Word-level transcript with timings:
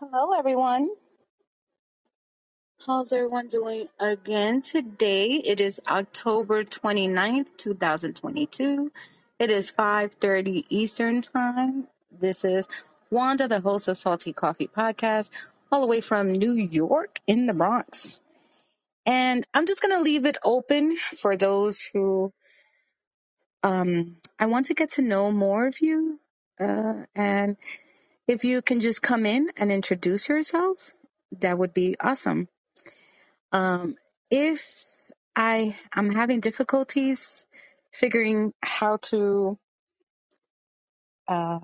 Hello, 0.00 0.38
everyone. 0.38 0.88
How's 2.86 3.12
everyone 3.12 3.48
doing 3.48 3.88
again 3.98 4.62
today? 4.62 5.32
It 5.32 5.60
is 5.60 5.80
October 5.88 6.62
29th, 6.62 7.48
2022. 7.56 8.92
It 9.40 9.50
is 9.50 9.72
5.30 9.72 10.66
Eastern 10.68 11.20
Time. 11.20 11.88
This 12.16 12.44
is 12.44 12.68
Wanda, 13.10 13.48
the 13.48 13.58
host 13.58 13.88
of 13.88 13.96
Salty 13.96 14.32
Coffee 14.32 14.68
Podcast, 14.68 15.30
all 15.72 15.80
the 15.80 15.88
way 15.88 16.00
from 16.00 16.30
New 16.30 16.52
York 16.52 17.18
in 17.26 17.46
the 17.46 17.54
Bronx. 17.54 18.20
And 19.04 19.44
I'm 19.52 19.66
just 19.66 19.82
going 19.82 19.96
to 19.98 20.04
leave 20.04 20.26
it 20.26 20.38
open 20.44 20.96
for 21.20 21.36
those 21.36 21.90
who 21.92 22.32
um, 23.64 24.18
I 24.38 24.46
want 24.46 24.66
to 24.66 24.74
get 24.74 24.90
to 24.90 25.02
know 25.02 25.32
more 25.32 25.66
of 25.66 25.80
you. 25.80 26.20
Uh, 26.60 27.02
and 27.16 27.56
if 28.28 28.44
you 28.44 28.62
can 28.62 28.80
just 28.80 29.02
come 29.02 29.26
in 29.26 29.48
and 29.58 29.72
introduce 29.72 30.28
yourself, 30.28 30.92
that 31.40 31.58
would 31.58 31.74
be 31.74 31.96
awesome. 32.00 32.48
Um, 33.52 33.96
if 34.30 35.10
I 35.36 35.76
am 35.94 36.10
having 36.10 36.40
difficulties 36.40 37.46
figuring 37.92 38.52
how 38.62 38.98
to 38.98 39.58
uh, 41.28 41.60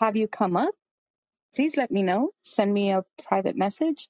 have 0.00 0.16
you 0.16 0.28
come 0.28 0.56
up, 0.56 0.74
please 1.54 1.76
let 1.76 1.90
me 1.90 2.02
know. 2.02 2.30
Send 2.42 2.72
me 2.72 2.92
a 2.92 3.04
private 3.28 3.56
message 3.56 4.08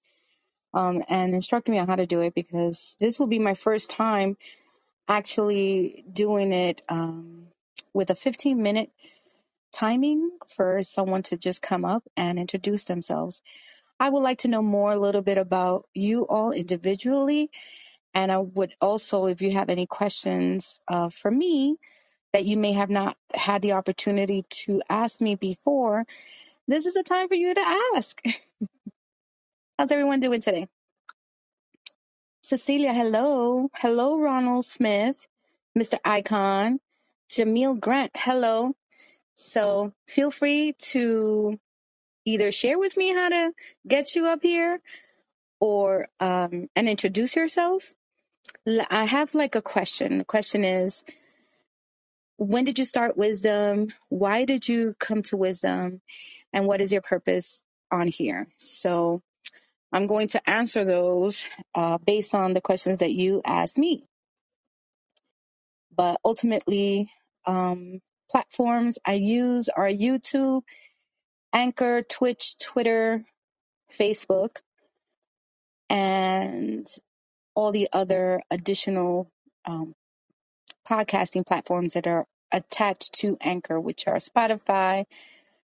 um, 0.75 1.03
and 1.11 1.35
instruct 1.35 1.69
me 1.69 1.79
on 1.79 1.89
how 1.89 1.97
to 1.97 2.07
do 2.07 2.21
it 2.21 2.35
because 2.35 2.97
this 3.01 3.19
will 3.19 3.27
be 3.27 3.39
my 3.39 3.55
first 3.55 3.91
time 3.91 4.37
actually 5.09 6.05
doing 6.13 6.53
it 6.53 6.83
um, 6.89 7.49
with 7.95 8.11
a 8.11 8.15
15 8.15 8.63
minute 8.63 8.91
timing 9.73 10.31
for 10.57 10.83
someone 10.83 11.23
to 11.25 11.39
just 11.39 11.63
come 11.63 11.85
up 11.85 12.05
and 12.17 12.39
introduce 12.39 12.85
themselves. 12.85 13.43
I 14.01 14.11
would 14.11 14.21
like 14.23 14.39
to 14.41 14.49
know 14.49 14.63
more 14.63 14.93
a 14.93 14.99
little 14.99 15.23
bit 15.23 15.39
about 15.39 15.87
you 15.95 16.27
all 16.29 16.53
individually 16.53 17.43
And 18.15 18.33
I 18.33 18.39
would 18.41 18.75
also, 18.83 19.27
if 19.27 19.43
you 19.43 19.53
have 19.53 19.71
any 19.71 19.87
questions 19.87 20.81
uh, 20.89 21.11
for 21.11 21.31
me 21.33 21.79
that 22.35 22.47
you 22.47 22.57
may 22.57 22.73
have 22.75 22.91
not 22.91 23.17
had 23.35 23.63
the 23.63 23.73
opportunity 23.73 24.45
to 24.51 24.83
ask 24.91 25.21
me 25.21 25.37
before, 25.37 26.07
this 26.69 26.87
is 26.87 26.97
a 26.97 27.05
time 27.05 27.29
for 27.29 27.35
you 27.37 27.55
to 27.55 27.93
ask. 27.97 28.23
How's 29.79 29.93
everyone 29.93 30.21
doing 30.21 30.41
today? 30.43 30.69
Cecilia, 32.43 32.95
hello. 32.95 33.71
Hello, 33.77 34.21
Ronald 34.21 34.65
Smith, 34.67 35.27
Mr. 35.79 35.97
Icon, 36.05 36.81
Jamil 37.31 37.81
Grant, 37.81 38.13
hello. 38.17 38.75
So 39.39 39.95
feel 40.09 40.33
free 40.33 40.75
to 40.93 41.59
either 42.27 42.53
share 42.53 42.79
with 42.79 42.97
me 42.97 43.15
how 43.15 43.31
to 43.31 43.53
get 43.89 44.17
you 44.17 44.27
up 44.29 44.43
here 44.43 44.81
or 45.61 46.09
um, 46.21 46.69
and 46.77 46.89
introduce 46.89 47.37
yourself. 47.37 47.95
I 48.91 49.05
have 49.07 49.35
like 49.35 49.57
a 49.57 49.63
question. 49.63 50.19
The 50.19 50.25
question 50.27 50.65
is, 50.65 51.05
when 52.39 52.65
did 52.65 52.79
you 52.79 52.87
start 52.87 53.19
wisdom? 53.19 53.89
Why 54.11 54.45
did 54.47 54.69
you 54.69 54.95
come 55.01 55.23
to 55.25 55.37
wisdom? 55.39 56.03
And 56.53 56.67
what 56.67 56.81
is 56.81 56.93
your 56.93 57.03
purpose 57.03 57.63
on 57.93 58.09
here? 58.09 58.49
So 58.59 59.23
I'm 59.93 60.07
going 60.09 60.29
to 60.29 60.51
answer 60.51 60.85
those 60.85 61.47
uh, 61.75 61.99
based 61.99 62.35
on 62.35 62.55
the 62.55 62.63
questions 62.63 63.01
that 63.01 63.13
you 63.13 63.43
asked 63.47 63.79
me. 63.79 64.05
But 65.97 66.21
ultimately, 66.25 67.11
um, 67.47 68.01
platforms 68.31 68.99
I 69.07 69.15
use 69.15 69.69
are 69.71 69.89
YouTube, 69.89 70.63
Anchor, 71.53 72.03
Twitch, 72.03 72.59
Twitter, 72.59 73.25
Facebook, 73.93 74.59
and 75.91 76.87
all 77.55 77.73
the 77.73 77.89
other 77.93 78.41
additional 78.51 79.31
um, 79.67 79.95
podcasting 80.89 81.47
platforms 81.47 81.95
that 81.95 82.07
are 82.09 82.27
attached 82.53 83.15
to 83.15 83.39
Anchor, 83.43 83.81
which 83.81 84.07
are 84.09 84.17
Spotify, 84.17 85.05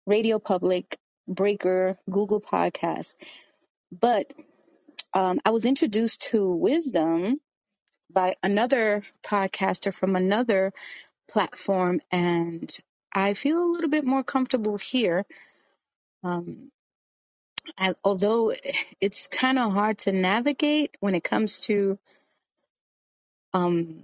Radio 0.07 0.39
Public, 0.39 0.97
Breaker, 1.27 1.97
Google 2.11 2.41
Podcasts. 2.41 3.15
But 3.91 4.31
um, 5.13 5.39
I 5.45 5.51
was 5.51 5.65
introduced 5.65 6.23
to 6.31 6.55
wisdom 6.55 7.39
by 8.11 8.35
another 8.43 9.03
podcaster 9.25 9.93
from 9.93 10.15
another 10.15 10.71
platform, 11.29 12.01
and 12.11 12.75
I 13.13 13.35
feel 13.35 13.63
a 13.63 13.71
little 13.71 13.89
bit 13.89 14.05
more 14.05 14.23
comfortable 14.23 14.77
here. 14.77 15.25
Um, 16.23 16.71
as, 17.77 17.99
although 18.03 18.53
it's 19.01 19.27
kind 19.27 19.59
of 19.59 19.73
hard 19.73 19.99
to 19.99 20.11
navigate 20.11 20.97
when 21.01 21.15
it 21.15 21.23
comes 21.23 21.61
to 21.67 21.99
um, 23.53 24.03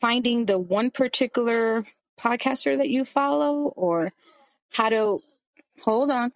finding 0.00 0.46
the 0.46 0.58
one 0.58 0.90
particular 0.90 1.84
podcaster 2.20 2.78
that 2.78 2.90
you 2.90 3.04
follow 3.04 3.72
or 3.76 4.12
how 4.72 4.88
to 4.90 5.20
hold 5.82 6.10
on. 6.10 6.32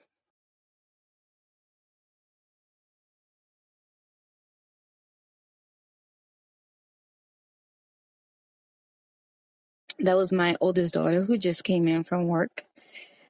That 10.04 10.16
was 10.16 10.32
my 10.32 10.56
oldest 10.60 10.94
daughter 10.94 11.24
who 11.24 11.38
just 11.38 11.64
came 11.64 11.88
in 11.88 12.04
from 12.04 12.28
work. 12.28 12.52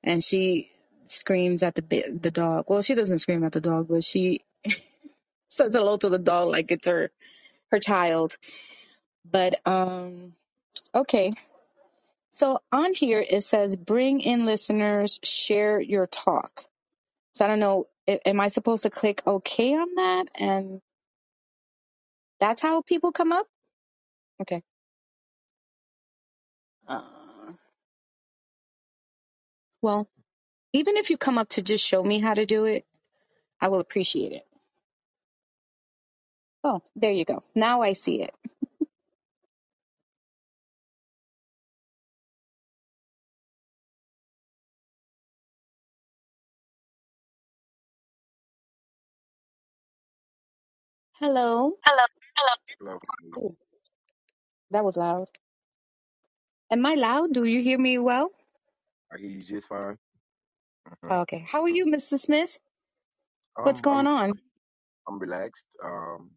and 0.03 0.23
she 0.23 0.69
screams 1.05 1.63
at 1.63 1.75
the 1.75 1.83
the 2.21 2.31
dog. 2.31 2.67
Well, 2.69 2.83
she 2.83 2.95
doesn't 2.95 3.19
scream 3.19 3.45
at 3.45 3.53
the 3.53 3.61
dog, 3.61 3.89
but 3.89 4.05
she 4.05 4.43
says 5.51 5.75
hello 5.75 5.97
to 5.99 6.09
the 6.09 6.19
dog 6.19 6.49
like 6.51 6.73
it's 6.73 6.89
her 6.89 7.11
her 7.73 7.79
child. 7.81 8.37
But 9.31 9.57
um, 9.67 10.35
okay. 10.95 11.33
So 12.31 12.61
on 12.73 12.95
here 12.95 13.25
it 13.29 13.43
says 13.43 13.77
bring 13.77 14.21
in 14.21 14.47
listeners, 14.47 15.21
share 15.25 15.81
your 15.81 16.07
talk. 16.07 16.65
So 17.35 17.45
I 17.45 17.49
don't 17.49 17.61
know. 17.61 17.89
Am 18.27 18.41
I 18.41 18.49
supposed 18.49 18.85
to 18.85 18.91
click 18.91 19.23
OK 19.27 19.75
on 19.75 19.89
that? 19.97 20.27
And 20.41 20.81
that's 22.41 22.63
how 22.63 22.83
people 22.83 23.13
come 23.13 23.33
up. 23.33 23.47
Okay. 24.43 24.63
Uh, 26.89 27.03
well, 29.83 30.09
even 30.75 30.97
if 30.99 31.11
you 31.11 31.19
come 31.19 31.39
up 31.39 31.51
to 31.51 31.63
just 31.63 31.87
show 31.87 32.03
me 32.03 32.21
how 32.21 32.35
to 32.35 32.47
do 32.47 32.67
it, 32.67 32.87
I 33.61 33.69
will 33.69 33.81
appreciate 33.81 34.33
it. 34.33 34.47
Oh, 36.65 36.83
there 36.97 37.13
you 37.13 37.25
go. 37.25 37.43
Now 37.55 37.83
I 37.83 37.95
see 37.95 38.23
it. 38.23 38.33
Hello. 51.21 51.75
Hello. 51.87 52.05
Hello. 52.81 52.99
Oh, 53.39 53.57
that 54.71 54.85
was 54.85 54.97
loud. 54.97 55.29
Am 56.73 56.87
I 56.87 56.95
loud? 56.97 57.33
Do 57.35 57.45
you 57.45 57.63
hear 57.63 57.79
me 57.79 57.99
well? 57.99 58.31
I 59.13 59.19
hear 59.19 59.31
you 59.31 59.43
just 59.43 59.69
fine. 59.69 59.99
hmm 61.03 61.13
Okay. 61.13 61.47
How 61.49 61.63
are 61.63 61.69
you, 61.71 61.87
Mr. 61.87 62.19
Smith? 62.19 62.59
What's 63.63 63.81
Um, 63.81 63.83
going 63.83 64.07
I'm 64.07 64.09
on? 64.09 64.41
I'm 65.09 65.19
relaxed. 65.21 65.67
Um, 65.85 66.31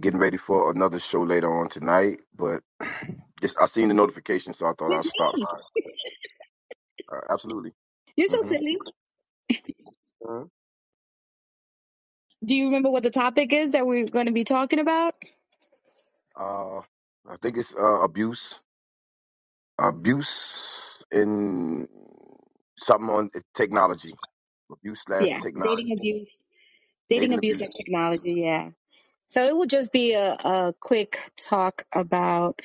getting 0.00 0.20
ready 0.20 0.38
for 0.38 0.70
another 0.72 1.00
show 1.00 1.22
later 1.22 1.60
on 1.60 1.68
tonight, 1.70 2.20
but 2.36 2.62
just 3.42 3.56
I 3.60 3.66
seen 3.66 3.88
the 3.88 3.94
notification, 3.94 4.54
so 4.54 4.66
I 4.66 4.72
thought 4.78 4.92
With 4.92 4.98
I'll 4.98 5.04
stop 5.04 5.36
me. 5.36 5.40
by. 5.40 5.58
Uh, 7.12 7.20
absolutely. 7.30 7.72
You're 8.16 8.28
so 8.28 8.38
hmm 8.42 8.50
silly. 8.50 8.78
uh 10.28 10.44
Do 12.44 12.56
you 12.56 12.66
remember 12.66 12.90
what 12.90 13.02
the 13.04 13.10
topic 13.10 13.52
is 13.52 13.72
that 13.72 13.86
we're 13.86 14.06
going 14.06 14.26
to 14.26 14.32
be 14.32 14.44
talking 14.44 14.78
about? 14.80 15.14
I 17.30 17.36
think 17.42 17.58
it's 17.58 17.74
uh, 17.74 18.00
abuse, 18.02 18.56
abuse 19.78 21.04
in 21.12 21.88
something 22.78 23.10
on 23.10 23.30
technology, 23.54 24.14
abuse 24.72 25.02
slash 25.06 25.28
Yeah, 25.28 25.40
dating 25.62 25.92
technology, 25.92 25.94
abuse. 25.96 26.36
Dating 27.10 27.32
dating 27.32 27.34
abuse 27.34 27.60
abuse. 27.60 27.62
and 27.62 27.74
technology. 27.74 28.34
Yeah. 28.34 28.70
So 29.28 29.42
it 29.44 29.56
will 29.56 29.66
just 29.66 29.92
be 29.92 30.14
a, 30.14 30.34
a 30.44 30.74
quick 30.80 31.18
talk 31.38 31.84
about 31.94 32.62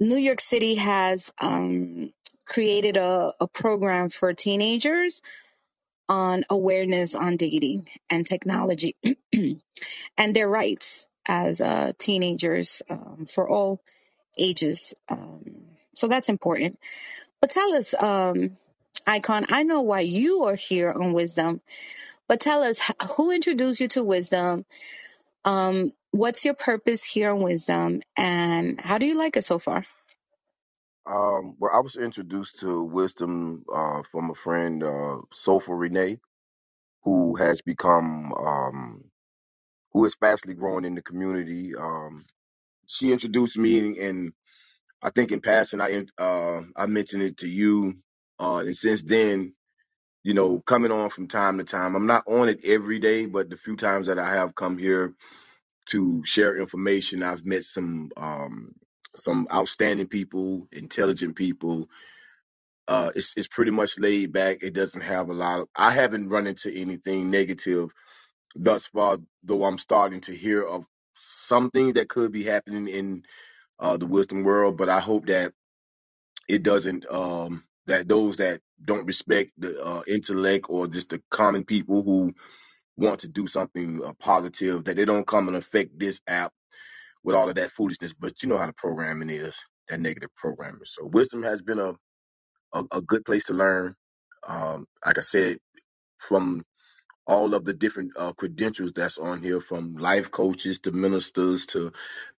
New 0.00 0.16
York 0.18 0.40
City 0.40 0.76
has 0.76 1.32
um, 1.40 2.12
created 2.46 2.96
a, 2.96 3.32
a 3.40 3.48
program 3.48 4.08
for 4.10 4.34
teenagers 4.34 5.22
on 6.08 6.44
awareness 6.50 7.16
on 7.16 7.36
dating 7.38 7.88
and 8.10 8.26
technology 8.26 8.96
and 10.18 10.36
their 10.36 10.48
rights 10.50 11.07
as 11.28 11.60
uh, 11.62 11.92
teenagers 11.98 12.82
um, 12.90 13.26
for 13.32 13.48
all 13.48 13.82
ages. 14.38 14.94
Um, 15.08 15.44
so 15.94 16.08
that's 16.08 16.28
important. 16.30 16.78
But 17.40 17.50
tell 17.50 17.74
us, 17.74 17.94
um, 18.02 18.58
Icon, 19.06 19.46
I 19.50 19.64
know 19.64 19.82
why 19.82 20.00
you 20.00 20.44
are 20.44 20.56
here 20.56 20.92
on 20.92 21.12
Wisdom, 21.14 21.62
but 22.28 22.40
tell 22.40 22.62
us 22.64 22.80
who 23.16 23.30
introduced 23.32 23.80
you 23.80 23.88
to 23.90 24.04
Wisdom? 24.04 24.66
Um, 25.44 25.92
what's 26.12 26.44
your 26.44 26.54
purpose 26.54 27.04
here 27.04 27.30
on 27.32 27.42
Wisdom, 27.42 28.02
and 28.16 28.80
how 28.80 28.98
do 28.98 29.06
you 29.06 29.18
like 29.18 29.36
it 29.36 29.44
so 29.44 29.58
far? 29.58 29.86
Um, 31.06 31.56
well, 31.60 31.72
I 31.74 31.80
was 31.80 31.96
introduced 31.96 32.60
to 32.60 32.82
wisdom 32.84 33.64
uh, 33.74 34.02
from 34.12 34.30
a 34.30 34.34
friend, 34.36 34.82
uh, 34.84 35.18
Sofa 35.34 35.74
Renee, 35.74 36.18
who 37.04 37.36
has 37.36 37.62
become, 37.62 38.32
um, 38.34 39.04
who 39.92 40.04
is 40.06 40.16
fastly 40.16 40.54
growing 40.54 40.84
in 40.86 40.94
the 40.96 41.02
community. 41.02 41.74
Um, 41.76 42.24
she 42.86 43.12
introduced 43.12 43.58
me, 43.58 43.78
and, 43.80 44.32
I 45.02 45.10
think 45.10 45.32
in 45.32 45.40
passing, 45.42 45.80
I 45.80 45.90
uh, 46.18 46.62
I 46.76 46.86
mentioned 46.86 47.24
it 47.24 47.38
to 47.38 47.48
you, 47.48 47.98
uh, 48.40 48.58
and 48.66 48.76
since 48.76 49.02
then, 49.02 49.54
you 50.24 50.34
know, 50.34 50.60
coming 50.66 50.92
on 50.92 51.10
from 51.10 51.28
time 51.28 51.58
to 51.58 51.64
time. 51.64 51.96
I'm 51.96 52.06
not 52.06 52.24
on 52.28 52.48
it 52.48 52.64
every 52.64 52.98
day, 53.00 53.26
but 53.26 53.50
the 53.50 53.56
few 53.56 53.76
times 53.76 54.08
that 54.08 54.18
I 54.18 54.34
have 54.36 54.54
come 54.54 54.78
here 54.78 55.14
to 55.90 56.22
share 56.24 56.56
information, 56.58 57.22
I've 57.22 57.46
met 57.46 57.64
some 57.64 58.10
um, 58.16 58.74
some 59.16 59.48
outstanding 59.52 60.08
people, 60.08 60.68
intelligent 60.72 61.36
people 61.36 61.80
Uh, 62.86 63.10
it's 63.14 63.34
it's 63.36 63.48
pretty 63.48 63.70
much 63.70 63.98
laid 63.98 64.32
back. 64.32 64.58
It 64.62 64.74
doesn't 64.74 65.00
have 65.00 65.28
a 65.28 65.32
lot 65.32 65.60
of. 65.60 65.68
I 65.74 65.90
haven't 65.92 66.28
run 66.28 66.46
into 66.46 66.70
anything 66.70 67.30
negative 67.30 67.90
thus 68.56 68.88
far, 68.88 69.18
though 69.44 69.64
I'm 69.64 69.78
starting 69.78 70.22
to 70.22 70.36
hear 70.36 70.62
of 70.62 70.86
something 71.16 71.94
that 71.94 72.08
could 72.08 72.32
be 72.32 72.44
happening 72.44 72.88
in 72.88 73.24
uh, 73.80 73.96
the 73.98 74.06
wisdom 74.06 74.44
world. 74.44 74.78
But 74.78 74.88
I 74.90 75.00
hope 75.00 75.26
that 75.26 75.52
it 76.48 76.62
doesn't. 76.64 77.06
Um, 77.10 77.64
that 77.86 78.08
those 78.08 78.36
that 78.38 78.60
don't 78.84 79.06
respect 79.06 79.52
the 79.58 79.82
uh, 79.84 80.02
intellect 80.08 80.66
or 80.70 80.88
just 80.88 81.10
the 81.10 81.22
common 81.30 81.64
people 81.64 82.02
who 82.02 82.34
want 82.96 83.20
to 83.20 83.28
do 83.28 83.46
something 83.46 84.02
uh, 84.04 84.12
positive, 84.20 84.84
that 84.84 84.96
they 84.96 85.04
don't 85.06 85.26
come 85.26 85.48
and 85.48 85.56
affect 85.56 85.98
this 85.98 86.20
app 86.28 86.52
with 87.24 87.36
all 87.36 87.48
of 87.48 87.56
that 87.56 87.72
foolishness. 87.72 88.14
But 88.14 88.42
you 88.42 88.48
know 88.50 88.58
how 88.58 88.66
the 88.66 88.74
programming 88.74 89.30
is, 89.30 89.58
that 89.88 90.00
negative 90.00 90.30
programming. 90.36 90.82
So 90.84 91.06
wisdom 91.06 91.42
has 91.44 91.62
been 91.62 91.80
a 91.80 91.94
a, 92.74 92.84
a 92.92 93.02
good 93.02 93.26
place 93.26 93.46
to 93.46 93.54
learn. 93.54 93.96
Um, 94.48 94.86
like 95.06 95.18
I 95.18 95.22
said, 95.22 95.58
from 96.18 96.64
all 97.28 97.54
of 97.54 97.64
the 97.66 97.74
different 97.74 98.12
uh, 98.16 98.34
credentials 98.34 98.92
that's 98.96 99.18
on 99.18 99.42
here, 99.42 99.60
from 99.60 99.96
life 99.96 100.32
coaches 100.32 100.80
to 100.80 100.92
ministers 100.92 101.66
to 101.68 101.92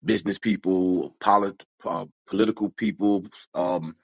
business 0.04 0.38
people, 0.38 1.16
polit- 1.20 1.66
uh, 1.86 2.06
political 2.28 2.70
people, 2.70 3.26
um, 3.54 3.96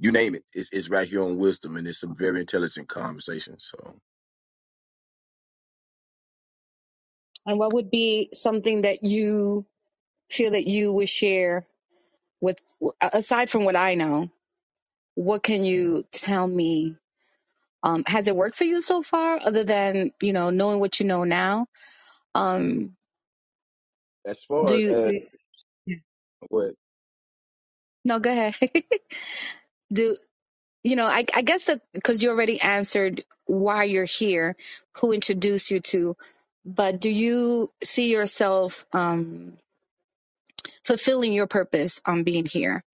you 0.00 0.12
name 0.12 0.34
it. 0.36 0.44
It's, 0.52 0.70
it's 0.72 0.90
right 0.90 1.08
here 1.08 1.22
on 1.24 1.38
Wisdom, 1.38 1.76
and 1.76 1.88
it's 1.88 2.00
some 2.00 2.16
very 2.16 2.40
intelligent 2.40 2.88
conversations. 2.88 3.70
So 3.72 3.94
And 7.46 7.58
what 7.58 7.74
would 7.74 7.90
be 7.90 8.30
something 8.32 8.82
that 8.82 9.02
you 9.04 9.66
feel 10.30 10.52
that 10.52 10.66
you 10.68 10.92
would 10.94 11.08
share 11.10 11.66
with, 12.40 12.58
aside 13.14 13.50
from 13.50 13.64
what 13.64 13.76
I 13.76 13.94
know? 13.96 14.30
What 15.16 15.42
can 15.44 15.64
you 15.64 16.04
tell 16.12 16.46
me? 16.48 16.96
Um, 17.84 18.04
has 18.06 18.28
it 18.28 18.36
worked 18.36 18.56
for 18.56 18.64
you 18.64 18.82
so 18.82 19.02
far, 19.02 19.40
other 19.44 19.64
than 19.64 20.12
you 20.22 20.32
know 20.32 20.50
knowing 20.50 20.80
what 20.80 21.00
you 21.00 21.06
know 21.06 21.24
now? 21.24 21.66
Um, 22.34 22.96
as 24.26 24.44
do 24.64 24.76
far 24.76 24.76
you? 24.76 24.94
as 24.94 25.12
Do, 25.88 25.98
what 26.48 26.74
no, 28.04 28.20
go 28.20 28.30
ahead. 28.32 28.56
do 29.92 30.16
you 30.84 30.96
know? 30.96 31.06
I, 31.06 31.24
I 31.34 31.42
guess 31.42 31.70
because 31.94 32.22
you 32.22 32.30
already 32.30 32.60
answered 32.60 33.22
why 33.46 33.84
you're 33.84 34.04
here, 34.06 34.56
who 35.00 35.12
introduced 35.12 35.70
you 35.70 35.80
to, 35.80 36.16
but 36.66 37.00
do 37.00 37.10
you 37.10 37.70
see 37.84 38.12
yourself 38.12 38.86
um, 38.92 39.54
fulfilling 40.84 41.32
your 41.34 41.48
purpose 41.48 42.00
on 42.06 42.24
being 42.24 42.46
here? 42.46 42.84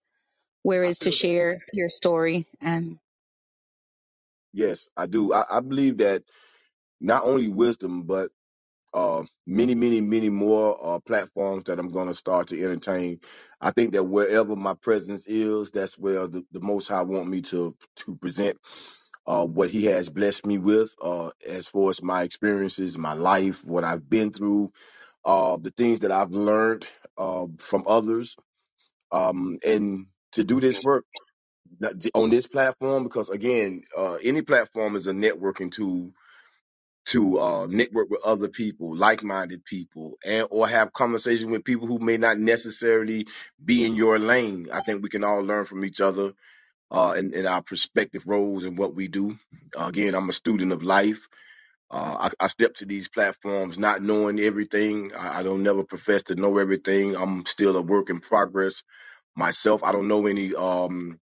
Where 0.63 0.83
I 0.83 0.91
is 0.91 0.99
to 0.99 1.11
feel 1.11 1.11
share 1.11 1.61
your 1.73 1.89
story 1.89 2.47
and 2.61 2.99
yes, 4.53 4.89
I 4.97 5.07
do. 5.07 5.33
I, 5.33 5.45
I 5.51 5.61
believe 5.61 5.97
that 5.99 6.23
not 7.01 7.23
only 7.25 7.49
wisdom, 7.49 8.03
but 8.03 8.31
uh, 8.93 9.23
many, 9.47 9.75
many, 9.75 10.01
many 10.01 10.29
more 10.29 10.77
uh, 10.83 10.99
platforms 11.01 11.65
that 11.65 11.79
I'm 11.79 11.89
going 11.89 12.09
to 12.09 12.15
start 12.15 12.49
to 12.49 12.63
entertain. 12.63 13.21
I 13.61 13.71
think 13.71 13.93
that 13.93 14.05
wherever 14.05 14.57
my 14.57 14.75
presence 14.75 15.27
is, 15.27 15.71
that's 15.71 15.99
where 15.99 16.27
the, 16.27 16.45
the 16.53 16.61
Most 16.61 16.89
High 16.89 17.03
want 17.03 17.29
me 17.29 17.41
to 17.43 17.75
to 17.97 18.15
present 18.17 18.59
uh, 19.27 19.45
what 19.47 19.71
He 19.71 19.85
has 19.85 20.09
blessed 20.09 20.45
me 20.47 20.59
with, 20.59 20.95
uh, 21.01 21.31
as 21.47 21.69
far 21.69 21.89
as 21.91 22.03
my 22.03 22.23
experiences, 22.23 22.97
my 22.97 23.13
life, 23.13 23.63
what 23.65 23.85
I've 23.85 24.09
been 24.09 24.31
through, 24.31 24.73
uh, 25.25 25.57
the 25.57 25.71
things 25.71 26.01
that 26.01 26.11
I've 26.11 26.31
learned 26.31 26.87
uh, 27.17 27.47
from 27.59 27.85
others, 27.87 28.37
um, 29.11 29.59
and 29.65 30.07
to 30.33 30.43
do 30.45 30.59
this 30.61 30.81
work 30.83 31.05
on 32.15 32.29
this 32.31 32.47
platform 32.47 33.03
because 33.03 33.29
again, 33.29 33.83
uh, 33.97 34.15
any 34.23 34.41
platform 34.43 34.95
is 34.95 35.07
a 35.07 35.13
networking 35.13 35.71
tool 35.71 36.11
to 37.07 37.39
uh, 37.39 37.67
network 37.67 38.09
with 38.09 38.21
other 38.23 38.49
people, 38.49 38.95
like-minded 38.95 39.65
people, 39.65 40.17
and 40.25 40.47
or 40.51 40.67
have 40.67 40.93
conversations 40.93 41.51
with 41.51 41.65
people 41.65 41.87
who 41.87 41.99
may 41.99 42.17
not 42.17 42.39
necessarily 42.39 43.27
be 43.63 43.85
in 43.85 43.95
your 43.95 44.19
lane. 44.19 44.69
I 44.73 44.81
think 44.83 45.03
we 45.03 45.09
can 45.09 45.23
all 45.23 45.41
learn 45.41 45.65
from 45.65 45.85
each 45.85 46.01
other 46.01 46.33
uh, 46.91 47.15
in, 47.17 47.33
in 47.33 47.45
our 47.47 47.61
perspective 47.61 48.23
roles 48.27 48.65
and 48.65 48.77
what 48.77 48.95
we 48.95 49.07
do. 49.07 49.37
Again, 49.77 50.15
I'm 50.15 50.29
a 50.29 50.33
student 50.33 50.71
of 50.71 50.83
life. 50.83 51.27
Uh, 51.91 52.29
I, 52.39 52.45
I 52.45 52.47
step 52.47 52.75
to 52.77 52.85
these 52.85 53.07
platforms 53.09 53.77
not 53.77 54.01
knowing 54.03 54.39
everything. 54.39 55.11
I, 55.17 55.39
I 55.39 55.43
don't 55.43 55.63
never 55.63 55.83
profess 55.85 56.23
to 56.25 56.35
know 56.35 56.57
everything. 56.59 57.15
I'm 57.15 57.45
still 57.45 57.77
a 57.77 57.81
work 57.81 58.09
in 58.09 58.19
progress 58.21 58.83
myself. 59.35 59.83
I 59.83 59.91
don't 59.93 60.09
know 60.09 60.27
any. 60.27 60.55
Um, 60.55 61.19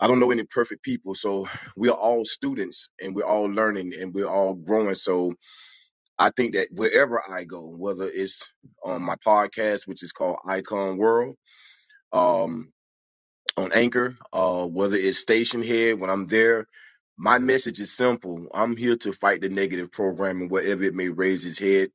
I 0.00 0.08
don't 0.08 0.20
know 0.20 0.30
any 0.32 0.44
perfect 0.44 0.82
people. 0.82 1.14
So 1.14 1.48
we 1.76 1.88
are 1.88 1.96
all 1.96 2.24
students 2.24 2.90
and 3.00 3.14
we're 3.14 3.24
all 3.26 3.44
learning 3.46 3.94
and 4.00 4.14
we're 4.14 4.28
all 4.28 4.54
growing. 4.54 4.94
So 4.94 5.34
I 6.18 6.30
think 6.30 6.54
that 6.54 6.68
wherever 6.72 7.22
I 7.30 7.44
go, 7.44 7.68
whether 7.68 8.08
it's 8.08 8.48
on 8.84 9.02
my 9.02 9.16
podcast, 9.16 9.88
which 9.88 10.02
is 10.04 10.12
called 10.12 10.38
Icon 10.48 10.98
World, 10.98 11.36
um, 12.12 12.72
on 13.56 13.72
Anchor, 13.72 14.16
uh, 14.32 14.66
whether 14.66 14.96
it's 14.96 15.18
Station 15.18 15.62
Head, 15.62 16.00
when 16.00 16.10
I'm 16.10 16.26
there, 16.26 16.66
my 17.18 17.38
message 17.38 17.80
is 17.80 17.94
simple. 17.96 18.48
I'm 18.54 18.76
here 18.76 18.96
to 18.98 19.12
fight 19.12 19.42
the 19.42 19.50
negative 19.50 19.92
programming 19.92 20.50
wherever 20.50 20.84
it 20.84 20.94
may 20.94 21.10
raise 21.10 21.46
its 21.46 21.58
head. 21.60 21.90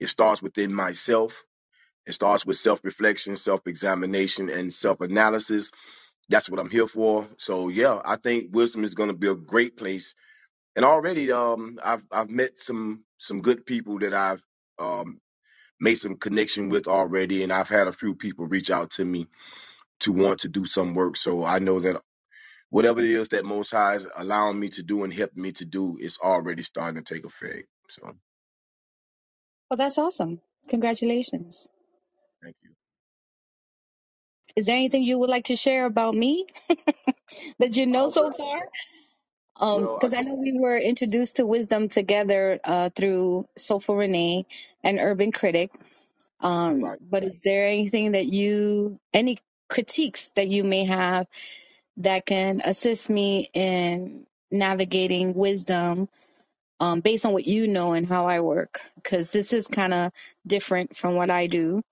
It 0.00 0.08
starts 0.08 0.42
within 0.42 0.74
myself. 0.74 1.44
It 2.06 2.12
starts 2.12 2.46
with 2.46 2.56
self 2.56 2.80
reflection, 2.84 3.36
self 3.36 3.66
examination, 3.66 4.50
and 4.50 4.72
self 4.72 5.00
analysis. 5.02 5.72
That's 6.30 6.50
what 6.50 6.60
I'm 6.60 6.70
here 6.70 6.88
for. 6.88 7.28
So 7.38 7.68
yeah, 7.70 8.00
I 8.04 8.16
think 8.16 8.54
wisdom 8.54 8.84
is 8.84 8.94
going 8.94 9.10
to 9.10 9.16
be 9.16 9.28
a 9.28 9.36
great 9.36 9.76
place. 9.78 10.14
And 10.76 10.84
already, 10.84 11.32
um, 11.32 11.78
I've 11.84 12.06
I've 12.12 12.30
met 12.30 12.58
some 12.58 13.04
some 13.18 13.42
good 13.42 13.66
people 13.66 14.00
that 14.00 14.14
I've 14.14 14.42
um 14.78 15.20
made 15.80 15.96
some 15.96 16.16
connection 16.16 16.68
with 16.70 16.88
already, 16.88 17.42
and 17.44 17.52
I've 17.52 17.68
had 17.68 17.88
a 17.88 17.92
few 17.92 18.14
people 18.14 18.46
reach 18.46 18.70
out 18.70 18.92
to 18.92 19.04
me 19.04 19.28
to 20.00 20.12
want 20.12 20.40
to 20.40 20.48
do 20.48 20.66
some 20.66 20.94
work. 20.94 21.16
So 21.16 21.44
I 21.44 21.58
know 21.60 21.80
that 21.80 22.02
whatever 22.70 23.00
it 23.00 23.10
is 23.10 23.28
that 23.30 23.44
Most 23.44 23.72
High 23.72 23.96
is 23.96 24.06
allowing 24.16 24.60
me 24.60 24.68
to 24.70 24.82
do 24.82 25.04
and 25.04 25.12
helping 25.12 25.42
me 25.42 25.52
to 25.52 25.64
do 25.64 25.98
is 26.00 26.18
already 26.22 26.62
starting 26.62 27.02
to 27.02 27.14
take 27.14 27.24
effect. 27.24 27.68
So 27.90 28.12
well, 29.70 29.78
that's 29.78 29.98
awesome. 29.98 30.40
Congratulations. 30.68 31.68
thank 32.42 32.56
you. 32.62 32.70
Is 34.58 34.66
there 34.66 34.76
anything 34.76 35.04
you 35.04 35.18
would 35.20 35.30
like 35.30 35.46
to 35.46 35.56
share 35.56 35.86
about 35.86 36.14
me 36.16 36.46
that 37.60 37.76
you 37.76 37.86
know 37.86 38.08
Uh, 38.08 38.10
so 38.10 38.32
far? 38.32 38.62
Um, 39.60 39.86
well, 39.86 40.00
I 40.02 40.08
because 40.08 40.14
I 40.14 40.22
know 40.22 40.34
we 40.36 40.58
were 40.60 40.78
introduced 40.78 41.36
to 41.36 41.46
wisdom 41.46 41.88
together 41.88 42.60
uh, 42.64 42.90
through 42.94 43.46
Soulful 43.56 43.96
Renee 43.96 44.46
and 44.84 44.98
Urban 45.00 45.32
Critic. 45.32 45.70
Um, 46.40 46.84
right. 46.84 47.00
but 47.00 47.24
is 47.24 47.42
there 47.42 47.66
anything 47.68 48.12
that 48.12 48.26
you, 48.26 49.00
any 49.14 49.38
critiques 49.68 50.30
that 50.36 50.48
you 50.48 50.64
may 50.64 50.84
have 50.84 51.26
that 51.98 52.26
can 52.26 52.62
assist 52.64 53.10
me 53.10 53.48
in 53.54 54.26
navigating 54.50 55.34
wisdom 55.34 56.08
um, 56.80 57.00
based 57.00 57.26
on 57.26 57.32
what 57.32 57.46
you 57.46 57.66
know 57.68 57.92
and 57.92 58.06
how 58.06 58.26
I 58.26 58.40
work? 58.40 58.80
Because 58.96 59.32
this 59.32 59.52
is 59.52 59.68
kind 59.68 59.94
of 59.94 60.12
different 60.46 60.96
from 60.96 61.16
what 61.16 61.30
I 61.30 61.48
do. 61.48 61.82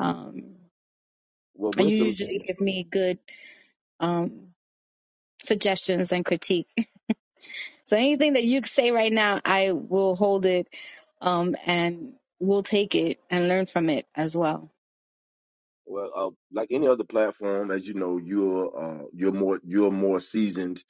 Um, 0.00 0.56
Well, 1.56 1.74
and 1.78 1.88
you 1.90 1.96
usually 1.96 2.40
give 2.46 2.60
me 2.60 2.84
good 2.90 3.18
um, 4.00 4.48
suggestions 5.42 6.12
and 6.12 6.24
critique. 6.24 6.68
So 7.86 7.96
anything 7.96 8.34
that 8.34 8.44
you 8.44 8.62
say 8.64 8.92
right 8.92 9.12
now, 9.12 9.40
I 9.44 9.72
will 9.72 10.16
hold 10.16 10.46
it 10.46 10.68
um, 11.20 11.56
and 11.66 12.14
we'll 12.40 12.62
take 12.64 12.94
it 12.94 13.20
and 13.30 13.48
learn 13.48 13.66
from 13.66 13.90
it 13.90 14.06
as 14.16 14.36
well. 14.36 14.70
Well, 15.86 16.10
uh, 16.14 16.30
like 16.52 16.68
any 16.70 16.88
other 16.88 17.04
platform, 17.04 17.70
as 17.70 17.86
you 17.86 17.94
know, 17.94 18.18
you're 18.18 18.72
uh, 18.78 19.04
you're 19.12 19.32
more 19.32 19.60
you're 19.64 19.90
more 19.90 20.20
seasoned 20.20 20.84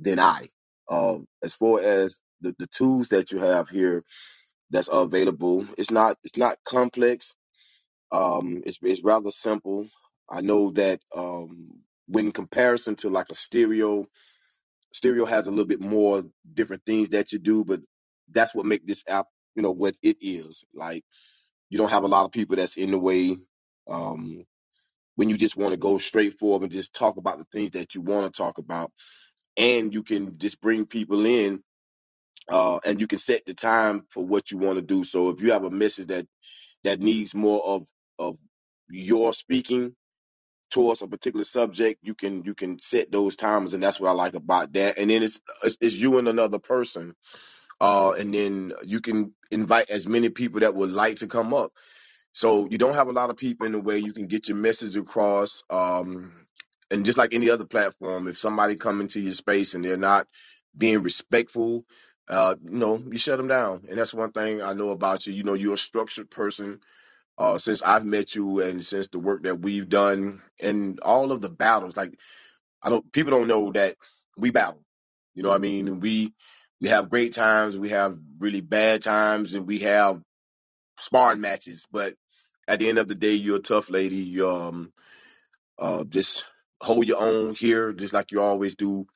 than 0.00 0.20
I. 0.20 0.48
Um, 0.90 1.26
as 1.44 1.54
far 1.54 1.80
as 1.80 2.22
the, 2.42 2.54
the 2.58 2.68
tools 2.68 3.08
that 3.10 3.32
you 3.32 3.38
have 3.40 3.68
here 3.70 4.04
that's 4.70 4.90
available, 4.92 5.66
it's 5.78 5.90
not 5.92 6.18
it's 6.24 6.38
not 6.38 6.58
complex. 6.66 7.34
Um, 8.12 8.62
it's 8.66 8.78
it's 8.82 9.02
rather 9.04 9.30
simple. 9.30 9.88
I 10.30 10.40
know 10.40 10.70
that 10.72 11.00
um, 11.16 11.68
when 12.08 12.26
in 12.26 12.32
comparison 12.32 12.96
to 12.96 13.10
like 13.10 13.30
a 13.30 13.34
stereo, 13.34 14.06
stereo 14.92 15.26
has 15.26 15.46
a 15.48 15.50
little 15.50 15.66
bit 15.66 15.80
more 15.80 16.24
different 16.54 16.84
things 16.86 17.10
that 17.10 17.32
you 17.32 17.40
do, 17.40 17.64
but 17.64 17.80
that's 18.32 18.54
what 18.54 18.66
make 18.66 18.86
this 18.86 19.04
app, 19.08 19.26
you 19.56 19.62
know, 19.62 19.72
what 19.72 19.96
it 20.02 20.18
is. 20.20 20.64
Like 20.74 21.04
you 21.70 21.78
don't 21.78 21.90
have 21.90 22.04
a 22.04 22.08
lot 22.08 22.26
of 22.26 22.32
people 22.32 22.56
that's 22.56 22.76
in 22.78 22.92
the 22.92 22.98
way. 22.98 23.36
Um, 23.88 24.44
when 25.16 25.30
you 25.30 25.36
just 25.36 25.56
want 25.56 25.72
to 25.72 25.78
go 25.78 25.98
straight 25.98 26.38
forward 26.38 26.62
and 26.64 26.72
just 26.72 26.94
talk 26.94 27.18
about 27.18 27.38
the 27.38 27.44
things 27.52 27.72
that 27.72 27.94
you 27.94 28.00
want 28.02 28.32
to 28.32 28.36
talk 28.42 28.58
about, 28.58 28.92
and 29.56 29.94
you 29.94 30.02
can 30.04 30.38
just 30.38 30.60
bring 30.60 30.86
people 30.86 31.26
in 31.26 31.62
uh, 32.48 32.78
and 32.84 33.00
you 33.00 33.06
can 33.06 33.18
set 33.18 33.44
the 33.46 33.54
time 33.54 34.04
for 34.10 34.24
what 34.24 34.50
you 34.50 34.58
want 34.58 34.76
to 34.76 34.82
do. 34.82 35.04
So 35.04 35.30
if 35.30 35.40
you 35.40 35.52
have 35.52 35.64
a 35.64 35.70
message 35.70 36.08
that 36.08 36.26
that 36.84 37.00
needs 37.00 37.34
more 37.34 37.62
of 37.64 37.88
of 38.18 38.38
your 38.90 39.32
speaking 39.34 39.94
towards 40.70 41.02
a 41.02 41.08
particular 41.08 41.44
subject, 41.44 42.00
you 42.02 42.14
can 42.14 42.44
you 42.44 42.54
can 42.54 42.78
set 42.78 43.10
those 43.12 43.36
times, 43.36 43.74
and 43.74 43.82
that's 43.82 44.00
what 44.00 44.10
I 44.10 44.12
like 44.12 44.34
about 44.34 44.72
that. 44.74 44.98
And 44.98 45.10
then 45.10 45.22
it's 45.22 45.40
it's, 45.62 45.78
it's 45.80 45.96
you 45.96 46.18
and 46.18 46.28
another 46.28 46.58
person, 46.58 47.14
uh, 47.80 48.14
and 48.18 48.34
then 48.34 48.74
you 48.84 49.00
can 49.00 49.34
invite 49.50 49.90
as 49.90 50.06
many 50.08 50.30
people 50.30 50.60
that 50.60 50.74
would 50.74 50.90
like 50.92 51.18
to 51.18 51.26
come 51.28 51.54
up. 51.54 51.72
So 52.34 52.68
you 52.70 52.78
don't 52.78 52.94
have 52.94 53.08
a 53.08 53.12
lot 53.12 53.30
of 53.30 53.38
people 53.38 53.66
in 53.66 53.72
the 53.72 53.80
way. 53.80 53.98
You 53.98 54.14
can 54.14 54.28
get 54.28 54.48
your 54.48 54.58
message 54.58 54.96
across. 54.96 55.64
Um, 55.70 56.32
and 56.90 57.06
just 57.06 57.18
like 57.18 57.34
any 57.34 57.50
other 57.50 57.66
platform, 57.66 58.28
if 58.28 58.38
somebody 58.38 58.76
come 58.76 59.02
into 59.02 59.20
your 59.20 59.32
space 59.32 59.74
and 59.74 59.84
they're 59.84 59.98
not 59.98 60.28
being 60.76 61.02
respectful, 61.02 61.86
uh, 62.28 62.56
you 62.64 62.78
know, 62.78 63.02
you 63.10 63.18
shut 63.18 63.38
them 63.38 63.48
down. 63.48 63.86
And 63.88 63.98
that's 63.98 64.14
one 64.14 64.32
thing 64.32 64.62
I 64.62 64.74
know 64.74 64.90
about 64.90 65.26
you. 65.26 65.32
You 65.34 65.44
know, 65.44 65.54
you're 65.54 65.74
a 65.74 65.78
structured 65.78 66.30
person. 66.30 66.80
Uh, 67.38 67.58
since 67.58 67.82
I've 67.82 68.04
met 68.04 68.34
you 68.34 68.60
and 68.60 68.84
since 68.84 69.08
the 69.08 69.18
work 69.18 69.44
that 69.44 69.60
we've 69.60 69.88
done 69.88 70.42
and 70.60 71.00
all 71.00 71.32
of 71.32 71.40
the 71.40 71.50
battles, 71.50 71.96
like 71.96 72.18
I 72.82 72.90
don't, 72.90 73.10
people 73.12 73.32
don't 73.32 73.48
know 73.48 73.72
that 73.72 73.96
we 74.38 74.50
battle. 74.50 74.82
You 75.34 75.42
know 75.44 75.50
what 75.50 75.56
I 75.56 75.58
mean? 75.58 76.00
We, 76.00 76.34
we 76.80 76.88
have 76.88 77.10
great 77.10 77.32
times. 77.34 77.78
We 77.78 77.90
have 77.90 78.18
really 78.38 78.60
bad 78.62 79.02
times 79.02 79.54
and 79.54 79.66
we 79.66 79.80
have 79.80 80.20
sparring 80.98 81.40
matches, 81.40 81.86
but 81.90 82.14
at 82.68 82.78
the 82.78 82.88
end 82.88 82.98
of 82.98 83.08
the 83.08 83.14
day, 83.14 83.32
you're 83.34 83.56
a 83.56 83.60
tough 83.60 83.90
lady. 83.90 84.16
You 84.16 84.48
um 84.48 84.92
uh 85.78 86.04
just 86.04 86.46
hold 86.80 87.06
your 87.06 87.20
own 87.20 87.54
here, 87.54 87.92
just 87.92 88.14
like 88.14 88.32
you 88.32 88.40
always 88.42 88.76
do 88.76 89.06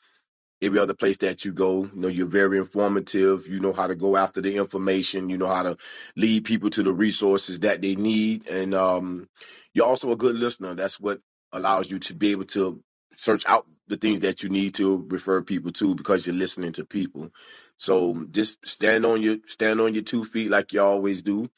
every 0.62 0.78
other 0.80 0.94
place 0.94 1.18
that 1.18 1.44
you 1.44 1.52
go. 1.52 1.84
You 1.84 1.90
know, 2.00 2.08
you're 2.08 2.26
very 2.26 2.58
informative. 2.58 3.48
You 3.48 3.60
know 3.60 3.72
how 3.72 3.88
to 3.88 3.96
go 3.96 4.16
after 4.16 4.40
the 4.40 4.56
information. 4.56 5.30
You 5.30 5.38
know 5.38 5.48
how 5.48 5.64
to 5.64 5.76
lead 6.16 6.44
people 6.44 6.70
to 6.70 6.82
the 6.82 6.92
resources 6.92 7.60
that 7.60 7.82
they 7.82 7.96
need, 7.96 8.48
and 8.48 8.74
um, 8.74 9.28
you're 9.74 9.86
also 9.86 10.12
a 10.12 10.16
good 10.16 10.36
listener. 10.36 10.74
That's 10.74 11.00
what 11.00 11.20
allows 11.52 11.90
you 11.90 12.00
to 12.00 12.14
be 12.14 12.32
able 12.32 12.44
to 12.46 12.82
search 13.12 13.44
out 13.46 13.66
the 13.88 13.96
things 13.96 14.20
that 14.20 14.42
you 14.42 14.50
need 14.50 14.74
to 14.76 15.06
refer 15.10 15.42
people 15.42 15.72
to 15.72 15.94
because 15.94 16.26
you're 16.26 16.36
listening 16.36 16.72
to 16.72 16.84
people. 16.86 17.30
So 17.76 18.26
just 18.30 18.66
stand 18.66 19.06
on 19.06 19.22
your 19.22 19.38
stand 19.46 19.80
on 19.80 19.94
your 19.94 20.04
two 20.04 20.24
feet 20.24 20.50
like 20.50 20.72
you 20.74 20.82
always 20.82 21.22
do 21.22 21.50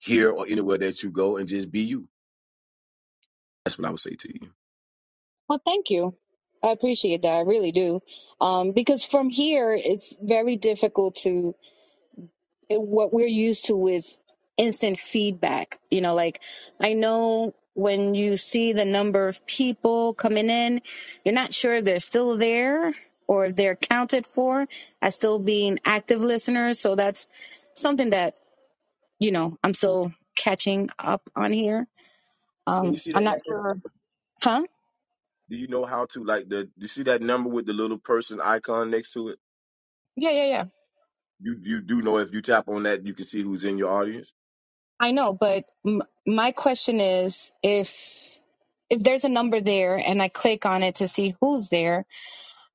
here 0.00 0.30
or 0.30 0.46
anywhere 0.48 0.78
that 0.78 1.02
you 1.02 1.10
go 1.10 1.38
and 1.38 1.48
just 1.48 1.70
be 1.72 1.82
you. 1.82 2.08
That's 3.64 3.78
what 3.78 3.88
I 3.88 3.90
would 3.90 4.00
say 4.00 4.16
to 4.16 4.28
you. 4.34 4.50
Well, 5.48 5.62
thank 5.64 5.90
you. 5.90 6.16
I 6.64 6.70
appreciate 6.70 7.22
that. 7.22 7.34
I 7.34 7.40
really 7.42 7.72
do. 7.72 8.00
Um, 8.40 8.72
because 8.72 9.04
from 9.04 9.30
here, 9.30 9.74
it's 9.78 10.16
very 10.22 10.56
difficult 10.56 11.16
to, 11.24 11.54
what 12.70 13.12
we're 13.12 13.26
used 13.26 13.66
to 13.66 13.88
is 13.88 14.18
instant 14.56 14.98
feedback. 14.98 15.78
You 15.90 16.00
know, 16.00 16.14
like 16.14 16.40
I 16.80 16.94
know 16.94 17.54
when 17.74 18.14
you 18.14 18.36
see 18.36 18.72
the 18.72 18.84
number 18.86 19.28
of 19.28 19.44
people 19.46 20.14
coming 20.14 20.48
in, 20.48 20.80
you're 21.24 21.34
not 21.34 21.52
sure 21.52 21.74
if 21.76 21.84
they're 21.84 22.00
still 22.00 22.36
there 22.38 22.94
or 23.26 23.46
if 23.46 23.56
they're 23.56 23.76
counted 23.76 24.26
for 24.26 24.66
as 25.02 25.14
still 25.14 25.38
being 25.38 25.78
active 25.84 26.22
listeners. 26.22 26.80
So 26.80 26.94
that's 26.96 27.26
something 27.74 28.10
that, 28.10 28.36
you 29.18 29.32
know, 29.32 29.58
I'm 29.62 29.74
still 29.74 30.12
catching 30.36 30.88
up 30.98 31.28
on 31.36 31.52
here. 31.52 31.86
Um, 32.66 32.96
I'm 33.14 33.24
not 33.24 33.40
sure. 33.46 33.78
Huh? 34.42 34.64
Do 35.50 35.56
you 35.56 35.68
know 35.68 35.84
how 35.84 36.06
to 36.08 36.24
like 36.24 36.48
the 36.48 36.70
you 36.78 36.88
see 36.88 37.04
that 37.04 37.22
number 37.22 37.50
with 37.50 37.66
the 37.66 37.74
little 37.74 37.98
person 37.98 38.40
icon 38.42 38.90
next 38.90 39.12
to 39.14 39.28
it? 39.30 39.38
Yeah, 40.16 40.30
yeah, 40.32 40.46
yeah. 40.46 40.64
You 41.40 41.56
you 41.62 41.82
do 41.82 42.02
know 42.02 42.18
if 42.18 42.32
you 42.32 42.42
tap 42.42 42.68
on 42.68 42.84
that 42.84 43.06
you 43.06 43.14
can 43.14 43.26
see 43.26 43.42
who's 43.42 43.64
in 43.64 43.78
your 43.78 43.90
audience? 43.90 44.32
I 45.00 45.12
know, 45.12 45.32
but 45.32 45.64
m- 45.86 46.02
my 46.26 46.52
question 46.52 47.00
is 47.00 47.52
if 47.62 48.40
if 48.90 49.02
there's 49.02 49.24
a 49.24 49.28
number 49.28 49.60
there 49.60 49.96
and 49.96 50.22
I 50.22 50.28
click 50.28 50.66
on 50.66 50.82
it 50.82 50.96
to 50.96 51.08
see 51.08 51.34
who's 51.40 51.68
there, 51.68 52.06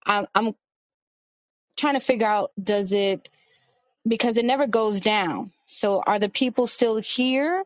I'm, 0.06 0.28
I'm 0.36 0.56
trying 1.78 1.96
to 1.96 2.00
figure 2.02 2.28
out 2.28 2.52
does 2.62 2.94
it 2.94 3.30
because 4.08 4.38
it 4.38 4.46
never 4.46 4.68
goes 4.68 5.02
down. 5.02 5.52
So 5.68 6.04
are 6.06 6.20
the 6.20 6.30
people 6.30 6.68
still 6.68 6.98
here 6.98 7.64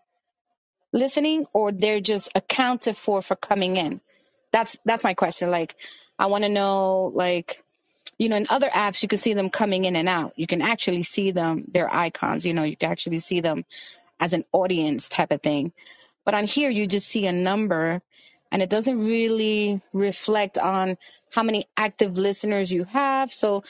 listening, 0.93 1.45
or 1.53 1.72
they're 1.72 2.01
just 2.01 2.31
accounted 2.36 2.98
for 2.98 3.22
for 3.22 3.36
coming 3.38 3.77
in? 3.77 4.01
That's 4.53 4.79
that's 4.86 5.05
my 5.05 5.15
question. 5.15 5.51
Like, 5.51 5.75
I 6.19 6.27
want 6.27 6.45
to 6.45 6.51
know, 6.51 7.12
like, 7.15 7.63
you 8.19 8.29
know, 8.29 8.38
in 8.38 8.48
other 8.51 8.69
apps 8.69 9.03
you 9.03 9.10
can 9.10 9.19
see 9.19 9.36
them 9.36 9.51
coming 9.51 9.86
in 9.86 9.98
and 9.98 10.10
out. 10.10 10.33
You 10.38 10.48
can 10.48 10.62
actually 10.63 11.03
see 11.03 11.31
them, 11.31 11.65
their 11.69 11.93
icons. 11.93 12.45
You 12.48 12.55
know, 12.55 12.63
you 12.63 12.77
can 12.77 12.91
actually 12.91 13.19
see 13.19 13.41
them 13.41 13.65
as 14.22 14.33
an 14.33 14.45
audience 14.53 15.10
type 15.10 15.31
of 15.31 15.41
thing 15.43 15.69
But 16.25 16.36
on 16.36 16.45
here, 16.45 16.69
you 16.69 16.88
just 16.88 17.07
see 17.07 17.27
a 17.27 17.33
number 17.33 18.01
and 18.51 18.62
it 18.62 18.69
doesn't 18.69 19.00
really 19.00 19.81
reflect 19.93 20.57
on 20.57 20.98
how 21.31 21.43
many 21.43 21.65
active 21.77 22.17
listeners 22.17 22.72
you 22.72 22.83
have. 22.86 23.31
So 23.31 23.63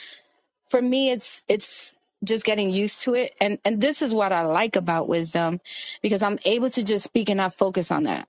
for 0.69 0.81
me, 0.81 1.11
it's, 1.11 1.41
it's, 1.49 1.95
just 2.23 2.45
getting 2.45 2.69
used 2.71 3.03
to 3.03 3.15
it 3.15 3.31
and 3.41 3.59
and 3.65 3.81
this 3.81 4.01
is 4.01 4.13
what 4.13 4.31
i 4.31 4.43
like 4.43 4.75
about 4.77 5.09
wisdom 5.09 5.59
because 6.03 6.23
i'm 6.23 6.39
able 6.45 6.69
to 6.69 6.83
just 6.83 7.05
speak 7.05 7.29
and 7.29 7.37
not 7.37 7.53
focus 7.53 7.91
on 7.91 8.03
that 8.03 8.27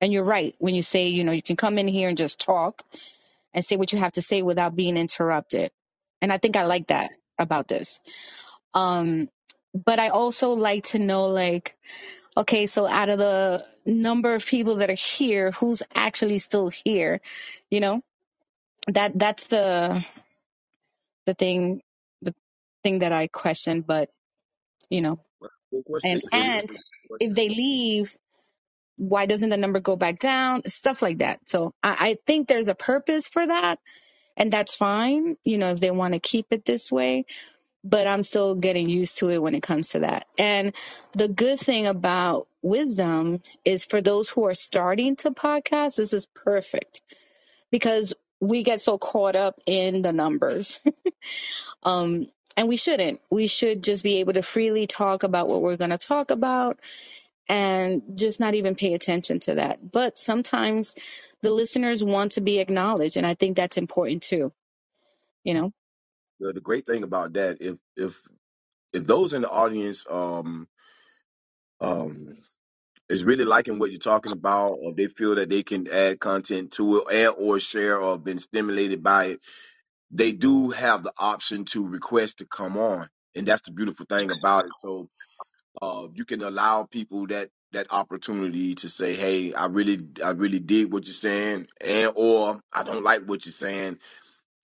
and 0.00 0.12
you're 0.12 0.24
right 0.24 0.54
when 0.58 0.74
you 0.74 0.82
say 0.82 1.08
you 1.08 1.24
know 1.24 1.32
you 1.32 1.42
can 1.42 1.56
come 1.56 1.78
in 1.78 1.88
here 1.88 2.08
and 2.08 2.18
just 2.18 2.40
talk 2.40 2.82
and 3.54 3.64
say 3.64 3.76
what 3.76 3.92
you 3.92 3.98
have 3.98 4.12
to 4.12 4.22
say 4.22 4.42
without 4.42 4.76
being 4.76 4.96
interrupted 4.98 5.70
and 6.22 6.32
i 6.32 6.38
think 6.38 6.56
i 6.56 6.64
like 6.64 6.88
that 6.88 7.12
about 7.38 7.68
this 7.68 8.00
um 8.74 9.28
but 9.86 10.00
i 10.00 10.08
also 10.08 10.50
like 10.52 10.84
to 10.84 10.98
know 11.00 11.28
like 11.28 11.74
Okay, 12.36 12.66
so 12.66 12.88
out 12.88 13.10
of 13.10 13.20
the 13.20 13.64
number 13.86 14.34
of 14.34 14.46
people 14.46 14.78
that 14.78 14.90
are 14.90 14.94
here, 14.94 15.52
who's 15.52 15.84
actually 15.94 16.40
still 16.40 16.68
here? 16.68 17.22
You 17.70 17.80
know, 17.80 18.02
that 18.88 19.18
that's 19.18 19.48
the 19.48 20.04
the 21.26 21.34
thing 21.34 21.82
the 22.22 22.34
thing 22.84 23.00
that 23.00 23.12
I 23.12 23.28
question, 23.28 23.82
but 23.82 24.10
you 24.90 25.02
know, 25.02 25.20
Good 25.72 25.84
question. 25.86 26.04
and 26.04 26.22
It's 26.24 26.26
a 26.26 26.30
good 26.30 26.52
and 26.56 26.70
if 27.20 27.34
they 27.34 27.48
leave, 27.50 28.16
why 28.96 29.26
doesn't 29.26 29.50
the 29.50 29.56
number 29.56 29.80
go 29.80 29.96
back 29.96 30.18
down? 30.18 30.64
Stuff 30.66 31.02
like 31.02 31.18
that. 31.18 31.40
So 31.48 31.74
I, 31.82 31.96
I 32.00 32.16
think 32.26 32.48
there's 32.48 32.68
a 32.68 32.74
purpose 32.74 33.28
for 33.28 33.46
that, 33.46 33.78
and 34.36 34.52
that's 34.52 34.74
fine. 34.74 35.36
You 35.44 35.58
know, 35.58 35.70
if 35.70 35.80
they 35.80 35.90
want 35.92 36.14
to 36.14 36.20
keep 36.20 36.46
it 36.52 36.64
this 36.64 36.92
way 36.92 37.24
but 37.84 38.06
I'm 38.06 38.22
still 38.22 38.54
getting 38.54 38.88
used 38.88 39.18
to 39.18 39.30
it 39.30 39.42
when 39.42 39.54
it 39.54 39.62
comes 39.62 39.90
to 39.90 40.00
that. 40.00 40.26
And 40.38 40.74
the 41.12 41.28
good 41.28 41.58
thing 41.58 41.86
about 41.86 42.48
wisdom 42.62 43.42
is 43.64 43.84
for 43.84 44.00
those 44.02 44.30
who 44.30 44.46
are 44.46 44.54
starting 44.54 45.16
to 45.16 45.30
podcast, 45.30 45.96
this 45.96 46.12
is 46.12 46.26
perfect 46.26 47.02
because 47.70 48.14
we 48.40 48.62
get 48.62 48.80
so 48.80 48.98
caught 48.98 49.36
up 49.36 49.58
in 49.66 50.02
the 50.02 50.12
numbers. 50.12 50.80
um, 51.84 52.28
and 52.56 52.68
we 52.68 52.76
shouldn't. 52.76 53.20
We 53.30 53.46
should 53.48 53.84
just 53.84 54.04
be 54.04 54.20
able 54.20 54.34
to 54.34 54.42
freely 54.42 54.86
talk 54.86 55.22
about 55.22 55.48
what 55.48 55.62
we're 55.62 55.76
going 55.76 55.90
to 55.90 55.98
talk 55.98 56.30
about 56.30 56.78
and 57.48 58.02
just 58.16 58.40
not 58.40 58.54
even 58.54 58.76
pay 58.76 58.94
attention 58.94 59.40
to 59.40 59.56
that. 59.56 59.92
But 59.92 60.18
sometimes 60.18 60.94
the 61.42 61.50
listeners 61.50 62.04
want 62.04 62.32
to 62.34 62.42
be 62.42 62.60
acknowledged. 62.60 63.16
And 63.18 63.26
I 63.26 63.34
think 63.34 63.56
that's 63.56 63.78
important 63.78 64.22
too, 64.24 64.52
you 65.44 65.54
know? 65.54 65.72
the, 66.40 66.52
the 66.52 66.60
great 66.60 66.86
thing 66.86 67.02
about 67.02 67.34
that 67.34 67.58
if 67.60 67.76
if 67.96 68.20
if 68.92 69.06
those 69.06 69.32
in 69.34 69.42
the 69.42 69.50
audience 69.50 70.06
um 70.10 70.68
um 71.80 72.34
is 73.08 73.24
really 73.24 73.44
liking 73.44 73.78
what 73.78 73.90
you're 73.92 74.00
talking 74.00 74.32
about 74.32 74.74
or 74.82 74.92
they 74.92 75.08
feel 75.08 75.36
that 75.36 75.48
they 75.50 75.62
can 75.62 75.88
add 75.90 76.20
content 76.20 76.72
to 76.72 76.98
it 77.00 77.04
and 77.12 77.34
or 77.38 77.60
share 77.60 78.00
or 78.00 78.18
been 78.18 78.38
stimulated 78.38 79.02
by 79.02 79.26
it 79.26 79.40
they 80.12 80.32
do 80.32 80.70
have 80.70 81.02
the 81.04 81.12
option 81.18 81.64
to 81.66 81.86
request 81.86 82.38
to 82.38 82.46
come 82.46 82.78
on 82.78 83.08
and 83.36 83.46
that's 83.48 83.62
the 83.62 83.72
beautiful 83.72 84.06
thing 84.08 84.30
about 84.32 84.66
it 84.66 84.74
so 84.78 85.08
uh, 85.82 86.08
you 86.14 86.24
can 86.24 86.42
allow 86.42 86.84
people 86.84 87.26
that 87.28 87.50
that 87.72 87.88
opportunity 87.90 88.74
to 88.76 88.88
say, 88.88 89.14
"Hey, 89.14 89.54
I 89.54 89.66
really, 89.66 90.00
I 90.24 90.30
really 90.32 90.60
dig 90.60 90.92
what 90.92 91.06
you're 91.06 91.14
saying," 91.14 91.68
and 91.80 92.12
or 92.16 92.60
I 92.72 92.84
don't 92.84 93.04
like 93.04 93.22
what 93.26 93.46
you're 93.46 93.52
saying. 93.52 93.90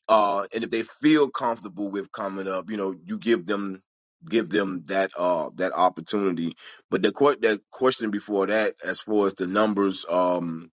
uh, 0.08 0.46
and 0.54 0.64
if 0.64 0.70
they 0.70 0.84
feel 0.84 1.30
comfortable 1.30 1.90
with 1.90 2.12
coming 2.12 2.48
up, 2.48 2.70
you 2.70 2.78
know, 2.78 2.96
you 3.06 3.18
give 3.18 3.46
them 3.46 3.82
give 4.28 4.50
them 4.50 4.84
that 4.88 5.12
uh 5.18 5.50
that 5.56 5.74
opportunity. 5.74 6.56
But 6.90 7.04
the 7.04 7.12
que- 7.12 7.38
that 7.42 7.62
question 7.72 8.12
before 8.12 8.48
that, 8.48 8.76
as 8.84 9.02
far 9.02 9.28
as 9.28 9.34
the 9.36 9.48
numbers, 9.48 10.06
um, 10.10 10.72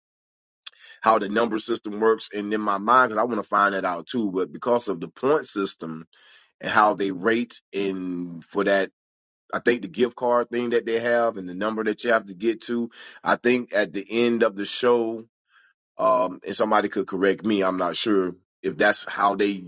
how 1.02 1.18
the 1.20 1.28
number 1.30 1.58
system 1.58 2.00
works, 2.00 2.28
and 2.34 2.52
in 2.54 2.60
my 2.60 2.78
mind, 2.78 3.10
because 3.10 3.20
I 3.20 3.24
want 3.24 3.42
to 3.42 3.48
find 3.48 3.74
that 3.74 3.84
out 3.86 4.06
too. 4.08 4.30
But 4.32 4.52
because 4.52 4.88
of 4.88 5.00
the 5.00 5.08
point 5.08 5.46
system 5.46 6.06
and 6.60 6.70
how 6.72 6.94
they 6.94 7.12
rate 7.12 7.60
in 7.72 8.42
for 8.42 8.64
that. 8.64 8.90
I 9.54 9.60
think 9.60 9.82
the 9.82 9.88
gift 9.88 10.16
card 10.16 10.50
thing 10.50 10.70
that 10.70 10.86
they 10.86 11.00
have 11.00 11.36
and 11.38 11.48
the 11.48 11.54
number 11.54 11.84
that 11.84 12.04
you 12.04 12.12
have 12.12 12.26
to 12.26 12.34
get 12.34 12.62
to. 12.64 12.90
I 13.24 13.36
think 13.36 13.74
at 13.74 13.92
the 13.92 14.06
end 14.08 14.42
of 14.44 14.56
the 14.56 14.66
show, 14.66 15.26
um, 15.98 16.40
and 16.46 16.56
somebody 16.56 16.88
could 16.88 17.06
correct 17.06 17.44
me. 17.44 17.62
I'm 17.62 17.78
not 17.78 17.96
sure 17.96 18.34
if 18.62 18.76
that's 18.76 19.06
how 19.08 19.36
they 19.36 19.64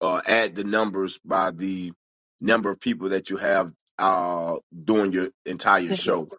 uh, 0.00 0.22
add 0.26 0.56
the 0.56 0.64
numbers 0.64 1.18
by 1.24 1.50
the 1.52 1.92
number 2.40 2.70
of 2.70 2.80
people 2.80 3.10
that 3.10 3.30
you 3.30 3.36
have 3.38 3.72
uh, 3.98 4.56
during 4.84 5.12
your 5.12 5.28
entire 5.46 5.92
show. 5.92 6.30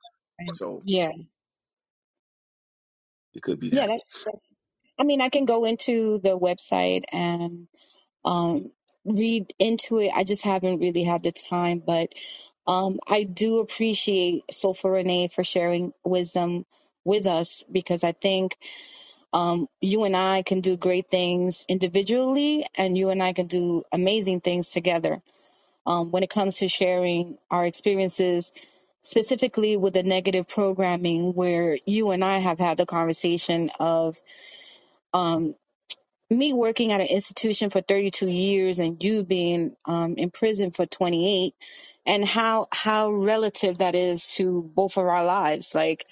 So 0.53 0.83
Yeah. 0.83 1.11
it 3.33 3.43
could 3.43 3.59
be 3.59 3.71
Yeah, 3.71 3.87
that. 3.87 3.87
that's 3.87 4.17
that's 4.25 4.53
I 4.99 5.03
mean, 5.03 5.21
I 5.21 5.29
can 5.29 5.45
go 5.45 5.65
into 5.65 6.19
the 6.19 6.39
website 6.39 7.03
and 7.13 7.67
um 8.25 8.71
read 9.05 9.53
into 9.59 9.99
it. 9.99 10.11
I 10.15 10.23
just 10.25 10.43
haven't 10.43 10.79
really 10.79 11.03
had 11.03 11.23
the 11.23 11.31
time, 11.33 11.83
but 11.85 12.13
um 12.67 12.99
I 13.07 13.23
do 13.25 13.59
appreciate 13.59 14.43
Sofa 14.51 14.89
Renee 14.91 15.29
for 15.29 15.43
sharing 15.45 15.93
wisdom 16.05 16.65
with 17.05 17.27
us 17.27 17.65
because 17.71 18.03
I 18.03 18.13
think 18.13 18.57
um 19.33 19.67
you 19.81 20.03
and 20.05 20.17
I 20.17 20.43
can 20.43 20.61
do 20.61 20.77
great 20.77 21.09
things 21.09 21.65
individually 21.69 22.65
and 22.77 22.97
you 22.97 23.09
and 23.09 23.23
I 23.23 23.33
can 23.33 23.47
do 23.47 23.83
amazing 23.93 24.41
things 24.41 24.71
together. 24.71 25.21
Um 25.85 26.11
when 26.11 26.23
it 26.23 26.29
comes 26.31 26.57
to 26.59 26.69
sharing 26.69 27.37
our 27.51 27.65
experiences 27.65 28.51
specifically 29.03 29.77
with 29.77 29.93
the 29.95 30.03
negative 30.03 30.47
programming 30.47 31.33
where 31.33 31.77
you 31.87 32.11
and 32.11 32.23
I 32.25 32.39
have 32.39 32.59
had 32.59 32.77
the 32.77 32.85
conversation 32.87 33.69
of 33.79 34.17
um, 35.13 35.55
me 36.29 36.53
working 36.53 36.91
at 36.93 37.01
an 37.01 37.07
institution 37.07 37.69
for 37.71 37.81
32 37.81 38.29
years 38.29 38.79
and 38.79 39.03
you 39.03 39.23
being 39.23 39.75
um, 39.85 40.15
in 40.17 40.31
prison 40.31 40.71
for 40.71 40.85
28 40.85 41.53
and 42.05 42.25
how 42.25 42.67
how 42.73 43.11
relative 43.11 43.79
that 43.79 43.95
is 43.95 44.35
to 44.35 44.63
both 44.75 44.97
of 44.97 45.05
our 45.05 45.25
lives. 45.25 45.75
Like 45.75 46.05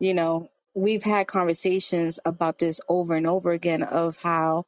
you 0.00 0.14
know 0.14 0.50
we've 0.74 1.04
had 1.04 1.26
conversations 1.28 2.20
about 2.24 2.58
this 2.60 2.80
over 2.88 3.14
and 3.16 3.26
over 3.26 3.52
again 3.52 3.82
of 3.82 4.16
how 4.22 4.64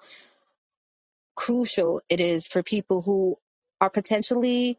crucial 1.36 2.02
it 2.10 2.20
is 2.20 2.48
for 2.48 2.62
people 2.62 3.02
who 3.02 3.36
are 3.80 3.90
potentially 3.90 4.78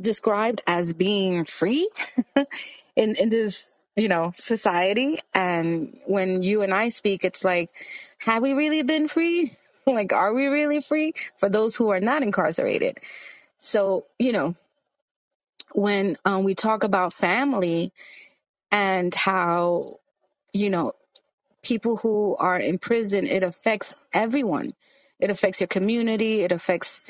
described 0.00 0.62
as 0.68 0.94
being 0.94 1.44
free 1.46 1.90
in 2.96 3.16
in 3.16 3.30
this 3.30 3.70
you 3.98 4.08
know 4.08 4.32
society. 4.36 5.18
And 5.34 5.98
when 6.06 6.42
you 6.42 6.62
and 6.62 6.74
I 6.74 6.90
speak 6.90 7.24
it's 7.24 7.44
like 7.44 7.70
have 8.18 8.42
we 8.42 8.54
really 8.54 8.84
been 8.84 9.08
free? 9.08 9.52
Like 9.86 10.12
are 10.12 10.34
we 10.34 10.48
really 10.48 10.80
free 10.82 11.14
for 11.38 11.48
those 11.48 11.74
who 11.74 11.90
are 11.90 12.00
not 12.00 12.22
incarcerated? 12.22 12.98
So 13.58 14.06
you 14.18 14.32
know 14.32 14.54
when 15.72 16.16
um, 16.26 16.44
we 16.44 16.54
talk 16.54 16.84
about 16.84 17.14
family 17.14 17.92
and 18.72 19.14
how 19.14 19.84
you 20.52 20.70
know 20.70 20.92
people 21.62 21.96
who 21.96 22.36
are 22.36 22.58
in 22.58 22.78
prison 22.78 23.26
it 23.26 23.42
affects 23.42 23.96
everyone. 24.14 24.74
It 25.20 25.30
affects 25.30 25.60
your 25.60 25.68
community. 25.68 26.42
It 26.42 26.52
affects 26.52 27.02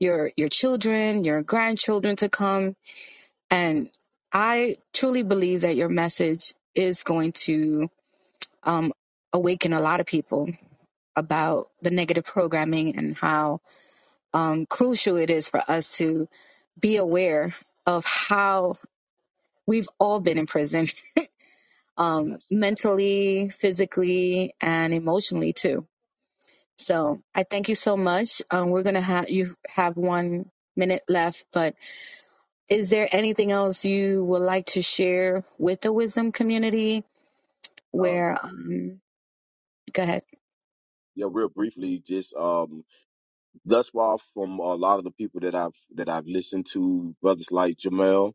your 0.00 0.30
your 0.36 0.48
children 0.48 1.24
your 1.24 1.42
grandchildren 1.42 2.16
to 2.16 2.28
come. 2.28 2.76
And 3.50 3.90
i 4.32 4.76
truly 4.94 5.22
believe 5.24 5.62
that 5.62 5.76
your 5.76 5.90
message 5.90 6.54
is 6.74 7.04
going 7.04 7.32
to 7.32 7.90
um, 8.64 8.92
awaken 9.32 9.72
a 9.72 9.80
lot 9.80 10.00
of 10.00 10.06
people 10.06 10.50
about 11.16 11.66
the 11.82 11.90
negative 11.90 12.24
programming 12.24 12.96
and 12.96 13.16
how 13.16 13.60
um, 14.34 14.66
crucial 14.66 15.16
it 15.16 15.30
is 15.30 15.48
for 15.48 15.62
us 15.68 15.98
to 15.98 16.28
be 16.80 16.96
aware 16.96 17.54
of 17.86 18.04
how 18.06 18.74
we've 19.66 19.88
all 20.00 20.20
been 20.20 20.38
in 20.38 20.46
prison, 20.46 20.88
um, 21.98 22.38
mentally, 22.50 23.50
physically, 23.50 24.54
and 24.62 24.94
emotionally 24.94 25.52
too. 25.52 25.86
So 26.76 27.22
I 27.34 27.44
thank 27.44 27.68
you 27.68 27.74
so 27.76 27.96
much. 27.96 28.42
Um, 28.50 28.70
we're 28.70 28.84
gonna 28.84 29.00
have 29.02 29.30
you 29.30 29.48
have 29.68 29.96
one 29.96 30.50
minute 30.76 31.02
left, 31.08 31.46
but 31.52 31.76
is 32.72 32.90
there 32.90 33.08
anything 33.12 33.52
else 33.52 33.84
you 33.86 34.24
would 34.26 34.42
like 34.42 34.66
to 34.68 34.82
share 34.82 35.44
with 35.58 35.82
the 35.82 35.92
wisdom 35.92 36.32
community? 36.32 37.04
Um, 37.98 38.24
Where, 38.24 38.38
um, 38.44 39.00
go 39.92 40.02
ahead. 40.04 40.24
yeah, 41.16 41.26
real 41.30 41.48
briefly, 41.50 42.02
just 42.06 42.34
um, 42.36 42.84
thus 43.64 43.90
far 43.90 44.18
from 44.34 44.58
a 44.60 44.74
lot 44.76 44.98
of 44.98 45.04
the 45.04 45.12
people 45.12 45.40
that 45.42 45.54
I've 45.54 45.76
that 45.96 46.08
I've 46.10 46.26
listened 46.26 46.66
to, 46.72 47.14
brothers 47.22 47.52
like 47.52 47.76
Jamel. 47.78 48.28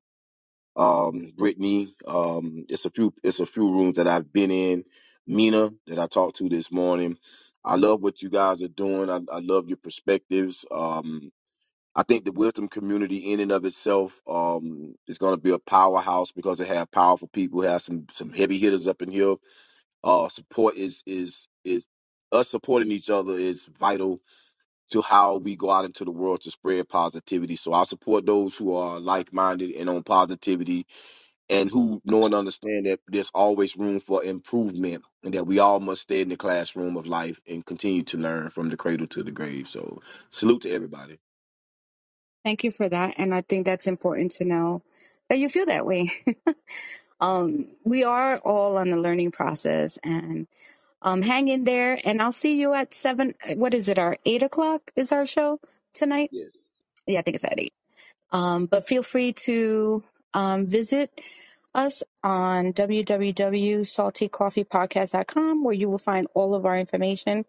um, 0.77 1.33
Brittany. 1.37 1.93
Um, 2.07 2.65
it's 2.69 2.85
a 2.85 2.91
few, 2.91 3.13
it's 3.23 3.41
a 3.41 3.47
few 3.47 3.71
rooms 3.71 3.97
that 3.97 4.07
I've 4.07 4.33
been 4.33 4.51
in. 4.51 4.85
Mina 5.27 5.71
that 5.87 5.99
I 5.99 6.07
talked 6.07 6.37
to 6.37 6.49
this 6.49 6.73
morning. 6.73 7.17
I 7.65 7.77
love 7.77 8.01
what 8.03 8.21
you 8.23 8.29
guys 8.29 8.61
are 8.61 8.69
doing. 8.69 9.09
I, 9.09 9.21
I 9.31 9.39
love 9.39 9.69
your 9.69 9.77
perspectives. 9.77 10.65
Um, 10.69 11.31
I 11.97 12.03
think 12.03 12.25
the 12.25 12.33
wisdom 12.33 12.69
community 12.69 13.33
in 13.33 13.41
and 13.41 13.53
of 13.53 13.65
itself 13.65 14.21
um, 14.29 14.95
is 15.07 15.19
going 15.19 15.35
to 15.35 15.41
be 15.41 15.51
a 15.51 15.59
powerhouse 15.59 16.31
because 16.33 16.61
it 16.61 16.69
have 16.69 16.91
powerful 16.91 17.29
people. 17.29 17.63
Have 17.63 17.83
some 17.83 18.07
some 18.13 18.33
heavy 18.33 18.59
hitters 18.59 18.87
up 18.87 19.03
in 19.03 19.11
here. 19.11 19.35
Uh, 20.03 20.29
support 20.29 20.77
is 20.77 21.03
is 21.07 21.47
is 21.65 21.87
us 22.31 22.49
supporting 22.49 22.91
each 22.91 23.09
other 23.09 23.33
is 23.33 23.67
vital 23.79 24.21
to 24.91 25.01
how 25.01 25.37
we 25.37 25.55
go 25.55 25.71
out 25.71 25.85
into 25.85 26.05
the 26.05 26.11
world 26.11 26.41
to 26.41 26.51
spread 26.51 26.89
positivity. 26.89 27.55
So 27.57 27.73
I 27.73 27.83
support 27.85 28.25
those 28.25 28.55
who 28.57 28.75
are 28.75 28.99
like 28.99 29.33
minded 29.33 29.71
and 29.75 29.89
on 29.89 30.03
positivity 30.03 30.87
and 31.49 31.69
who 31.71 32.01
know 32.05 32.25
and 32.25 32.35
understand 32.35 32.87
that 32.87 33.01
there's 33.07 33.31
always 33.33 33.77
room 33.77 33.99
for 34.01 34.23
improvement 34.23 35.03
and 35.23 35.33
that 35.35 35.47
we 35.47 35.59
all 35.59 35.79
must 35.79 36.03
stay 36.03 36.21
in 36.21 36.29
the 36.29 36.37
classroom 36.37 36.97
of 36.97 37.07
life 37.07 37.41
and 37.47 37.65
continue 37.65 38.03
to 38.03 38.17
learn 38.17 38.49
from 38.51 38.69
the 38.69 38.77
cradle 38.77 39.07
to 39.07 39.23
the 39.23 39.31
grave. 39.31 39.69
So 39.69 40.01
salute 40.31 40.63
to 40.63 40.71
everybody. 40.71 41.19
Thank 42.47 42.63
you 42.63 42.71
for 42.71 42.87
that. 42.87 43.15
And 43.17 43.35
I 43.35 43.41
think 43.41 43.65
that's 43.65 43.87
important 43.87 44.31
to 44.35 44.45
know 44.45 44.81
that 45.27 45.37
you 45.37 45.49
feel 45.49 45.65
that 45.65 45.85
way. 45.85 46.11
um, 47.19 47.67
we 47.83 48.05
are 48.05 48.37
all 48.37 48.77
on 48.77 48.89
the 48.89 48.95
learning 48.95 49.31
process 49.31 49.99
and 50.01 50.47
um, 51.01 51.21
hang 51.21 51.49
in 51.49 51.65
there. 51.65 51.97
And 52.05 52.21
I'll 52.21 52.31
see 52.31 52.61
you 52.61 52.73
at 52.73 52.93
seven. 52.93 53.33
What 53.55 53.73
is 53.73 53.89
it? 53.89 53.99
Our 53.99 54.15
eight 54.23 54.43
o'clock 54.43 54.91
is 54.95 55.11
our 55.11 55.25
show 55.25 55.59
tonight. 55.93 56.29
Yes. 56.31 56.51
Yeah, 57.05 57.19
I 57.19 57.23
think 57.23 57.35
it's 57.35 57.43
at 57.43 57.59
eight. 57.59 57.73
Um, 58.31 58.67
but 58.67 58.85
feel 58.85 59.03
free 59.03 59.33
to 59.33 60.05
um, 60.33 60.67
visit 60.67 61.19
us 61.75 62.01
on 62.23 62.71
www.saltycoffeepodcast.com 62.71 65.63
where 65.65 65.75
you 65.75 65.89
will 65.89 65.97
find 65.97 66.27
all 66.33 66.55
of 66.55 66.65
our 66.65 66.79
information 66.79 67.43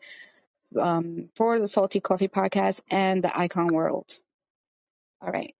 um, 0.76 1.28
for 1.36 1.60
the 1.60 1.68
Salty 1.68 2.00
Coffee 2.00 2.26
Podcast 2.26 2.80
and 2.90 3.22
the 3.22 3.30
Icon 3.38 3.68
World. 3.68 4.18
All 5.22 5.30
right. 5.32 5.54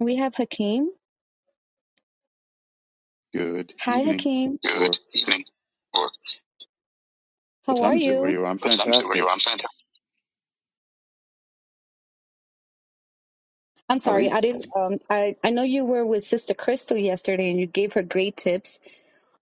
We 0.00 0.16
have 0.16 0.36
Hakeem. 0.36 0.90
Good 3.34 3.74
Hi, 3.80 4.04
evening. 4.04 4.28
Hakeem. 4.40 4.58
Or 4.74 4.94
Good 4.94 4.98
evening. 5.14 5.44
Or 5.94 6.10
what 7.66 7.76
How 7.76 7.82
are 7.82 7.94
time 7.94 7.98
is 7.98 8.06
it 8.06 8.18
where 8.18 8.30
you? 8.30 8.32
you 8.32 8.40
are? 8.44 8.46
I'm 8.46 8.58
what 8.60 8.72
time 8.72 8.90
is 8.92 9.00
it 9.00 9.06
where 9.06 9.16
you 9.16 9.24
fantastic. 9.24 9.28
are? 9.28 9.32
I'm 9.32 9.40
fantastic. 9.40 9.70
I'm 13.88 14.00
How 14.04 14.12
are 14.12 14.20
sorry, 14.20 14.22
you? 14.22 14.32
I 14.32 14.40
didn't. 14.42 14.68
Um, 14.76 14.98
I 15.10 15.36
I 15.44 15.50
know 15.50 15.62
you 15.64 15.84
were 15.86 16.06
with 16.06 16.24
Sister 16.24 16.54
Crystal 16.54 16.96
yesterday, 16.96 17.50
and 17.50 17.60
you 17.60 17.66
gave 17.66 17.94
her 17.94 18.02
great 18.04 18.36
tips 18.36 18.80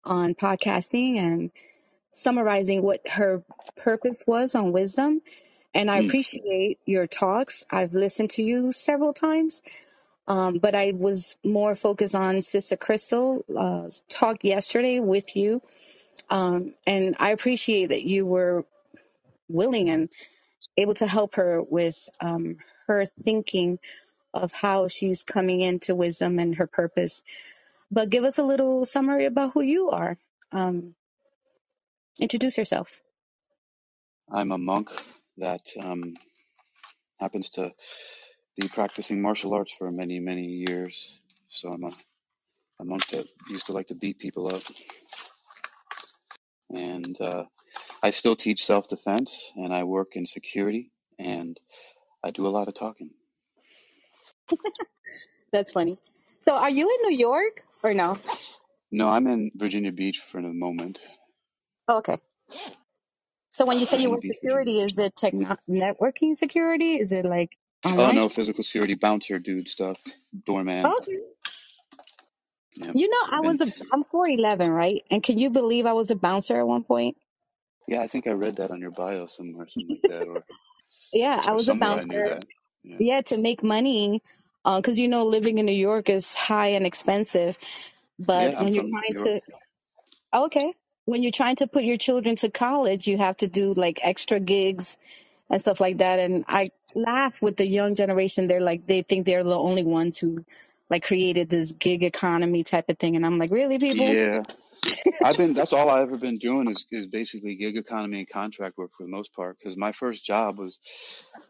on 0.04 0.34
podcasting 0.34 1.16
and 1.18 1.50
summarizing 2.12 2.82
what 2.82 3.06
her 3.08 3.42
purpose 3.76 4.24
was 4.26 4.54
on 4.54 4.72
wisdom. 4.72 5.22
And 5.74 5.90
I 5.90 5.98
Mm, 5.98 6.00
appreciate 6.00 6.78
your 6.86 7.06
talks. 7.06 7.64
I've 7.70 7.94
listened 7.94 8.30
to 8.30 8.42
you 8.42 8.72
several 8.72 9.14
times, 9.14 9.62
um, 10.28 10.58
but 10.58 10.74
I 10.74 10.92
was 10.96 11.36
more 11.44 11.74
focused 11.74 12.14
on 12.14 12.42
Sister 12.42 12.76
Crystal 12.76 13.44
uh, 13.56 13.88
talk 14.08 14.44
yesterday 14.44 15.00
with 15.00 15.36
you, 15.36 15.62
um, 16.30 16.74
and 16.86 17.16
I 17.20 17.30
appreciate 17.32 17.88
that 17.88 18.04
you 18.06 18.26
were 18.26 18.66
willing 19.48 19.90
and 19.90 20.10
able 20.78 20.94
to 20.94 21.06
help 21.08 21.36
her 21.36 21.62
with 21.62 22.08
um, 22.20 22.58
her 22.88 23.06
thinking 23.06 23.78
of 24.34 24.52
how 24.52 24.88
she's 24.88 25.22
coming 25.22 25.60
into 25.60 25.94
wisdom 25.94 26.38
and 26.38 26.56
her 26.56 26.66
purpose. 26.66 27.22
But 27.90 28.10
give 28.10 28.24
us 28.24 28.38
a 28.38 28.44
little 28.44 28.84
summary 28.84 29.26
about 29.26 29.52
who 29.54 29.62
you 29.62 29.90
are. 29.90 30.18
Introduce 32.18 32.56
yourself. 32.58 33.00
I'm 34.32 34.52
a 34.52 34.58
monk 34.58 34.88
that 35.38 35.62
um, 35.82 36.14
happens 37.20 37.50
to 37.50 37.70
be 38.56 38.68
practicing 38.68 39.22
martial 39.22 39.54
arts 39.54 39.74
for 39.78 39.90
many, 39.90 40.18
many 40.20 40.44
years. 40.46 41.20
So 41.48 41.70
I'm 41.70 41.84
a, 41.84 41.92
a 42.80 42.84
monk 42.84 43.06
that 43.08 43.26
used 43.48 43.66
to 43.66 43.72
like 43.72 43.88
to 43.88 43.94
beat 43.94 44.18
people 44.18 44.54
up. 44.54 44.62
And 46.70 47.20
uh, 47.20 47.44
I 48.02 48.10
still 48.10 48.36
teach 48.36 48.64
self 48.64 48.88
defense 48.88 49.52
and 49.56 49.74
I 49.74 49.84
work 49.84 50.10
in 50.14 50.26
security 50.26 50.92
and 51.18 51.58
I 52.24 52.30
do 52.30 52.46
a 52.46 52.50
lot 52.50 52.68
of 52.68 52.74
talking. 52.74 53.10
That's 55.52 55.72
funny. 55.72 55.98
So, 56.40 56.54
are 56.56 56.70
you 56.70 56.88
in 56.88 57.10
New 57.10 57.16
York 57.16 57.62
or 57.82 57.94
no? 57.94 58.16
No, 58.90 59.08
I'm 59.08 59.26
in 59.26 59.50
Virginia 59.54 59.92
Beach 59.92 60.22
for 60.32 60.42
the 60.42 60.52
moment. 60.52 61.00
Oh, 61.90 61.98
okay. 61.98 62.18
So, 63.50 63.66
when 63.66 63.78
you 63.80 63.86
say 63.86 63.98
you 63.98 64.10
work 64.10 64.24
security, 64.24 64.80
is 64.80 64.98
it 64.98 65.16
techno- 65.16 65.58
networking 65.70 66.36
security? 66.36 66.96
Is 67.00 67.12
it 67.12 67.26
like 67.26 67.56
Oh 67.98 68.10
online? 68.10 68.12
no, 68.12 68.28
physical 68.28 68.64
security, 68.64 68.94
bouncer 68.94 69.38
dude 69.38 69.68
stuff, 69.68 69.98
doorman. 70.46 70.96
Okay. 70.98 71.18
You 72.94 73.08
know, 73.08 73.38
I 73.38 73.40
was 73.42 73.60
a 73.62 73.72
I'm 73.92 74.04
4'11, 74.04 74.74
right? 74.74 75.02
And 75.10 75.22
can 75.22 75.38
you 75.38 75.50
believe 75.50 75.86
I 75.86 75.94
was 75.94 76.10
a 76.10 76.16
bouncer 76.16 76.58
at 76.58 76.66
one 76.68 76.84
point? 76.84 77.16
Yeah, 77.88 78.02
I 78.02 78.08
think 78.08 78.26
I 78.28 78.32
read 78.32 78.56
that 78.56 78.70
on 78.72 78.80
your 78.80 78.92
bio 78.92 79.26
somewhere, 79.26 79.68
something 79.68 79.96
like 79.96 80.06
that, 80.06 80.26
or 80.26 80.44
Yeah, 81.12 81.42
I 81.46 81.52
or 81.52 81.54
was 81.54 81.68
a 81.70 81.74
somewhere 81.74 81.98
I 81.98 82.04
knew 82.04 82.22
bouncer. 82.22 82.24
that. 82.24 82.44
Yeah. 82.84 83.00
Yeah, 83.00 83.22
to 83.22 83.38
make 83.38 83.62
money, 83.64 84.22
uh, 84.64 84.78
because 84.80 84.98
you 85.00 85.08
know, 85.08 85.26
living 85.26 85.58
in 85.58 85.66
New 85.66 85.72
York 85.72 86.10
is 86.10 86.34
high 86.36 86.68
and 86.68 86.86
expensive. 86.86 87.58
But 88.18 88.52
Yeah, 88.52 88.60
I'm 88.60 88.68
when 88.68 88.74
you're 88.74 88.84
from 88.84 88.90
New 88.90 89.02
trying 89.02 89.16
York. 89.16 89.34
to, 89.40 89.42
oh, 90.32 90.46
okay, 90.46 90.72
when 91.10 91.22
you're 91.22 91.32
trying 91.32 91.56
to 91.56 91.66
put 91.66 91.82
your 91.82 91.96
children 91.96 92.36
to 92.36 92.50
college, 92.50 93.08
you 93.08 93.18
have 93.18 93.36
to 93.38 93.48
do 93.48 93.74
like 93.74 93.98
extra 94.02 94.38
gigs 94.38 94.96
and 95.50 95.60
stuff 95.60 95.80
like 95.80 95.98
that. 95.98 96.20
And 96.20 96.44
I 96.46 96.70
laugh 96.94 97.42
with 97.42 97.56
the 97.56 97.66
young 97.66 97.96
generation. 97.96 98.46
They're 98.46 98.60
like, 98.60 98.86
they 98.86 99.02
think 99.02 99.26
they're 99.26 99.44
the 99.44 99.58
only 99.58 99.82
ones 99.82 100.20
who 100.20 100.44
like 100.88 101.04
created 101.04 101.48
this 101.48 101.72
gig 101.72 102.04
economy 102.04 102.62
type 102.62 102.88
of 102.88 102.98
thing. 102.98 103.16
And 103.16 103.26
I'm 103.26 103.38
like, 103.38 103.50
really, 103.50 103.78
people? 103.78 104.06
Yeah, 104.06 104.42
I've 105.22 105.36
been. 105.36 105.52
That's 105.52 105.72
all 105.72 105.90
I've 105.90 106.08
ever 106.08 106.16
been 106.16 106.38
doing 106.38 106.70
is 106.70 106.86
is 106.90 107.06
basically 107.06 107.56
gig 107.56 107.76
economy 107.76 108.20
and 108.20 108.28
contract 108.28 108.78
work 108.78 108.92
for 108.96 109.02
the 109.02 109.10
most 109.10 109.34
part. 109.34 109.58
Because 109.58 109.76
my 109.76 109.92
first 109.92 110.24
job 110.24 110.58
was 110.58 110.78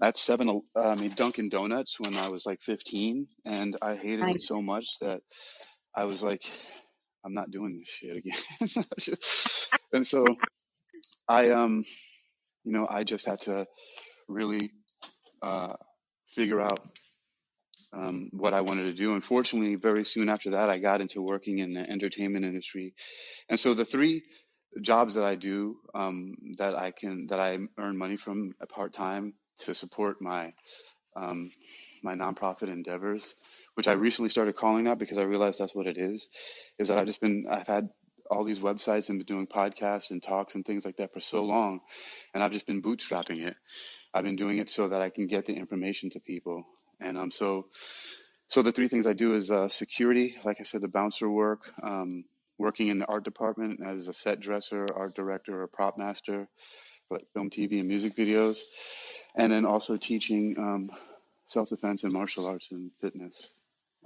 at 0.02 0.16
Seven, 0.16 0.62
uh, 0.74 0.80
I 0.80 0.94
mean 0.94 1.12
Dunkin' 1.14 1.48
Donuts 1.48 2.00
when 2.00 2.16
I 2.16 2.28
was 2.28 2.44
like 2.44 2.60
15, 2.62 3.28
and 3.44 3.76
I 3.80 3.94
hated 3.94 4.28
it 4.28 4.42
so 4.42 4.60
much 4.60 4.98
that 5.00 5.20
I 5.94 6.04
was 6.04 6.22
like, 6.22 6.42
I'm 7.24 7.34
not 7.34 7.50
doing 7.50 7.78
this 7.78 7.88
shit 7.88 8.16
again. 8.16 8.84
and 9.92 10.06
so 10.06 10.24
I 11.28 11.50
um, 11.50 11.84
you 12.64 12.72
know, 12.72 12.86
I 12.88 13.04
just 13.04 13.26
had 13.26 13.40
to 13.42 13.66
really 14.28 14.72
uh 15.42 15.74
figure 16.34 16.60
out 16.60 16.80
um, 17.92 18.30
what 18.32 18.54
I 18.54 18.60
wanted 18.60 18.84
to 18.84 18.92
do. 18.94 19.14
Unfortunately, 19.14 19.74
very 19.74 20.04
soon 20.04 20.28
after 20.28 20.50
that, 20.52 20.70
I 20.70 20.78
got 20.78 21.00
into 21.00 21.22
working 21.22 21.58
in 21.58 21.74
the 21.74 21.88
entertainment 21.88 22.44
industry, 22.44 22.94
and 23.48 23.58
so 23.58 23.74
the 23.74 23.84
three 23.84 24.22
jobs 24.82 25.14
that 25.14 25.24
I 25.24 25.34
do 25.34 25.76
um, 25.94 26.34
that 26.58 26.74
I 26.76 26.92
can 26.92 27.26
that 27.28 27.40
I 27.40 27.58
earn 27.78 27.96
money 27.96 28.16
from 28.16 28.54
part 28.72 28.94
time 28.94 29.34
to 29.60 29.74
support 29.74 30.22
my 30.22 30.52
um, 31.16 31.50
my 32.02 32.14
nonprofit 32.14 32.68
endeavors, 32.68 33.22
which 33.74 33.88
I 33.88 33.92
recently 33.92 34.30
started 34.30 34.56
calling 34.56 34.84
that 34.84 34.98
because 34.98 35.18
I 35.18 35.22
realized 35.22 35.58
that's 35.60 35.74
what 35.74 35.86
it 35.86 35.98
is, 35.98 36.28
is 36.78 36.88
that 36.88 36.98
I've 36.98 37.06
just 37.06 37.20
been 37.20 37.46
I've 37.50 37.66
had 37.66 37.88
all 38.30 38.44
these 38.44 38.62
websites 38.62 39.08
and 39.08 39.18
been 39.18 39.26
doing 39.26 39.46
podcasts 39.46 40.10
and 40.10 40.22
talks 40.22 40.54
and 40.54 40.64
things 40.64 40.84
like 40.84 40.96
that 40.98 41.12
for 41.12 41.20
so 41.20 41.44
long, 41.44 41.80
and 42.34 42.42
I've 42.42 42.52
just 42.52 42.66
been 42.66 42.82
bootstrapping 42.82 43.46
it. 43.46 43.56
I've 44.14 44.24
been 44.24 44.36
doing 44.36 44.58
it 44.58 44.70
so 44.70 44.88
that 44.88 45.00
I 45.00 45.10
can 45.10 45.26
get 45.26 45.46
the 45.46 45.54
information 45.54 46.10
to 46.10 46.20
people, 46.20 46.64
and 47.00 47.18
um, 47.18 47.30
so 47.30 47.66
so 48.48 48.62
the 48.62 48.72
three 48.72 48.88
things 48.88 49.06
I 49.06 49.12
do 49.12 49.36
is 49.36 49.50
uh, 49.50 49.68
security, 49.68 50.34
like 50.44 50.58
I 50.60 50.64
said, 50.64 50.80
the 50.80 50.88
bouncer 50.88 51.30
work, 51.30 51.60
um, 51.84 52.24
working 52.58 52.88
in 52.88 52.98
the 52.98 53.06
art 53.06 53.24
department 53.24 53.80
as 53.86 54.08
a 54.08 54.12
set 54.12 54.40
dresser, 54.40 54.86
art 54.94 55.14
director, 55.14 55.62
or 55.62 55.68
prop 55.68 55.96
master, 55.96 56.48
for 57.08 57.18
like 57.18 57.28
film, 57.32 57.50
TV, 57.50 57.78
and 57.78 57.86
music 57.88 58.16
videos, 58.16 58.58
and 59.36 59.52
then 59.52 59.64
also 59.64 59.96
teaching 59.96 60.56
um, 60.58 60.90
self-defense 61.46 62.02
and 62.02 62.12
martial 62.12 62.46
arts 62.46 62.72
and 62.72 62.90
fitness, 63.00 63.50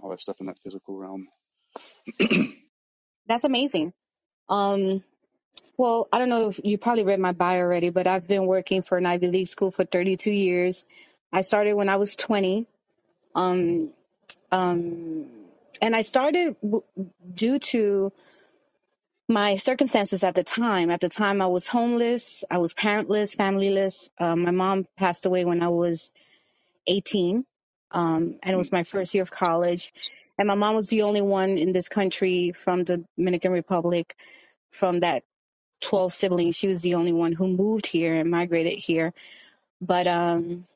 all 0.04 0.10
that 0.10 0.20
stuff 0.20 0.38
in 0.40 0.48
that 0.48 0.60
physical 0.64 0.96
realm. 0.98 1.28
That's 3.28 3.44
amazing. 3.44 3.92
Um, 4.48 5.04
well, 5.78 6.08
I 6.12 6.18
don't 6.20 6.30
know 6.30 6.48
if 6.48 6.60
you 6.64 6.78
probably 6.78 7.04
read 7.04 7.20
my 7.20 7.32
bio 7.32 7.60
already, 7.60 7.90
but 7.90 8.06
I've 8.06 8.28
been 8.28 8.46
working 8.46 8.82
for 8.82 8.98
an 8.98 9.06
Ivy 9.06 9.28
League 9.28 9.48
school 9.48 9.72
for 9.72 9.84
32 9.84 10.32
years. 10.32 10.86
I 11.32 11.42
started 11.42 11.74
when 11.74 11.88
I 11.88 11.96
was 11.96 12.16
20. 12.16 12.66
Um, 13.34 13.90
um, 14.52 15.26
and 15.82 15.96
I 15.96 16.02
started 16.02 16.56
w- 16.62 16.84
due 17.34 17.58
to 17.58 18.12
my 19.28 19.56
circumstances 19.56 20.24
at 20.24 20.34
the 20.36 20.44
time. 20.44 20.90
At 20.90 21.00
the 21.00 21.10
time, 21.10 21.42
I 21.42 21.46
was 21.48 21.68
homeless, 21.68 22.44
I 22.50 22.58
was 22.58 22.74
parentless, 22.74 23.36
familyless. 23.36 24.10
Um, 24.20 24.42
my 24.42 24.52
mom 24.52 24.86
passed 24.96 25.26
away 25.26 25.44
when 25.44 25.62
I 25.62 25.68
was 25.68 26.12
18, 26.88 27.44
um, 27.94 28.38
and 28.44 28.54
it 28.54 28.58
was 28.58 28.72
my 28.72 28.84
first 28.84 29.14
year 29.14 29.22
of 29.24 29.32
college. 29.32 29.92
And 30.38 30.48
my 30.48 30.56
mom 30.56 30.76
was 30.76 30.88
the 30.90 31.02
only 31.02 31.22
one 31.22 31.58
in 31.58 31.72
this 31.72 31.90
country 31.90 32.52
from 32.52 32.84
the 32.84 33.04
Dominican 33.18 33.52
Republic 33.52 34.16
from 34.72 35.00
that 35.02 35.24
12 35.82 36.12
siblings. 36.12 36.56
She 36.56 36.68
was 36.68 36.82
the 36.82 36.94
only 36.96 37.12
one 37.12 37.32
who 37.32 37.48
moved 37.48 37.86
here 37.86 38.14
and 38.14 38.30
migrated 38.30 38.74
here. 38.74 39.14
But, 39.80 40.06
um, 40.08 40.66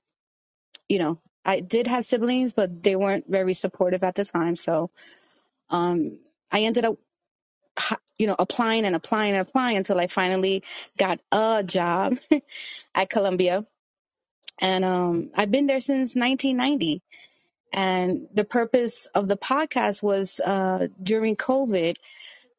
you 0.89 0.99
know, 0.99 1.19
I 1.45 1.61
did 1.61 1.87
have 1.89 2.05
siblings, 2.05 2.53
but 2.55 2.83
they 2.83 2.97
weren't 2.97 3.27
very 3.29 3.55
supportive 3.55 4.05
at 4.05 4.17
the 4.17 4.25
time. 4.25 4.57
So 4.57 4.91
um, 5.71 6.19
I 6.53 6.63
ended 6.63 6.85
up, 6.87 6.97
you 8.19 8.27
know, 8.27 8.37
applying 8.39 8.85
and 8.87 8.97
applying 8.97 9.33
and 9.35 9.43
applying 9.43 9.77
until 9.79 10.01
I 10.01 10.09
finally 10.09 10.65
got 10.99 11.21
a 11.33 11.65
job 11.65 12.17
at 12.95 13.11
Columbia. 13.11 13.67
And 14.61 14.85
um, 14.85 15.31
I've 15.37 15.51
been 15.51 15.66
there 15.66 15.81
since 15.81 16.14
1990. 16.14 17.03
And 17.73 18.29
the 18.33 18.44
purpose 18.44 19.07
of 19.14 19.29
the 19.29 19.37
podcast 19.37 20.03
was 20.03 20.40
uh, 20.44 20.88
during 21.03 21.37
COVID 21.37 21.94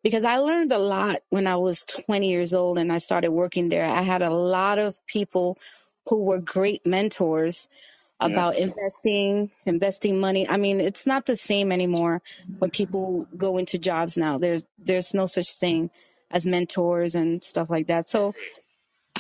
because 0.03 0.23
I 0.23 0.37
learned 0.37 0.71
a 0.71 0.77
lot 0.77 1.17
when 1.29 1.47
I 1.47 1.57
was 1.57 1.83
20 1.83 2.29
years 2.29 2.53
old 2.53 2.77
and 2.77 2.91
I 2.91 2.99
started 2.99 3.31
working 3.31 3.69
there. 3.69 3.85
I 3.85 4.01
had 4.01 4.21
a 4.21 4.29
lot 4.29 4.79
of 4.79 4.95
people 5.07 5.57
who 6.07 6.25
were 6.25 6.39
great 6.39 6.85
mentors 6.85 7.67
Yeah, 8.21 8.41
about 8.41 8.57
investing, 8.57 9.51
investing 9.65 10.19
money. 10.19 10.47
I 10.47 10.57
mean, 10.57 10.79
it's 10.81 11.07
not 11.07 11.25
the 11.25 11.35
same 11.35 11.71
anymore 11.71 12.21
when 12.59 12.71
people 12.71 13.27
go 13.37 13.57
into 13.57 13.79
jobs 13.79 14.17
now. 14.17 14.37
There's 14.37 14.63
there's 14.77 15.13
no 15.13 15.25
such 15.25 15.53
thing 15.55 15.89
as 16.31 16.45
mentors 16.45 17.15
and 17.15 17.43
stuff 17.43 17.69
like 17.69 17.87
that. 17.87 18.09
So 18.09 18.35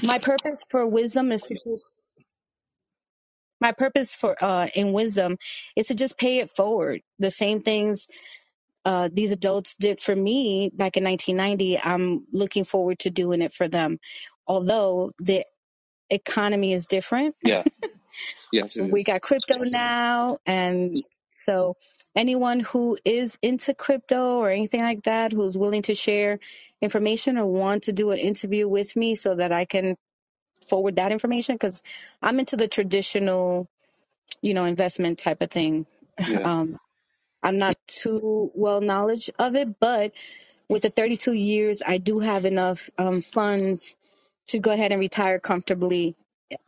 my 0.03 0.19
purpose 0.19 0.63
for 0.69 0.87
wisdom 0.87 1.31
is 1.31 1.43
to 1.43 1.55
just 1.67 1.93
my 3.61 3.71
purpose 3.73 4.15
for 4.15 4.35
uh 4.41 4.67
in 4.75 4.93
wisdom 4.93 5.37
is 5.75 5.87
to 5.87 5.95
just 5.95 6.17
pay 6.17 6.39
it 6.39 6.49
forward. 6.51 7.01
The 7.19 7.31
same 7.31 7.61
things 7.61 7.99
uh, 8.85 9.09
these 9.13 9.31
adults 9.31 9.75
did 9.75 10.01
for 10.01 10.15
me 10.15 10.71
back 10.75 10.97
in 10.97 11.03
1990, 11.03 11.79
I'm 11.79 12.25
looking 12.33 12.63
forward 12.63 12.99
to 12.99 13.11
doing 13.11 13.41
it 13.41 13.53
for 13.53 13.67
them. 13.67 13.99
Although 14.47 15.11
the 15.19 15.45
economy 16.09 16.73
is 16.73 16.87
different, 16.87 17.35
yeah, 17.43 17.63
yes, 18.51 18.77
we 18.79 19.03
got 19.03 19.21
crypto 19.21 19.59
now. 19.59 20.37
And 20.45 21.03
so, 21.31 21.75
anyone 22.15 22.61
who 22.61 22.97
is 23.05 23.39
into 23.41 23.75
crypto 23.75 24.37
or 24.39 24.49
anything 24.51 24.81
like 24.81 25.03
that, 25.03 25.33
who's 25.33 25.57
willing 25.57 25.83
to 25.83 25.95
share 25.95 26.39
information 26.81 27.37
or 27.37 27.47
want 27.47 27.83
to 27.83 27.93
do 27.93 28.11
an 28.11 28.19
interview 28.19 28.67
with 28.69 28.95
me 28.95 29.15
so 29.15 29.35
that 29.35 29.51
I 29.51 29.65
can 29.65 29.97
forward 30.69 30.97
that 30.97 31.13
information, 31.13 31.55
because 31.55 31.83
I'm 32.21 32.39
into 32.39 32.57
the 32.57 32.69
traditional, 32.69 33.69
you 34.41 34.53
know, 34.55 34.65
investment 34.65 35.19
type 35.19 35.41
of 35.41 35.51
thing. 35.51 35.87
Yeah, 36.25 36.39
Um, 36.45 36.79
I'm 37.43 37.57
not 37.59 37.77
too 37.87 38.51
well 38.55 38.81
knowledge 38.81 39.29
of 39.39 39.55
it, 39.55 39.79
but 39.79 40.13
with 40.69 40.83
the 40.83 40.89
32 40.89 41.33
years, 41.33 41.81
I 41.85 41.97
do 41.99 42.19
have 42.19 42.45
enough 42.45 42.89
um, 42.97 43.21
funds 43.21 43.97
to 44.47 44.59
go 44.59 44.71
ahead 44.71 44.91
and 44.91 44.99
retire 45.01 45.39
comfortably 45.39 46.15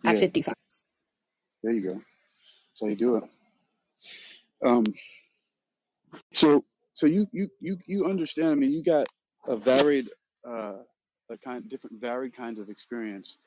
at 0.05 0.17
yeah. 0.17 0.19
55. 0.19 0.55
There 1.63 1.73
you 1.73 1.81
go. 1.81 1.93
That's 1.95 2.81
how 2.81 2.87
you 2.87 2.95
do 2.97 3.17
it. 3.17 3.25
Um, 4.65 4.85
So, 6.33 6.63
so 6.93 7.07
you 7.07 7.27
you 7.31 7.49
you 7.59 7.77
you 7.87 8.05
understand? 8.05 8.49
I 8.49 8.55
mean, 8.55 8.71
you 8.71 8.83
got 8.83 9.07
a 9.47 9.55
varied, 9.57 10.09
uh, 10.47 10.75
a 11.31 11.37
kind 11.43 11.67
different 11.69 12.01
varied 12.01 12.35
kinds 12.35 12.59
of 12.59 12.69
experience 12.69 13.37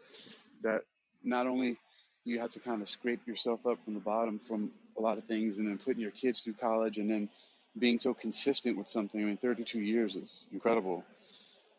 that 0.64 0.83
not 1.24 1.48
only 1.48 1.79
you 2.24 2.40
have 2.40 2.53
to 2.53 2.61
kind 2.61 2.83
of 2.83 2.90
scrape 2.90 3.27
yourself 3.29 3.66
up 3.66 3.79
from 3.85 3.94
the 3.94 4.00
bottom 4.00 4.40
from 4.48 4.72
a 4.98 5.03
lot 5.03 5.18
of 5.18 5.24
things, 5.27 5.59
and 5.59 5.68
then 5.68 5.79
putting 5.79 6.03
your 6.03 6.12
kids 6.12 6.40
through 6.42 6.55
college, 6.55 6.98
and 6.98 7.11
then 7.11 7.31
being 7.79 8.00
so 8.00 8.14
consistent 8.14 8.79
with 8.79 8.88
something. 8.88 9.22
I 9.22 9.27
mean, 9.27 9.38
32 9.38 9.81
years 9.81 10.16
is 10.16 10.46
incredible. 10.53 11.05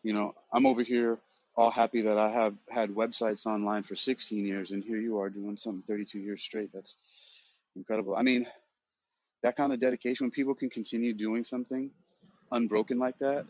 You 0.04 0.14
know, 0.14 0.34
I'm 0.52 0.66
over 0.66 0.82
here. 0.84 1.18
all 1.56 1.70
happy 1.70 2.02
that 2.02 2.18
I 2.18 2.30
have 2.30 2.54
had 2.70 2.90
websites 2.90 3.46
online 3.46 3.84
for 3.84 3.96
16 3.96 4.46
years, 4.46 4.72
and 4.72 4.84
here 4.84 4.98
you 4.98 5.20
are 5.20 5.30
doing 5.30 5.56
something 5.58 5.82
32 5.88 6.20
years 6.20 6.42
straight. 6.42 6.70
That's 6.74 6.96
incredible. 7.76 8.16
I 8.16 8.22
mean, 8.22 8.46
that 9.42 9.56
kind 9.56 9.72
of 9.72 9.80
dedication 9.80 10.26
when 10.26 10.32
people 10.32 10.54
can 10.54 10.70
continue 10.70 11.14
doing 11.14 11.44
something 11.44 11.90
unbroken 12.52 12.98
like 12.98 13.18
that, 13.20 13.46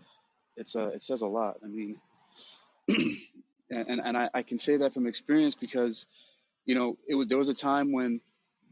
it's 0.57 0.77
a, 0.77 0.89
it 0.89 1.03
says 1.03 1.23
a 1.23 1.27
lot. 1.27 1.59
I 1.65 1.69
mean, 1.69 1.99
and 3.71 3.89
and, 3.89 4.01
I, 4.17 4.31
I 4.35 4.43
can 4.43 4.59
say 4.59 4.79
that 4.79 4.95
from 4.95 5.07
experience 5.07 5.55
because 5.55 6.07
you 6.67 6.75
know 6.75 6.99
it 7.09 7.15
was 7.15 7.29
there 7.29 7.39
was 7.39 7.49
a 7.49 7.55
time 7.55 7.93
when 7.93 8.21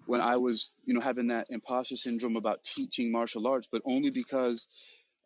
when 0.07 0.21
I 0.21 0.37
was 0.37 0.71
you 0.85 0.95
know 0.95 1.01
having 1.01 1.29
that 1.29 1.49
imposter 1.51 1.97
syndrome 1.97 2.37
about 2.37 2.65
teaching 2.65 3.13
martial 3.13 3.47
arts, 3.47 3.69
but 3.71 3.83
only 3.85 4.11
because 4.11 4.67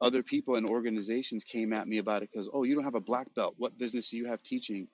other 0.00 0.22
people 0.22 0.56
and 0.56 0.66
organizations 0.66 1.44
came 1.44 1.72
at 1.72 1.88
me 1.88 1.98
about 1.98 2.22
it 2.22 2.30
because 2.32 2.48
oh 2.52 2.64
you 2.64 2.74
don't 2.74 2.84
have 2.84 2.94
a 2.96 3.00
black 3.00 3.34
belt, 3.34 3.54
what 3.58 3.78
business 3.78 4.10
do 4.10 4.16
you 4.16 4.26
have 4.26 4.42
teaching? 4.42 4.88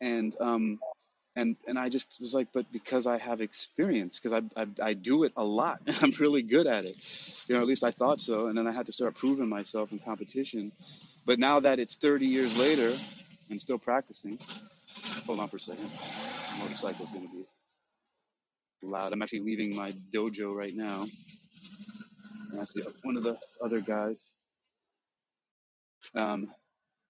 And 0.00 0.34
um 0.40 0.80
and 1.36 1.56
and 1.66 1.78
I 1.78 1.88
just 1.88 2.08
was 2.20 2.34
like, 2.34 2.48
but 2.52 2.70
because 2.72 3.06
I 3.06 3.18
have 3.18 3.40
experience, 3.40 4.20
because 4.20 4.42
I, 4.56 4.62
I 4.62 4.90
I 4.90 4.92
do 4.94 5.24
it 5.24 5.32
a 5.36 5.44
lot, 5.44 5.80
I'm 6.02 6.12
really 6.20 6.42
good 6.42 6.66
at 6.66 6.84
it, 6.84 6.96
you 7.48 7.54
know. 7.54 7.62
At 7.62 7.66
least 7.66 7.84
I 7.84 7.90
thought 7.90 8.20
so, 8.20 8.48
and 8.48 8.58
then 8.58 8.66
I 8.66 8.72
had 8.72 8.86
to 8.86 8.92
start 8.92 9.16
proving 9.16 9.48
myself 9.48 9.92
in 9.92 9.98
competition. 9.98 10.72
But 11.24 11.38
now 11.38 11.60
that 11.60 11.78
it's 11.78 11.96
30 11.96 12.26
years 12.26 12.56
later, 12.56 12.94
and 13.52 13.60
still 13.60 13.78
practicing. 13.78 14.38
Hold 15.26 15.40
on 15.40 15.48
for 15.48 15.58
a 15.58 15.60
second. 15.60 15.90
The 15.90 16.58
motorcycle's 16.58 17.10
gonna 17.10 17.28
be 17.28 17.46
loud. 18.82 19.12
I'm 19.12 19.22
actually 19.22 19.40
leaving 19.40 19.76
my 19.76 19.92
dojo 20.14 20.54
right 20.54 20.74
now, 20.74 21.06
and 22.52 22.68
see 22.68 22.82
one 23.02 23.16
of 23.16 23.22
the 23.22 23.38
other 23.64 23.80
guys. 23.80 24.18
Um, 26.14 26.52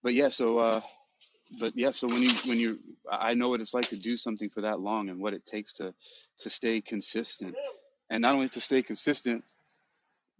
but 0.03 0.15
yeah, 0.15 0.29
so 0.31 0.59
uh, 0.59 0.81
but 1.61 1.77
yeah, 1.77 1.93
so 1.93 2.09
when 2.09 2.23
you 2.23 2.33
when 2.47 2.59
you, 2.59 2.79
I 3.11 3.35
know 3.35 3.49
what 3.49 3.61
it's 3.61 3.75
like 3.75 3.89
to 3.91 3.97
do 3.97 4.17
something 4.17 4.51
for 4.51 4.63
that 4.63 4.81
long 4.81 5.09
and 5.11 5.21
what 5.21 5.35
it 5.35 5.47
takes 5.47 5.75
to 5.75 5.95
to 6.41 6.51
stay 6.51 6.81
consistent, 6.81 7.55
and 8.11 8.23
not 8.23 8.35
only 8.35 8.49
to 8.51 8.61
stay 8.61 8.83
consistent, 8.83 9.45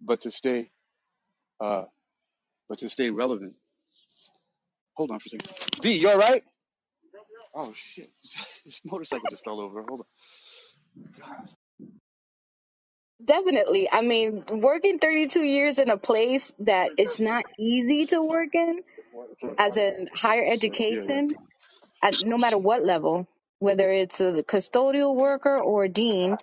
but 0.01 0.23
to 0.23 0.31
stay 0.33 0.71
uh, 1.61 1.85
but 2.69 2.79
to 2.81 2.89
stay 2.89 3.11
relevant. 3.11 3.55
Hold 4.97 5.13
on 5.13 5.21
for 5.21 5.27
a 5.27 5.31
second. 5.31 5.49
B, 5.83 5.95
you 5.99 6.11
all 6.11 6.19
right? 6.19 6.45
Oh 7.55 7.73
shit, 7.75 8.11
this 8.67 8.81
motorcycle 8.85 9.29
just 9.29 9.45
fell 9.45 9.61
over. 9.61 9.85
Hold 9.89 10.03
on. 10.03 10.07
Definitely. 13.25 13.89
I 13.93 14.03
mean, 14.03 14.45
working 14.51 14.99
32 14.99 15.43
years 15.45 15.79
in 15.79 15.91
a 15.91 15.99
place 15.99 16.55
that 16.61 16.93
it's 16.99 17.21
not 17.21 17.47
easy 17.59 18.07
to 18.07 18.23
work 18.23 18.55
in, 18.55 18.81
as 19.59 19.77
in 19.77 20.09
higher 20.15 20.45
education, 20.47 21.37
at 22.03 22.21
no 22.21 22.39
matter 22.39 22.59
what 22.59 22.85
level, 22.85 23.29
whether 23.61 23.91
it's 23.91 24.21
a 24.21 24.33
custodial 24.45 25.17
worker 25.17 25.59
or 25.61 25.85
a 25.85 25.89
dean, 25.89 26.39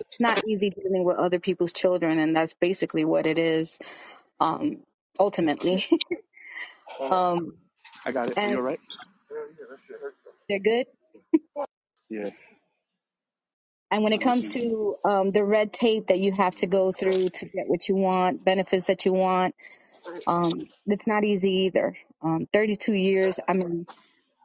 it's 0.00 0.20
not 0.20 0.40
easy 0.46 0.70
dealing 0.70 1.04
with 1.04 1.18
other 1.18 1.40
people's 1.40 1.72
children, 1.72 2.18
and 2.18 2.36
that's 2.36 2.54
basically 2.54 3.04
what 3.04 3.26
it 3.26 3.38
is. 3.38 3.78
Um, 4.40 4.82
ultimately, 5.20 5.82
um, 7.10 7.54
I 8.06 8.12
got 8.12 8.30
it. 8.30 8.38
You 8.44 8.56
and 8.56 8.56
all 8.56 8.62
right? 8.62 8.80
they're 10.48 10.60
good. 10.60 10.86
Yeah, 12.10 12.30
And 13.90 14.04
when 14.04 14.12
it 14.12 14.20
I'm 14.20 14.22
comes 14.22 14.48
listening. 14.48 14.50
to 14.50 14.96
um, 15.04 15.32
the 15.32 15.44
red 15.44 15.72
tape 15.72 16.08
that 16.08 16.20
you 16.20 16.32
have 16.32 16.54
to 16.56 16.68
go 16.68 16.92
through 16.92 17.30
to 17.30 17.46
get 17.46 17.68
what 17.68 17.88
you 17.88 17.96
want, 17.96 18.44
benefits 18.44 18.86
that 18.88 19.06
you 19.06 19.14
want, 19.14 19.54
um, 20.26 20.68
it's 20.86 21.06
not 21.08 21.24
easy 21.24 21.66
either. 21.66 21.96
Um, 22.22 22.46
32 22.52 22.94
years. 22.94 23.40
I 23.48 23.54
mean, 23.54 23.86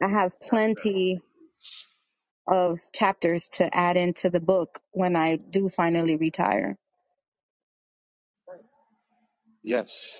I 0.02 0.08
have 0.08 0.40
plenty 0.40 1.22
of 2.48 2.78
chapters 2.94 3.48
to 3.50 3.74
add 3.76 3.96
into 3.96 4.30
the 4.30 4.40
book 4.40 4.80
when 4.92 5.16
I 5.16 5.36
do 5.36 5.68
finally 5.68 6.16
retire. 6.16 6.76
Yes. 9.62 10.10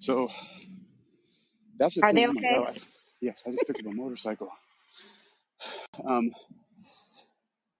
So 0.00 0.30
that's 1.78 1.96
the 1.96 2.02
Are 2.02 2.12
thing. 2.12 2.14
they 2.14 2.28
okay? 2.28 2.66
I, 2.66 2.74
yes, 3.20 3.42
I 3.46 3.52
just 3.52 3.66
picked 3.66 3.80
up 3.80 3.92
a 3.92 3.96
motorcycle. 3.96 4.50
Um, 6.06 6.32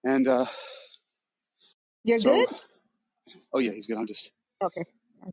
and 0.05 0.27
uh, 0.27 0.45
You're 2.05 2.19
so, 2.19 2.21
good? 2.21 2.47
oh 3.53 3.59
yeah, 3.59 3.71
he's 3.71 3.87
good. 3.87 3.97
I'm 3.97 4.07
just. 4.07 4.31
Okay. 4.63 4.83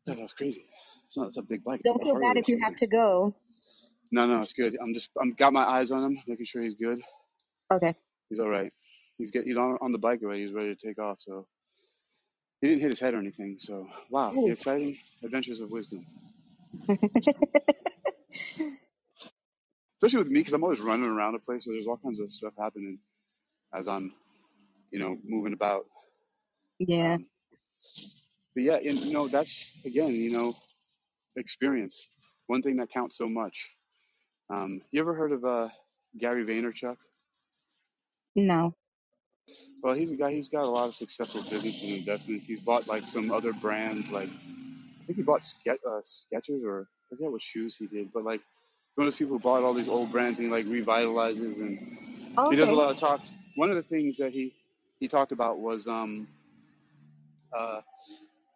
Yeah, 0.07 0.15
that 0.17 0.23
was 0.23 0.35
crazy. 0.35 0.65
It's 1.09 1.17
not. 1.17 1.29
It's 1.29 1.39
a 1.39 1.43
big 1.43 1.65
bike. 1.65 1.81
It's 1.81 1.91
Don't 1.91 2.01
like 2.01 2.03
a 2.03 2.07
feel 2.07 2.17
bad 2.17 2.39
or 2.39 2.45
if 2.45 2.49
you 2.49 2.59
have 2.63 2.75
something. 2.75 2.77
to 2.77 2.87
go. 2.89 3.35
No, 4.13 4.27
no, 4.27 4.43
it's 4.43 4.55
good. 4.55 4.79
I'm 4.83 4.95
just. 4.95 5.11
I'm 5.21 5.33
got 5.35 5.53
my 5.53 5.65
eyes 5.65 5.91
on 5.93 6.05
him, 6.05 6.19
making 6.27 6.47
sure 6.47 6.63
he's 6.63 6.77
good. 6.77 7.01
Okay. 7.73 7.95
He's 8.31 8.41
all 8.41 8.49
right. 8.51 8.73
He's 9.19 9.31
get. 9.33 9.45
He's 9.45 9.59
on 9.59 9.79
on 9.83 9.93
the 9.93 9.99
bike 9.99 10.21
already. 10.23 10.45
He's 10.47 10.55
ready 10.55 10.75
to 10.75 10.87
take 10.89 10.99
off. 11.01 11.19
So 11.21 11.47
he 12.63 12.69
didn't 12.69 12.83
hit 12.83 12.93
his 12.93 13.01
head 13.01 13.15
or 13.15 13.19
anything. 13.19 13.57
So 13.59 13.87
wow, 14.11 14.37
the 14.45 14.53
Ooh. 14.53 14.53
exciting 14.53 14.99
adventures 15.25 15.61
of 15.61 15.71
wisdom. 15.71 16.07
Especially 20.03 20.19
with 20.19 20.29
me, 20.29 20.41
because 20.41 20.55
I'm 20.55 20.65
always 20.65 20.81
running 20.81 21.11
around 21.11 21.35
the 21.35 21.39
place. 21.41 21.65
So 21.65 21.73
there's 21.73 21.87
all 21.87 21.99
kinds 21.99 22.21
of 22.21 22.31
stuff 22.31 22.55
happening 22.59 22.99
as 23.75 23.89
I'm, 23.89 24.13
you 24.91 24.99
know, 24.99 25.19
moving 25.25 25.53
about. 25.55 25.87
yeah. 26.79 27.15
Um, 27.15 27.27
but 28.55 28.65
yeah, 28.65 28.77
and 28.77 28.99
you 29.01 29.13
know, 29.13 29.29
that's 29.29 29.65
again, 29.85 30.15
you 30.15 30.31
know, 30.31 30.55
experience. 31.37 32.09
One 32.47 32.63
thing 32.63 32.77
that 32.77 32.91
counts 32.91 33.19
so 33.19 33.29
much. 33.29 33.57
Um, 34.51 34.83
you 34.93 35.01
ever 35.01 35.15
heard 35.15 35.33
of 35.33 35.45
uh, 35.45 35.69
Gary 36.19 36.45
Vaynerchuk? 36.45 36.97
No. 38.37 38.75
Well, 39.83 39.95
he's 39.95 40.11
a 40.13 40.17
guy. 40.17 40.33
He's 40.33 40.49
got 40.49 40.65
a 40.65 40.71
lot 40.71 40.89
of 40.89 40.95
successful 40.95 41.43
business 41.43 41.83
and 41.83 41.93
investments. 41.93 42.47
He's 42.47 42.61
bought 42.61 42.89
like 42.89 43.07
some 43.09 43.31
other 43.31 43.53
brands. 43.53 44.11
Like 44.11 44.31
think 45.07 45.17
he 45.17 45.23
bought 45.23 45.45
Ske- 45.45 45.81
uh, 45.89 46.01
Skechers 46.05 46.65
or 46.65 46.89
I 47.13 47.17
forget 47.17 47.33
what 47.33 47.43
shoes 47.43 47.77
he 47.77 47.87
did. 47.87 48.13
But 48.13 48.25
like 48.25 48.41
one 48.97 49.07
of 49.07 49.13
those 49.13 49.19
people 49.19 49.37
who 49.37 49.43
bought 49.43 49.63
all 49.63 49.75
these 49.75 49.89
old 49.89 50.11
brands 50.11 50.39
and 50.39 50.47
he 50.47 50.53
like 50.53 50.67
revitalizes 50.67 51.57
and 51.57 51.99
he 52.51 52.57
does 52.57 52.71
a 52.71 52.75
lot 52.75 52.91
of 52.91 52.97
talks. 52.97 53.31
One 53.57 53.71
of 53.71 53.77
the 53.77 53.83
things 53.83 54.19
that 54.19 54.33
he 54.33 54.53
he 55.01 55.09
talked 55.09 55.33
about 55.33 55.59
was 55.59 55.87
um, 55.87 56.27
uh, 57.57 57.81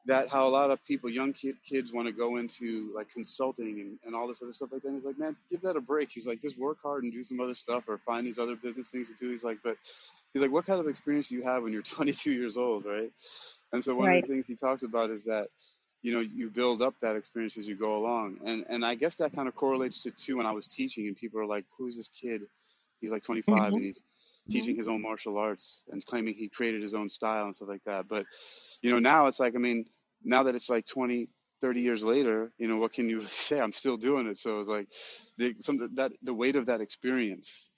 that 0.06 0.28
how 0.28 0.48
a 0.48 0.50
lot 0.50 0.70
of 0.70 0.82
people, 0.86 1.10
young 1.10 1.32
kid, 1.32 1.56
kids, 1.68 1.92
want 1.92 2.06
to 2.08 2.12
go 2.12 2.38
into 2.38 2.92
like 2.96 3.08
consulting 3.12 3.80
and, 3.80 3.98
and 4.04 4.14
all 4.14 4.26
this 4.26 4.42
other 4.42 4.52
stuff 4.52 4.70
like 4.72 4.82
that. 4.82 4.88
And 4.88 4.96
he's 4.96 5.04
like, 5.04 5.18
man, 5.18 5.36
give 5.50 5.60
that 5.62 5.76
a 5.76 5.80
break. 5.80 6.10
He's 6.10 6.26
like, 6.26 6.40
just 6.40 6.58
work 6.58 6.78
hard 6.82 7.04
and 7.04 7.12
do 7.12 7.22
some 7.22 7.40
other 7.40 7.54
stuff 7.54 7.84
or 7.86 7.98
find 8.06 8.26
these 8.26 8.38
other 8.38 8.56
business 8.56 8.88
things 8.90 9.08
to 9.08 9.14
do. 9.14 9.30
He's 9.30 9.44
like, 9.44 9.58
but 9.62 9.76
he's 10.32 10.42
like, 10.42 10.50
what 10.50 10.66
kind 10.66 10.80
of 10.80 10.88
experience 10.88 11.28
do 11.28 11.36
you 11.36 11.42
have 11.44 11.62
when 11.62 11.72
you're 11.72 11.82
22 11.84 12.32
years 12.32 12.56
old, 12.56 12.86
right? 12.86 13.12
And 13.72 13.84
so 13.84 13.94
one 13.94 14.08
of 14.08 14.22
the 14.22 14.28
things 14.28 14.46
he 14.46 14.56
talks 14.56 14.82
about 14.82 15.10
is 15.10 15.24
that 15.24 15.48
you 16.02 16.12
know 16.12 16.20
you 16.20 16.50
build 16.50 16.82
up 16.82 16.94
that 17.02 17.16
experience 17.16 17.56
as 17.58 17.68
you 17.68 17.76
go 17.76 17.96
along, 17.96 18.38
and 18.44 18.64
and 18.68 18.84
I 18.84 18.94
guess 18.94 19.16
that 19.16 19.34
kind 19.34 19.48
of 19.48 19.54
correlates 19.56 20.02
to 20.04 20.12
too 20.12 20.38
when 20.38 20.46
I 20.46 20.52
was 20.52 20.66
teaching 20.66 21.08
and 21.08 21.16
people 21.16 21.40
are 21.40 21.46
like, 21.46 21.64
who's 21.78 21.96
this 21.96 22.10
kid? 22.10 22.42
He's 23.00 23.10
like 23.10 23.24
25 23.24 23.74
hmm 23.74 23.76
and 23.76 23.84
he's 23.84 24.02
teaching 24.50 24.76
his 24.76 24.88
own 24.88 25.02
martial 25.02 25.38
arts 25.38 25.82
and 25.90 26.04
claiming 26.06 26.34
he 26.34 26.48
created 26.48 26.82
his 26.82 26.94
own 26.94 27.08
style 27.08 27.46
and 27.46 27.56
stuff 27.56 27.68
like 27.68 27.84
that. 27.86 28.08
But 28.08 28.26
you 28.82 28.90
know 28.92 28.98
now 29.00 29.26
it's 29.28 29.40
like 29.40 29.54
I 29.56 29.58
mean 29.58 29.86
now 30.24 30.44
that 30.44 30.54
it's 30.54 30.68
like 30.70 30.86
20 30.86 31.28
30 31.62 31.80
years 31.82 32.04
later 32.04 32.52
you 32.58 32.68
know 32.68 32.78
what 32.78 32.92
can 32.92 33.08
you 33.10 33.24
say? 33.26 33.60
I'm 33.60 33.72
still 33.72 33.96
doing 33.96 34.26
it. 34.28 34.38
So 34.38 34.60
it's 34.60 34.70
like 34.70 34.88
the 35.38 35.56
some 35.60 35.90
that 35.96 36.12
the 36.22 36.34
weight 36.34 36.56
of 36.56 36.66
that 36.66 36.80
experience 36.80 37.70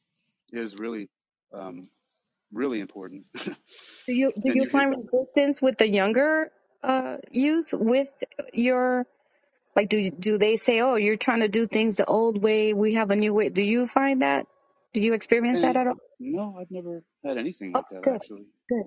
is 0.52 0.76
really 0.78 1.11
um 1.54 1.88
really 2.52 2.80
important. 2.80 3.26
Do 4.06 4.14
you 4.14 4.32
do 4.40 4.50
you 4.54 4.54
you 4.54 4.66
find 4.66 4.94
resistance 4.96 5.62
with 5.62 5.78
the 5.78 5.88
younger 5.88 6.52
uh, 6.83 7.18
youth 7.31 7.71
with 7.75 8.11
your 8.55 9.07
like 9.77 9.88
do 9.90 10.11
do 10.11 10.38
they 10.38 10.57
say 10.57 10.81
oh 10.81 10.97
you're 10.97 11.16
trying 11.16 11.40
to 11.40 11.49
do 11.49 11.66
things 11.66 11.97
the 11.97 12.07
old 12.07 12.42
way. 12.42 12.75
We 12.75 12.95
have 12.95 13.11
a 13.11 13.16
new 13.16 13.35
way. 13.35 13.51
Do 13.51 13.62
you 13.62 13.87
find 13.87 14.23
that? 14.23 14.47
Do 14.95 15.03
you 15.03 15.14
experience 15.14 15.62
that 15.62 15.77
and 15.77 15.79
at 15.79 15.88
all? 15.88 15.97
no 16.21 16.57
i've 16.61 16.71
never 16.71 17.03
had 17.25 17.38
anything 17.38 17.75
oh 17.75 17.83
like 17.83 17.88
that 17.90 18.05
good 18.05 18.14
actually. 18.14 18.47
good. 18.68 18.85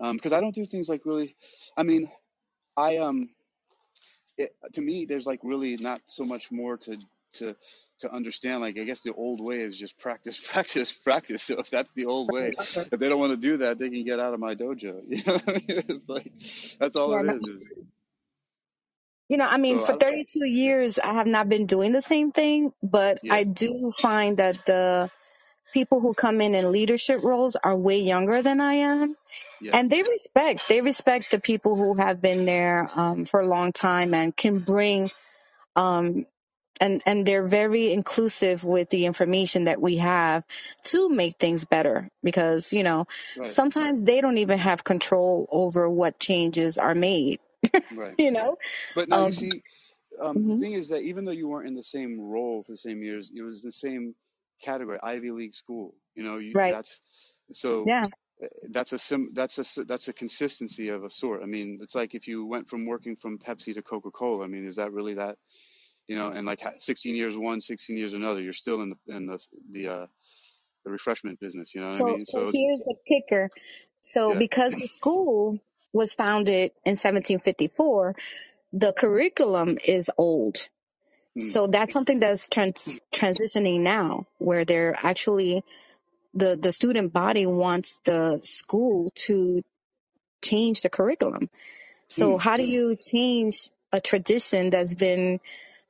Um 0.00 0.16
because 0.16 0.32
i 0.34 0.40
don't 0.40 0.54
do 0.54 0.66
things 0.66 0.88
like 0.88 1.02
really 1.06 1.36
i 1.76 1.82
mean 1.84 2.10
i 2.76 2.98
um 2.98 3.30
it, 4.36 4.54
to 4.74 4.80
me, 4.80 5.04
there's 5.06 5.26
like 5.26 5.40
really 5.42 5.76
not 5.76 6.00
so 6.06 6.24
much 6.24 6.50
more 6.50 6.76
to 6.78 6.98
to 7.34 7.56
to 8.00 8.12
understand. 8.12 8.62
Like 8.62 8.78
I 8.78 8.84
guess 8.84 9.02
the 9.02 9.14
old 9.14 9.40
way 9.40 9.60
is 9.60 9.76
just 9.76 9.98
practice, 9.98 10.38
practice, 10.52 10.92
practice. 10.92 11.44
So 11.44 11.58
if 11.60 11.70
that's 11.70 11.92
the 11.92 12.06
old 12.06 12.30
way, 12.30 12.56
if 12.92 13.00
they 13.00 13.08
don't 13.08 13.20
want 13.20 13.32
to 13.32 13.38
do 13.38 13.58
that, 13.58 13.78
they 13.78 13.90
can 13.90 14.04
get 14.04 14.20
out 14.20 14.34
of 14.34 14.40
my 14.40 14.54
dojo. 14.54 15.02
You 15.08 15.22
know, 15.26 15.40
I 15.46 15.52
mean? 15.52 15.62
it's 15.68 16.08
like 16.08 16.32
that's 16.80 16.96
all 16.96 17.14
yeah 17.14 17.20
it 17.20 17.22
is. 17.22 17.44
Is 17.46 17.68
you 19.28 19.38
know 19.38 19.46
i 19.50 19.58
mean 19.58 19.80
so 19.80 19.80
for 19.80 19.94
I 19.94 19.94
32 19.94 20.46
years 20.46 20.98
i 21.00 21.12
have 21.14 21.28
not 21.28 21.48
been 21.50 21.66
doing 21.66 21.92
the 21.92 22.02
same 22.02 22.32
thing 22.32 22.72
but 22.82 23.20
yeah 23.22 23.38
i 23.38 23.44
do 23.44 23.92
find 23.98 24.38
that 24.38 24.64
the 24.66 25.10
people 25.74 26.00
who 26.00 26.14
come 26.14 26.40
in 26.40 26.54
in 26.54 26.72
leadership 26.72 27.22
roles 27.22 27.56
are 27.56 27.78
way 27.78 28.00
younger 28.00 28.42
than 28.42 28.60
i 28.60 28.74
am 28.74 29.16
yeah 29.60 29.72
and 29.72 29.90
they 29.90 30.02
respect 30.02 30.68
they 30.68 30.82
respect 30.82 31.30
the 31.30 31.40
people 31.40 31.76
who 31.76 31.96
have 31.96 32.22
been 32.22 32.46
there 32.46 32.90
um, 32.94 33.24
for 33.26 33.40
a 33.40 33.46
long 33.48 33.72
time 33.72 34.14
and 34.14 34.36
can 34.36 34.60
bring 34.60 35.10
um, 35.76 36.26
and 36.80 37.02
and 37.06 37.26
they're 37.26 37.46
very 37.46 37.92
inclusive 37.92 38.64
with 38.64 38.90
the 38.90 39.06
information 39.06 39.64
that 39.64 39.82
we 39.82 39.98
have 39.98 40.44
to 40.84 41.10
make 41.10 41.36
things 41.36 41.64
better 41.66 42.08
because 42.24 42.72
you 42.72 42.82
know 42.84 43.06
Right. 43.36 43.58
sometimes 43.58 44.04
they 44.04 44.20
don't 44.20 44.38
even 44.38 44.58
have 44.58 44.84
control 44.84 45.48
over 45.52 45.90
what 45.90 46.20
changes 46.20 46.78
are 46.78 46.94
made 46.96 47.40
Right. 47.90 48.16
you 48.18 48.30
know 48.32 48.56
But 48.94 49.08
now 49.08 49.18
you 49.18 49.32
um 49.32 49.32
see, 49.32 49.62
um, 50.20 50.46
the 50.46 50.56
mhm, 50.56 50.56
thing 50.56 50.74
is 50.74 50.88
that 50.88 51.02
even 51.02 51.24
though 51.24 51.32
you 51.32 51.48
weren't 51.48 51.68
in 51.68 51.74
the 51.74 51.84
same 51.84 52.20
role 52.20 52.62
for 52.64 52.72
the 52.72 52.78
same 52.78 53.02
years, 53.02 53.32
it 53.34 53.42
was 53.42 53.62
the 53.62 53.72
same 53.72 54.14
category, 54.62 54.98
Ivy 55.02 55.30
League 55.32 55.54
school. 55.56 55.94
You 56.14 56.24
know, 56.24 56.38
you 56.38 56.56
right 56.56 56.68
that's 56.68 57.00
so 57.52 57.92
yeah 57.92 58.06
uh, 58.42 58.48
that's 58.70 58.92
a 58.92 58.98
sim 59.00 59.30
that's 59.34 59.58
a 59.58 59.62
s- 59.62 59.78
that's 59.88 60.08
a 60.08 60.12
consistency 60.12 60.88
of 60.90 61.04
a 61.04 61.10
sort. 61.10 61.42
I 61.42 61.46
mean, 61.46 61.80
it's 61.82 61.94
like 61.94 62.14
if 62.14 62.28
you 62.28 62.46
went 62.46 62.68
from 62.68 62.86
working 62.86 63.16
from 63.16 63.38
Pepsi 63.38 63.74
to 63.74 63.82
Coca-Cola. 63.82 64.44
I 64.44 64.48
mean, 64.48 64.66
is 64.66 64.76
that 64.76 64.92
really 64.92 65.14
that? 65.14 65.38
You 66.08 66.18
know, 66.18 66.30
and 66.30 66.46
like 66.46 66.62
16 66.80 67.16
years 67.16 67.36
one, 67.38 67.60
16 67.62 67.98
years 67.98 68.14
another, 68.14 68.42
you're 68.42 68.54
still 68.54 68.82
in 68.82 68.90
the 68.90 69.16
in 69.16 69.26
the 69.26 69.40
the 69.72 69.88
uh 69.88 70.06
the 70.84 70.90
refreshment 70.92 71.40
business. 71.40 71.74
You 71.74 71.82
know 71.82 71.88
what 71.90 71.98
I 71.98 71.98
so 71.98 72.04
mean? 72.04 72.26
so 72.26 72.40
So 72.40 72.52
here's 72.52 72.80
the 72.80 72.96
kicker 73.08 73.50
so 74.02 74.34
yeah. 74.34 74.38
because 74.38 74.74
the 74.74 74.86
school 74.86 75.60
was 75.92 76.14
founded 76.14 76.72
in 76.84 76.92
1754 76.92 78.14
the 78.72 78.92
curriculum 78.94 79.78
is 79.86 80.10
old 80.18 80.58
Mm, 81.38 81.42
so 81.42 81.66
that's 81.68 81.92
something 81.92 82.20
that's 82.20 82.48
trans- 82.48 83.00
transitioning 83.14 83.80
now 83.80 84.26
where 84.38 84.64
they're 84.64 84.96
actually 85.02 85.64
the 86.34 86.58
the 86.60 86.72
student 86.72 87.12
body 87.12 87.46
wants 87.46 88.00
the 88.04 88.40
school 88.42 89.10
to 89.14 89.62
change 90.44 90.82
the 90.82 90.90
curriculum 90.90 91.50
so 92.08 92.36
mm, 92.36 92.40
how 92.40 92.56
do 92.56 92.64
you 92.64 92.96
change 92.96 93.70
a 93.92 94.00
tradition 94.00 94.70
that's 94.70 94.94
been 94.94 95.40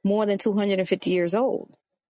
more 0.08 0.26
than 0.26 0.38
250 0.38 1.10
years 1.10 1.36
old 1.36 1.70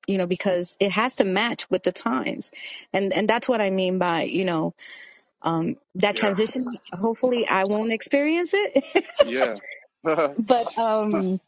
you 0.08 0.18
know 0.18 0.26
because 0.28 0.76
it 0.80 0.92
has 0.92 1.16
to 1.16 1.24
match 1.24 1.70
with 1.70 1.84
the 1.84 1.92
times. 1.92 2.52
And 2.92 3.12
and 3.14 3.28
that's 3.28 3.48
what 3.48 3.60
i 3.62 3.70
mean 3.70 3.98
by 3.98 4.24
you 4.24 4.44
know 4.46 4.74
um 5.42 5.76
that 5.96 6.16
yeah. 6.16 6.20
transition 6.20 6.66
hopefully 6.92 7.46
i 7.48 7.64
won't 7.64 7.92
experience 7.92 8.52
it. 8.54 8.84
Yeah. 9.24 9.56
but 10.38 10.78
um 10.78 11.40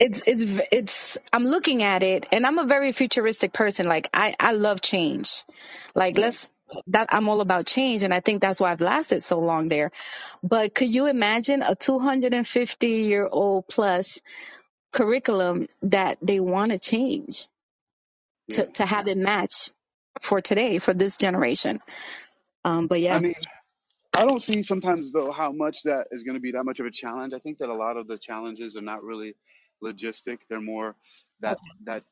it's 0.00 0.28
it's 0.28 0.60
it's 0.72 1.18
i'm 1.32 1.44
looking 1.44 1.82
at 1.82 2.02
it 2.02 2.26
and 2.32 2.46
i'm 2.46 2.58
a 2.58 2.64
very 2.66 2.92
futuristic 2.92 3.52
person. 3.52 3.86
Like 3.88 4.08
i 4.14 4.34
i 4.40 4.52
love 4.52 4.80
change. 4.82 5.44
Like 5.94 6.18
let's 6.18 6.50
that 6.88 7.08
i'm 7.12 7.28
all 7.28 7.40
about 7.42 7.66
change 7.66 8.02
and 8.02 8.14
i 8.14 8.20
think 8.20 8.42
that's 8.42 8.60
why 8.60 8.72
i've 8.72 8.80
lasted 8.80 9.22
so 9.22 9.40
long 9.40 9.68
there. 9.68 9.90
But 10.42 10.74
could 10.74 10.94
you 10.94 11.06
imagine 11.06 11.62
a 11.62 11.74
250 11.76 12.88
year 12.88 13.28
old 13.30 13.68
plus 13.68 14.20
curriculum 14.94 15.68
that 15.82 16.18
they 16.22 16.40
want 16.40 16.72
to 16.72 16.80
change 16.80 17.48
to 18.50 18.66
Yeah. 18.66 18.72
to 18.74 18.86
have 18.86 19.08
it 19.08 19.18
match 19.18 19.70
for 20.20 20.40
today 20.42 20.78
for 20.78 20.94
this 20.94 21.16
generation 21.18 21.80
um 22.64 22.86
but 22.88 23.00
yeah 23.00 23.16
I 23.16 23.20
mean, 23.20 23.34
I 24.14 24.24
don't 24.26 24.40
see 24.42 24.62
sometimes 24.62 25.12
though 25.12 25.32
how 25.32 25.52
much 25.52 25.82
that 25.84 26.08
is 26.12 26.24
going 26.24 26.36
to 26.36 26.40
be 26.40 26.52
that 26.52 26.64
much 26.64 26.80
of 26.80 26.86
a 26.86 26.90
challenge. 26.90 27.34
I 27.34 27.40
think 27.40 27.58
that 27.58 27.70
a 27.70 27.74
lot 27.74 27.96
of 27.96 28.08
the 28.08 28.18
challenges 28.18 28.76
are 28.76 28.82
not 28.82 29.04
really 29.04 29.36
logistic. 29.82 30.40
They're 30.48 30.60
more 30.60 30.96
that 31.40 31.60
that 31.84 32.04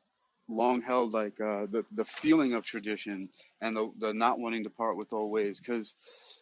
long 0.49 0.83
held 0.83 1.13
like 1.13 1.41
uh, 1.41 1.67
the 1.67 1.85
the 1.93 2.05
feeling 2.05 2.55
of 2.55 2.65
tradition 2.65 3.31
and 3.63 3.77
the 3.77 3.93
the 3.99 4.15
not 4.15 4.39
wanting 4.41 4.65
to 4.65 4.71
part 4.71 4.97
with 4.97 5.13
old 5.13 5.33
ways. 5.33 5.61
Because 5.61 5.95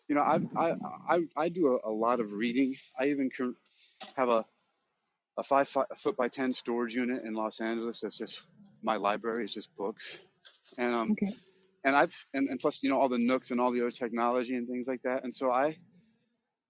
you 0.09 0.15
know 0.17 0.23
I 0.23 0.41
I 0.57 0.77
I 1.09 1.21
I 1.37 1.49
do 1.51 1.79
a, 1.85 1.91
a 1.91 1.93
lot 1.93 2.21
of 2.21 2.33
reading. 2.33 2.77
I 2.99 3.07
even 3.09 3.31
have 4.17 4.29
a 4.29 4.45
a 5.41 5.45
five 5.45 5.69
fi- 5.71 5.87
foot 6.03 6.17
by 6.19 6.29
ten 6.29 6.55
storage 6.55 6.95
unit 6.95 7.25
in 7.25 7.35
Los 7.35 7.61
Angeles. 7.61 8.01
That's 8.03 8.19
just 8.19 8.43
my 8.85 8.97
library. 8.99 9.45
It's 9.47 9.55
just 9.55 9.77
books. 9.79 10.19
And 10.79 10.95
um 10.95 11.13
okay 11.13 11.35
and 11.85 11.97
I've 11.97 12.15
and, 12.35 12.49
and 12.51 12.61
plus 12.61 12.81
you 12.83 12.91
know 12.91 13.01
all 13.01 13.09
the 13.11 13.19
nooks 13.19 13.51
and 13.53 13.61
all 13.61 13.73
the 13.73 13.81
other 13.83 13.93
technology 13.93 14.57
and 14.57 14.69
things 14.69 14.89
like 14.89 15.03
that. 15.05 15.25
And 15.25 15.35
so 15.37 15.51
I 15.53 15.79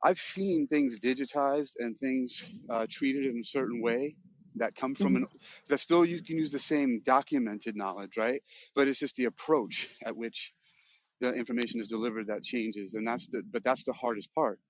I've 0.02 0.18
seen 0.20 0.68
things 0.68 1.00
digitized 1.00 1.72
and 1.78 1.98
things 1.98 2.42
uh, 2.70 2.86
treated 2.90 3.26
in 3.26 3.40
a 3.40 3.44
certain 3.44 3.82
way 3.82 4.16
that 4.56 4.76
come 4.76 4.94
from 4.94 5.16
hmm 5.16 5.18
an 5.18 5.26
that 5.68 5.80
still 5.80 6.04
you 6.04 6.22
can 6.22 6.36
use 6.36 6.52
the 6.52 6.58
same 6.60 7.02
documented 7.04 7.76
knowledge, 7.76 8.16
right? 8.16 8.42
But 8.76 8.88
it's 8.88 8.98
just 9.00 9.16
the 9.16 9.26
approach 9.26 9.88
at 10.04 10.16
which 10.16 10.52
the 11.20 11.32
information 11.34 11.80
is 11.80 11.88
delivered 11.88 12.28
that 12.28 12.44
changes, 12.44 12.94
and 12.94 13.06
that's 13.06 13.26
the 13.28 13.42
but 13.52 13.64
that's 13.64 13.84
the 13.84 13.94
hardest 13.94 14.34
part 14.34 14.60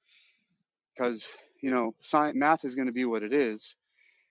because 0.96 1.26
you 1.62 1.70
know 1.70 1.94
science 2.02 2.36
math 2.38 2.64
is 2.64 2.76
going 2.76 2.88
to 2.88 2.92
be 2.94 3.06
what 3.06 3.22
it 3.24 3.34
is. 3.34 3.74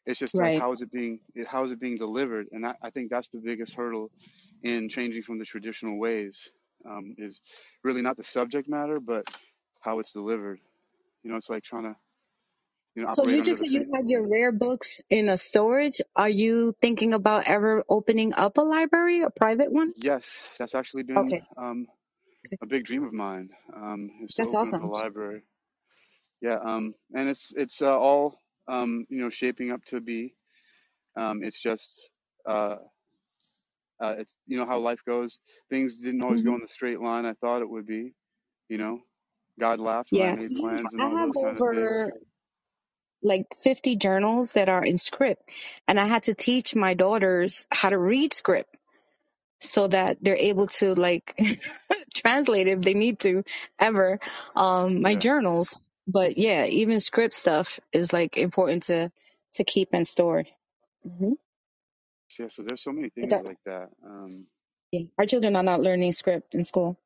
It's 0.09 0.19
just 0.19 0.39
like 0.39 0.53
right 0.53 0.55
how 0.55 0.73
is 0.73 0.81
it 0.81 0.91
being 0.91 1.21
how 1.47 1.65
is 1.65 1.71
it 1.71 1.79
being 1.79 1.97
delivered, 1.97 2.47
and 2.53 2.65
that, 2.65 2.77
I 2.83 2.89
think 2.91 3.11
that's 3.11 3.29
the 3.29 3.39
biggest 3.39 3.75
hurdle 3.75 4.11
in 4.63 4.89
changing 4.89 5.23
from 5.23 5.39
the 5.39 5.45
traditional 5.45 5.99
ways 5.99 6.49
um, 6.89 7.15
is 7.19 7.41
really 7.85 8.01
not 8.01 8.17
the 8.17 8.25
subject 8.25 8.69
matter, 8.69 8.99
but 8.99 9.25
how 9.81 9.99
it's 9.99 10.13
delivered. 10.13 10.59
You 11.23 11.31
know, 11.31 11.37
it's 11.37 11.49
like 11.49 11.63
trying 11.63 11.83
to 11.83 11.95
you 12.95 13.03
know 13.03 13.13
so 13.13 13.27
you 13.27 13.43
just 13.43 13.59
said 13.59 13.69
you 13.69 13.85
had 13.95 14.09
your 14.09 14.27
rare 14.29 14.51
books 14.51 15.01
in 15.09 15.29
a 15.29 15.37
storage 15.37 16.01
are 16.15 16.29
you 16.29 16.73
thinking 16.81 17.13
about 17.13 17.47
ever 17.47 17.83
opening 17.89 18.33
up 18.35 18.57
a 18.57 18.61
library 18.61 19.21
a 19.21 19.29
private 19.29 19.71
one 19.71 19.93
Yes, 19.97 20.25
that's 20.57 20.75
actually 20.75 21.03
been 21.03 21.17
okay 21.17 21.43
um, 21.57 21.87
a 22.61 22.65
big 22.65 22.85
dream 22.85 23.03
of 23.03 23.13
mine. 23.13 23.49
Um, 23.75 24.09
that's 24.37 24.55
awesome. 24.55 24.83
a 24.83 24.87
library. 24.87 25.43
Yeah, 26.41 26.57
um, 26.63 26.95
and 27.13 27.29
it's 27.29 27.53
it's 27.55 27.81
uh, 27.81 27.97
all 27.97 28.37
um, 28.69 29.07
you 29.09 29.19
know 29.21 29.31
shaping 29.31 29.71
up 29.71 29.85
to 29.87 30.01
be. 30.01 30.35
Um, 31.17 31.43
it's 31.43 31.61
just 31.61 31.89
uh, 32.49 32.77
uh, 34.03 34.15
it's 34.19 34.33
you 34.47 34.57
know 34.57 34.67
how 34.67 34.79
life 34.79 35.01
goes. 35.07 35.39
Things 35.69 35.97
didn't 35.97 36.23
always 36.23 36.43
go 36.43 36.55
in 36.55 36.61
the 36.61 36.69
straight 36.69 37.01
line 37.01 37.25
I 37.25 37.33
thought 37.35 37.61
it 37.63 37.69
would 37.69 37.87
be. 37.87 38.13
You 38.69 38.79
know, 38.79 38.99
God 39.59 39.79
laughed 39.79 40.11
when 40.13 40.23
I 40.23 40.29
Yeah, 40.29 40.33
made 40.33 40.55
plans 40.55 40.93
and 40.93 41.01
I 41.01 41.05
all 41.05 41.17
have 41.19 41.29
those 41.29 41.37
kind 41.43 41.57
of 41.57 41.65
things. 41.67 42.01
over 42.01 42.13
like 43.23 43.47
50 43.55 43.97
journals 43.97 44.53
that 44.53 44.69
are 44.69 44.83
in 44.85 44.97
script, 44.97 45.51
and 45.87 45.99
I 45.99 46.07
had 46.07 46.23
to 46.23 46.35
teach 46.35 46.75
my 46.75 46.93
daughters 46.95 47.67
how 47.71 47.89
to 47.89 47.97
read 47.99 48.33
script 48.33 48.77
so 49.61 49.87
that 49.87 50.17
they're 50.21 50.37
able 50.37 50.67
to 50.67 50.95
like 50.95 51.39
translate 52.15 52.67
if 52.67 52.81
they 52.81 52.93
need 52.95 53.19
to 53.21 53.43
ever 53.79 54.19
um 54.55 55.01
my 55.01 55.15
Yeah, 55.15 55.17
journals. 55.17 55.79
But 56.09 56.39
yeah, 56.39 56.65
even 56.65 57.01
script 57.01 57.35
stuff 57.35 57.79
is 57.93 58.13
like 58.13 58.37
important 58.37 58.85
to 58.85 59.11
to 59.55 59.65
keep 59.65 59.89
and 59.93 60.07
store. 60.07 60.45
hmm 61.03 61.33
yeah. 62.39 62.47
So 62.49 62.63
there's 62.63 62.83
so 62.83 62.91
many 62.93 63.09
things 63.09 63.37
a, 63.37 63.43
like 63.43 63.59
that. 63.65 63.89
Um, 64.05 64.47
yeah, 64.91 65.05
our 65.19 65.25
children 65.25 65.55
are 65.55 65.63
not 65.63 65.81
learning 65.81 66.13
script 66.13 66.55
in 66.55 66.63
school. 66.65 66.97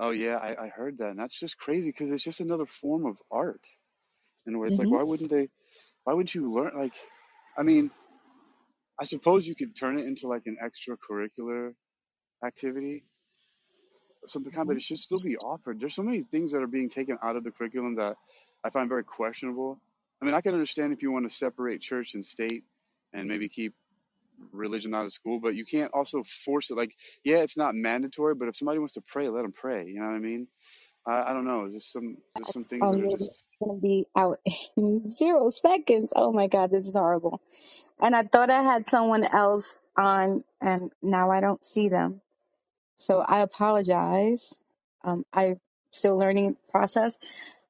oh 0.00 0.10
yeah, 0.10 0.36
I, 0.36 0.66
I 0.66 0.68
heard 0.68 0.98
that, 0.98 1.10
and 1.10 1.18
that's 1.20 1.38
just 1.40 1.58
crazy 1.58 1.90
because 1.90 2.10
it's 2.12 2.24
just 2.24 2.40
another 2.40 2.66
form 2.66 3.06
of 3.06 3.18
art. 3.30 3.62
In 4.46 4.54
a 4.54 4.58
way, 4.58 4.68
it's 4.68 4.78
like 4.78 4.90
hmm 4.90 4.92
why 4.92 5.02
wouldn't 5.04 5.30
they? 5.30 5.48
Why 6.04 6.14
would 6.14 6.34
you 6.34 6.52
learn? 6.52 6.72
Like, 6.78 6.94
I 7.58 7.62
mean 7.64 7.90
I 9.00 9.04
suppose 9.06 9.46
you 9.48 9.56
could 9.56 9.76
turn 9.76 10.00
it 10.00 10.06
into 10.06 10.28
like 10.28 10.44
an 10.46 10.58
extracurricular 10.64 11.74
activity 12.44 13.04
some 14.28 14.44
kind, 14.44 14.54
but 14.54 14.72
mm-hmm. 14.72 14.78
it 14.78 14.82
should 14.82 14.98
still 14.98 15.20
be 15.20 15.36
offered. 15.36 15.80
There's 15.80 15.94
so 15.94 16.02
many 16.02 16.22
things 16.22 16.52
that 16.52 16.62
are 16.62 16.66
being 16.66 16.90
taken 16.90 17.18
out 17.22 17.36
of 17.36 17.44
the 17.44 17.50
curriculum 17.50 17.96
that 17.96 18.16
I 18.64 18.70
find 18.70 18.88
very 18.88 19.04
questionable. 19.04 19.78
I 20.20 20.24
mean, 20.24 20.34
I 20.34 20.40
can 20.40 20.52
understand 20.52 20.92
if 20.92 21.02
you 21.02 21.10
want 21.10 21.28
to 21.28 21.34
separate 21.34 21.80
church 21.80 22.14
and 22.14 22.24
state 22.24 22.64
and 23.12 23.28
maybe 23.28 23.48
keep 23.48 23.74
religion 24.52 24.94
out 24.94 25.04
of 25.04 25.12
school, 25.12 25.40
but 25.40 25.54
you 25.54 25.64
can't 25.64 25.92
also 25.92 26.24
force 26.44 26.70
it. 26.70 26.76
Like, 26.76 26.94
yeah, 27.24 27.38
it's 27.38 27.56
not 27.56 27.74
mandatory, 27.74 28.34
but 28.34 28.48
if 28.48 28.56
somebody 28.56 28.78
wants 28.78 28.94
to 28.94 29.00
pray, 29.00 29.28
let 29.28 29.42
them 29.42 29.52
pray. 29.52 29.86
You 29.86 30.00
know 30.00 30.06
what 30.06 30.14
I 30.14 30.20
mean? 30.20 30.46
I, 31.06 31.30
I 31.30 31.32
don't 31.32 31.44
know. 31.44 31.68
There's 31.68 31.86
some 31.86 32.16
there's 32.34 32.52
some 32.52 32.62
things 32.62 32.80
that 32.80 33.00
are 33.00 33.18
just 33.18 33.42
gonna 33.60 33.80
be 33.80 34.06
out 34.16 34.38
in 34.76 35.08
zero 35.08 35.50
seconds. 35.50 36.12
Oh 36.14 36.32
my 36.32 36.46
God, 36.46 36.70
this 36.70 36.86
is 36.86 36.96
horrible. 36.96 37.40
And 38.00 38.14
I 38.14 38.22
thought 38.22 38.50
I 38.50 38.62
had 38.62 38.88
someone 38.88 39.24
else 39.24 39.78
on, 39.96 40.44
and 40.60 40.92
now 41.02 41.30
I 41.30 41.40
don't 41.40 41.62
see 41.64 41.88
them. 41.88 42.20
So 43.02 43.20
I 43.20 43.40
apologize. 43.40 44.60
Um, 45.04 45.26
I'm 45.34 45.60
still 45.92 46.18
learning 46.18 46.56
process. 46.70 47.18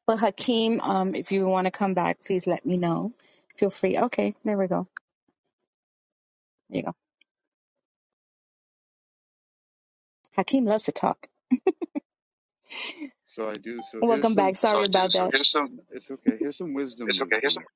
But 0.07 0.20
Hakeem, 0.20 0.80
um, 0.83 1.14
if 1.16 1.33
you 1.33 1.47
want 1.49 1.66
to 1.66 1.72
come 1.72 1.95
back, 1.95 2.20
please 2.22 2.47
let 2.47 2.66
me 2.66 2.78
know. 2.78 3.12
Feel 3.59 3.70
free. 3.70 3.99
Okay, 3.99 4.35
there 4.45 4.59
we 4.59 4.68
go. 4.68 4.89
There 6.70 6.78
you 6.78 6.85
go. 6.85 6.95
Hakeem 10.37 10.66
loves 10.66 10.85
to 10.85 10.93
talk. 10.93 11.28
so 13.24 13.49
I 13.51 13.55
do. 13.55 13.80
So 13.93 13.99
here's 14.09 14.09
Welcome 14.09 14.35
some. 14.35 14.37
back. 14.37 14.57
Sorry 14.57 14.87
about 14.87 15.12
that. 15.14 15.35
It's 15.93 16.11
okay. 16.11 16.37
Here's 16.39 16.59
some 16.59 16.74
wisdom. 16.74 17.09
It's 17.09 17.20
okay. 17.22 17.41
Guess 17.41 17.57
what? 17.57 17.66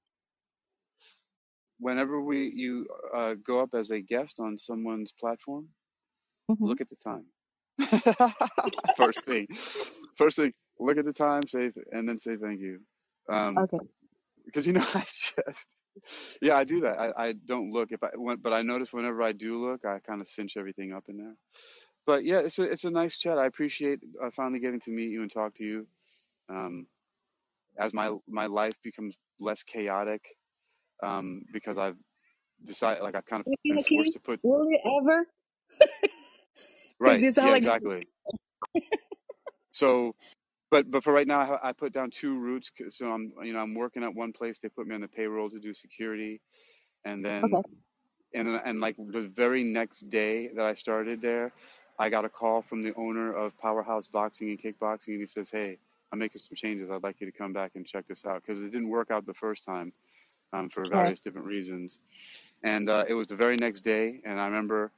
Whenever 1.81 2.21
we 2.21 2.51
you 2.55 2.87
uh, 3.15 3.35
go 3.47 3.61
up 3.63 3.71
as 3.75 3.91
a 3.91 4.01
guest 4.01 4.37
on 4.41 4.59
someone's 4.59 5.13
platform 5.21 5.69
hmm 6.49 6.67
look 6.67 6.81
at 6.81 6.91
the 6.91 6.97
time. 6.97 7.27
First 8.97 9.27
thing, 9.27 9.49
first 10.19 10.37
thing, 10.37 10.53
look 10.81 10.99
at 10.99 11.05
the 11.05 11.13
time, 11.13 11.47
say, 11.49 11.73
and 11.93 12.09
then 12.09 12.19
say 12.19 12.37
thank 12.37 12.61
you. 12.61 12.81
Um, 13.31 13.65
Okay. 13.65 13.79
because 14.47 14.67
you 14.67 14.73
know, 14.75 14.87
I 14.95 15.01
just, 15.01 15.69
yeah, 16.43 16.57
I 16.57 16.65
do 16.65 16.83
that. 16.83 16.99
I, 16.99 17.29
I 17.29 17.33
don't 17.33 17.71
look 17.73 17.93
if 17.93 18.03
I 18.03 18.11
when, 18.17 18.39
but 18.39 18.53
I 18.53 18.63
notice 18.63 18.93
whenever 18.93 19.23
I 19.23 19.33
do 19.33 19.65
look, 19.65 19.85
I 19.85 20.01
kind 20.01 20.21
of 20.23 20.29
cinch 20.29 20.57
everything 20.57 20.93
up 20.93 21.05
in 21.09 21.19
there. 21.19 21.37
But 22.07 22.25
yeah, 22.25 22.41
it's 22.41 22.59
a 22.59 22.65
it's 22.65 22.85
a 22.85 22.91
nice 22.91 23.19
chat. 23.19 23.39
I 23.39 23.47
appreciate 23.47 24.01
uh, 24.25 24.31
finally 24.37 24.61
getting 24.61 24.81
to 24.83 24.91
meet 24.91 25.11
you 25.11 25.23
and 25.23 25.33
talk 25.33 25.55
to 25.57 25.65
you. 25.65 25.87
Um, 26.51 26.87
as 27.79 27.95
my 27.95 28.15
my 28.29 28.47
life 28.47 28.75
becomes 28.85 29.17
less 29.41 29.63
chaotic, 29.63 30.23
um, 31.03 31.43
because 31.53 31.79
I've 31.79 31.97
decided 32.65 33.03
like 33.03 33.15
I've 33.17 33.27
kind 33.27 33.43
of 33.43 33.49
been 33.69 33.83
forced 33.85 34.15
to 34.15 34.21
put 34.21 34.41
Will 34.43 34.67
it 34.69 34.81
ever? 35.03 35.27
Right. 37.01 37.27
sound 37.33 37.49
Yeah, 37.49 37.53
like 37.53 37.63
exactly. 37.63 38.07
So, 39.73 40.15
but 40.71 40.91
but 40.91 41.05
for 41.05 41.13
right 41.13 41.27
now, 41.27 41.57
I, 41.57 41.71
I 41.71 41.73
put 41.73 41.93
down 41.93 42.11
two 42.11 42.39
routes. 42.39 42.71
So 42.91 43.11
I'm 43.13 43.33
you 43.43 43.53
know 43.53 43.61
I'm 43.61 43.75
working 43.75 44.05
at 44.05 44.15
one 44.15 44.33
place. 44.33 44.59
They 44.63 44.69
put 44.71 44.87
me 44.87 44.95
on 44.95 45.03
the 45.03 45.09
payroll 45.09 45.51
to 45.51 45.59
do 45.61 45.75
security, 45.75 46.41
and 47.05 47.25
then 47.25 47.55
okay. 47.55 47.63
and 48.35 48.49
and 48.49 48.81
like 48.81 48.97
the 48.99 49.31
very 49.35 49.65
next 49.65 50.11
day 50.11 50.49
that 50.57 50.65
I 50.67 50.75
started 50.75 51.23
there, 51.23 51.53
I 51.99 52.11
got 52.11 52.25
a 52.25 52.29
call 52.29 52.63
from 52.63 52.83
the 52.83 52.95
owner 52.97 53.35
of 53.35 53.59
Powerhouse 53.59 54.09
Boxing 54.09 54.51
and 54.51 54.61
Kickboxing, 54.63 55.09
and 55.09 55.21
he 55.21 55.27
says, 55.27 55.51
"Hey, 55.51 55.79
I'm 56.13 56.19
making 56.19 56.41
some 56.41 56.57
changes. 56.57 56.91
I'd 56.91 57.03
like 57.03 57.21
you 57.21 57.31
to 57.31 57.37
come 57.37 57.53
back 57.53 57.73
and 57.77 57.87
check 57.87 58.07
this 58.09 58.25
out 58.27 58.43
because 58.47 58.63
it 58.63 58.73
didn't 58.73 58.89
work 58.91 59.11
out 59.11 59.27
the 59.27 59.35
first 59.35 59.65
time 59.65 59.93
um, 60.53 60.71
for 60.71 60.87
All 60.93 61.03
right. 61.03 61.07
various 61.07 61.21
different 61.21 61.47
reasons." 61.47 62.01
And 62.65 62.91
uh, 62.91 63.05
it 63.09 63.15
was 63.15 63.29
the 63.29 63.37
very 63.37 63.57
next 63.57 63.83
day, 63.83 64.21
and 64.25 64.41
I 64.41 64.47
remember 64.47 64.93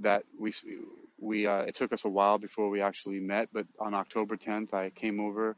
that 0.00 0.24
we 0.38 0.52
we 1.20 1.46
uh, 1.46 1.60
it 1.60 1.76
took 1.76 1.92
us 1.92 2.04
a 2.04 2.08
while 2.08 2.38
before 2.38 2.70
we 2.70 2.80
actually 2.82 3.20
met, 3.20 3.48
but 3.52 3.66
on 3.80 3.94
October 3.94 4.36
10th, 4.36 4.74
I 4.74 4.90
came 4.90 5.20
over 5.20 5.56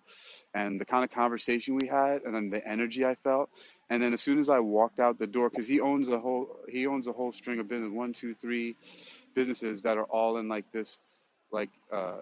and 0.54 0.80
the 0.80 0.84
kind 0.84 1.04
of 1.04 1.10
conversation 1.12 1.76
we 1.76 1.88
had 1.88 2.22
and 2.24 2.34
then 2.34 2.50
the 2.50 2.66
energy 2.66 3.04
I 3.04 3.16
felt. 3.16 3.50
And 3.90 4.02
then 4.02 4.14
as 4.14 4.22
soon 4.22 4.38
as 4.38 4.50
I 4.50 4.60
walked 4.60 5.00
out 5.00 5.18
the 5.18 5.26
door, 5.26 5.50
because 5.50 5.66
he 5.68 5.80
owns 5.80 6.08
a 6.08 6.18
whole 6.18 6.58
he 6.68 6.86
owns 6.86 7.06
a 7.08 7.12
whole 7.12 7.32
string 7.32 7.60
of 7.60 7.68
business, 7.68 7.90
one, 7.92 8.14
two, 8.14 8.34
three 8.34 8.76
businesses 9.34 9.82
that 9.82 9.98
are 9.98 10.04
all 10.04 10.38
in 10.38 10.48
like 10.48 10.70
this 10.72 10.98
like 11.52 11.70
uh, 11.92 12.20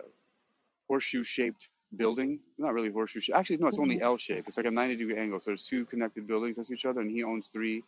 horseshoe 0.89 1.25
shaped 1.25 1.69
building. 1.97 2.41
Not 2.59 2.75
really 2.75 2.91
horseshoe 2.91 3.21
shaped. 3.21 3.39
Actually, 3.39 3.59
no, 3.59 3.69
it's 3.69 3.79
only 3.79 3.99
Mhm. 3.99 4.03
L 4.03 4.19
shaped. 4.19 4.49
It's 4.49 4.57
like 4.57 4.67
a 4.67 4.71
90 4.71 4.97
degree 4.97 5.19
angle. 5.19 5.41
So 5.41 5.51
there's 5.51 5.67
two 5.67 5.87
connected 5.87 6.27
buildings 6.27 6.59
next 6.59 6.69
to 6.69 6.75
each 6.75 6.87
other, 6.87 7.01
and 7.01 7.11
he 7.11 7.25
owns 7.25 7.49
three 7.49 7.85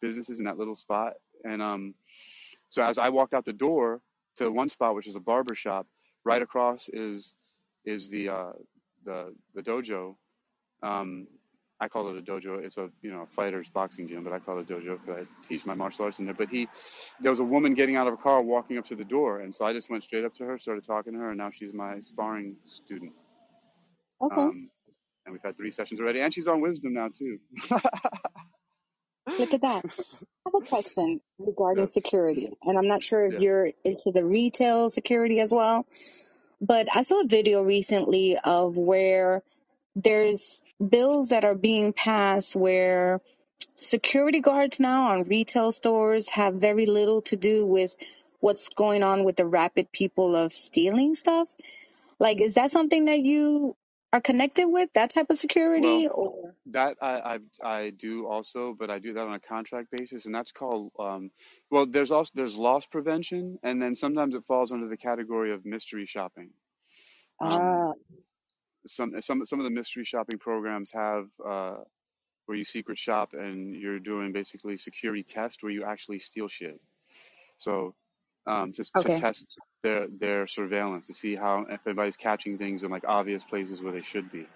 businesses 0.00 0.38
in 0.38 0.44
that 0.46 0.58
little 0.58 0.76
spot. 0.76 1.14
And 1.44 1.62
um, 1.62 1.94
so 2.70 2.84
as 2.84 2.98
I 2.98 3.10
walked 3.10 3.34
out 3.34 3.44
the 3.44 3.52
door 3.52 4.00
to 4.38 4.50
one 4.50 4.68
spot, 4.68 4.94
which 4.94 5.06
is 5.06 5.16
a 5.16 5.20
barber 5.20 5.54
shop, 5.54 5.86
right 6.24 6.42
across 6.42 6.88
is 6.92 7.34
is 7.84 8.08
the 8.10 8.28
uh, 8.28 8.52
the 9.04 9.34
the 9.54 9.62
dojo 9.62 10.16
um, 10.82 11.26
I 11.80 11.88
call 11.88 12.08
it 12.08 12.18
a 12.18 12.22
dojo. 12.22 12.64
It's 12.64 12.76
a 12.76 12.90
you 13.02 13.10
know 13.10 13.22
a 13.22 13.26
fighter's 13.36 13.68
boxing 13.68 14.08
gym, 14.08 14.24
but 14.24 14.32
I 14.32 14.40
call 14.40 14.58
it 14.58 14.70
a 14.70 14.72
dojo 14.74 15.00
because 15.00 15.26
I 15.26 15.48
teach 15.48 15.64
my 15.64 15.74
martial 15.74 16.04
arts 16.04 16.18
in 16.18 16.24
there. 16.24 16.34
But 16.34 16.48
he, 16.48 16.68
there 17.20 17.30
was 17.30 17.40
a 17.40 17.44
woman 17.44 17.74
getting 17.74 17.96
out 17.96 18.08
of 18.08 18.14
a 18.14 18.16
car, 18.16 18.42
walking 18.42 18.78
up 18.78 18.86
to 18.86 18.96
the 18.96 19.04
door, 19.04 19.40
and 19.40 19.54
so 19.54 19.64
I 19.64 19.72
just 19.72 19.88
went 19.88 20.02
straight 20.02 20.24
up 20.24 20.34
to 20.36 20.44
her, 20.44 20.58
started 20.58 20.84
talking 20.84 21.12
to 21.12 21.18
her, 21.20 21.30
and 21.30 21.38
now 21.38 21.50
she's 21.56 21.72
my 21.72 22.00
sparring 22.00 22.56
student. 22.66 23.12
Okay. 24.20 24.40
Um, 24.40 24.70
and 25.24 25.32
we've 25.32 25.42
had 25.44 25.56
three 25.56 25.70
sessions 25.70 26.00
already, 26.00 26.20
and 26.20 26.34
she's 26.34 26.48
on 26.48 26.60
wisdom 26.60 26.94
now 26.94 27.10
too. 27.16 27.38
Look 29.38 29.54
at 29.54 29.60
that. 29.60 29.84
I 29.86 30.50
have 30.50 30.62
a 30.62 30.66
question 30.66 31.20
regarding 31.38 31.86
security, 31.86 32.50
and 32.64 32.76
I'm 32.76 32.88
not 32.88 33.02
sure 33.02 33.24
if 33.24 33.34
yeah. 33.34 33.38
you're 33.40 33.68
into 33.84 34.10
the 34.10 34.24
retail 34.24 34.90
security 34.90 35.40
as 35.40 35.52
well, 35.52 35.86
but 36.60 36.88
I 36.94 37.02
saw 37.02 37.20
a 37.20 37.26
video 37.26 37.62
recently 37.62 38.36
of 38.42 38.76
where 38.76 39.42
there's 39.94 40.62
bills 40.86 41.28
that 41.28 41.44
are 41.44 41.54
being 41.54 41.92
passed 41.92 42.56
where 42.56 43.20
security 43.76 44.40
guards 44.40 44.80
now 44.80 45.08
on 45.08 45.22
retail 45.22 45.70
stores 45.70 46.30
have 46.30 46.54
very 46.54 46.86
little 46.86 47.22
to 47.22 47.36
do 47.36 47.64
with 47.64 47.96
what's 48.40 48.68
going 48.68 49.02
on 49.02 49.24
with 49.24 49.36
the 49.36 49.46
rapid 49.46 49.90
people 49.92 50.34
of 50.34 50.52
stealing 50.52 51.14
stuff. 51.14 51.54
Like, 52.18 52.40
is 52.40 52.54
that 52.54 52.70
something 52.70 53.04
that 53.04 53.20
you 53.20 53.76
are 54.12 54.20
connected 54.22 54.68
with, 54.68 54.90
that 54.94 55.10
type 55.10 55.30
of 55.30 55.38
Well, 55.74 56.06
security? 56.06 56.08
Or 56.08 56.54
that 56.66 56.96
I, 57.02 57.38
I 57.64 57.68
I 57.68 57.90
do 57.90 58.26
also, 58.28 58.76
but 58.78 58.90
I 58.90 58.98
do 59.00 59.14
that 59.14 59.20
on 59.20 59.34
a 59.34 59.40
contract 59.40 59.88
basis, 59.90 60.26
and 60.26 60.34
that's 60.34 60.52
called 60.52 60.92
um, 60.98 61.30
well, 61.70 61.86
there's 61.86 62.10
also 62.12 62.32
there's 62.34 62.56
loss 62.56 62.86
prevention, 62.86 63.58
and 63.62 63.82
then 63.82 63.94
sometimes 63.94 64.34
it 64.34 64.44
falls 64.48 64.72
under 64.72 64.88
the 64.88 64.96
category 64.98 65.52
of 65.52 65.66
mystery 65.66 66.06
shopping. 66.06 66.50
Um, 67.40 67.80
ah, 67.80 67.92
some 68.86 69.20
some 69.22 69.46
some 69.46 69.60
of 69.60 69.64
the 69.64 69.70
mystery 69.70 70.04
shopping 70.04 70.38
programs 70.38 70.90
have 70.92 71.26
uh, 71.46 71.76
where 72.46 72.58
you 72.58 72.64
secret 72.64 72.98
shop 72.98 73.30
and 73.34 73.74
you're 73.76 74.00
doing 74.00 74.32
basically 74.32 74.78
security 74.78 75.24
test 75.24 75.62
where 75.62 75.72
you 75.72 75.84
actually 75.84 76.20
steal 76.20 76.48
shit. 76.48 76.80
So 77.58 77.94
um, 78.46 78.72
just 78.72 78.96
to 78.98 79.08
okay, 79.08 79.10
test 79.10 79.46
their 79.82 80.08
their 80.08 80.46
surveillance 80.48 81.06
to 81.08 81.14
see 81.14 81.36
how 81.36 81.66
if 81.70 81.80
anybody's 81.86 82.16
catching 82.16 82.58
things 82.58 82.84
in 82.84 82.90
like 82.90 83.04
obvious 83.06 83.44
places 83.44 83.82
where 83.82 83.92
they 83.92 84.02
should 84.02 84.32
be. 84.32 84.46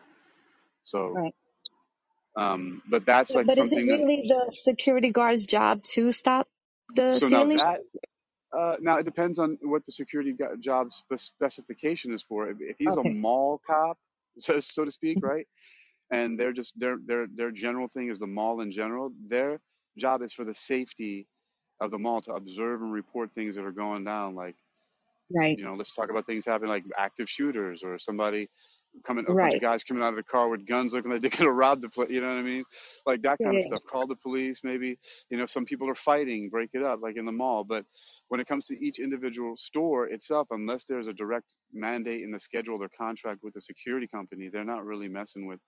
So, 0.85 1.21
right. 1.21 1.35
um, 2.37 2.83
but 2.91 3.07
that's 3.07 3.35
like 3.35 3.49
but 3.49 3.59
is 3.59 3.73
it 3.73 3.77
something 3.77 3.89
that. 3.89 4.05
really 4.05 4.25
the 4.29 4.47
security 4.51 5.11
guard's 5.13 5.47
job 5.47 5.83
to 5.95 6.13
stop 6.13 6.49
the 6.95 7.19
So 7.19 7.29
now 7.29 7.47
stealing? 7.47 7.57
that 7.57 7.81
uh, 8.57 8.77
now 8.81 8.99
it 8.99 9.05
depends 9.05 9.39
on 9.39 9.59
what 9.63 9.87
the 9.87 9.93
security 9.93 10.33
go- 10.33 10.57
job 10.61 10.89
specification 11.17 12.15
is 12.15 12.23
for. 12.23 12.51
If, 12.51 12.59
if 12.61 12.77
he's 12.79 12.97
a 12.97 13.05
mall 13.05 13.61
cop, 13.67 13.99
so 14.41 14.61
so 14.61 14.85
to 14.85 14.93
speak, 14.93 15.21
right? 15.23 15.47
and 16.11 16.39
they're 16.39 16.53
just 16.53 16.79
their 16.79 16.97
their 17.05 17.27
their 17.35 17.51
general 17.51 17.89
thing 17.89 18.11
is 18.11 18.19
the 18.19 18.27
mall 18.27 18.61
in 18.61 18.73
general. 18.73 19.13
Their 19.29 19.61
job 19.99 20.23
is 20.23 20.33
for 20.33 20.45
the 20.45 20.55
safety 20.55 21.27
of 21.81 21.91
the 21.91 21.99
mall 21.99 22.23
to 22.23 22.33
observe 22.33 22.81
and 22.83 22.93
report 22.93 23.31
things 23.35 23.57
that 23.57 23.65
are 23.65 23.73
going 23.73 24.05
down. 24.05 24.35
Like 24.35 24.57
right, 25.37 25.59
you 25.59 25.65
know, 25.65 25.75
let's 25.75 25.95
talk 25.95 26.11
about 26.11 26.27
things 26.27 26.45
happening 26.47 26.71
like 26.71 26.85
active 26.99 27.29
shooters 27.29 27.83
or 27.85 27.99
somebody 27.99 28.49
coming, 29.07 29.25
a 29.29 29.35
bunch 29.35 29.55
of 29.55 29.61
guys 29.61 29.83
coming 29.85 30.03
out 30.03 30.11
of 30.11 30.17
the 30.17 30.23
car 30.23 30.49
with 30.49 30.67
guns 30.67 30.93
looking 30.93 31.11
like 31.11 31.21
they're 31.23 31.31
gonna 31.31 31.53
rob 31.53 31.81
the 31.81 31.89
place. 31.89 32.11
You 32.11 32.21
know 32.21 32.29
what 32.29 32.39
I 32.39 32.43
mean? 32.43 32.65
Like 33.07 33.23
that 33.23 33.41
Yeah, 33.41 33.47
kind 33.47 33.57
of 33.57 33.65
stuff. 33.65 33.83
Call 33.91 34.07
the 34.07 34.17
police, 34.17 34.61
maybe. 34.65 34.99
You 35.31 35.39
know, 35.39 35.47
some 35.47 35.65
people 35.65 35.89
are 35.89 35.95
fighting, 35.95 36.51
break 36.51 36.71
it 36.75 36.83
up, 36.83 37.01
like 37.03 37.17
in 37.17 37.25
the 37.25 37.33
mall. 37.33 37.65
But 37.65 37.85
when 38.29 38.41
it 38.41 38.47
comes 38.49 38.67
to 38.67 38.85
each 38.85 38.99
individual 38.99 39.57
store 39.57 40.07
itself, 40.09 40.49
unless 40.51 40.85
there's 40.85 41.07
a 41.09 41.13
direct 41.13 41.47
mandate 41.73 42.23
in 42.23 42.31
the 42.31 42.41
schedule 42.41 42.83
or 42.83 42.89
contract 42.89 43.41
with 43.43 43.55
the 43.55 43.61
security 43.61 44.07
company, 44.07 44.49
they're 44.49 44.65
not 44.65 44.85
really 44.85 45.09
messing 45.09 45.47
with 45.47 45.61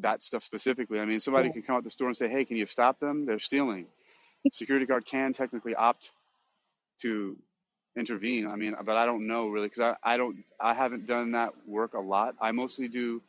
that 0.00 0.22
stuff 0.22 0.42
specifically. 0.42 1.00
I 1.00 1.04
mean, 1.04 1.20
somebody 1.20 1.48
yeah. 1.48 1.52
can 1.52 1.62
come 1.62 1.76
out 1.76 1.84
the 1.84 1.90
store 1.90 2.08
and 2.08 2.16
say, 2.16 2.28
"Hey, 2.28 2.44
can 2.44 2.56
you 2.56 2.66
stop 2.66 3.00
them? 3.00 3.26
They're 3.26 3.38
stealing." 3.38 3.86
Security 4.52 4.86
guard 4.86 5.06
can 5.06 5.32
technically 5.32 5.74
opt 5.74 6.10
to 7.02 7.36
intervene. 7.96 8.46
I 8.46 8.56
mean, 8.56 8.74
but 8.84 8.96
I 8.96 9.06
don't 9.06 9.26
know 9.26 9.48
really 9.48 9.68
because 9.68 9.96
I, 10.04 10.14
I 10.14 10.16
don't 10.16 10.44
I 10.60 10.74
haven't 10.74 11.06
done 11.06 11.32
that 11.32 11.52
work 11.66 11.94
a 11.94 12.00
lot. 12.00 12.34
I 12.40 12.52
mostly 12.52 12.88
do 12.88 13.22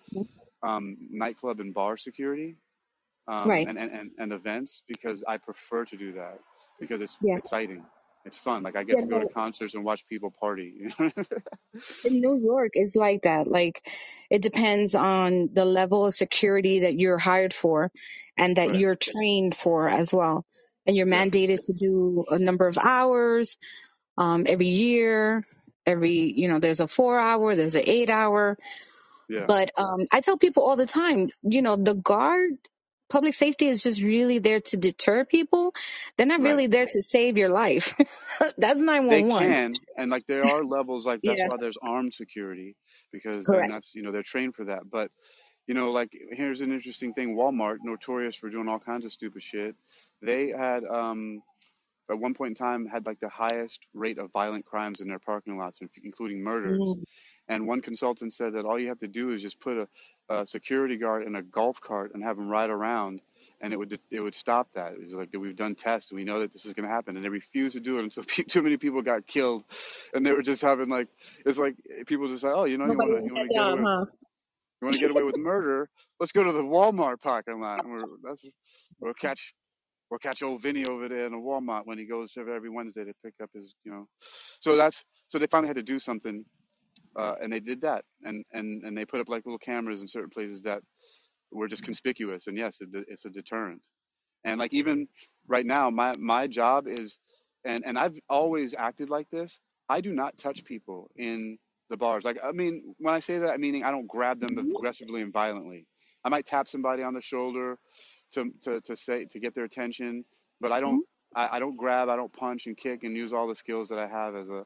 um, 0.64 0.98
nightclub 1.12 1.60
and 1.60 1.74
bar 1.74 1.98
security 1.98 2.56
um, 3.28 3.48
Right. 3.48 3.68
and, 3.68 3.78
and, 3.78 4.12
and, 4.18 4.34
events 4.34 4.84
because 4.88 5.24
I 5.28 5.38
prefer 5.38 5.86
to 5.86 5.98
do 5.98 6.14
that 6.14 6.40
because 6.80 7.02
it's 7.02 7.18
Yeah. 7.22 7.38
exciting. 7.38 7.84
It's 8.26 8.38
fun. 8.38 8.64
Like 8.64 8.76
I 8.76 8.84
get 8.84 8.98
Yeah. 8.98 9.02
to 9.02 9.08
go 9.08 9.20
to 9.20 9.28
concerts 9.28 9.76
and 9.76 9.84
watch 9.84 10.06
people 10.10 10.32
party. 10.40 10.74
You 10.80 10.92
know? 11.00 11.12
in 12.06 12.22
New 12.22 12.40
York, 12.42 12.72
it's 12.74 12.96
like 12.96 13.24
that. 13.24 13.48
Like, 13.48 13.82
it 14.30 14.42
depends 14.42 14.96
on 14.96 15.50
the 15.54 15.66
level 15.66 16.06
of 16.06 16.14
security 16.14 16.80
that 16.82 17.00
you're 17.00 17.18
hired 17.18 17.54
for 17.54 17.92
and 18.38 18.56
that 18.58 18.70
right. 18.70 18.80
you're 18.80 18.96
trained 18.96 19.56
for 19.56 19.90
as 19.90 20.14
well. 20.14 20.46
And 20.88 20.96
you're 20.96 21.08
Yeah. 21.08 21.26
mandated 21.26 21.62
to 21.64 21.74
do 21.74 22.26
a 22.32 22.40
number 22.40 22.68
of 22.68 22.78
hours 22.78 23.58
um, 24.18 24.46
every 24.48 24.68
year. 24.68 25.46
Every, 25.88 26.12
you 26.12 26.48
know, 26.50 26.60
there's 26.60 26.82
a 26.82 26.88
four 26.88 27.20
hour, 27.20 27.56
there's 27.56 27.76
an 27.76 27.84
eight 27.88 28.10
hour. 28.10 28.58
Yeah. 29.30 29.48
But 29.48 29.72
um, 29.80 30.06
I 30.12 30.22
tell 30.22 30.38
people 30.38 30.64
all 30.64 30.76
the 30.78 30.86
time, 30.86 31.30
you 31.44 31.62
know, 31.62 31.76
the 31.76 31.96
guard, 31.96 32.52
public 33.10 33.34
safety 33.34 33.68
is 33.68 33.84
just 33.84 34.02
really 34.02 34.40
there 34.40 34.62
to 34.62 34.78
deter 34.78 35.26
people. 35.26 35.74
They're 36.18 36.28
not 36.28 36.42
Right. 36.42 36.44
really 36.44 36.68
there 36.68 36.88
to 36.88 37.02
save 37.02 37.38
your 37.38 37.50
life. 37.50 37.94
That's 38.58 38.80
911. 38.82 38.86
They 39.10 39.24
911. 39.24 39.38
can, 39.38 39.80
and 39.98 40.12
like 40.12 40.26
there 40.28 40.48
are 40.48 40.66
levels 40.66 41.06
like 41.06 41.22
that's 41.26 41.44
Yeah, 41.44 41.46
why 41.46 41.58
there's 41.58 41.78
armed 41.82 42.14
security 42.14 42.76
because 43.14 43.54
that's 43.68 43.96
you 43.96 44.04
know 44.04 44.12
they're 44.12 44.24
trained 44.24 44.56
for 44.56 44.66
that. 44.66 44.90
But 44.90 45.12
you 45.68 45.76
know 45.76 45.92
like 45.92 46.10
here's 46.32 46.62
an 46.62 46.74
interesting 46.74 47.14
thing: 47.14 47.36
Walmart, 47.36 47.78
notorious 47.84 48.36
for 48.36 48.50
doing 48.50 48.68
all 48.70 48.80
kinds 48.80 49.06
of 49.06 49.14
stupid 49.14 49.44
shit, 49.44 49.76
they 50.22 50.50
had 50.50 50.84
um 50.86 51.42
at 52.10 52.20
one 52.20 52.34
point 52.34 52.52
in 52.52 52.56
time 52.56 52.86
had 52.86 53.06
like 53.06 53.20
the 53.20 53.30
highest 53.30 53.86
rate 53.94 54.18
of 54.18 54.32
violent 54.32 54.66
crimes 54.66 55.00
in 55.02 55.08
their 55.08 55.20
parking 55.20 55.58
lots, 55.58 55.80
including 56.04 56.42
murders. 56.44 56.80
Mm, 56.80 57.04
And 57.50 57.68
one 57.68 57.82
consultant 57.82 58.34
said 58.34 58.54
that 58.54 58.66
all 58.66 58.80
you 58.80 58.90
have 58.90 59.00
to 59.00 59.08
do 59.08 59.32
is 59.32 59.42
just 59.42 59.60
put 59.60 59.78
a, 59.78 60.34
a 60.34 60.48
security 60.48 60.98
guard 60.98 61.26
in 61.26 61.36
a 61.36 61.42
golf 61.44 61.80
cart 61.82 62.12
and 62.14 62.24
have 62.24 62.38
him 62.38 62.50
ride 62.50 62.70
around, 62.70 63.22
and 63.62 63.74
it 63.74 63.78
would 63.78 64.00
it 64.12 64.20
would 64.20 64.36
stop 64.36 64.70
that. 64.76 64.94
It's 65.00 65.14
like 65.14 65.30
we've 65.38 65.56
done 65.56 65.76
tests 65.76 66.12
and 66.12 66.18
we 66.18 66.26
know 66.26 66.42
that 66.42 66.54
this 66.54 66.66
is 66.66 66.74
going 66.74 66.88
to 66.88 66.94
happen, 66.94 67.16
and 67.16 67.26
they 67.26 67.30
refused 67.30 67.76
to 67.76 67.82
do 67.82 68.00
it 68.00 68.04
until 68.04 68.24
too 68.50 68.62
many 68.62 68.78
people 68.78 69.02
got 69.02 69.28
killed, 69.28 69.64
and 70.14 70.26
they 70.26 70.32
were 70.32 70.44
just 70.44 70.62
having 70.62 70.90
like 70.90 71.08
it's 71.46 71.58
like 71.58 71.76
people 72.08 72.28
just 72.28 72.44
like 72.44 72.54
oh 72.56 72.66
you 72.66 72.78
know 72.78 72.86
you 72.88 72.98
Nobody 72.98 73.12
want 73.12 73.24
to 73.24 73.26
you 73.26 73.34
want 73.34 73.50
to 73.50 73.54
get 73.54 73.66
away 73.66 73.82
huh? 73.84 74.06
you 74.82 74.86
want 74.86 74.94
to 74.94 75.00
get 75.00 75.12
away 75.12 75.24
with 75.24 75.38
murder 75.38 75.90
let's 76.20 76.32
go 76.32 76.44
to 76.44 76.52
the 76.52 76.64
Walmart 76.64 77.22
parking 77.22 77.60
lot 77.62 77.84
and 77.84 77.92
we're, 77.92 78.06
that's 78.24 78.46
we'll 79.00 79.14
catch 79.14 79.54
or 80.10 80.20
catch 80.20 80.42
old 80.42 80.62
Vinny 80.62 80.86
over 80.86 81.08
there 81.10 81.26
in 81.26 81.34
a 81.34 81.38
Walmart 81.38 81.82
when 81.86 81.98
he 81.98 82.06
goes 82.06 82.34
there 82.36 82.50
every 82.54 82.70
Wednesday 82.70 83.04
to 83.04 83.14
pick 83.24 83.34
up 83.42 83.50
his, 83.54 83.74
you 83.84 83.92
know. 83.92 84.08
So 84.62 84.72
mm-hmm. 84.72 84.80
that's 84.80 85.04
so 85.30 85.40
they 85.40 85.48
finally 85.48 85.68
had 85.68 85.78
to 85.78 85.84
do 85.84 86.00
something, 86.00 86.46
uh, 87.20 87.36
and 87.42 87.52
they 87.52 87.60
did 87.60 87.82
that, 87.82 88.06
and 88.24 88.46
and 88.54 88.84
and 88.84 88.98
they 88.98 89.06
put 89.06 89.20
up 89.20 89.30
like 89.30 89.46
little 89.46 89.60
cameras 89.60 90.02
in 90.02 90.08
certain 90.08 90.30
places 90.30 90.62
that 90.64 90.82
were 91.52 91.68
just 91.68 91.84
conspicuous, 91.84 92.48
and 92.48 92.58
yes, 92.58 92.78
it, 92.80 92.90
it's 93.08 93.26
a 93.26 93.30
deterrent. 93.30 93.82
And 94.46 94.60
like 94.60 94.74
even 94.74 95.00
mm-hmm. 95.00 95.52
right 95.52 95.66
now, 95.66 95.90
my 95.90 96.14
my 96.18 96.48
job 96.48 96.86
is, 96.88 97.18
and 97.66 97.84
and 97.86 97.98
I've 97.98 98.18
always 98.30 98.74
acted 98.78 99.10
like 99.10 99.30
this. 99.30 99.60
I 99.90 100.02
do 100.02 100.14
not 100.14 100.38
touch 100.38 100.64
people 100.66 101.10
in 101.16 101.58
the 101.90 101.98
bars. 101.98 102.24
Like 102.24 102.38
I 102.44 102.52
mean, 102.52 102.96
when 103.00 103.14
I 103.14 103.20
say 103.20 103.40
that, 103.40 103.50
I 103.50 103.58
meaning 103.58 103.84
I 103.84 103.92
don't 103.92 104.08
grab 104.08 104.40
them 104.40 104.56
mm-hmm. 104.56 104.76
aggressively 104.76 105.22
and 105.22 105.34
violently. 105.34 105.86
I 106.24 106.30
might 106.30 106.46
tap 106.46 106.68
somebody 106.68 107.04
on 107.04 107.14
the 107.14 107.22
shoulder 107.22 107.78
to 108.34 108.52
to 108.64 108.82
to 108.82 108.96
say 108.96 109.26
to 109.26 109.40
get 109.40 109.56
their 109.56 109.66
attention, 109.66 110.26
but 110.62 110.72
I 110.72 110.80
don't 110.80 111.02
I, 111.36 111.58
I 111.58 111.60
don't 111.60 111.78
grab, 111.78 112.10
I 112.10 112.16
don't 112.18 112.34
punch 112.34 112.68
and 112.68 112.78
kick 112.78 113.04
and 113.04 113.16
use 113.16 113.34
all 113.34 113.48
the 113.48 113.56
skills 113.56 113.90
that 113.90 114.00
I 114.00 114.08
have 114.08 114.36
as 114.36 114.50
a 114.50 114.66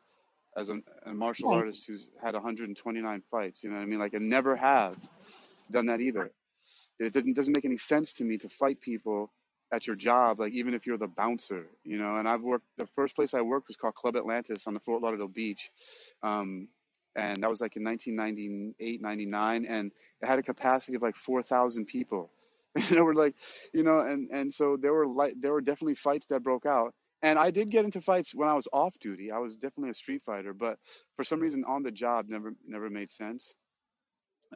as 0.57 0.69
a, 0.69 0.79
a 1.09 1.13
martial 1.13 1.49
Right. 1.49 1.51
artist 1.51 1.85
who's 1.87 2.09
had 2.23 2.33
129 2.35 3.23
fights. 3.31 3.63
You 3.63 3.69
know 3.71 3.77
what 3.77 3.83
I 3.83 3.85
mean? 3.85 3.99
Like 3.99 4.15
I 4.15 4.19
never 4.19 4.55
have 4.55 4.97
done 5.71 5.87
that 5.87 6.01
either. 6.01 6.31
It 6.99 7.13
doesn't 7.13 7.33
doesn't 7.33 7.55
make 7.55 7.65
any 7.65 7.77
sense 7.77 8.13
to 8.13 8.23
me 8.23 8.37
to 8.39 8.49
fight 8.49 8.81
people 8.81 9.31
at 9.73 9.87
your 9.87 9.95
job, 9.97 10.39
like 10.39 10.53
even 10.53 10.73
if 10.73 10.85
you're 10.85 10.97
the 10.97 11.07
bouncer, 11.07 11.65
you 11.83 11.97
know. 11.97 12.17
And 12.17 12.27
I've 12.27 12.41
worked. 12.41 12.65
The 12.77 12.87
first 12.95 13.15
place 13.15 13.33
I 13.33 13.41
worked 13.41 13.67
was 13.67 13.77
called 13.77 13.95
Club 13.95 14.15
Atlantis 14.15 14.67
on 14.67 14.73
the 14.73 14.79
Fort 14.79 15.01
Lauderdale 15.01 15.27
beach, 15.27 15.71
um, 16.23 16.69
and 17.15 17.43
that 17.43 17.49
was 17.49 17.59
like 17.61 17.75
in 17.75 17.83
1998, 17.83 19.01
99, 19.01 19.65
and 19.65 19.91
it 20.21 20.25
had 20.27 20.39
a 20.39 20.43
capacity 20.43 20.95
of 20.95 21.01
like 21.01 21.15
4,000 21.17 21.85
people. 21.85 22.31
And 22.77 22.85
there 22.97 23.05
were 23.05 23.15
like, 23.15 23.35
you 23.73 23.83
know, 23.83 24.01
and 24.01 24.29
and 24.31 24.53
so 24.53 24.77
there 24.81 24.93
were 24.93 25.07
like 25.07 25.35
there 25.41 25.53
were 25.53 25.61
definitely 25.61 25.95
fights 25.95 26.27
that 26.27 26.43
broke 26.43 26.65
out. 26.65 26.93
And 27.23 27.39
I 27.39 27.51
did 27.51 27.69
get 27.71 27.85
into 27.85 28.01
fights 28.01 28.33
when 28.35 28.49
I 28.49 28.55
was 28.55 28.67
off 28.73 28.95
duty. 28.99 29.31
I 29.31 29.39
was 29.39 29.55
definitely 29.55 29.91
a 29.91 29.95
street 29.95 30.23
fighter, 30.25 30.53
but 30.53 30.77
for 31.17 31.23
some 31.25 31.39
reason 31.41 31.65
on 31.67 31.83
the 31.83 31.91
job 31.91 32.27
never 32.29 32.53
never 32.67 32.89
made 32.89 33.11
sense. 33.11 33.53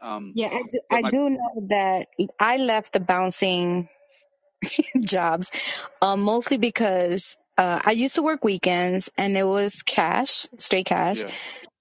Um, 0.02 0.36
Yeah, 0.36 0.50
I 0.54 0.64
do, 0.70 0.80
I 0.92 1.02
my 1.02 1.12
do 1.12 1.30
know 1.30 1.68
that 1.70 2.08
I 2.40 2.58
left 2.58 2.94
the 2.94 3.02
bouncing 3.02 3.90
jobs 5.02 5.52
um, 6.02 6.22
mostly 6.22 6.58
because 6.58 7.38
uh, 7.58 7.82
I 7.86 7.92
used 7.92 8.16
to 8.16 8.24
work 8.24 8.44
weekends 8.44 9.10
and 9.18 9.38
it 9.38 9.46
was 9.46 9.84
cash, 9.84 10.48
straight 10.58 10.88
cash. 10.88 11.24
yeah 11.24 11.34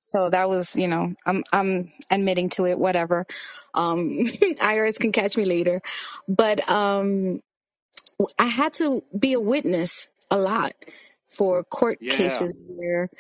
So 0.07 0.31
that 0.31 0.49
was, 0.49 0.77
you 0.77 0.89
know, 0.89 1.15
I'm 1.27 1.45
I'm 1.53 1.93
admitting 2.11 2.51
to 2.51 2.67
it, 2.67 2.79
whatever. 2.79 3.27
Um, 3.75 4.21
IRS 4.27 5.01
can 5.01 5.13
catch 5.13 5.37
me 5.37 5.45
later, 5.47 5.83
but 6.29 6.69
um, 6.71 7.41
I 8.39 8.47
had 8.47 8.75
to 8.75 9.03
be 9.19 9.35
a 9.35 9.41
witness 9.41 10.09
a 10.31 10.39
lot 10.39 10.75
for 11.29 11.65
court 11.65 12.01
yeah 12.01 12.09
cases 12.11 12.55
where, 12.69 13.11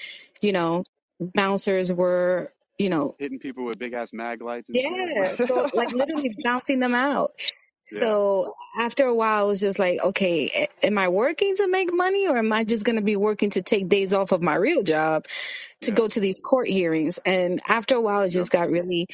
you 0.42 0.52
know, 0.52 0.84
bouncers 1.20 1.92
were, 1.92 2.52
you 2.78 2.90
know, 2.90 3.16
hitting 3.18 3.38
people 3.38 3.64
with 3.66 3.78
big 3.78 3.94
ass 3.94 4.12
mag 4.12 4.42
lights 4.42 4.70
and 4.70 4.82
shit. 4.82 5.12
Yeah, 5.14 5.36
so 5.44 5.68
like 5.74 5.90
literally 5.92 6.34
bouncing 6.44 6.80
them 6.80 6.94
out. 6.94 7.32
Yeah, 7.90 8.14
So 8.14 8.54
after 8.78 9.04
a 9.06 9.14
while, 9.14 9.44
I 9.44 9.48
was 9.48 9.60
just 9.60 9.78
like, 9.78 10.00
okay, 10.04 10.50
a- 10.82 10.86
am 10.86 10.98
I 10.98 11.08
working 11.08 11.56
to 11.56 11.68
make 11.68 11.92
money 11.94 12.28
or 12.28 12.38
am 12.38 12.52
I 12.52 12.64
just 12.64 12.84
going 12.84 12.98
to 12.98 13.04
be 13.04 13.16
working 13.16 13.50
to 13.52 13.62
take 13.62 13.88
days 13.88 14.14
off 14.14 14.32
of 14.32 14.42
my 14.42 14.56
real 14.56 14.82
job 14.84 15.26
to 15.82 15.92
yeah, 15.92 15.94
go 15.94 16.08
to 16.08 16.20
these 16.20 16.40
court 16.40 16.68
hearings? 16.68 17.18
And 17.26 17.60
after 17.68 17.96
a 17.96 18.02
while, 18.02 18.22
it 18.22 18.30
yep. 18.32 18.32
just 18.32 18.52
got 18.52 18.70
really 18.70 19.08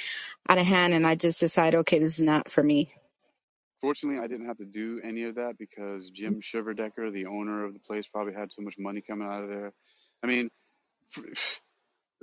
out 0.48 0.58
of 0.58 0.66
hand 0.66 0.94
and 0.94 1.06
I 1.06 1.16
just 1.16 1.40
decided, 1.40 1.78
okay, 1.80 1.98
this 2.00 2.14
is 2.14 2.22
not 2.26 2.50
for 2.50 2.62
me. 2.62 2.92
Fortunately, 3.80 4.20
I 4.22 4.28
didn't 4.28 4.46
have 4.46 4.58
to 4.58 4.66
do 4.66 5.00
any 5.04 5.24
of 5.24 5.36
that 5.36 5.58
because 5.58 6.10
Jim 6.10 6.40
Shiverdecker, 6.42 7.12
the 7.12 7.26
owner 7.26 7.64
of 7.64 7.74
the 7.74 7.80
place, 7.80 8.08
probably 8.08 8.34
had 8.34 8.52
so 8.52 8.62
much 8.62 8.76
money 8.78 9.02
coming 9.02 9.28
out 9.28 9.44
of 9.44 9.50
there. 9.50 9.72
I 10.24 10.28
mean, 10.28 10.50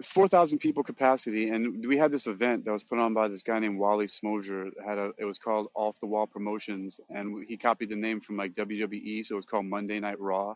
four 0.03 0.27
thousand 0.27 0.59
people 0.59 0.83
capacity, 0.83 1.49
and 1.49 1.85
we 1.87 1.97
had 1.97 2.11
this 2.11 2.27
event 2.27 2.65
that 2.65 2.71
was 2.71 2.83
put 2.83 2.99
on 2.99 3.13
by 3.13 3.27
this 3.27 3.43
guy 3.43 3.59
named 3.59 3.79
Wally 3.79 4.07
Smoger. 4.07 4.69
Had 4.85 4.97
a, 4.97 5.11
it 5.17 5.25
was 5.25 5.39
called 5.39 5.69
Off 5.75 5.99
the 5.99 6.07
Wall 6.07 6.27
Promotions, 6.27 6.99
and 7.09 7.43
he 7.47 7.57
copied 7.57 7.89
the 7.89 7.95
name 7.95 8.21
from 8.21 8.37
like 8.37 8.53
WWE, 8.55 9.25
so 9.25 9.33
it 9.33 9.37
was 9.37 9.45
called 9.45 9.65
Monday 9.65 9.99
Night 9.99 10.19
Raw, 10.19 10.55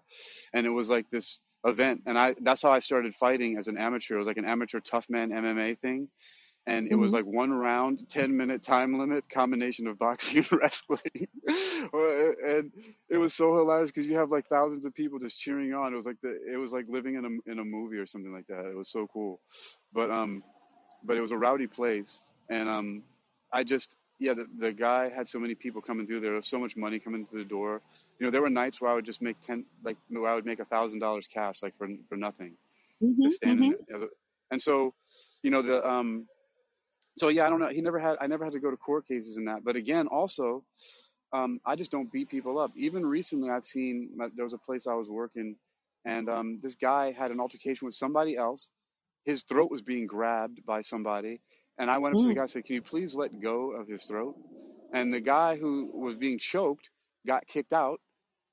and 0.54 0.66
it 0.66 0.70
was 0.70 0.90
like 0.90 1.10
this 1.12 1.40
event, 1.66 2.04
and 2.06 2.18
I 2.18 2.36
that's 2.42 2.62
how 2.62 2.72
I 2.72 2.80
started 2.80 3.16
fighting 3.16 3.58
as 3.58 3.68
an 3.68 3.78
amateur. 3.78 4.16
It 4.16 4.20
was 4.20 4.28
like 4.28 4.38
an 4.38 4.46
amateur 4.46 4.80
tough 4.80 5.08
man 5.10 5.30
MMA 5.30 5.80
thing 5.80 6.08
and 6.68 6.88
it 6.90 6.96
was 6.96 7.12
hmm 7.12 7.14
like 7.14 7.26
one 7.26 7.52
round, 7.52 8.08
10 8.10 8.36
minute 8.36 8.64
time 8.64 8.98
limit 9.00 9.30
combination 9.30 9.88
of 9.88 9.98
boxing 9.98 10.38
and 10.52 10.52
wrestling. 10.62 11.28
and 11.48 12.72
it 13.10 13.18
was 13.18 13.34
so 13.34 13.56
hilarious 13.56 13.92
because 13.92 14.08
you 14.08 14.16
have 14.16 14.30
like 14.32 14.48
thousands 14.48 14.86
of 14.86 14.94
people 14.94 15.20
just 15.20 15.40
cheering 15.40 15.74
on. 15.74 15.94
It 15.94 15.96
was 15.96 16.06
like 16.06 16.22
the, 16.22 16.38
it 16.52 16.58
was 16.58 16.72
like 16.72 16.86
living 16.88 17.16
in 17.16 17.26
a, 17.26 17.52
in 17.52 17.60
a 17.60 17.64
movie 17.66 17.98
or 17.98 18.06
something 18.08 18.32
like 18.34 18.48
that. 18.48 18.66
It 18.66 18.76
was 18.76 18.90
so 18.90 19.08
cool. 19.12 19.40
But, 19.94 20.10
um, 20.12 20.44
but 21.04 21.18
it 21.18 21.22
was 21.22 21.32
a 21.32 21.38
rowdy 21.38 21.68
place. 21.68 22.22
And, 22.50 22.70
um, 22.70 23.04
I 23.54 23.64
just, 23.64 23.96
yeah, 24.20 24.34
the, 24.34 24.46
the 24.60 24.72
guy 24.72 25.10
had 25.10 25.28
so 25.28 25.40
many 25.40 25.56
people 25.56 25.82
coming 25.82 26.06
through 26.08 26.22
there. 26.22 26.34
Was 26.34 26.48
so 26.48 26.60
much 26.60 26.76
money 26.76 27.00
coming 27.00 27.26
through 27.26 27.44
the 27.44 27.50
door. 27.50 27.82
You 28.20 28.26
know, 28.26 28.32
there 28.32 28.42
were 28.42 28.50
nights 28.50 28.82
where 28.82 28.92
I 28.92 28.96
would 28.96 29.06
just 29.06 29.22
make 29.22 29.38
10, 29.46 29.66
like, 29.84 29.98
where 30.10 30.30
I 30.30 30.36
would 30.36 30.46
make 30.46 30.60
a 30.60 30.66
thousand 30.66 31.00
dollars 31.00 31.28
cash, 31.28 31.58
like 31.62 31.76
for, 31.78 31.88
for 32.10 32.18
nothing, 32.18 32.56
hmm 33.02 33.14
just 33.22 33.36
hmm 33.44 33.72
standing. 33.76 33.76
And 34.52 34.62
so, 34.62 34.94
you 35.44 35.52
know, 35.52 35.62
the, 35.62 35.86
um, 35.88 36.28
so 37.18 37.30
yeah, 37.30 37.46
I 37.46 37.50
don't 37.50 37.60
know. 37.60 37.70
He 37.70 37.82
never 37.82 38.00
had. 38.00 38.18
I 38.22 38.28
never 38.28 38.44
had 38.44 38.54
to 38.54 38.60
go 38.60 38.72
to 38.72 38.78
court 38.78 39.08
cases 39.08 39.38
and 39.38 39.48
that. 39.48 39.64
But 39.64 39.76
again, 39.76 40.08
also, 40.08 40.64
um, 41.34 41.60
I 41.66 41.76
just 41.76 41.92
don't 41.92 42.12
beat 42.12 42.30
people 42.30 42.60
up. 42.60 42.72
Even 42.76 43.06
recently, 43.06 43.50
I've 43.50 43.66
seen 43.66 44.12
there 44.36 44.46
was 44.46 44.54
a 44.54 44.58
place 44.60 44.88
I 44.88 44.96
was 44.96 45.10
working, 45.10 45.56
and 46.06 46.30
um, 46.30 46.60
this 46.64 46.76
guy 46.76 47.12
had 47.12 47.32
an 47.32 47.40
altercation 47.40 47.86
with 47.86 47.96
somebody 47.96 48.38
else. 48.38 48.70
His 49.26 49.44
throat 49.44 49.70
was 49.72 49.82
being 49.82 50.08
grabbed 50.08 50.66
by 50.66 50.82
somebody, 50.82 51.42
and 51.78 51.92
I 51.92 51.98
went 52.00 52.14
up 52.14 52.22
to 52.22 52.28
the 52.28 52.34
guy 52.34 52.42
and 52.44 52.52
said, 52.52 52.66
"Can 52.66 52.76
you 52.76 52.82
please 52.82 53.14
let 53.16 53.40
go 53.42 53.72
of 53.72 53.88
his 53.88 54.04
throat?" 54.06 54.36
And 54.94 55.14
the 55.14 55.22
guy 55.22 55.58
who 55.58 55.90
was 55.94 56.16
being 56.16 56.40
choked 56.40 56.90
got 57.28 57.48
kicked 57.48 57.74
out. 57.74 58.02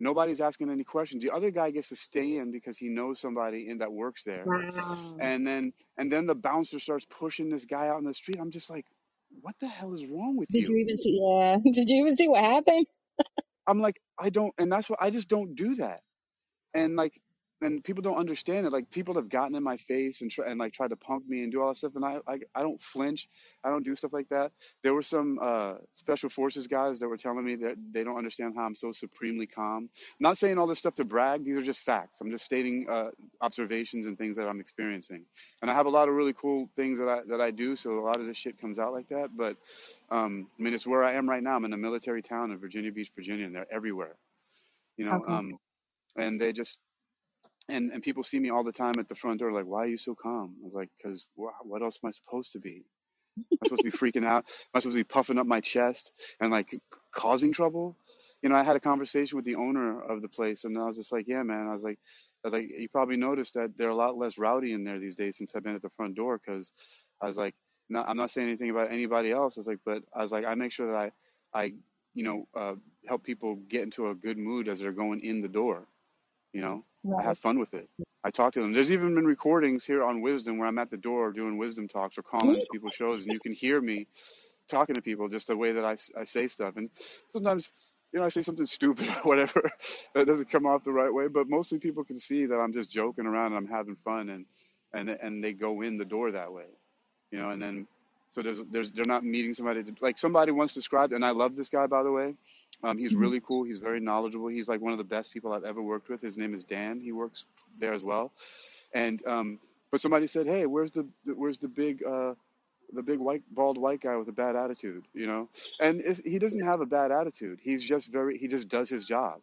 Nobody's 0.00 0.40
asking 0.40 0.70
any 0.70 0.84
questions. 0.84 1.22
The 1.24 1.30
other 1.32 1.50
guy 1.50 1.70
gets 1.72 1.88
to 1.90 1.96
stay 1.96 2.32
mm-hmm. 2.32 2.42
in 2.42 2.52
because 2.52 2.78
he 2.78 2.88
knows 2.88 3.20
somebody 3.20 3.68
in 3.70 3.78
that 3.78 3.92
works 3.92 4.24
there 4.24 4.46
Wow. 4.46 5.16
and 5.20 5.46
then 5.46 5.72
and 5.98 6.12
then 6.12 6.26
the 6.26 6.34
bouncer 6.36 6.78
starts 6.78 7.06
pushing 7.10 7.50
this 7.50 7.64
guy 7.66 7.88
out 7.88 7.98
in 7.98 8.04
the 8.06 8.14
street. 8.14 8.38
I'm 8.40 8.50
just 8.52 8.70
like, 8.70 8.86
what 9.42 9.56
the 9.60 9.68
hell 9.68 9.94
is 9.94 10.06
wrong 10.06 10.36
with 10.36 10.50
Did 10.50 10.68
you 10.68 10.76
you? 10.76 10.76
even 10.76 10.96
see? 10.96 11.20
Yeah. 11.22 11.56
Did 11.64 11.88
you 11.88 12.02
even 12.02 12.16
see 12.16 12.28
what 12.28 12.44
happened? 12.44 12.86
I'm 13.66 13.80
like, 13.80 14.00
I 14.18 14.30
don't, 14.30 14.54
and 14.58 14.72
that's 14.72 14.90
what 14.90 15.00
I 15.02 15.10
just 15.10 15.28
don't 15.28 15.54
do 15.56 15.76
that. 15.76 16.00
and 16.74 16.96
like 16.96 17.14
and 17.62 17.82
people 17.84 18.02
don't 18.02 18.18
understand 18.18 18.66
it. 18.66 18.72
Like 18.72 18.90
people 18.90 19.14
have 19.16 19.28
gotten 19.28 19.56
in 19.56 19.62
my 19.64 19.76
face 19.78 20.20
and 20.22 20.30
try, 20.30 20.48
and 20.50 20.60
like 20.60 20.74
tried 20.74 20.90
to 20.90 20.96
punk 20.96 21.28
me 21.28 21.42
and 21.42 21.52
do 21.52 21.60
all 21.62 21.68
that 21.68 21.78
stuff 21.78 21.92
and 21.96 22.04
I, 22.04 22.18
I 22.28 22.40
I 22.54 22.62
don't 22.62 22.80
flinch. 22.82 23.28
I 23.64 23.70
don't 23.70 23.84
do 23.84 23.96
stuff 23.96 24.12
like 24.12 24.28
that. 24.30 24.52
There 24.84 24.94
were 24.94 25.02
some 25.02 25.38
uh 25.42 25.74
special 25.94 26.30
forces 26.30 26.68
guys 26.68 27.00
that 27.00 27.08
were 27.08 27.16
telling 27.16 27.44
me 27.44 27.56
that 27.56 27.76
they 27.92 28.04
don't 28.04 28.16
understand 28.18 28.54
how 28.56 28.64
I'm 28.64 28.76
so 28.76 28.92
supremely 28.92 29.46
calm. 29.46 29.90
I'm 29.96 30.20
not 30.20 30.38
saying 30.38 30.58
all 30.58 30.66
this 30.68 30.78
stuff 30.78 30.94
to 30.96 31.04
brag. 31.04 31.44
These 31.44 31.56
are 31.58 31.62
just 31.62 31.80
facts. 31.80 32.20
I'm 32.20 32.30
just 32.30 32.44
stating 32.44 32.86
uh 32.90 33.10
observations 33.40 34.06
and 34.06 34.16
things 34.18 34.36
that 34.36 34.48
I'm 34.48 34.60
experiencing. 34.60 35.24
And 35.62 35.70
I 35.70 35.74
have 35.74 35.86
a 35.86 35.90
lot 35.90 36.08
of 36.08 36.14
really 36.14 36.34
cool 36.34 36.70
things 36.76 36.98
that 37.00 37.08
I 37.08 37.20
that 37.28 37.40
I 37.40 37.50
do 37.50 37.76
so 37.76 37.98
a 37.98 38.02
lot 38.06 38.20
of 38.20 38.26
this 38.26 38.36
shit 38.36 38.60
comes 38.60 38.78
out 38.78 38.92
like 38.92 39.08
that. 39.08 39.30
But 39.36 39.56
um 40.10 40.48
I 40.58 40.62
mean 40.62 40.74
it's 40.74 40.86
where 40.86 41.04
I 41.04 41.14
am 41.14 41.28
right 41.28 41.42
now. 41.42 41.56
I'm 41.56 41.64
in 41.64 41.72
a 41.72 41.78
military 41.78 42.22
town 42.22 42.52
in 42.52 42.58
Virginia 42.58 42.92
Beach 42.92 43.10
Virginia 43.16 43.46
and 43.46 43.54
they're 43.56 43.72
everywhere. 43.72 44.16
You 44.98 45.06
know 45.06 45.20
Okay. 45.20 45.28
um 45.28 45.58
and 46.16 46.40
they 46.40 46.52
just 46.52 46.78
and 47.68 47.92
and 47.92 48.04
people 48.04 48.24
see 48.24 48.40
me 48.40 48.50
all 48.50 48.64
the 48.64 48.72
time 48.72 49.00
at 49.00 49.08
the 49.08 49.16
front 49.16 49.40
door 49.40 49.52
like 49.52 49.66
why 49.66 49.84
are 49.84 49.88
you 49.88 49.98
so 49.98 50.14
calm? 50.14 50.56
I 50.62 50.66
was 50.66 50.74
like 50.74 50.90
because 50.98 51.26
wh- 51.36 51.66
what 51.66 51.82
else 51.82 52.00
am 52.04 52.08
i 52.08 52.12
supposed 52.12 52.52
to 52.54 52.60
be? 52.60 52.76
Am 52.78 53.58
i 53.62 53.66
supposed 53.66 53.82
to 53.84 53.90
be 53.92 53.96
freaking 53.96 54.26
out? 54.26 54.44
Am 54.46 54.76
i 54.76 54.80
supposed 54.80 54.96
to 54.96 55.00
be 55.00 55.04
puffing 55.04 55.38
up 55.38 55.46
my 55.46 55.60
chest 55.60 56.12
and 56.40 56.50
like 56.50 56.80
causing 57.14 57.52
trouble? 57.52 57.96
You 58.42 58.50
know 58.50 58.56
i 58.56 58.64
had 58.64 58.76
a 58.76 58.80
conversation 58.80 59.36
with 59.36 59.46
the 59.46 59.56
owner 59.56 60.00
of 60.02 60.22
the 60.22 60.28
place 60.28 60.64
and 60.64 60.78
i 60.78 60.86
was 60.86 60.96
just 60.96 61.12
like 61.12 61.26
yeah 61.28 61.42
man. 61.42 61.68
I 61.68 61.74
was 61.74 61.84
like 61.84 61.98
i 62.44 62.48
was 62.48 62.54
like 62.54 62.68
you 62.70 62.88
probably 62.90 63.16
noticed 63.16 63.54
that 63.54 63.72
they're 63.78 63.90
a 63.90 63.96
lot 63.96 64.18
less 64.18 64.38
rowdy 64.38 64.72
in 64.72 64.84
there 64.84 65.00
these 65.00 65.16
days 65.16 65.38
since 65.38 65.52
i've 65.56 65.64
been 65.64 65.76
at 65.76 65.82
the 65.82 65.90
front 65.96 66.16
door 66.16 66.40
because 66.44 66.72
i 67.22 67.26
was 67.28 67.36
like 67.38 67.54
no, 67.90 68.02
i'm 68.04 68.16
not 68.18 68.30
saying 68.30 68.48
anything 68.48 68.70
about 68.70 68.92
anybody 68.92 69.32
else. 69.32 69.56
I 69.58 69.60
was 69.60 69.68
like 69.68 69.80
but 69.86 70.02
i 70.14 70.22
was 70.22 70.32
like 70.32 70.44
i 70.46 70.54
make 70.54 70.72
sure 70.72 70.92
that 70.92 70.96
i 70.96 71.58
i 71.60 71.72
you 72.14 72.24
know 72.24 72.48
uh, 72.56 72.74
help 73.08 73.24
people 73.24 73.56
get 73.68 73.82
into 73.82 74.10
a 74.10 74.14
good 74.14 74.38
mood 74.38 74.68
as 74.68 74.80
they're 74.80 74.92
going 74.92 75.20
in 75.22 75.42
the 75.42 75.48
door 75.48 75.86
you 76.52 76.62
know, 76.62 76.84
I 77.18 77.22
have 77.22 77.38
fun 77.38 77.58
with 77.58 77.74
it. 77.74 77.88
I 78.24 78.30
talk 78.30 78.54
to 78.54 78.60
them. 78.62 78.72
There's 78.74 78.92
even 78.92 79.14
been 79.14 79.26
recordings 79.26 79.84
here 79.84 80.04
on 80.04 80.22
Wisdom 80.22 80.58
where 80.58 80.68
I'm 80.68 80.78
at 80.78 80.90
the 80.90 80.96
door 80.98 81.32
doing 81.32 81.58
wisdom 81.58 81.88
talks 81.88 82.18
or 82.18 82.22
calling 82.22 82.62
people's 82.70 82.94
shows, 82.94 83.22
and 83.22 83.32
you 83.32 83.40
can 83.40 83.52
hear 83.54 83.80
me 83.80 84.08
talking 84.68 84.96
to 84.96 85.02
people 85.02 85.28
just 85.28 85.46
the 85.48 85.56
way 85.56 85.72
that 85.72 85.84
I, 85.84 85.96
I 86.18 86.24
say 86.24 86.48
stuff. 86.48 86.76
And 86.76 86.90
sometimes, 87.32 87.70
you 88.12 88.20
know, 88.20 88.26
I 88.26 88.30
say 88.30 88.42
something 88.42 88.66
stupid 88.66 89.08
or 89.10 89.22
whatever 89.22 89.70
that 90.14 90.26
doesn't 90.26 90.50
come 90.50 90.66
off 90.66 90.84
the 90.84 90.92
right 90.92 91.12
way, 91.12 91.28
but 91.28 91.48
mostly 91.48 91.78
people 91.78 92.04
can 92.04 92.18
see 92.18 92.46
that 92.46 92.56
I'm 92.56 92.72
just 92.72 92.90
joking 92.90 93.26
around 93.26 93.48
and 93.54 93.56
I'm 93.56 93.68
having 93.68 93.96
fun, 94.04 94.30
and 94.30 94.46
and 94.94 95.10
and 95.10 95.44
they 95.44 95.52
go 95.52 95.82
in 95.82 95.98
the 95.98 96.04
door 96.04 96.32
that 96.32 96.52
way, 96.52 96.66
you 97.30 97.38
know. 97.38 97.50
And 97.50 97.62
then 97.62 97.86
so 98.32 98.42
there's 98.42 98.60
there's 98.70 98.92
they're 98.92 99.04
not 99.06 99.24
meeting 99.24 99.54
somebody 99.54 99.84
to, 99.84 99.94
like 100.00 100.18
somebody 100.18 100.52
once 100.52 100.74
described, 100.74 101.12
and 101.12 101.24
I 101.24 101.30
love 101.30 101.56
this 101.56 101.68
guy 101.68 101.86
by 101.86 102.02
the 102.02 102.12
way 102.12 102.34
Um, 102.82 102.98
he's 102.98 103.14
Mhm. 103.14 103.16
really 103.16 103.40
cool. 103.40 103.64
He's 103.64 103.78
very 103.78 104.00
knowledgeable. 104.00 104.48
He's 104.48 104.68
like 104.68 104.80
one 104.80 104.92
of 104.92 104.98
the 104.98 105.04
best 105.04 105.32
people 105.32 105.52
I've 105.52 105.64
ever 105.64 105.82
worked 105.82 106.08
with. 106.08 106.20
His 106.20 106.36
name 106.36 106.54
is 106.54 106.64
Dan. 106.64 107.00
He 107.00 107.12
works 107.12 107.44
there 107.78 107.92
as 107.92 108.04
well. 108.04 108.32
And 108.94 109.24
um, 109.26 109.58
but 109.90 110.00
somebody 110.00 110.26
said, 110.26 110.46
"Hey, 110.46 110.66
where's 110.66 110.90
the 110.92 111.06
where's 111.24 111.58
the 111.58 111.68
big 111.68 112.02
uh, 112.04 112.34
the 112.92 113.02
big 113.02 113.18
white 113.18 113.42
bald 113.50 113.78
white 113.78 114.00
guy 114.00 114.16
with 114.16 114.28
a 114.28 114.32
bad 114.32 114.56
attitude?" 114.56 115.04
You 115.14 115.26
know, 115.26 115.48
and 115.80 116.00
he 116.24 116.38
doesn't 116.38 116.62
have 116.64 116.80
a 116.80 116.86
bad 116.86 117.10
attitude. 117.12 117.60
He's 117.62 117.84
just 117.84 118.08
very 118.08 118.38
he 118.38 118.48
just 118.48 118.68
does 118.68 118.88
his 118.88 119.04
job 119.04 119.40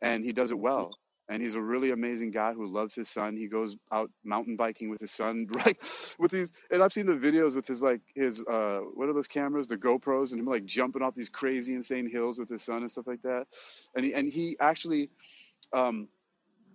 and 0.00 0.24
he 0.24 0.32
does 0.32 0.50
it 0.50 0.58
well. 0.58 0.98
And 1.28 1.42
he's 1.42 1.54
a 1.54 1.60
really 1.60 1.90
amazing 1.90 2.30
guy 2.30 2.54
who 2.54 2.66
loves 2.66 2.94
his 2.94 3.08
son. 3.10 3.36
He 3.36 3.48
goes 3.48 3.76
out 3.92 4.10
mountain 4.24 4.56
biking 4.56 4.90
with 4.90 5.00
his 5.00 5.12
son, 5.12 5.46
right? 5.54 5.76
with 6.18 6.30
these. 6.32 6.52
And 6.70 6.82
I've 6.82 6.92
seen 6.92 7.06
the 7.06 7.14
videos 7.14 7.54
with 7.56 7.66
his 7.66 7.82
like 7.82 8.00
his 8.14 8.40
uh 8.40 8.80
what 8.94 9.08
are 9.08 9.12
those 9.14 9.28
cameras, 9.28 9.66
the 9.66 9.76
GoPros, 9.76 10.32
and 10.32 10.40
him 10.40 10.46
like 10.46 10.64
jumping 10.66 11.02
off 11.02 11.14
these 11.14 11.28
crazy 11.28 11.74
insane 11.74 12.10
hills 12.10 12.38
with 12.38 12.48
his 12.48 12.62
son 12.62 12.78
and 12.78 12.90
stuff 12.90 13.06
like 13.06 13.22
that. 13.22 13.46
And 13.96 14.04
he 14.04 14.14
and 14.14 14.32
he 14.32 14.56
actually 14.60 15.10
um 15.74 16.08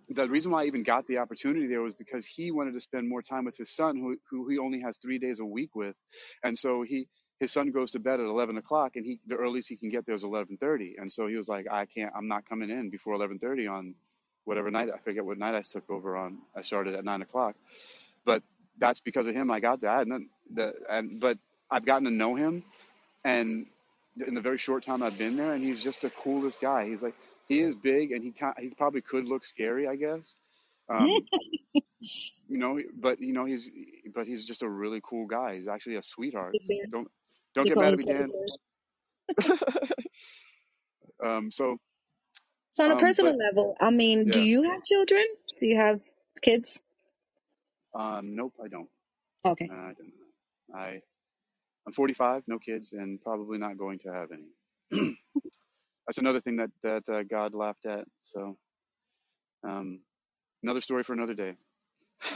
the 0.09 0.27
reason 0.27 0.51
why 0.51 0.63
I 0.63 0.65
even 0.67 0.83
got 0.83 1.07
the 1.07 1.17
opportunity 1.17 1.67
there 1.67 1.81
was 1.81 1.93
because 1.95 2.25
he 2.25 2.51
wanted 2.51 2.73
to 2.73 2.81
spend 2.81 3.07
more 3.09 3.21
time 3.21 3.45
with 3.45 3.57
his 3.57 3.71
son, 3.71 3.97
who 3.97 4.17
who 4.29 4.47
he 4.49 4.57
only 4.59 4.81
has 4.81 4.97
three 4.97 5.17
days 5.19 5.39
a 5.39 5.45
week 5.45 5.75
with, 5.75 5.95
and 6.43 6.57
so 6.57 6.83
he 6.83 7.07
his 7.39 7.51
son 7.51 7.71
goes 7.71 7.91
to 7.91 7.99
bed 7.99 8.19
at 8.19 8.25
11 8.25 8.57
o'clock, 8.57 8.95
and 8.95 9.05
he 9.05 9.19
the 9.27 9.35
earliest 9.35 9.69
he 9.69 9.77
can 9.77 9.89
get 9.89 10.05
there 10.05 10.15
is 10.15 10.23
11:30, 10.23 10.95
and 10.99 11.11
so 11.11 11.27
he 11.27 11.37
was 11.37 11.47
like, 11.47 11.65
I 11.71 11.85
can't, 11.85 12.13
I'm 12.15 12.27
not 12.27 12.47
coming 12.47 12.69
in 12.69 12.89
before 12.89 13.15
11:30 13.15 13.67
on 13.71 13.95
whatever 14.45 14.71
night 14.71 14.89
I 14.93 14.97
forget 14.99 15.25
what 15.25 15.37
night 15.37 15.55
I 15.55 15.61
took 15.61 15.89
over 15.89 16.15
on. 16.15 16.39
I 16.55 16.61
started 16.61 16.95
at 16.95 17.03
nine 17.03 17.21
o'clock, 17.21 17.55
but 18.25 18.43
that's 18.79 18.99
because 18.99 19.27
of 19.27 19.35
him 19.35 19.51
I 19.51 19.59
got 19.59 19.81
that, 19.81 20.01
and 20.01 20.11
then 20.11 20.29
the 20.53 20.73
and 20.89 21.19
but 21.19 21.37
I've 21.69 21.85
gotten 21.85 22.05
to 22.05 22.11
know 22.11 22.35
him, 22.35 22.63
and 23.23 23.65
in 24.25 24.33
the 24.33 24.41
very 24.41 24.57
short 24.57 24.83
time 24.85 25.01
I've 25.03 25.17
been 25.17 25.37
there, 25.37 25.53
and 25.53 25.63
he's 25.63 25.81
just 25.81 26.01
the 26.01 26.09
coolest 26.09 26.59
guy. 26.61 26.87
He's 26.87 27.01
like 27.01 27.15
he 27.47 27.59
is 27.61 27.75
big, 27.75 28.11
and 28.11 28.23
he 28.23 28.31
can 28.31 28.53
he 28.59 28.69
probably 28.69 29.01
could 29.01 29.25
look 29.25 29.45
scary, 29.45 29.87
I 29.87 29.95
guess. 29.95 30.35
Um, 30.89 31.07
you 32.01 32.57
know, 32.57 32.79
but 32.99 33.21
you 33.21 33.33
know 33.33 33.45
he's 33.45 33.69
but 34.13 34.27
he's 34.27 34.45
just 34.45 34.61
a 34.61 34.69
really 34.69 35.01
cool 35.03 35.27
guy. 35.27 35.57
He's 35.57 35.67
actually 35.67 35.95
a 35.95 36.03
sweetheart. 36.03 36.55
Don't 36.91 37.09
don't 37.55 37.65
get 37.67 37.77
mad 37.77 37.93
at 37.93 37.99
me, 37.99 38.05
Dan. 38.05 38.29
Um, 41.23 41.51
so 41.51 41.77
So 42.73 42.85
on 42.85 42.91
a 42.91 42.97
um, 42.97 43.15
but 43.21 43.35
personal 43.35 43.37
level, 43.37 43.77
I 43.81 43.91
mean, 43.91 44.29
do 44.29 44.39
yeah, 44.39 44.43
you 44.43 44.63
have 44.65 44.83
children? 44.83 45.25
Do 45.59 45.67
you 45.67 45.77
have 45.77 46.01
kids? 46.43 46.81
um, 47.95 48.35
nope, 48.35 48.53
I 48.63 48.69
don't. 48.69 48.89
Okay. 49.45 49.71
Uh, 49.71 49.75
I 49.75 49.93
don't. 49.97 50.13
I 50.75 51.01
I'm 51.87 51.93
45, 51.93 52.43
no 52.47 52.59
kids, 52.59 52.93
and 52.93 53.21
probably 53.21 53.59
not 53.59 53.77
going 53.77 53.99
to 54.01 54.13
have 54.13 54.29
any. 54.31 55.15
That's 56.07 56.19
another 56.19 56.41
thing 56.41 56.57
that 56.57 56.71
that 56.83 57.03
uh, 57.13 57.23
God 57.23 57.53
laughed 57.55 57.85
at. 57.85 58.05
So 58.23 58.57
um, 59.67 60.01
another 60.63 60.81
story 60.81 61.03
for 61.03 61.13
another 61.13 61.35
day. 61.35 61.53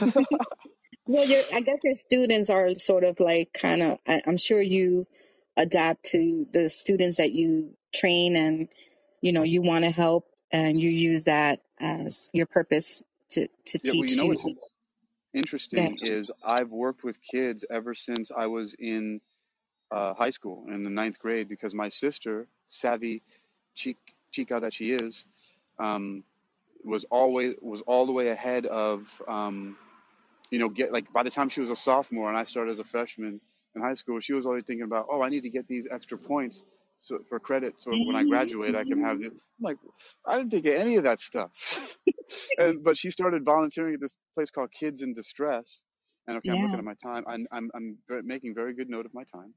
Well, 1.06 1.26
your 1.26 1.44
I 1.54 1.60
guess 1.60 1.80
your 1.84 1.94
students 1.94 2.50
are 2.50 2.74
sort 2.76 3.04
of 3.04 3.20
like 3.20 3.52
kind 3.54 3.82
of. 3.82 3.98
I'm 4.26 4.38
sure 4.38 4.62
you 4.62 5.06
adapt 5.58 6.04
to 6.12 6.46
the 6.52 6.70
students 6.70 7.18
that 7.18 7.32
you 7.32 7.76
train, 7.94 8.36
and 8.36 8.70
you 9.22 9.32
know 9.32 9.44
you 9.44 9.62
want 9.62 9.84
to 9.84 9.92
help, 9.92 10.27
and 10.52 10.80
you 10.80 10.90
use 10.90 11.24
that 11.24 11.62
as 11.80 12.30
your 12.32 12.46
purpose 12.46 13.02
to 13.30 13.48
to 13.66 13.78
Yeah, 13.82 13.92
well, 13.92 14.06
you 14.06 14.16
teach 14.16 14.16
know 14.16 14.26
you. 14.26 14.26
what's 14.26 14.44
interesting 15.34 15.98
is 16.02 16.30
I've 16.44 16.70
worked 16.70 17.04
with 17.04 17.16
kids 17.22 17.64
ever 17.70 17.94
since 17.94 18.30
I 18.36 18.46
was 18.46 18.74
in 18.78 19.20
uh, 19.92 20.14
high 20.14 20.30
school 20.30 20.66
in 20.68 20.84
the 20.84 20.90
ninth 20.90 21.18
grade 21.20 21.48
because 21.48 21.74
my 21.74 21.90
sister, 21.90 22.48
savvy 22.68 23.22
chica 24.32 24.60
that 24.60 24.74
she 24.74 24.92
is, 24.92 25.26
um, 25.80 26.24
was 26.84 27.04
always 27.10 27.54
was 27.62 27.82
all 27.82 28.06
the 28.06 28.12
way 28.12 28.30
ahead 28.30 28.66
of 28.66 29.02
um, 29.28 29.76
you 30.50 30.58
know 30.60 30.68
get 30.70 30.92
like 30.92 31.12
by 31.12 31.22
the 31.24 31.30
time 31.30 31.48
she 31.48 31.60
was 31.60 31.70
a 31.70 31.76
sophomore 31.76 32.28
and 32.30 32.38
I 32.38 32.44
started 32.44 32.72
as 32.72 32.80
a 32.80 32.84
freshman 32.84 33.40
in 33.76 33.82
high 33.82 33.94
school, 33.94 34.20
she 34.20 34.34
was 34.34 34.46
already 34.46 34.64
thinking 34.64 34.84
about 34.84 35.06
oh 35.10 35.22
I 35.22 35.30
need 35.30 35.42
to 35.42 35.50
get 35.50 35.68
these 35.68 35.88
extra 35.90 36.18
points 36.18 36.62
so 37.00 37.18
for 37.28 37.38
credit 37.40 37.74
so 37.78 37.90
when 37.90 38.16
I 38.16 38.24
graduate 38.24 38.74
I 38.74 38.84
can 38.84 39.02
have 39.02 39.18
the 39.20 39.26
I'm 39.58 39.64
like 39.64 39.76
I 40.26 40.38
didn't 40.38 40.50
think 40.50 40.66
of 40.66 40.74
any 40.74 40.96
of 40.96 41.04
that 41.04 41.20
stuff. 41.20 41.50
and 42.58 42.82
but 42.84 42.98
she 42.98 43.10
started 43.10 43.44
volunteering 43.44 43.94
at 43.94 44.00
this 44.00 44.16
place 44.34 44.50
called 44.50 44.70
Kids 44.78 45.02
in 45.02 45.14
Distress. 45.14 45.82
And 46.26 46.36
okay, 46.38 46.50
I'm 46.50 46.62
looking 46.62 46.78
at 46.78 46.84
my 46.84 46.94
time. 47.02 47.24
I'm 47.26 47.46
I'm 47.50 47.70
I'm 47.74 47.98
making 48.24 48.54
very 48.54 48.74
good 48.74 48.90
note 48.90 49.06
of 49.06 49.14
my 49.14 49.24
time. 49.24 49.54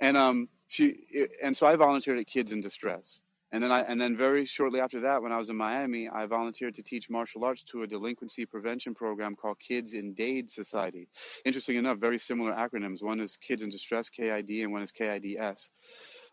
And 0.00 0.16
um 0.16 0.48
she 0.68 0.96
and 1.42 1.56
so 1.56 1.66
I 1.66 1.76
volunteered 1.76 2.18
at 2.18 2.26
Kids 2.26 2.52
in 2.52 2.60
Distress. 2.60 3.20
And 3.52 3.62
then 3.62 3.70
I 3.70 3.82
and 3.82 4.00
then 4.00 4.16
very 4.16 4.46
shortly 4.46 4.80
after 4.80 5.00
that, 5.00 5.22
when 5.22 5.32
I 5.32 5.38
was 5.38 5.50
in 5.50 5.56
Miami, 5.56 6.08
I 6.08 6.24
volunteered 6.26 6.74
to 6.76 6.82
teach 6.82 7.10
martial 7.10 7.44
arts 7.44 7.62
to 7.72 7.82
a 7.82 7.86
delinquency 7.86 8.46
prevention 8.46 8.94
program 8.94 9.36
called 9.36 9.58
Kids 9.60 9.92
in 9.92 10.14
Dade 10.14 10.50
Society. 10.50 11.08
Interesting 11.44 11.76
enough, 11.76 11.98
very 11.98 12.18
similar 12.18 12.52
acronyms. 12.52 13.02
One 13.02 13.20
is 13.20 13.36
Kids 13.36 13.60
in 13.60 13.68
Distress 13.68 14.08
(KID) 14.08 14.62
and 14.62 14.72
one 14.72 14.82
is 14.82 14.92
KIDS. 14.92 15.68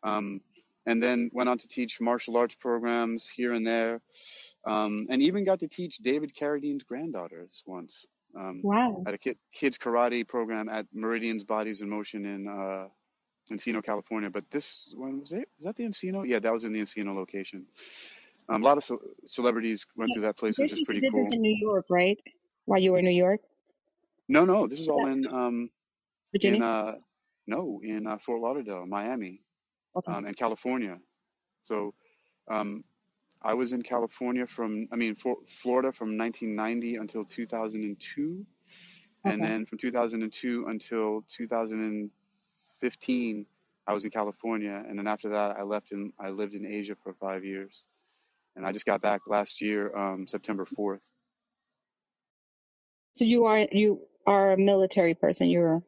Um, 0.03 0.39
and 0.85 1.01
then 1.01 1.29
went 1.33 1.49
on 1.49 1.57
to 1.57 1.67
teach 1.67 1.99
martial 2.01 2.37
arts 2.37 2.55
programs 2.59 3.27
here 3.35 3.53
and 3.53 3.65
there 3.65 4.01
um, 4.65 5.07
and 5.09 5.21
even 5.21 5.43
got 5.45 5.59
to 5.59 5.67
teach 5.67 5.97
David 5.97 6.33
Carradine's 6.35 6.83
granddaughters 6.83 7.63
once 7.65 8.05
um, 8.37 8.59
Wow. 8.63 9.03
at 9.07 9.13
a 9.13 9.17
kid, 9.17 9.37
kids 9.53 9.77
karate 9.77 10.27
program 10.27 10.69
at 10.69 10.85
Meridian's 10.93 11.43
Bodies 11.43 11.81
in 11.81 11.89
Motion 11.89 12.25
in 12.25 12.47
uh, 12.47 12.87
Encino, 13.51 13.83
California. 13.83 14.29
But 14.29 14.43
this 14.51 14.93
one 14.95 15.19
was 15.21 15.31
it? 15.31 15.49
Was 15.57 15.65
that 15.65 15.75
the 15.77 15.83
Encino? 15.83 16.27
Yeah, 16.27 16.39
that 16.39 16.53
was 16.53 16.63
in 16.63 16.71
the 16.73 16.79
Encino 16.81 17.15
location. 17.15 17.65
Um, 18.47 18.61
a 18.61 18.65
lot 18.65 18.77
of 18.77 18.83
ce- 18.83 18.91
celebrities 19.25 19.85
went 19.95 20.11
through 20.13 20.23
that 20.23 20.37
place, 20.37 20.57
which 20.59 20.71
This 20.71 20.79
is 20.81 20.85
pretty 20.85 21.01
did 21.01 21.13
this 21.13 21.29
cool. 21.29 21.33
in 21.35 21.41
New 21.41 21.57
York, 21.59 21.85
right? 21.89 22.19
While 22.65 22.79
you 22.79 22.91
were 22.91 22.99
in 22.99 23.05
New 23.05 23.11
York, 23.11 23.41
No, 24.27 24.45
no, 24.45 24.67
this 24.67 24.79
is 24.79 24.87
all 24.87 25.07
in 25.07 25.25
um, 25.27 25.69
in 26.43 26.59
Virginia. 26.59 26.63
uh, 26.63 26.95
no 27.47 27.81
in 27.83 28.05
uh, 28.05 28.17
Fort 28.25 28.41
Lauderdale, 28.41 28.85
Miami, 28.85 29.41
Okay. 29.95 30.13
um, 30.13 30.25
and 30.25 30.37
California. 30.37 30.97
So 31.63 31.93
um, 32.51 32.85
I 33.43 33.55
was 33.55 33.73
in 33.73 33.83
California 33.83 34.47
from, 34.47 34.89
I 34.91 34.97
mean, 34.97 35.15
for, 35.15 35.37
Florida 35.61 35.93
from 35.93 36.17
1990 36.17 36.97
until 36.97 37.25
2002 37.25 38.45
And 39.25 39.43
then 39.43 39.65
from 39.67 39.77
2002 39.79 40.67
until 40.67 41.25
2015, 41.37 43.47
I 43.87 43.93
was 43.93 44.05
in 44.05 44.11
California. 44.11 44.83
And 44.87 44.97
then 44.99 45.07
after 45.07 45.29
that, 45.29 45.57
I 45.57 45.63
left 45.63 45.91
and 45.91 46.11
I 46.19 46.29
lived 46.29 46.53
in 46.55 46.65
Asia 46.65 46.95
for 47.03 47.13
five 47.15 47.43
years. 47.45 47.85
And 48.55 48.65
I 48.65 48.71
just 48.73 48.85
got 48.85 49.01
back 49.01 49.21
last 49.27 49.61
year, 49.61 49.95
um, 49.97 50.27
September 50.27 50.65
4th. 50.65 51.01
So 53.13 53.25
you 53.25 53.45
are 53.45 53.67
you 53.71 54.01
are 54.25 54.51
a 54.51 54.57
military 54.57 55.13
person. 55.15 55.49
You're 55.49 55.81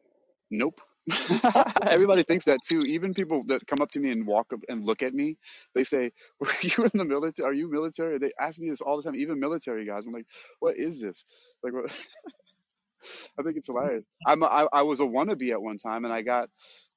Nope. 0.50 0.80
Everybody 1.82 2.22
thinks 2.22 2.44
that 2.44 2.60
too. 2.66 2.82
Even 2.82 3.12
people 3.14 3.42
that 3.48 3.66
come 3.66 3.80
up 3.82 3.90
to 3.92 4.00
me 4.00 4.10
and 4.12 4.26
walk 4.26 4.52
up 4.52 4.60
and 4.68 4.84
look 4.84 5.02
at 5.02 5.12
me, 5.14 5.36
they 5.74 5.84
say, 5.84 6.12
"Were 6.40 6.48
you 6.62 6.84
in 6.84 6.98
the 6.98 7.04
military? 7.04 7.48
Are 7.48 7.52
you 7.52 7.70
military?" 7.70 8.18
They 8.18 8.32
ask 8.40 8.58
me 8.58 8.70
this 8.70 8.80
all 8.80 8.96
the 8.96 9.02
time. 9.02 9.16
Even 9.16 9.40
military 9.40 9.84
guys. 9.86 10.04
I'm 10.06 10.12
like, 10.12 10.26
"What 10.60 10.76
is 10.78 11.00
this?" 11.00 11.24
Like, 11.62 11.72
what? 11.72 11.90
I 13.38 13.42
think 13.42 13.56
it's 13.56 13.66
hilarious. 13.66 14.04
I'm 14.26 14.42
a, 14.42 14.46
I, 14.46 14.66
I 14.72 14.82
was 14.82 15.00
a 15.00 15.04
wannabe 15.04 15.52
at 15.52 15.62
one 15.62 15.78
time, 15.78 16.04
and 16.04 16.12
I 16.12 16.22
got, 16.22 16.48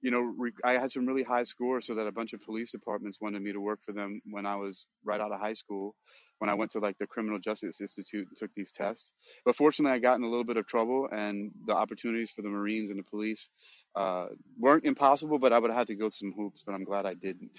you 0.02 0.12
know, 0.12 0.20
re- 0.38 0.52
I 0.64 0.74
had 0.74 0.92
some 0.92 1.06
really 1.06 1.24
high 1.24 1.44
scores, 1.44 1.88
so 1.88 1.96
that 1.96 2.08
a 2.08 2.12
bunch 2.12 2.34
of 2.34 2.42
police 2.42 2.72
departments 2.72 3.20
wanted 3.22 3.42
me 3.42 3.54
to 3.54 3.60
work 3.62 3.80
for 3.86 3.94
them 3.94 4.22
when 4.30 4.46
I 4.46 4.56
was 4.56 4.86
right 5.04 5.22
out 5.22 5.32
of 5.32 5.40
high 5.40 5.54
school. 5.56 5.96
When 6.40 6.50
I 6.50 6.56
went 6.56 6.72
to 6.74 6.80
like 6.80 6.98
the 7.00 7.08
Criminal 7.08 7.40
Justice 7.40 7.82
Institute 7.82 8.28
and 8.28 8.38
took 8.38 8.52
these 8.56 8.72
tests, 8.72 9.12
but 9.46 9.56
fortunately, 9.56 9.96
I 9.96 10.00
got 10.00 10.16
in 10.18 10.24
a 10.24 10.30
little 10.30 10.44
bit 10.46 10.58
of 10.58 10.68
trouble, 10.68 11.10
and 11.12 11.52
the 11.68 11.74
opportunities 11.74 12.32
for 12.36 12.44
the 12.44 12.50
Marines 12.50 12.92
and 12.92 13.00
the 13.00 13.04
police 13.04 13.50
uh, 13.96 14.28
weren't 14.60 14.86
impossible, 14.86 15.40
but 15.40 15.54
I 15.54 15.60
would 15.60 15.72
have 15.72 15.80
had 15.80 15.88
to 15.88 15.96
go 15.96 16.10
some 16.10 16.34
hoops. 16.34 16.64
But 16.66 16.76
I'm 16.76 16.86
glad 16.86 17.06
I 17.06 17.16
didn't. 17.16 17.52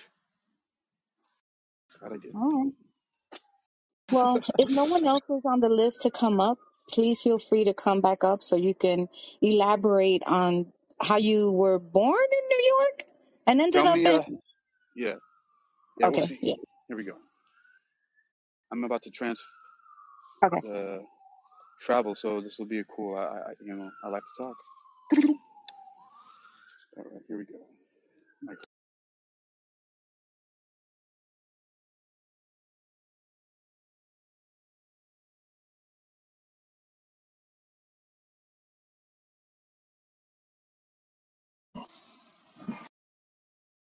Glad 2.01 2.12
I 2.12 2.18
didn't. 2.18 2.35
all 2.35 2.64
right. 2.64 2.72
Well, 4.11 4.45
if 4.59 4.70
no 4.70 4.85
one 4.87 5.07
else 5.07 5.24
is 5.31 5.43
on 5.47 5.61
the 5.61 5.70
list 5.70 6.03
to 6.03 6.11
come 6.12 6.41
up, 6.41 6.59
please 6.91 7.22
feel 7.22 7.39
free 7.39 7.64
to 7.64 7.74
come 7.74 8.01
back 8.01 8.24
up 8.24 8.43
so 8.43 8.57
you 8.57 8.74
can 8.74 9.09
elaborate 9.43 10.22
on 10.27 10.72
how 11.03 11.16
you 11.18 11.51
were 11.53 11.79
born 11.81 12.14
in 12.14 12.49
New 12.49 12.64
York 12.79 13.05
and 13.47 13.61
ended 13.62 13.85
Tell 13.85 13.87
up 13.87 14.01
me, 14.01 14.07
in. 14.07 14.14
uh, 14.14 14.22
yeah, 14.97 15.14
yeah, 15.99 16.09
we'll 16.09 16.20
Okay. 16.20 16.39
Yeah. 16.43 16.55
Here 16.89 16.97
we 16.97 17.05
go. 17.05 17.14
I'm 18.72 18.84
about 18.84 19.02
to 19.04 19.10
trans 19.10 19.40
Okay. 20.44 20.62
uh, 20.68 20.98
travel, 21.80 22.14
so 22.14 22.40
this 22.42 22.58
will 22.58 22.66
be 22.66 22.80
a 22.80 22.84
cool. 22.84 23.16
I, 23.18 23.22
I, 23.22 23.52
you 23.64 23.74
know, 23.76 23.90
I 24.04 24.08
like 24.08 24.22
to 24.22 24.44
talk. 24.44 24.56
All 26.98 27.04
right, 27.04 27.22
here 27.28 27.38
we 27.38 27.44
go. 27.44 27.60
Like, 28.46 28.58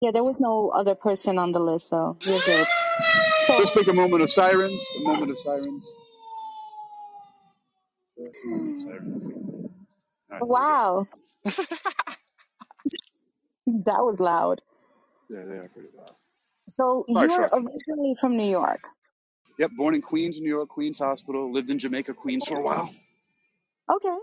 Yeah, 0.02 0.12
there 0.12 0.24
was 0.24 0.40
no 0.40 0.70
other 0.70 0.94
person 0.94 1.38
on 1.38 1.52
the 1.52 1.60
list, 1.60 1.88
so 1.88 2.18
you're 2.24 2.40
good. 2.40 2.68
Let's 3.58 3.72
take 3.72 3.88
a 3.88 3.92
moment 3.94 4.22
of 4.22 4.30
silence. 4.32 4.84
A 4.98 5.02
moment 5.02 5.30
of 5.30 5.38
silence. 5.38 5.86
Just 8.18 8.44
a 8.44 8.48
moment 8.48 8.76
of 8.76 8.82
silence. 8.82 9.16
All 10.30 10.38
right, 10.38 10.46
there 10.48 10.58
we 10.58 10.66
go. 10.66 10.78
wow, 10.78 11.06
that 11.44 11.58
was 14.00 14.20
loud. 14.20 14.60
Yeah, 15.30 15.44
they 15.46 15.56
are 15.56 15.70
pretty 15.74 15.90
loud. 15.96 16.14
So 16.68 17.04
Sorry, 17.12 17.30
you're 17.30 17.48
originally 17.52 18.14
from 18.20 18.36
New 18.36 18.48
York. 18.50 18.82
Yep, 19.58 19.72
born 19.76 19.94
in 19.94 20.02
Queens, 20.02 20.40
New 20.40 20.48
York, 20.48 20.68
Queens 20.68 20.98
Hospital. 20.98 21.52
Lived 21.52 21.70
in 21.70 21.78
Jamaica, 21.78 22.14
Queens 22.14 22.46
for 22.46 22.58
a 22.58 22.62
while. 22.62 22.90
Okay. 23.90 24.16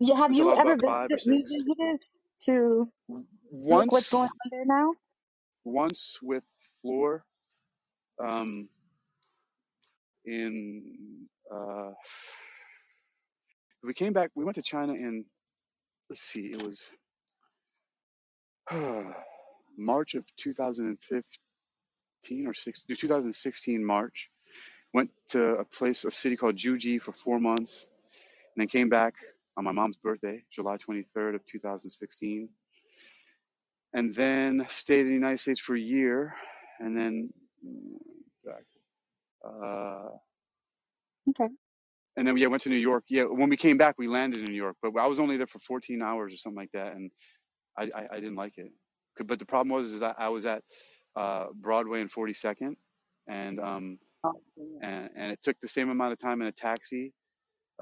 You, 0.00 0.16
have 0.16 0.30
Until 0.30 0.46
you 0.46 0.50
was 0.50 0.58
ever 0.58 0.76
about 0.76 0.80
five 0.84 1.12
or 1.12 1.18
visited, 1.18 1.18
six. 1.18 1.42
revisited 1.50 2.00
to 2.44 2.90
look 3.68 3.92
what's 3.92 4.10
Once, 4.10 4.10
going 4.10 4.28
on 4.30 4.50
there 4.50 4.64
now? 4.66 4.92
once 5.64 6.18
with 6.22 6.44
Flor, 6.82 7.24
um, 8.22 8.68
in 10.24 11.26
uh, 11.52 11.90
we 13.82 13.94
came 13.94 14.12
back. 14.12 14.30
We 14.34 14.44
went 14.44 14.56
to 14.56 14.62
China 14.62 14.92
in 14.92 15.24
let's 16.10 16.22
see, 16.22 16.52
it 16.52 16.62
was 16.62 16.90
March 19.78 20.14
of 20.14 20.24
2015 20.36 22.46
or 22.46 22.54
16, 22.54 22.96
2016 22.96 23.84
March. 23.84 24.28
Went 24.92 25.10
to 25.30 25.54
a 25.54 25.64
place, 25.64 26.04
a 26.04 26.10
city 26.10 26.36
called 26.36 26.56
Zhuji 26.56 27.00
for 27.00 27.12
four 27.12 27.38
months, 27.38 27.86
and 28.54 28.60
then 28.60 28.66
came 28.66 28.88
back 28.88 29.14
on 29.56 29.62
my 29.62 29.70
mom's 29.70 29.96
birthday, 29.96 30.42
July 30.52 30.78
23rd 30.78 31.36
of 31.36 31.46
2016, 31.46 32.48
and 33.94 34.14
then 34.14 34.66
stayed 34.68 35.02
in 35.02 35.06
the 35.06 35.14
United 35.14 35.38
States 35.38 35.60
for 35.60 35.76
a 35.76 35.80
year, 35.80 36.34
and 36.80 36.96
then 36.96 37.32
back. 38.44 38.64
Uh, 39.46 40.10
Okay. 41.28 41.48
and 42.16 42.28
then 42.28 42.36
yeah, 42.36 42.48
went 42.48 42.62
to 42.64 42.68
New 42.70 42.76
York. 42.76 43.04
Yeah, 43.08 43.24
when 43.24 43.48
we 43.50 43.56
came 43.56 43.78
back, 43.78 43.96
we 43.98 44.08
landed 44.08 44.40
in 44.40 44.46
New 44.52 44.56
York, 44.58 44.76
but 44.82 44.96
I 44.98 45.06
was 45.06 45.20
only 45.20 45.36
there 45.38 45.46
for 45.46 45.60
14 45.60 46.02
hours 46.02 46.34
or 46.34 46.36
something 46.36 46.58
like 46.58 46.72
that, 46.72 46.94
and 46.94 47.10
I, 47.78 47.84
I, 47.94 48.06
I 48.12 48.16
didn't 48.16 48.36
like 48.36 48.58
it. 48.58 48.72
But 49.24 49.38
the 49.38 49.46
problem 49.46 49.70
was 49.76 49.92
is 49.92 50.00
that 50.00 50.16
I 50.18 50.28
was 50.30 50.46
at 50.46 50.62
uh, 51.16 51.48
Broadway 51.54 52.00
and 52.02 52.12
42nd, 52.12 52.76
and 53.28 53.60
um, 53.60 53.98
Oh, 54.24 54.42
yeah. 54.56 54.80
and 54.82 55.10
and 55.16 55.32
it 55.32 55.40
took 55.42 55.56
the 55.62 55.68
same 55.68 55.90
amount 55.90 56.12
of 56.12 56.20
time 56.20 56.42
in 56.42 56.48
a 56.48 56.52
taxi 56.52 57.12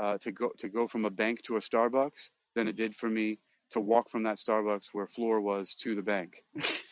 uh, 0.00 0.18
to 0.18 0.32
go 0.32 0.50
to 0.58 0.68
go 0.68 0.88
from 0.88 1.04
a 1.06 1.10
bank 1.10 1.42
to 1.44 1.56
a 1.56 1.60
Starbucks 1.60 2.30
than 2.56 2.68
it 2.68 2.76
did 2.76 2.96
for 2.96 3.08
me 3.10 3.38
to 3.72 3.80
walk 3.80 4.10
from 4.10 4.24
that 4.24 4.38
Starbucks 4.38 4.86
where 4.92 5.08
Flor 5.08 5.40
was 5.40 5.74
to 5.82 5.94
the 5.96 6.02
bank. 6.02 6.34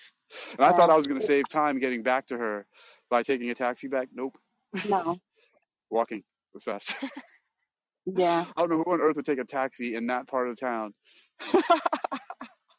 and 0.58 0.66
I 0.66 0.72
thought 0.72 0.90
I 0.90 0.96
was 0.96 1.06
going 1.06 1.20
to 1.20 1.24
save 1.26 1.48
time 1.48 1.78
getting 1.80 2.02
back 2.02 2.28
to 2.28 2.38
her 2.38 2.66
by 3.10 3.22
taking 3.22 3.50
a 3.50 3.54
taxi 3.56 3.88
back. 3.88 4.08
Nope, 4.12 4.38
No. 4.84 5.20
walking 5.90 6.24
was 6.54 6.64
fast. 6.64 6.96
Yeah. 8.06 8.46
I 8.56 8.62
don't 8.62 8.70
know 8.70 8.82
who 8.84 8.92
on 8.92 9.00
earth 9.00 9.16
would 9.16 9.26
take 9.26 9.38
a 9.40 9.44
taxi 9.44 9.96
in 9.96 10.08
that 10.08 10.28
part 10.28 10.48
of 10.48 10.58
town. 10.60 10.94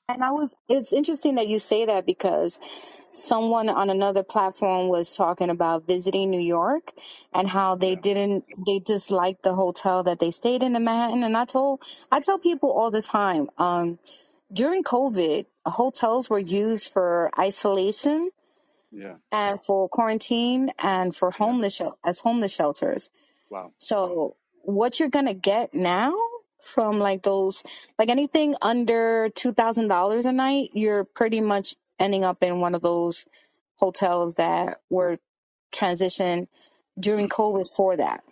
And 0.07 0.23
I 0.23 0.31
was, 0.31 0.55
it's 0.69 0.93
interesting 0.93 1.35
that 1.35 1.47
you 1.49 1.59
say 1.59 1.85
that 1.85 2.05
because 2.05 2.59
someone 3.11 3.69
on 3.69 3.89
another 3.89 4.23
platform 4.23 4.87
was 4.87 5.15
talking 5.17 5.49
about 5.49 5.87
visiting 5.87 6.29
New 6.31 6.41
York 6.41 6.91
and 7.33 7.47
how 7.47 7.75
they 7.75 7.95
Yeah, 7.95 7.97
didn't, 7.97 8.45
they 8.67 8.79
disliked 8.79 9.43
the 9.43 9.55
hotel 9.55 10.03
that 10.03 10.19
they 10.19 10.31
stayed 10.31 10.63
in 10.63 10.75
in 10.75 10.83
Manhattan. 10.83 11.23
And 11.23 11.35
I 11.35 11.45
told, 11.45 11.83
I 12.11 12.19
tell 12.21 12.39
people 12.39 12.71
all 12.71 12.91
the 12.91 13.01
time, 13.01 13.49
um, 13.57 13.99
during 14.51 14.83
COVID, 14.83 15.45
hotels 15.65 16.29
were 16.29 16.39
used 16.39 16.91
for 16.93 17.31
isolation 17.39 18.31
yeah, 18.91 19.15
and 19.31 19.63
for 19.63 19.89
quarantine 19.89 20.71
and 20.83 21.15
for 21.15 21.31
yeah. 21.39 21.45
homeless, 21.45 21.75
shel- 21.75 21.97
as 22.05 22.19
homeless 22.19 22.55
shelters. 22.55 23.09
Wow. 23.49 23.73
So 23.77 24.37
what 24.63 24.99
you're 24.99 25.09
gonna 25.09 25.33
get 25.33 25.73
now 25.73 26.15
from 26.61 26.99
like 26.99 27.23
those 27.23 27.63
like 27.99 28.09
anything 28.09 28.55
under 28.61 29.29
two 29.29 29.53
thousand 29.53 29.87
dollars 29.89 30.25
a 30.25 30.33
night, 30.33 30.71
you're 30.73 31.03
pretty 31.05 31.41
much 31.41 31.75
ending 31.99 32.25
up 32.25 32.43
in 32.43 32.59
one 32.59 32.75
of 32.75 32.81
those 32.81 33.25
hotels 33.79 34.35
that 34.35 34.81
were 34.89 35.17
transitioned 35.73 36.47
during 36.99 37.29
COVID 37.29 37.71
for 37.75 37.97
that. 37.97 38.23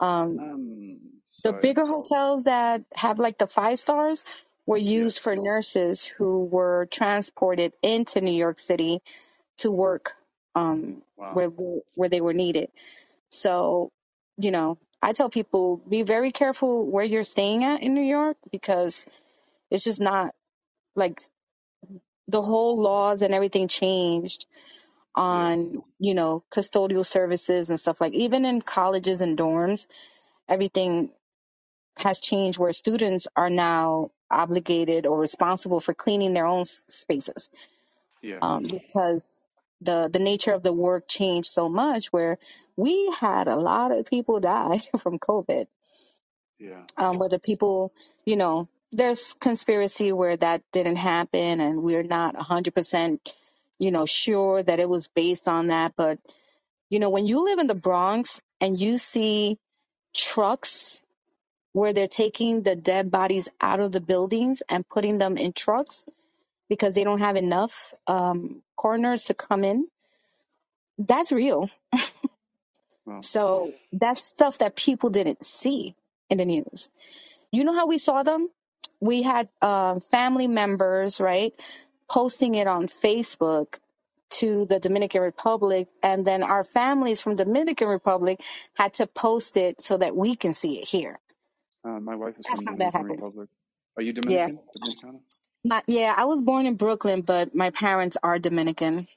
Um, 0.00 0.38
Um, 0.38 1.00
the 1.44 1.50
sorry. 1.50 1.62
bigger 1.62 1.86
hotels 1.86 2.44
that 2.44 2.84
have 2.94 3.18
like 3.18 3.38
the 3.38 3.46
five 3.46 3.78
stars 3.78 4.24
were 4.66 4.78
used 4.78 5.20
for 5.20 5.36
nurses 5.36 6.06
who 6.06 6.44
were 6.46 6.86
transported 6.92 7.74
into 7.82 8.20
New 8.20 8.32
York 8.32 8.58
City 8.58 9.00
to 9.58 9.70
work 9.70 10.14
um, 10.54 11.02
Wow. 11.16 11.46
where 11.46 11.48
where 11.94 12.08
they 12.08 12.20
were 12.20 12.34
needed. 12.34 12.70
So, 13.30 13.90
you 14.38 14.50
know, 14.50 14.78
I 15.02 15.12
tell 15.12 15.30
people 15.30 15.78
be 15.78 16.02
very 16.02 16.32
careful 16.32 16.86
where 16.90 17.04
you're 17.04 17.24
staying 17.24 17.64
at 17.64 17.82
in 17.82 17.94
New 17.94 18.02
York 18.02 18.36
because 18.52 19.06
it's 19.70 19.84
just 19.84 20.00
not 20.00 20.34
like 20.96 21.22
the 22.28 22.42
whole 22.42 22.80
laws 22.80 23.22
and 23.22 23.34
everything 23.34 23.68
changed 23.68 24.46
Yeah. 25.28 25.52
on, 25.54 25.82
you 26.00 26.14
know, 26.14 26.44
custodial 26.54 27.06
services 27.06 27.70
and 27.70 27.80
stuff 27.80 28.00
like 28.00 28.14
even 28.14 28.44
in 28.44 28.62
colleges 28.62 29.20
and 29.20 29.38
dorms, 29.38 29.86
everything 30.48 31.10
has 31.98 32.20
changed 32.20 32.58
where 32.58 32.72
students 32.74 33.28
are 33.36 33.50
now 33.50 34.10
obligated 34.32 35.06
or 35.06 35.18
responsible 35.20 35.80
for 35.80 35.94
cleaning 35.94 36.34
their 36.34 36.46
own 36.46 36.62
s- 36.62 36.82
spaces 36.88 37.50
Yeah. 38.22 38.38
um, 38.42 38.64
because 38.64 39.46
the 39.80 40.10
the 40.12 40.20
nature 40.20 40.52
of 40.52 40.62
the 40.64 40.72
work 40.72 41.08
changed 41.08 41.50
so 41.50 41.68
much 41.68 42.08
where 42.12 42.38
we 42.76 43.12
had 43.20 43.48
a 43.48 43.56
lot 43.56 43.92
of 43.92 44.06
people 44.06 44.40
die 44.54 44.82
from 44.98 45.18
COVID 45.18 45.66
Yeah. 46.58 46.82
um, 46.96 47.18
whether 47.18 47.38
people, 47.38 47.92
you 48.24 48.36
know, 48.36 48.68
there's 48.92 49.32
conspiracy 49.34 50.12
where 50.12 50.36
that 50.36 50.62
didn't 50.72 50.96
happen, 50.96 51.60
and 51.60 51.82
we're 51.82 52.04
not 52.04 52.36
100%, 52.36 53.18
you 53.78 53.90
know, 53.90 54.06
sure 54.06 54.62
that 54.62 54.78
it 54.80 54.88
was 54.88 55.08
based 55.08 55.48
on 55.48 55.68
that. 55.68 55.94
But, 55.96 56.18
you 56.90 57.00
know, 57.00 57.10
when 57.10 57.26
you 57.26 57.44
live 57.44 57.58
in 57.58 57.68
the 57.68 57.74
Bronx 57.74 58.42
and 58.60 58.80
you 58.80 58.98
see 58.98 59.58
trucks 60.16 61.02
where 61.72 61.92
they're 61.92 62.08
taking 62.08 62.62
the 62.62 62.76
dead 62.76 63.10
bodies 63.10 63.48
out 63.60 63.80
of 63.80 63.92
the 63.92 64.00
buildings 64.00 64.62
and 64.68 64.88
putting 64.88 65.18
them 65.18 65.36
in 65.36 65.52
trucks 65.52 66.06
because 66.68 66.94
they 66.94 67.04
don't 67.04 67.20
have 67.20 67.36
enough 67.36 67.94
um, 68.08 68.62
coroners 68.76 69.26
to 69.26 69.34
come 69.34 69.64
in, 69.64 69.88
that's 70.98 71.32
real. 71.32 71.70
Well, 73.06 73.22
So 73.22 73.74
that's 73.92 74.24
stuff 74.24 74.58
that 74.58 74.76
people 74.76 75.10
didn't 75.10 75.46
see 75.46 75.94
in 76.30 76.38
the 76.38 76.44
news. 76.46 76.88
You 77.52 77.64
know 77.64 77.74
how 77.74 77.86
we 77.86 77.98
saw 77.98 78.22
them? 78.22 78.50
We 79.00 79.22
had 79.22 79.48
uh, 79.62 80.00
family 80.00 80.48
members, 80.48 81.20
right, 81.20 81.54
posting 82.10 82.54
it 82.56 82.66
on 82.66 82.88
Facebook 82.88 83.78
to 84.30 84.66
the 84.66 84.80
Dominican 84.80 85.22
Republic, 85.22 85.88
and 86.02 86.26
then 86.26 86.42
our 86.42 86.64
families 86.64 87.20
from 87.20 87.36
Dominican 87.36 87.88
Republic 87.88 88.40
had 88.74 88.94
to 88.94 89.06
post 89.06 89.56
it 89.56 89.80
so 89.80 89.98
that 89.98 90.16
we 90.16 90.36
can 90.36 90.54
see 90.54 90.80
it 90.80 90.88
here. 90.88 91.18
Uh, 91.84 92.00
my 92.00 92.14
wife 92.16 92.34
is 92.38 92.44
That's 92.48 92.60
from 92.60 92.66
how 92.66 92.76
that 92.76 92.92
Dominican 92.92 92.92
happened. 92.92 93.22
Republic. 93.22 93.48
Are 93.96 94.02
you 94.02 94.12
Yeah, 94.28 94.48
Dominican? 94.48 94.58
Dominicana? 94.76 95.20
my, 95.64 95.82
yeah. 95.86 96.14
I 96.16 96.24
was 96.24 96.42
born 96.42 96.66
in 96.66 96.76
Brooklyn, 96.76 97.22
but 97.22 97.54
my 97.54 97.70
parents 97.70 98.16
are 98.22 98.38
Dominican. 98.38 99.08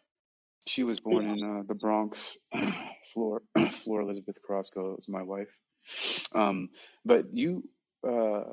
She 0.67 0.83
was 0.83 0.99
born 0.99 1.25
in 1.29 1.43
uh, 1.43 1.63
the 1.67 1.75
Bronx. 1.75 2.37
Flor, 3.13 3.41
Flor 3.71 4.01
Elizabeth 4.01 4.35
Crosco 4.47 4.99
is 4.99 5.07
my 5.07 5.23
wife. 5.23 5.49
Um, 6.33 6.69
but 7.05 7.27
you, 7.33 7.63
uh, 8.07 8.43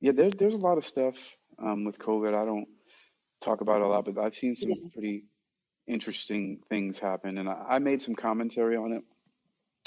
yeah, 0.00 0.12
there, 0.12 0.30
there's 0.30 0.54
a 0.54 0.58
lot 0.58 0.78
of 0.78 0.86
stuff 0.86 1.16
um, 1.58 1.84
with 1.84 1.98
COVID. 1.98 2.34
I 2.34 2.44
don't 2.44 2.68
talk 3.42 3.62
about 3.62 3.76
it 3.76 3.82
a 3.82 3.88
lot, 3.88 4.04
but 4.04 4.18
I've 4.18 4.36
seen 4.36 4.54
some 4.54 4.90
pretty 4.92 5.24
interesting 5.86 6.60
things 6.68 6.98
happen, 6.98 7.38
and 7.38 7.48
I, 7.48 7.64
I 7.70 7.78
made 7.78 8.00
some 8.00 8.14
commentary 8.14 8.76
on 8.76 8.92
it 8.92 9.02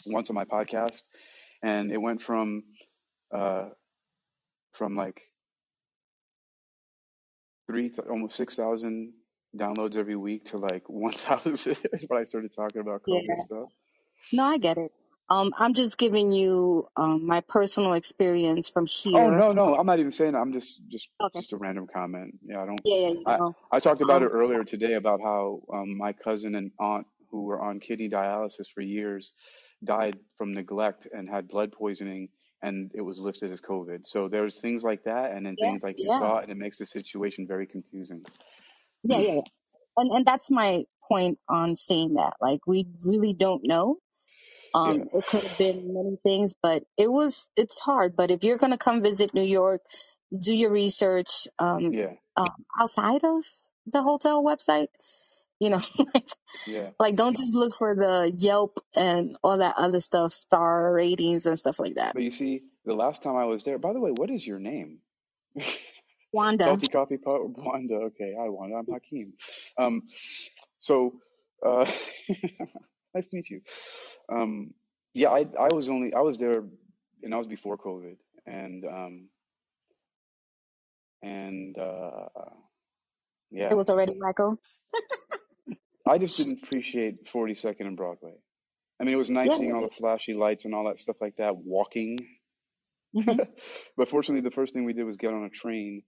once 0.05 0.29
on 0.29 0.35
my 0.35 0.45
podcast, 0.45 1.03
and 1.63 1.91
it 1.91 2.01
went 2.01 2.21
from 2.21 2.63
uh, 3.33 3.69
from 4.73 4.95
like 4.97 5.21
three, 7.67 7.89
th- 7.89 8.07
almost 8.09 8.35
six 8.37 8.55
thousand 8.55 9.13
downloads 9.57 9.97
every 9.97 10.15
week 10.17 10.45
to 10.51 10.57
like 10.59 10.83
one 10.89 11.13
thousand 11.13 11.77
when 12.07 12.21
I 12.21 12.25
started 12.25 12.51
talking 12.55 12.81
about 12.81 13.03
yeah. 13.07 13.11
COVID 13.11 13.39
stuff. 13.41 13.69
No, 14.33 14.45
I 14.45 14.59
get 14.59 14.77
it. 14.79 14.93
Um, 15.29 15.53
I'm 15.59 15.73
just 15.75 15.97
giving 15.99 16.31
you 16.31 16.87
um, 16.97 17.27
my 17.27 17.41
personal 17.41 17.93
experience 17.93 18.69
from 18.69 18.87
Oh 19.13 19.29
here. 19.29 19.31
no, 19.31 19.53
no, 19.53 19.75
I'm 19.75 19.87
not 19.87 19.99
even 19.99 20.11
saying 20.13 20.33
that. 20.33 20.39
I'm 20.39 20.53
just 20.53 20.81
just 20.89 21.09
Okay. 21.21 21.39
just 21.39 21.53
a 21.53 21.57
random 21.57 21.87
comment. 21.93 22.35
Yeah, 22.45 22.61
I 22.63 22.65
don't. 22.67 22.81
Yeah, 22.85 23.09
yeah, 23.09 23.15
I 23.25 23.39
know. 23.39 23.55
I 23.71 23.79
talked 23.81 24.01
about 24.01 24.23
it 24.23 24.27
Um, 24.27 24.31
earlier 24.31 24.63
today 24.63 24.93
about 24.95 25.21
how 25.21 25.61
um, 25.73 25.97
my 25.97 26.13
cousin 26.13 26.55
and 26.55 26.71
aunt 26.79 27.07
who 27.31 27.43
were 27.45 27.61
on 27.61 27.79
kidney 27.79 28.09
dialysis 28.09 28.67
for 28.73 28.81
years 28.81 29.33
died 29.83 30.17
from 30.37 30.53
neglect 30.53 31.07
and 31.13 31.29
had 31.29 31.47
blood 31.49 31.71
poisoning, 31.73 32.29
and 32.61 32.91
it 32.95 33.01
was 33.01 33.19
listed 33.19 33.51
as 33.51 33.61
COVID. 33.61 34.01
So 34.05 34.27
there's 34.29 34.57
things 34.59 34.83
like 34.83 35.03
that, 35.05 35.31
and 35.31 35.45
then 35.45 35.55
yeah, 35.57 35.71
things 35.71 35.83
like 35.83 35.97
you 35.99 36.09
yeah. 36.09 36.19
saw, 36.19 36.39
and 36.39 36.51
it 36.51 36.57
makes 36.57 36.77
the 36.79 36.85
situation 36.85 37.47
very 37.47 37.67
confusing. 37.67 38.23
Yeah, 39.03 39.19
yeah, 39.19 39.33
yeah. 39.35 39.41
And 39.97 40.11
and 40.11 40.25
that's 40.25 40.51
my 40.51 40.85
point 41.07 41.39
on 41.49 41.75
saying 41.75 42.15
that. 42.15 42.33
Like 42.41 42.61
we 42.67 42.87
really 43.05 43.33
don't 43.33 43.65
know. 43.67 43.97
Yeah, 44.83 44.91
Um, 44.91 45.03
it 45.13 45.25
could 45.27 45.43
have 45.43 45.57
been 45.57 45.93
many 45.93 46.17
things, 46.23 46.55
but 46.61 46.83
it 46.97 47.11
was 47.11 47.49
it's 47.57 47.79
hard. 47.79 48.15
But 48.15 48.31
if 48.31 48.43
you're 48.43 48.57
gonna 48.57 48.77
come 48.77 49.01
visit 49.01 49.33
New 49.33 49.43
York, 49.43 49.81
do 50.37 50.53
your 50.53 50.71
research 50.71 51.47
um, 51.59 51.93
yeah, 51.93 52.13
um, 52.37 52.49
outside 52.79 53.23
of 53.23 53.43
the 53.87 54.03
hotel 54.03 54.43
website. 54.43 54.87
You 55.59 55.71
know, 55.71 55.81
like, 56.13 56.27
yeah. 56.67 56.89
like 56.99 57.15
don't 57.15 57.35
just 57.35 57.55
look 57.55 57.77
for 57.77 57.95
the 57.95 58.31
Yelp 58.37 58.79
and 58.95 59.35
all 59.43 59.57
that 59.57 59.75
other 59.77 59.99
stuff, 59.99 60.31
star 60.31 60.93
ratings 60.93 61.45
and 61.45 61.57
stuff 61.57 61.79
like 61.79 61.95
that. 61.95 62.13
But 62.13 62.23
you 62.23 62.31
see, 62.31 62.63
the 62.85 62.93
last 62.93 63.23
time 63.23 63.35
I 63.35 63.45
was 63.45 63.63
there, 63.63 63.79
by 63.79 63.93
the 63.93 63.99
way, 63.99 64.11
what 64.11 64.29
is 64.29 64.45
your 64.45 64.59
name? 64.59 64.99
Wanda, 66.33 66.65
Salty 66.65 66.87
Coffee 66.87 67.17
Pot 67.17 67.57
Wanda. 67.57 67.95
Okay, 67.95 68.35
hi 68.37 68.49
Wanda. 68.49 68.75
I'm 68.75 68.85
Hakeem. 68.85 69.33
Um, 69.77 70.03
so 70.79 71.13
uh, 71.65 71.89
nice 73.15 73.27
to 73.27 73.35
meet 73.35 73.49
you. 73.49 73.61
Um, 74.31 74.73
yeah, 75.13 75.29
I 75.29 75.47
I 75.59 75.73
was 75.73 75.89
only 75.89 76.13
I 76.13 76.21
was 76.21 76.37
there, 76.37 76.63
and 77.23 77.33
I 77.33 77.37
was 77.37 77.47
before 77.47 77.77
COVID, 77.77 78.17
and 78.45 78.85
um, 78.85 79.29
and 81.23 81.77
uh, 81.77 82.27
yeah. 83.49 83.69
it 83.71 83.75
was 83.75 83.89
already 83.89 84.13
Michael. 84.19 84.59
I 86.09 86.17
just 86.17 86.37
didn't 86.37 86.63
appreciate 86.63 87.25
42nd 87.33 87.81
and 87.81 87.97
Broadway. 87.97 88.33
I 88.99 89.03
mean, 89.03 89.13
it 89.13 89.17
was 89.17 89.29
nice 89.29 89.49
Yeah, 89.49 89.57
seeing 89.57 89.73
all 89.75 89.81
the 89.81 89.95
flashy 89.97 90.33
lights 90.33 90.65
and 90.65 90.73
all 90.75 90.85
that 90.85 90.99
stuff 90.99 91.17
like 91.21 91.37
that, 91.37 91.55
walking. 91.57 92.17
hmm 93.13 93.37
But 93.97 94.09
fortunately, 94.09 94.47
the 94.47 94.55
first 94.55 94.73
thing 94.73 94.85
we 94.85 94.93
did 94.93 95.05
was 95.05 95.17
get 95.17 95.33
on 95.33 95.45
a 95.45 95.49
train 95.49 96.03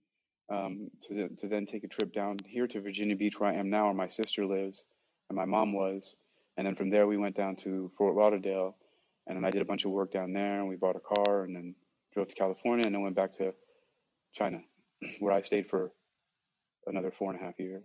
um, 0.52 0.90
to 1.08 1.28
to 1.40 1.48
then 1.48 1.66
take 1.66 1.84
a 1.84 1.88
trip 1.88 2.12
down 2.14 2.38
here 2.46 2.66
to 2.68 2.80
Virginia 2.80 3.16
Beach, 3.16 3.38
where 3.38 3.50
I 3.50 3.56
am 3.56 3.70
now, 3.70 3.86
where 3.86 3.94
my 3.94 4.08
sister 4.08 4.46
lives 4.46 4.84
and 5.28 5.36
my 5.36 5.44
mom 5.44 5.72
was. 5.72 6.16
And 6.56 6.66
then 6.66 6.76
from 6.76 6.90
there, 6.90 7.06
we 7.06 7.16
went 7.16 7.36
down 7.36 7.56
to 7.64 7.92
Fort 7.98 8.16
Lauderdale, 8.16 8.76
and 9.26 9.36
then 9.36 9.44
I 9.44 9.50
did 9.50 9.62
a 9.62 9.66
bunch 9.66 9.84
of 9.84 9.92
work 9.92 10.12
down 10.12 10.32
there, 10.32 10.60
and 10.60 10.68
we 10.68 10.76
bought 10.76 10.96
a 10.96 11.00
car, 11.00 11.44
and 11.44 11.54
then 11.56 11.74
drove 12.14 12.28
to 12.28 12.34
California, 12.34 12.86
and 12.86 12.94
then 12.94 13.02
went 13.02 13.16
back 13.16 13.36
to 13.38 13.54
China, 14.34 14.60
where 15.20 15.32
I 15.34 15.42
stayed 15.42 15.68
for 15.70 15.92
another 16.86 17.12
four 17.18 17.32
and 17.32 17.40
a 17.40 17.44
half 17.44 17.58
years. 17.58 17.84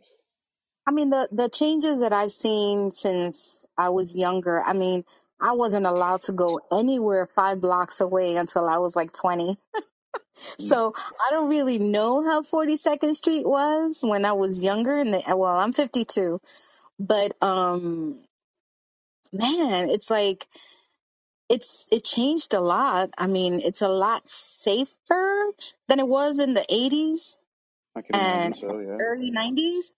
I 0.87 0.91
mean 0.91 1.09
the 1.09 1.29
the 1.31 1.49
changes 1.49 1.99
that 1.99 2.13
I've 2.13 2.31
seen 2.31 2.91
since 2.91 3.65
I 3.77 3.89
was 3.89 4.15
younger. 4.15 4.61
I 4.63 4.73
mean, 4.73 5.05
I 5.41 5.53
wasn't 5.53 5.85
allowed 5.85 6.21
to 6.21 6.31
go 6.33 6.59
anywhere 6.71 7.25
five 7.25 7.61
blocks 7.61 8.01
away 8.01 8.35
until 8.35 8.67
I 8.67 8.77
was 8.77 8.95
like 8.95 9.13
twenty. 9.13 9.57
Mm, 10.59 10.61
So 10.61 10.93
I 10.97 11.31
don't 11.31 11.49
really 11.49 11.79
know 11.79 12.23
how 12.23 12.43
Forty 12.43 12.75
Second 12.77 13.15
Street 13.15 13.45
was 13.47 14.01
when 14.03 14.25
I 14.25 14.33
was 14.33 14.61
younger. 14.61 14.99
And 14.99 15.13
the, 15.13 15.23
well, 15.29 15.55
I'm 15.57 15.73
52, 15.73 16.41
but 16.99 17.35
um, 17.41 18.19
man, 19.33 19.89
it's 19.89 20.09
like 20.09 20.47
it's 21.49 21.87
it 21.91 22.03
changed 22.03 22.53
a 22.53 22.59
lot. 22.59 23.11
I 23.17 23.27
mean, 23.27 23.61
it's 23.61 23.81
a 23.81 23.89
lot 23.89 24.27
safer 24.27 25.51
than 25.87 25.99
it 25.99 26.07
was 26.07 26.39
in 26.39 26.53
the 26.53 26.65
80s 26.69 27.37
I 27.95 28.01
can 28.01 28.15
imagine 28.15 28.41
and 28.43 28.57
so, 28.57 28.79
yeah. 28.79 28.97
early 28.99 29.31
90s. 29.31 29.93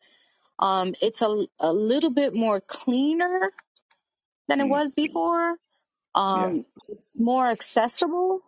Um, 0.59 0.95
it's 1.01 1.21
a 1.21 1.47
a 1.59 1.73
little 1.73 2.11
bit 2.11 2.35
more 2.35 2.61
cleaner 2.61 3.53
than 4.49 4.61
it 4.61 4.69
Mm, 4.69 4.69
was 4.69 4.95
before. 4.95 5.57
yeah, 6.33 6.53
Um, 6.53 6.65
it's 6.89 7.19
more 7.19 7.47
accessible 7.47 8.41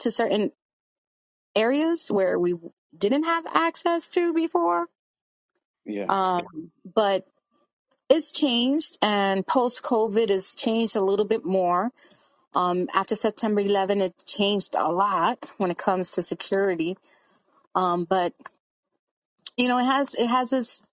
to 0.00 0.10
certain 0.10 0.52
areas 1.56 2.08
where 2.10 2.38
we 2.38 2.54
didn't 2.96 3.24
have 3.24 3.46
access 3.54 4.08
to 4.10 4.34
before. 4.34 4.88
yeah, 5.86 6.08
Um, 6.08 6.72
but 6.94 7.26
it's 8.10 8.32
changed, 8.32 8.98
and 9.02 9.46
post 9.46 9.82
COVID, 9.84 10.30
has 10.30 10.54
changed 10.54 10.96
a 10.96 11.02
little 11.02 11.26
bit 11.26 11.44
more 11.44 11.90
Um, 12.54 12.88
after 12.94 13.16
September 13.16 13.62
11, 13.62 14.02
it 14.02 14.24
changed 14.26 14.76
a 14.76 14.90
lot 14.92 15.38
when 15.58 15.70
it 15.72 15.78
comes 15.78 16.12
to 16.12 16.22
security. 16.22 16.98
Um, 17.74 18.06
but 18.06 18.34
you 19.58 19.68
know, 19.68 19.78
it 19.78 19.86
has 19.86 20.14
it 20.16 20.28
has 20.28 20.52
its 20.54 20.87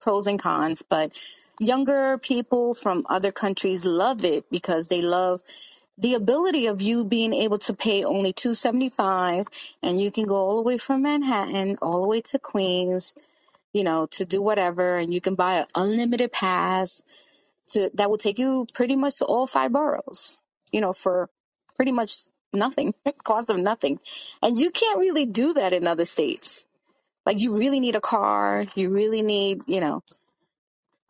pros 0.00 0.26
and 0.26 0.38
cons. 0.38 0.82
But 0.82 1.12
younger 1.58 2.18
people 2.18 2.74
from 2.74 3.06
other 3.08 3.32
countries 3.32 3.84
love 3.84 4.24
it 4.24 4.50
because 4.50 4.88
they 4.88 5.02
love 5.02 5.42
the 5.98 6.14
ability 6.14 6.66
of 6.66 6.80
you 6.80 7.04
being 7.04 7.32
able 7.32 7.58
to 7.58 7.74
pay 7.74 8.04
only 8.04 8.32
275 8.32 9.48
and 9.82 10.00
you 10.00 10.12
can 10.12 10.26
go 10.26 10.36
all 10.36 10.56
the 10.56 10.62
way 10.62 10.78
from 10.78 11.02
Manhattan 11.02 11.76
all 11.82 12.02
the 12.02 12.06
way 12.08 12.20
to 12.20 12.38
Queens, 12.38 13.14
you 13.72 13.82
know, 13.82 14.06
to 14.12 14.24
do 14.24 14.40
whatever 14.40 14.96
and 14.96 15.12
you 15.12 15.20
can 15.20 15.34
buy 15.34 15.54
an 15.54 15.66
unlimited 15.74 16.30
pass 16.30 17.02
to 17.68 17.90
that 17.94 18.08
will 18.08 18.18
take 18.18 18.38
you 18.38 18.66
pretty 18.74 18.96
much 18.96 19.18
to 19.18 19.24
all 19.24 19.46
five 19.46 19.72
boroughs, 19.72 20.38
you 20.72 20.80
know, 20.80 20.92
for 20.92 21.28
pretty 21.76 21.92
much 21.92 22.12
nothing, 22.52 22.94
cost 23.24 23.50
of 23.50 23.58
nothing. 23.58 23.98
And 24.42 24.58
you 24.58 24.70
can't 24.70 25.00
really 25.00 25.26
do 25.26 25.54
that 25.54 25.72
in 25.72 25.86
other 25.86 26.04
states. 26.04 26.64
Like 27.28 27.40
you 27.40 27.58
really 27.58 27.80
need 27.80 27.96
a 27.96 28.02
car, 28.02 28.66
you 28.76 28.90
really 28.92 29.22
need, 29.22 29.62
you 29.68 29.82
know, 29.82 30.02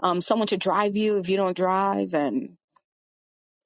um, 0.03 0.21
someone 0.23 0.49
to 0.49 0.59
drive 0.59 0.97
you 0.97 1.19
if 1.19 1.29
you 1.31 1.37
don't 1.39 1.57
drive, 1.57 2.15
and 2.15 2.57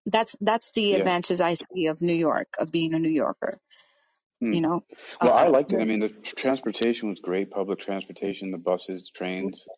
that's 0.06 0.36
that's 0.40 0.72
the 0.72 0.94
yeah. 0.94 0.96
advantage 0.96 1.40
I 1.40 1.54
see 1.54 1.86
of 1.88 2.02
New 2.02 2.14
York, 2.14 2.48
of 2.58 2.72
being 2.72 2.94
a 2.94 3.00
New 3.00 3.10
Yorker. 3.10 3.58
You 4.50 4.60
Mm. 4.60 4.62
know, 4.62 4.84
Well, 5.22 5.34
I 5.34 5.46
uh, 5.46 5.48
liked 5.48 5.72
it. 5.72 5.80
I 5.80 5.84
mean, 5.84 6.00
the 6.00 6.10
transportation 6.36 7.10
was 7.10 7.20
great, 7.20 7.50
public 7.50 7.80
transportation, 7.80 8.52
the 8.52 8.58
buses, 8.58 9.10
trains. 9.16 9.68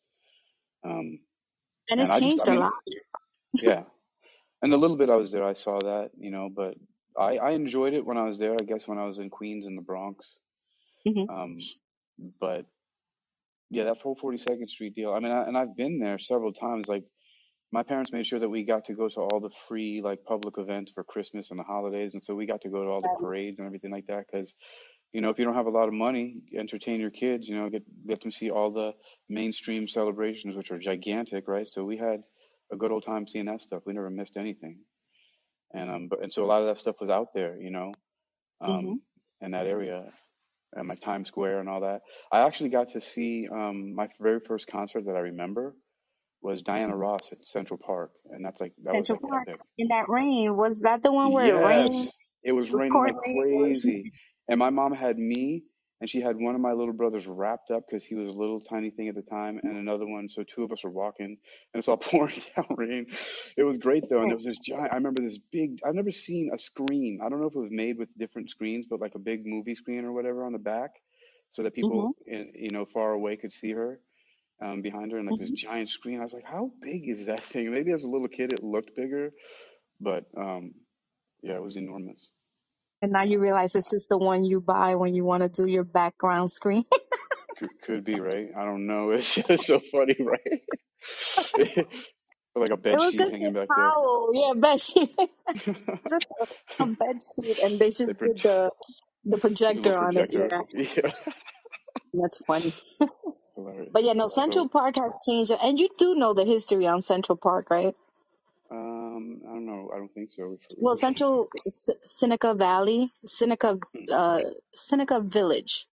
Um, 0.85 1.20
and 1.91 2.01
and 2.01 2.01
it's 2.01 2.12
I 2.12 2.20
just, 2.20 2.39
changed 2.41 2.49
a 2.49 2.55
mean, 2.55 2.57
lot. 2.57 2.75
yeah. 3.61 3.85
And 4.62 4.72
the 4.72 4.77
little 4.79 4.97
bit 4.97 5.11
I 5.11 5.16
was 5.16 5.33
there, 5.33 5.45
I 5.45 5.55
saw 5.55 5.83
that, 5.83 6.11
you 6.18 6.31
know, 6.31 6.51
but 6.55 6.75
I, 7.18 7.37
I 7.39 7.51
enjoyed 7.53 7.95
it 7.95 8.05
when 8.07 8.18
I 8.18 8.25
was 8.25 8.39
there, 8.39 8.55
I 8.61 8.64
guess 8.64 8.87
when 8.87 8.99
I 8.99 9.07
was 9.07 9.18
in 9.18 9.31
Queens 9.31 9.66
and 9.66 9.79
the 9.79 9.83
Bronx. 9.83 10.37
hmm 11.07 11.25
Um, 11.29 11.68
but 12.41 12.67
yeah, 13.71 13.85
that 13.85 13.99
whole 14.03 14.17
42nd 14.17 14.69
Street 14.71 14.95
deal, 14.95 15.12
I 15.12 15.21
mean, 15.21 15.33
I, 15.33 15.45
and 15.47 15.59
I've 15.59 15.77
been 15.77 15.99
there 16.01 16.19
several 16.19 16.53
times. 16.53 16.89
Like, 16.89 17.05
my 17.73 17.83
parents 17.85 18.12
made 18.12 18.27
sure 18.27 18.41
that 18.41 18.49
we 18.51 18.65
got 18.65 18.87
to 18.87 18.95
go 18.95 19.09
to 19.09 19.21
all 19.21 19.41
the 19.41 19.51
free, 19.69 20.03
like, 20.03 20.25
public 20.25 20.59
events 20.59 20.93
for 20.95 21.05
Christmas 21.05 21.51
and 21.51 21.61
the 21.61 21.65
holidays. 21.65 22.15
And 22.15 22.25
so 22.25 22.35
we 22.35 22.47
got 22.47 22.62
to 22.62 22.71
go 22.71 22.85
to 22.85 22.91
all 22.91 23.03
the 23.03 23.11
parades 23.11 23.59
and 23.59 23.67
everything 23.67 23.93
like 23.93 24.07
that. 24.09 24.27
Because, 24.33 24.55
you 25.12 25.23
know, 25.23 25.31
if 25.31 25.39
you 25.39 25.45
don't 25.47 25.55
have 25.57 25.67
a 25.67 25.71
lot 25.71 25.89
of 25.89 25.95
money, 25.95 26.39
entertain 26.59 27.01
your 27.01 27.11
kids, 27.11 27.49
you 27.49 27.57
know, 27.57 27.71
get, 27.71 27.85
get 28.09 28.23
them 28.23 28.33
to 28.33 28.37
see 28.39 28.51
all 28.51 28.73
the 28.73 28.93
mainstream 29.29 29.89
celebrations, 29.89 30.57
which 30.57 30.71
are 30.73 30.79
gigantic, 30.79 31.49
right? 31.49 31.69
So 31.69 31.85
we 31.85 31.99
had 31.99 32.23
a 32.73 32.77
good 32.77 32.93
old 32.93 33.05
time 33.05 33.27
seeing 33.29 33.47
that 33.47 33.62
stuff. 33.62 33.83
We 33.87 33.95
never 33.95 34.11
missed 34.11 34.37
anything. 34.37 34.81
and 35.75 35.91
um 35.91 36.09
but 36.09 36.23
and 36.23 36.33
so 36.33 36.45
a 36.45 36.47
lot 36.47 36.62
of 36.62 36.69
that 36.69 36.81
stuff 36.81 36.97
was 37.01 37.11
out 37.11 37.29
there 37.35 37.61
you 37.61 37.71
know 37.71 37.93
um 38.61 39.01
in 39.43 39.53
that 39.53 39.67
area 39.67 40.05
and 40.75 40.89
my 40.89 40.97
Times 40.97 41.29
Square 41.29 41.61
and 41.61 41.68
all 41.68 41.83
that 41.83 42.03
I 42.33 42.47
actually 42.47 42.70
got 42.70 42.93
to 42.93 43.01
see 43.01 43.49
um 43.53 43.95
my 43.95 44.09
very 44.20 44.41
first 44.47 44.68
concert 44.68 45.07
that 45.07 45.16
I 45.16 45.20
remember 45.20 45.75
was 46.43 46.62
Diana 46.62 46.97
Ross 46.97 47.22
at 47.33 47.39
Central 47.47 47.79
Park 47.79 48.12
and 48.31 48.45
that's 48.45 48.61
like 48.61 48.72
that 48.85 48.97
was 48.97 49.09
Central 49.09 49.20
like 49.22 49.31
Park 49.31 49.49
in 49.79 49.89
that 49.89 50.09
rain 50.09 50.57
was 50.57 50.81
that 50.83 51.03
the 51.03 51.12
one 51.12 51.33
where 51.33 51.47
it 51.47 51.55
rained? 51.59 52.07
Yes, 52.07 52.14
it 52.45 52.53
was 52.53 52.70
It 52.70 52.75
was 52.75 52.83
raining 52.83 53.05
like. 53.05 53.22
Crazy. 53.25 54.12
And 54.49 54.59
my 54.59 54.70
mom 54.70 54.95
had 54.95 55.18
me, 55.18 55.64
and 56.05 56.11
she 56.11 56.21
had 56.21 56.37
one 56.37 56.55
of 56.55 56.61
my 56.61 56.75
little 56.75 56.93
brothers 56.93 57.27
wrapped 57.27 57.71
up 57.71 57.85
because 57.89 58.05
he 58.05 58.15
was 58.15 58.29
a 58.29 58.33
little 58.33 58.61
tiny 58.61 58.91
thing 58.91 59.09
at 59.09 59.15
the 59.15 59.23
time, 59.23 59.59
and 59.65 59.79
another 59.79 60.07
one. 60.07 60.29
So 60.29 60.43
two 60.45 60.63
of 60.63 60.71
us 60.71 60.85
were 60.85 60.91
walking, 60.91 61.25
and 61.25 61.39
it's 61.73 61.89
all 61.89 61.97
pouring 62.11 62.43
down 62.55 62.67
rain. 62.77 63.07
It 63.57 63.63
was 63.63 63.79
great 63.79 64.11
though, 64.11 64.21
and 64.21 64.31
there 64.31 64.37
was 64.37 64.45
this 64.45 64.59
giant. 64.59 64.93
I 64.93 64.97
remember 64.97 65.23
this 65.23 65.39
big. 65.51 65.79
I've 65.83 65.95
never 65.95 66.11
seen 66.13 66.51
a 66.53 66.59
screen. 66.59 67.21
I 67.25 67.31
don't 67.31 67.41
know 67.41 67.47
if 67.47 67.55
it 67.55 67.59
was 67.59 67.71
made 67.71 67.97
with 67.97 68.11
different 68.19 68.51
screens, 68.51 68.85
but 68.91 69.01
like 69.01 69.15
a 69.15 69.19
big 69.19 69.47
movie 69.47 69.75
screen 69.75 70.05
or 70.05 70.13
whatever 70.13 70.45
on 70.45 70.53
the 70.53 70.59
back, 70.59 70.91
so 71.53 71.63
that 71.63 71.73
people, 71.73 72.13
in, 72.27 72.53
you 72.55 72.69
know, 72.71 72.85
far 72.85 73.13
away 73.13 73.37
could 73.39 73.53
see 73.53 73.73
her 73.73 73.99
um, 74.63 74.83
behind 74.83 75.11
her, 75.13 75.17
and 75.17 75.27
like 75.27 75.39
this 75.39 75.53
giant 75.53 75.89
screen. 75.89 76.21
I 76.21 76.25
was 76.25 76.35
like, 76.35 76.45
how 76.45 76.71
big 76.83 77.09
is 77.09 77.25
that 77.25 77.43
thing? 77.47 77.71
Maybe 77.73 77.93
as 77.93 78.05
a 78.05 78.09
little 78.09 78.29
kid 78.29 78.53
it 78.53 78.63
looked 78.63 78.95
bigger, 78.95 79.33
but 80.01 80.27
um, 80.37 80.75
yeah, 81.43 81.55
it 81.55 81.63
was 81.63 81.77
enormous. 81.79 82.31
And 83.05 83.13
now 83.13 83.25
you 83.25 83.41
realize 83.41 83.77
it's 83.77 83.91
just 83.93 84.11
the 84.11 84.19
one 84.19 84.45
you 84.45 84.63
buy 84.63 84.97
when 84.97 85.15
you 85.15 85.25
want 85.25 85.45
to 85.45 85.51
do 85.51 85.69
your 85.71 85.85
background 85.85 86.53
screen. 86.53 86.85
Could, 87.59 87.73
be 88.05 88.19
right. 88.21 88.49
I 88.57 88.65
don't 88.65 88.87
know. 88.87 89.11
It's 89.13 89.35
just 89.35 89.67
so 89.67 89.81
funny, 89.93 90.17
right? 90.21 90.63
like 92.57 92.71
a 92.73 92.77
It 92.91 92.97
bed 92.97 92.99
was 92.99 93.15
sheet 93.15 93.19
just 93.19 93.35
a 93.43 93.51
hanging 93.51 93.55
back 93.55 93.71
there. 93.77 93.95
towel, 93.95 94.33
yeah, 94.35 94.55
bed 94.55 94.81
sheet, 94.81 95.11
just 96.09 96.27
a, 96.41 96.85
a 96.85 96.87
bed 96.89 97.17
sheet, 97.23 97.59
and 97.63 97.81
they 97.81 97.91
they 98.07 98.13
just 98.13 98.15
pro- 98.15 98.29
did 98.29 98.43
the 98.43 98.71
the 99.25 99.39
the 99.73 99.93
projector 99.93 99.97
on 99.99 100.19
it. 100.19 100.31
projector. 100.33 100.33
Yeah, 100.33 100.63
Yeah, 100.73 101.13
that's 102.15 102.43
funny. 102.47 102.73
hilarious. 103.57 103.95
But 103.95 104.05
yeah, 104.05 104.15
no, 104.15 104.29
So, 104.29 104.29
Central 104.29 104.69
Park 104.69 104.97
has 104.97 105.19
changed, 105.27 105.53
and 105.63 105.81
you 105.81 105.89
do 105.99 106.15
know 106.17 106.35
the 106.35 106.45
history 106.45 106.87
on 106.87 107.03
Central 107.03 107.37
Park, 107.37 107.71
right? 107.71 107.97
Um, 109.15 109.43
I 109.49 109.55
don't 109.55 109.67
know. 109.67 109.91
I 109.95 109.99
don't 109.99 110.15
think 110.15 110.31
so. 110.37 110.59
Well, 110.79 110.97
Central 110.97 111.49
S- 111.67 111.91
Seneca 112.03 112.55
Valley, 112.55 113.12
Seneca, 113.27 113.79
uh, 114.12 114.43
Seneca 114.75 115.21
Village, 115.21 115.87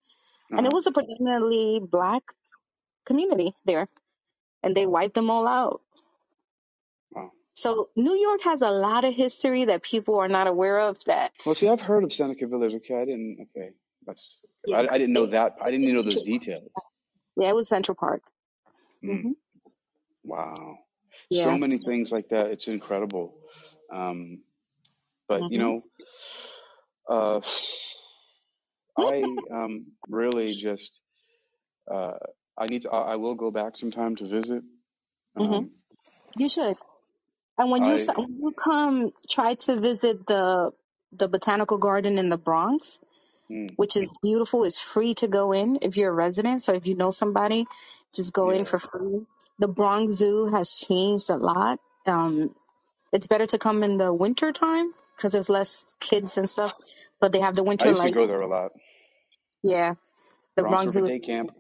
and 0.57 0.67
it 0.67 0.71
Uh-huh. 0.71 0.77
was 0.77 0.87
a 0.89 0.93
predominantly 0.93 1.81
black. 1.81 2.25
community 3.07 3.55
there, 3.65 3.89
and 4.65 4.77
they 4.77 4.87
wiped 4.87 5.15
them 5.15 5.31
all 5.31 5.47
out. 5.47 5.83
Wow. 7.13 7.33
So 7.55 7.89
New 7.97 8.17
York 8.17 8.43
has 8.45 8.63
a 8.63 8.71
lot 8.71 9.05
of 9.05 9.15
history 9.15 9.67
that 9.67 9.83
people 9.83 10.19
are 10.21 10.29
not 10.29 10.49
aware 10.49 10.81
of. 10.81 11.05
That 11.07 11.33
Well, 11.45 11.55
see, 11.55 11.69
I've 11.69 11.81
heard 11.81 12.05
of 12.05 12.13
Seneca 12.13 12.47
Village. 12.47 12.75
Okay, 12.75 12.97
I 12.97 13.05
didn't. 13.07 13.39
Okay, 13.57 13.71
that's. 14.07 14.39
yeah, 14.67 14.79
I, 14.79 14.95
I 14.95 14.99
didn't 14.99 15.15
know 15.15 15.25
it, 15.25 15.33
that. 15.33 15.57
I 15.63 15.67
didn't 15.71 15.85
even 15.85 15.97
know 15.97 16.03
those 16.03 16.23
details. 16.23 16.71
Yeah, 17.37 17.51
it 17.51 17.55
was 17.55 17.69
Central 17.69 17.97
Park. 17.97 18.23
Mm, 19.05 19.23
hmm 19.23 19.33
wow. 20.25 20.79
So 21.31 21.59
many 21.59 21.79
things 21.79 22.13
like 22.13 22.31
that. 22.31 22.49
It's 22.53 22.69
incredible. 22.69 23.35
Um, 23.93 24.43
but 25.29 25.51
you 25.51 25.59
hmm 25.59 25.61
know, 25.61 25.83
uh, 27.11 27.41
I 28.99 29.43
um, 29.53 29.87
really 30.09 30.55
just. 30.57 30.93
Uh, 31.93 32.15
I 32.59 32.69
need 32.69 32.83
to. 32.83 32.91
I, 32.91 33.13
I 33.13 33.17
will 33.17 33.35
go 33.37 33.51
back 33.51 33.77
sometime 33.77 34.17
to 34.17 34.29
visit. 34.29 34.63
hmm 35.39 35.61
Um, 35.61 35.71
You 36.37 36.49
should. 36.49 36.77
And 37.59 37.71
when 37.71 37.85
you 37.85 37.99
I. 37.99 38.09
when 38.17 38.37
you 38.39 38.53
come, 38.53 39.13
try 39.31 39.55
to 39.55 39.77
visit 39.79 40.27
the 40.27 40.73
the 41.13 41.29
botanical 41.29 41.79
garden 41.79 42.19
in 42.19 42.29
the 42.31 42.39
Bronx, 42.39 43.01
Mm, 43.51 43.77
which 43.77 43.97
is 43.97 44.11
beautiful. 44.23 44.65
It's 44.65 44.81
free 44.81 45.15
to 45.17 45.29
go 45.29 45.53
in 45.53 45.81
if 45.83 45.97
you're 45.97 46.11
a 46.11 46.15
resident. 46.15 46.63
So 46.63 46.75
if 46.75 46.87
you 46.87 46.97
know 46.97 47.11
somebody, 47.13 47.67
just 48.15 48.33
go 48.33 48.51
in 48.51 48.65
for 48.67 48.79
free. 48.81 49.27
The 49.61 49.69
Bronx 49.69 50.13
Zoo 50.15 50.49
has 50.49 50.81
changed 50.89 51.31
a 51.31 51.37
lot. 51.39 51.81
Um, 52.07 52.57
it's 53.13 53.29
better 53.29 53.47
to 53.47 53.59
come 53.59 53.83
in 53.85 53.99
the 53.99 54.13
winter 54.15 54.53
time 54.53 54.93
because 55.17 55.33
there's 55.33 55.51
less 55.51 55.95
kids 56.01 56.39
and 56.39 56.49
stuff. 56.49 56.75
But 57.21 57.33
they 57.33 57.41
have 57.41 57.57
the 57.57 57.65
I 57.81 57.87
winter 57.87 57.89
used 57.89 58.03
to 58.03 58.11
lights. 58.11 58.13
go 58.13 58.27
there 58.27 58.43
a 58.43 58.49
lot. 58.49 58.73
Yeah, 59.63 59.95
the 60.57 60.65
Bronx 60.65 60.65
Bronx 60.65 60.87
River 60.87 61.01
Zoo 61.01 61.03
Day 61.03 61.21
Camp. 61.21 61.51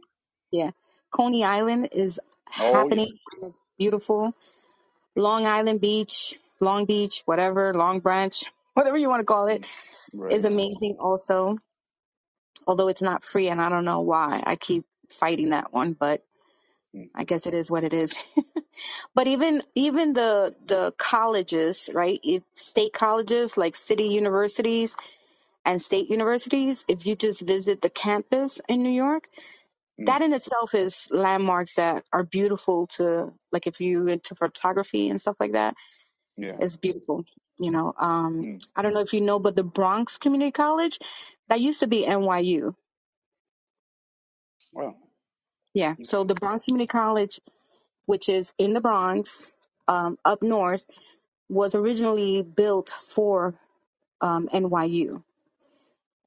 Yeah, 0.52 0.70
Coney 1.12 1.44
Island 1.44 1.90
is 1.92 2.20
Oh 2.58 2.88
yeah. 2.88 2.96
happening. 2.96 3.18
It's 3.42 3.60
beautiful. 3.78 4.34
Long 5.16 5.46
Island 5.46 5.80
Beach, 5.80 6.36
Long 6.60 6.86
Beach, 6.86 7.22
whatever, 7.26 7.74
Long 7.74 8.00
Branch, 8.00 8.44
whatever 8.74 8.98
you 8.98 9.08
want 9.08 9.20
to 9.20 9.26
call 9.26 9.48
it, 9.48 9.66
Mm, 10.14 10.30
is 10.30 10.44
amazing 10.46 10.96
also. 11.00 11.58
Although 12.66 12.88
it's 12.88 13.02
not 13.02 13.24
free, 13.24 13.48
and 13.48 13.60
I 13.62 13.68
don't 13.70 13.84
know 13.86 14.00
why 14.02 14.42
I 14.46 14.56
keep 14.56 14.84
fighting 15.08 15.50
that 15.50 15.72
one, 15.72 15.94
but 15.94 16.24
I 17.14 17.24
guess 17.24 17.46
it 17.46 17.54
is 17.54 17.70
what 17.70 17.84
it 17.84 17.94
is. 17.94 18.16
but 19.14 19.26
even 19.28 19.62
even 19.76 20.14
the 20.14 20.54
the 20.66 20.92
colleges, 20.98 21.90
right? 21.94 22.20
If 22.24 22.44
state 22.54 22.92
colleges 22.94 23.56
like 23.58 23.76
city 23.76 24.06
universities 24.06 24.96
and 25.66 25.82
state 25.82 26.10
universities, 26.10 26.84
if 26.88 27.06
you 27.06 27.16
just 27.16 27.42
visit 27.46 27.82
the 27.82 27.90
campus 27.90 28.60
in 28.68 28.82
New 28.82 28.90
York, 28.90 29.28
mm, 30.00 30.06
that 30.06 30.22
in 30.22 30.32
itself 30.34 30.74
is 30.74 31.08
landmarks 31.12 31.76
that 31.76 32.04
are 32.12 32.24
beautiful 32.24 32.88
to 32.88 33.32
like 33.52 33.66
if 33.68 33.80
you 33.80 34.08
into 34.08 34.34
photography 34.36 35.10
and 35.10 35.20
stuff 35.20 35.36
like 35.40 35.52
that 35.52 35.72
yeah. 36.38 36.58
It's 36.58 36.78
beautiful. 36.78 37.24
You 37.60 37.72
know, 37.72 37.94
um, 37.98 38.48
Mm, 38.48 38.62
I 38.76 38.82
don't 38.82 38.94
know 38.94 39.00
if 39.02 39.14
you 39.14 39.22
know, 39.22 39.40
but 39.40 39.56
the 39.56 39.64
Bronx 39.64 40.18
Community 40.18 40.52
College, 40.52 41.00
that 41.48 41.60
used 41.62 41.80
to 41.80 41.88
be 41.88 42.04
NYU. 42.06 42.74
wow. 44.72 44.96
Yeah. 45.74 45.94
So 46.02 46.24
the 46.24 46.34
Bronx 46.34 46.66
Community 46.66 46.88
College, 46.88 47.40
which 48.06 48.28
is 48.28 48.52
in 48.58 48.72
the 48.72 48.80
Bronx, 48.80 49.52
um, 49.88 50.18
up 50.24 50.42
north, 50.42 50.86
was 51.48 51.74
originally 51.74 52.42
built 52.42 52.90
for 52.90 53.54
um, 54.20 54.48
NYU. 54.48 55.22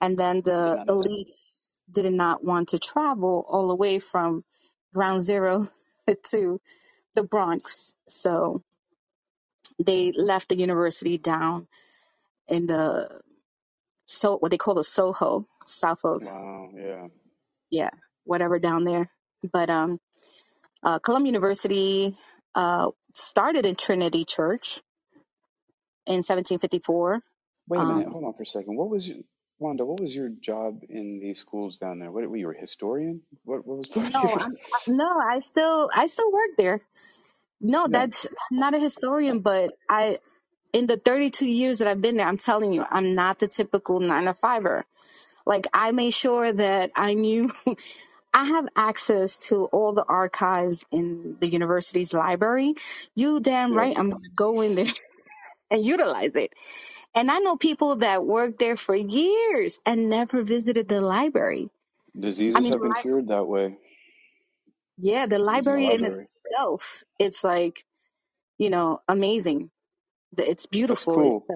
And 0.01 0.17
then 0.17 0.41
the 0.41 0.83
elites 0.87 1.71
did 1.91 2.11
not 2.13 2.43
want 2.43 2.69
to 2.69 2.79
travel 2.79 3.45
all 3.47 3.67
the 3.69 3.75
way 3.75 3.99
from 3.99 4.43
ground 4.93 5.21
zero 5.21 5.67
to 6.31 6.61
the 7.15 7.23
Bronx. 7.23 7.93
So 8.07 8.63
they 9.79 10.11
left 10.11 10.49
the 10.49 10.57
university 10.57 11.17
down 11.17 11.67
in 12.47 12.67
the 12.67 13.09
so 14.05 14.37
what 14.37 14.51
they 14.51 14.57
call 14.57 14.75
the 14.75 14.83
Soho, 14.83 15.47
south 15.65 16.05
of 16.05 16.21
Wow. 16.23 16.69
Yeah. 16.75 17.07
yeah, 17.71 17.89
whatever 18.25 18.59
down 18.59 18.83
there. 18.83 19.09
But 19.51 19.69
um, 19.69 19.99
uh, 20.83 20.99
Columbia 20.99 21.31
University 21.33 22.15
uh, 22.55 22.91
started 23.15 23.65
in 23.65 23.75
Trinity 23.75 24.25
Church 24.25 24.81
in 26.07 26.17
1754. 26.23 27.21
Wait 27.69 27.81
a 27.83 27.85
minute. 27.85 28.07
Um, 28.07 28.11
Hold 28.11 28.25
on 28.25 28.33
for 28.33 28.43
a 28.43 28.45
second. 28.45 28.77
What 28.77 28.89
was 28.89 29.07
your, 29.07 29.19
Wanda? 29.59 29.85
What 29.85 30.01
was 30.01 30.15
your 30.15 30.29
job 30.29 30.81
in 30.89 31.19
these 31.21 31.39
schools 31.39 31.77
down 31.77 31.99
there? 31.99 32.11
What 32.11 32.29
were 32.29 32.37
you 32.37 32.51
a 32.51 32.55
historian? 32.59 33.21
What 33.45 33.65
What 33.67 33.79
was 33.79 33.91
of 33.91 34.03
no? 34.13 34.37
I'm, 34.39 34.53
no, 34.87 35.07
I 35.31 35.39
still 35.39 35.89
I 35.95 36.07
still 36.07 36.31
work 36.31 36.51
there. 36.57 36.81
No, 37.61 37.87
No. 37.87 37.99
that's 37.99 38.27
I'm 38.51 38.59
not 38.59 38.75
a 38.75 38.79
historian, 38.79 39.41
but 39.41 39.73
I 39.89 40.19
in 40.73 40.87
the 40.87 40.97
32 40.97 41.47
years 41.47 41.79
that 41.79 41.87
I've 41.89 42.01
been 42.01 42.17
there, 42.17 42.27
I'm 42.27 42.37
telling 42.37 42.73
you, 42.73 42.85
I'm 42.89 43.13
not 43.13 43.39
the 43.39 43.47
typical 43.49 43.99
nine 44.01 44.25
to 44.25 44.33
fiver. 44.35 44.85
Like 45.45 45.67
I 45.73 45.91
made 45.91 46.13
sure 46.13 46.53
that 46.53 46.91
I 46.95 47.13
knew 47.15 47.51
I 48.33 48.45
have 48.45 48.67
access 48.77 49.37
to 49.49 49.65
all 49.67 49.93
the 49.93 50.05
archives 50.05 50.85
in 50.91 51.37
the 51.39 51.49
university's 51.49 52.13
library. 52.13 52.75
You 53.15 53.41
damn 53.41 53.75
right, 53.75 53.97
I'm 53.97 54.11
gonna 54.11 54.29
go 54.35 54.61
in 54.61 54.75
there 54.75 54.87
and 55.71 55.85
utilize 55.85 56.35
it. 56.35 56.55
And 57.15 57.31
I 57.31 57.39
know 57.39 57.57
people 57.57 57.97
that 57.97 58.25
worked 58.25 58.59
there 58.59 58.77
for 58.77 58.95
years 58.95 59.79
and 59.85 60.09
never 60.09 60.43
visited 60.43 60.89
the 60.89 61.01
library. 61.01 61.69
I 62.55 62.59
Diseases 62.59 62.61
mean, 62.61 62.73
have 62.73 62.81
been 62.81 62.95
li- 62.95 62.95
cured 62.95 63.29
that 63.29 63.47
way 63.47 63.77
yeah, 64.97 65.27
the 65.27 65.39
the 65.49 65.61
library 65.61 65.91
in 65.91 66.05
itself, 66.05 67.03
it's 67.19 67.43
like, 67.43 67.85
you 68.59 68.69
know, 68.71 68.99
amazing. 69.07 69.71
It's 70.37 70.67
beautiful. 70.67 71.21
It's, 71.23 71.37
cool. 71.37 71.45
uh, 71.49 71.55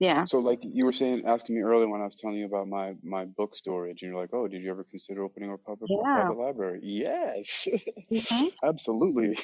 yeah, 0.00 0.26
So, 0.26 0.38
like 0.38 0.60
you 0.62 0.84
were 0.86 0.92
saying, 0.92 1.24
asking 1.26 1.56
me 1.56 1.62
earlier 1.62 1.88
when 1.88 2.00
I 2.02 2.06
was 2.06 2.16
telling 2.16 2.36
you 2.38 2.46
about 2.46 2.68
my 2.68 2.94
my 3.02 3.26
book 3.26 3.56
storage, 3.56 4.02
and 4.02 4.12
you're 4.12 4.20
like, 4.20 4.34
"Oh, 4.34 4.48
did 4.48 4.62
you 4.62 4.70
ever 4.70 4.84
consider 4.84 5.24
opening 5.24 5.52
a 5.52 5.58
public 5.58 5.90
yeah. 5.90 5.94
private 6.12 6.34
library?" 6.38 6.80
Yes, 6.82 7.68
hmm 8.12 8.46
absolutely. 8.64 9.38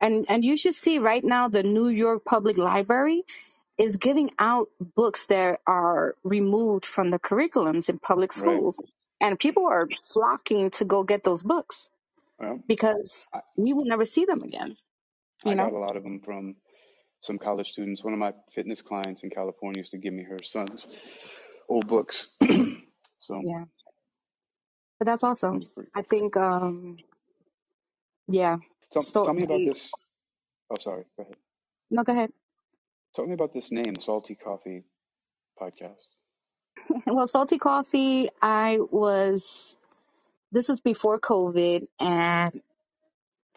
And 0.00 0.26
and 0.30 0.44
you 0.44 0.56
should 0.58 0.76
see 0.76 0.98
right 1.00 1.24
now 1.24 1.48
the 1.48 1.64
New 1.64 1.88
York 1.88 2.24
Public 2.26 2.58
Library 2.58 3.24
is 3.78 3.96
giving 3.96 4.30
out 4.38 4.68
books 4.80 5.26
that 5.26 5.60
are 5.66 6.16
removed 6.24 6.86
from 6.86 7.10
the 7.10 7.18
curriculums 7.20 7.88
in 7.90 7.98
public 7.98 8.32
right. 8.34 8.64
schools, 8.64 8.80
and 9.20 9.38
people 9.40 9.66
are 9.66 9.88
flocking 10.04 10.70
to 10.72 10.84
go 10.86 11.04
get 11.04 11.24
those 11.24 11.42
books 11.42 11.90
Well, 12.38 12.64
because 12.68 13.28
I, 13.34 13.40
you 13.56 13.76
will 13.76 13.86
never 13.86 14.04
see 14.04 14.24
them 14.26 14.42
again. 14.42 14.76
You 15.44 15.54
I 15.54 15.56
know. 15.56 15.70
got 15.70 15.74
a 15.74 15.78
lot 15.78 15.96
of 15.96 16.02
them 16.04 16.20
from 16.24 16.56
some 17.22 17.38
college 17.38 17.70
students. 17.70 18.04
One 18.04 18.12
of 18.12 18.18
my 18.18 18.32
fitness 18.54 18.82
clients 18.82 19.22
in 19.22 19.30
California 19.30 19.78
used 19.80 19.92
to 19.92 19.98
give 19.98 20.12
me 20.12 20.24
her 20.24 20.38
son's 20.44 20.86
old 21.68 21.86
books. 21.86 22.30
so 23.18 23.40
Yeah. 23.42 23.64
But 24.98 25.06
that's 25.06 25.24
awesome. 25.24 25.62
I 25.94 26.02
think, 26.02 26.36
um, 26.36 26.96
yeah. 28.28 28.58
Tell, 28.92 29.02
So, 29.02 29.24
tell 29.24 29.34
me 29.34 29.44
about 29.44 29.58
this. 29.58 29.90
Oh, 30.70 30.76
sorry. 30.80 31.04
Go 31.16 31.24
ahead. 31.24 31.36
no, 31.90 32.04
go 32.04 32.12
ahead. 32.12 32.32
Tell 33.16 33.26
me 33.26 33.34
about 33.34 33.52
this 33.52 33.72
name, 33.72 33.94
Salty 34.00 34.34
Coffee 34.34 34.84
Podcast. 35.60 36.06
Well, 37.06 37.26
Salty 37.26 37.58
Coffee, 37.58 38.30
I 38.40 38.78
was, 38.90 39.78
this 40.52 40.68
was 40.68 40.80
before 40.80 41.20
COVID, 41.20 41.86
and 42.00 42.60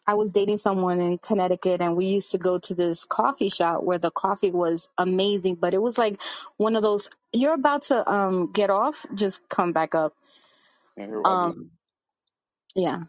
I 0.07 0.15
was 0.15 0.33
dating 0.33 0.57
someone 0.57 0.99
in 1.01 1.19
Connecticut, 1.19 1.81
and 1.81 1.95
we 1.97 2.05
used 2.07 2.31
to 2.33 2.39
go 2.39 2.59
to 2.59 2.75
this 2.75 3.05
coffee 3.05 3.49
shop 3.49 3.83
where 3.83 3.99
the 3.99 4.11
coffee 4.11 4.51
was 4.51 4.89
amazing, 4.97 5.55
but 5.55 5.73
it 5.73 5.81
was 5.81 5.97
like 5.97 6.21
one 6.57 6.75
of 6.75 6.83
those, 6.83 7.09
you're 7.33 7.53
about 7.55 7.83
to 7.83 8.11
um 8.11 8.51
get 8.53 8.69
off, 8.71 9.05
just 9.15 9.47
come 9.49 9.73
back 9.73 9.95
up. 9.95 10.13
Yeah, 10.97 11.07
here 11.07 11.21
I'll. 11.21 11.33
Um, 11.33 11.71
yeah. 12.75 13.03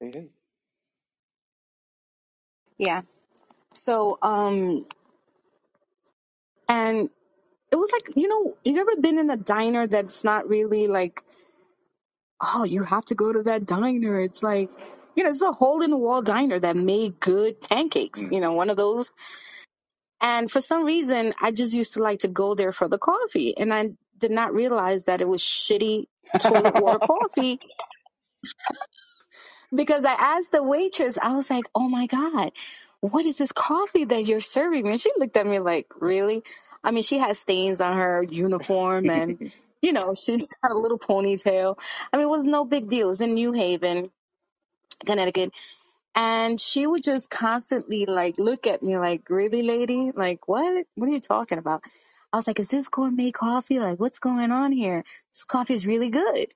Hey, 0.00 0.10
hey. 0.12 0.28
Yeah. 2.78 3.02
So, 3.74 4.18
um, 4.22 4.86
and 6.68 7.10
it 7.72 7.76
was 7.76 7.90
like, 7.92 8.16
you 8.16 8.28
know, 8.28 8.54
you've 8.64 8.78
ever 8.78 9.00
been 9.00 9.18
in 9.18 9.30
a 9.30 9.36
diner 9.38 9.86
that's 9.88 10.24
not 10.24 10.48
really 10.48 10.88
like 10.88 11.20
oh, 12.42 12.64
you 12.64 12.84
have 12.84 13.04
to 13.06 13.16
go 13.16 13.32
to 13.32 13.44
that 13.44 13.66
diner. 13.66 14.20
It's 14.20 14.42
like, 14.44 14.70
you 15.16 15.24
know, 15.24 15.30
it's 15.30 15.42
a 15.42 15.52
hole 15.52 15.82
in 15.82 15.90
the 15.90 15.96
wall 15.96 16.22
diner 16.22 16.58
that 16.60 16.76
made 16.76 17.20
good 17.20 17.60
pancakes, 17.62 18.20
Mm. 18.20 18.32
you 18.32 18.40
know, 18.40 18.54
one 18.54 18.70
of 18.70 18.78
those. 18.78 19.12
And 20.22 20.50
for 20.50 20.60
some 20.62 20.84
reason, 20.84 21.34
I 21.40 21.52
just 21.52 21.74
used 21.74 21.94
to 21.94 22.02
like 22.02 22.20
to 22.20 22.28
go 22.28 22.54
there 22.54 22.72
for 22.72 22.88
the 22.88 22.98
coffee. 22.98 23.56
And 23.56 23.74
I 23.74 23.90
did 24.18 24.32
not 24.32 24.54
realize 24.54 25.06
that 25.06 25.20
it 25.22 25.28
was 25.28 25.42
shitty 25.42 26.06
toilet 26.40 26.76
water 26.76 27.00
coffee. 27.04 27.60
because 29.74 30.04
I 30.04 30.14
asked 30.14 30.52
the 30.52 30.62
waitress, 30.62 31.18
I 31.22 31.34
was 31.36 31.50
like, 31.50 31.66
oh 31.74 31.88
my 31.88 32.06
God, 32.06 32.52
what 33.02 33.26
is 33.26 33.38
this 33.38 33.52
coffee 33.52 34.04
that 34.04 34.26
you're 34.26 34.40
serving 34.40 34.84
me? 34.84 34.90
And 34.92 35.00
she 35.00 35.10
looked 35.18 35.36
at 35.36 35.46
me 35.46 35.58
like, 35.58 35.88
really? 36.00 36.44
I 36.84 36.92
mean, 36.92 37.02
she 37.02 37.18
had 37.18 37.36
stains 37.36 37.80
on 37.80 37.98
her 37.98 38.22
uniform 38.22 39.10
and, 39.10 39.52
you 39.82 39.92
know, 39.92 40.14
she 40.26 40.48
had 40.62 40.70
a 40.72 40.78
little 40.78 40.98
ponytail. 40.98 41.78
I 42.12 42.16
mean, 42.16 42.26
it 42.26 42.30
was 42.30 42.44
no 42.44 42.64
big 42.64 42.88
deal. 42.88 43.08
It 43.08 43.10
was 43.10 43.20
in 43.20 43.34
New 43.34 43.52
Haven, 43.52 44.10
Connecticut. 45.04 45.52
And 46.14 46.60
she 46.60 46.86
would 46.86 47.02
just 47.02 47.28
constantly 47.30 48.06
like 48.06 48.38
look 48.38 48.66
at 48.68 48.82
me 48.82 48.98
like, 48.98 49.28
really, 49.30 49.62
lady? 49.62 50.12
Like, 50.14 50.48
what? 50.48 50.86
What 50.94 51.08
are 51.08 51.12
you 51.12 51.20
talking 51.20 51.58
about? 51.58 51.82
I 52.32 52.36
was 52.36 52.46
like, 52.46 52.60
is 52.60 52.68
this 52.70 52.88
gourmet 52.88 53.32
coffee? 53.32 53.80
Like, 53.80 53.98
what's 54.00 54.20
going 54.20 54.52
on 54.52 54.72
here? 54.72 55.04
This 55.32 55.44
coffee 55.44 55.74
is 55.74 55.86
really 55.86 56.10
good. 56.10 56.48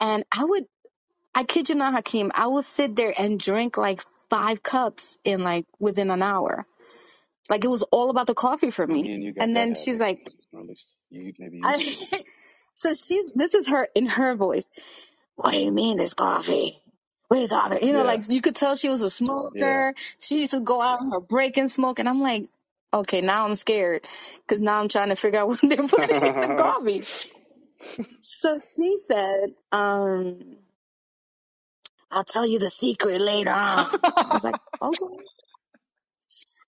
And 0.00 0.24
I 0.36 0.44
would 0.44 0.66
I 1.34 1.44
kid 1.44 1.68
you 1.68 1.76
not, 1.76 1.94
Hakeem, 1.94 2.32
I 2.34 2.48
would 2.48 2.64
sit 2.64 2.96
there 2.96 3.14
and 3.18 3.38
drink 3.38 3.78
like 3.78 4.02
five 4.30 4.62
cups 4.62 5.18
in 5.24 5.42
like 5.44 5.66
within 5.78 6.10
an 6.10 6.22
hour. 6.22 6.66
Like 7.50 7.64
it 7.64 7.68
was 7.68 7.82
all 7.84 8.10
about 8.10 8.26
the 8.26 8.34
coffee 8.34 8.70
for 8.70 8.86
me. 8.86 9.10
and 9.10 9.34
And 9.40 9.56
then 9.56 9.74
she's 9.74 10.00
like, 10.00 10.20
at 10.54 10.64
you 11.10 11.32
I, 11.64 11.78
so 12.74 12.94
she's, 12.94 13.32
this 13.34 13.54
is 13.54 13.68
her 13.68 13.88
in 13.94 14.06
her 14.06 14.34
voice. 14.34 14.68
What 15.36 15.52
do 15.52 15.58
you 15.58 15.72
mean 15.72 15.96
this 15.96 16.14
coffee? 16.14 16.78
What 17.28 17.38
are 17.38 17.40
you 17.42 17.46
talking? 17.48 17.86
You 17.86 17.92
know, 17.92 18.00
Yeah, 18.00 18.04
like 18.04 18.30
you 18.30 18.42
could 18.42 18.56
tell 18.56 18.76
she 18.76 18.88
was 18.88 19.02
a 19.02 19.06
yeah. 19.06 19.08
smoker. 19.08 19.94
She 20.20 20.40
used 20.40 20.52
to 20.52 20.60
go 20.60 20.80
out 20.82 21.00
on 21.00 21.10
her 21.12 21.20
break 21.20 21.56
and 21.56 21.70
smoke. 21.70 21.98
And 21.98 22.08
I'm 22.08 22.20
like, 22.20 22.48
okay, 22.92 23.20
now 23.20 23.46
I'm 23.46 23.54
scared 23.54 24.06
because 24.46 24.60
now 24.62 24.80
I'm 24.80 24.88
trying 24.88 25.10
to 25.10 25.16
figure 25.16 25.40
out 25.40 25.48
what 25.48 25.60
they're 25.62 25.88
putting 25.88 26.16
in 26.24 26.40
the 26.40 26.54
coffee. 26.58 27.04
So 28.20 28.58
she 28.58 28.96
said, 28.96 29.54
um, 29.72 30.58
I'll 32.12 32.24
tell 32.24 32.46
you 32.46 32.58
the 32.58 32.70
secret 32.70 33.20
later 33.20 33.50
on. 33.52 33.88
I 34.30 34.34
was 34.34 34.44
like, 34.44 34.56
okay. 34.82 35.06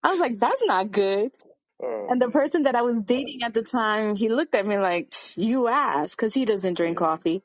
I 0.03 0.13
was 0.13 0.21
like, 0.21 0.39
that's 0.41 0.65
not 0.65 0.93
good. 0.93 1.33
oh 1.83 2.09
And 2.09 2.23
the 2.23 2.31
person 2.31 2.65
that 2.65 2.77
I 2.77 2.83
was 2.83 3.03
dating 3.03 3.43
at 3.45 3.55
the 3.55 3.63
time, 3.63 4.17
he 4.17 4.29
looked 4.31 4.55
at 4.55 4.67
me 4.67 4.79
like, 4.79 5.13
you 5.37 5.69
asked, 5.69 6.17
because 6.19 6.35
he 6.35 6.47
doesn't 6.47 6.75
drink 6.77 6.99
coffee. 6.99 7.43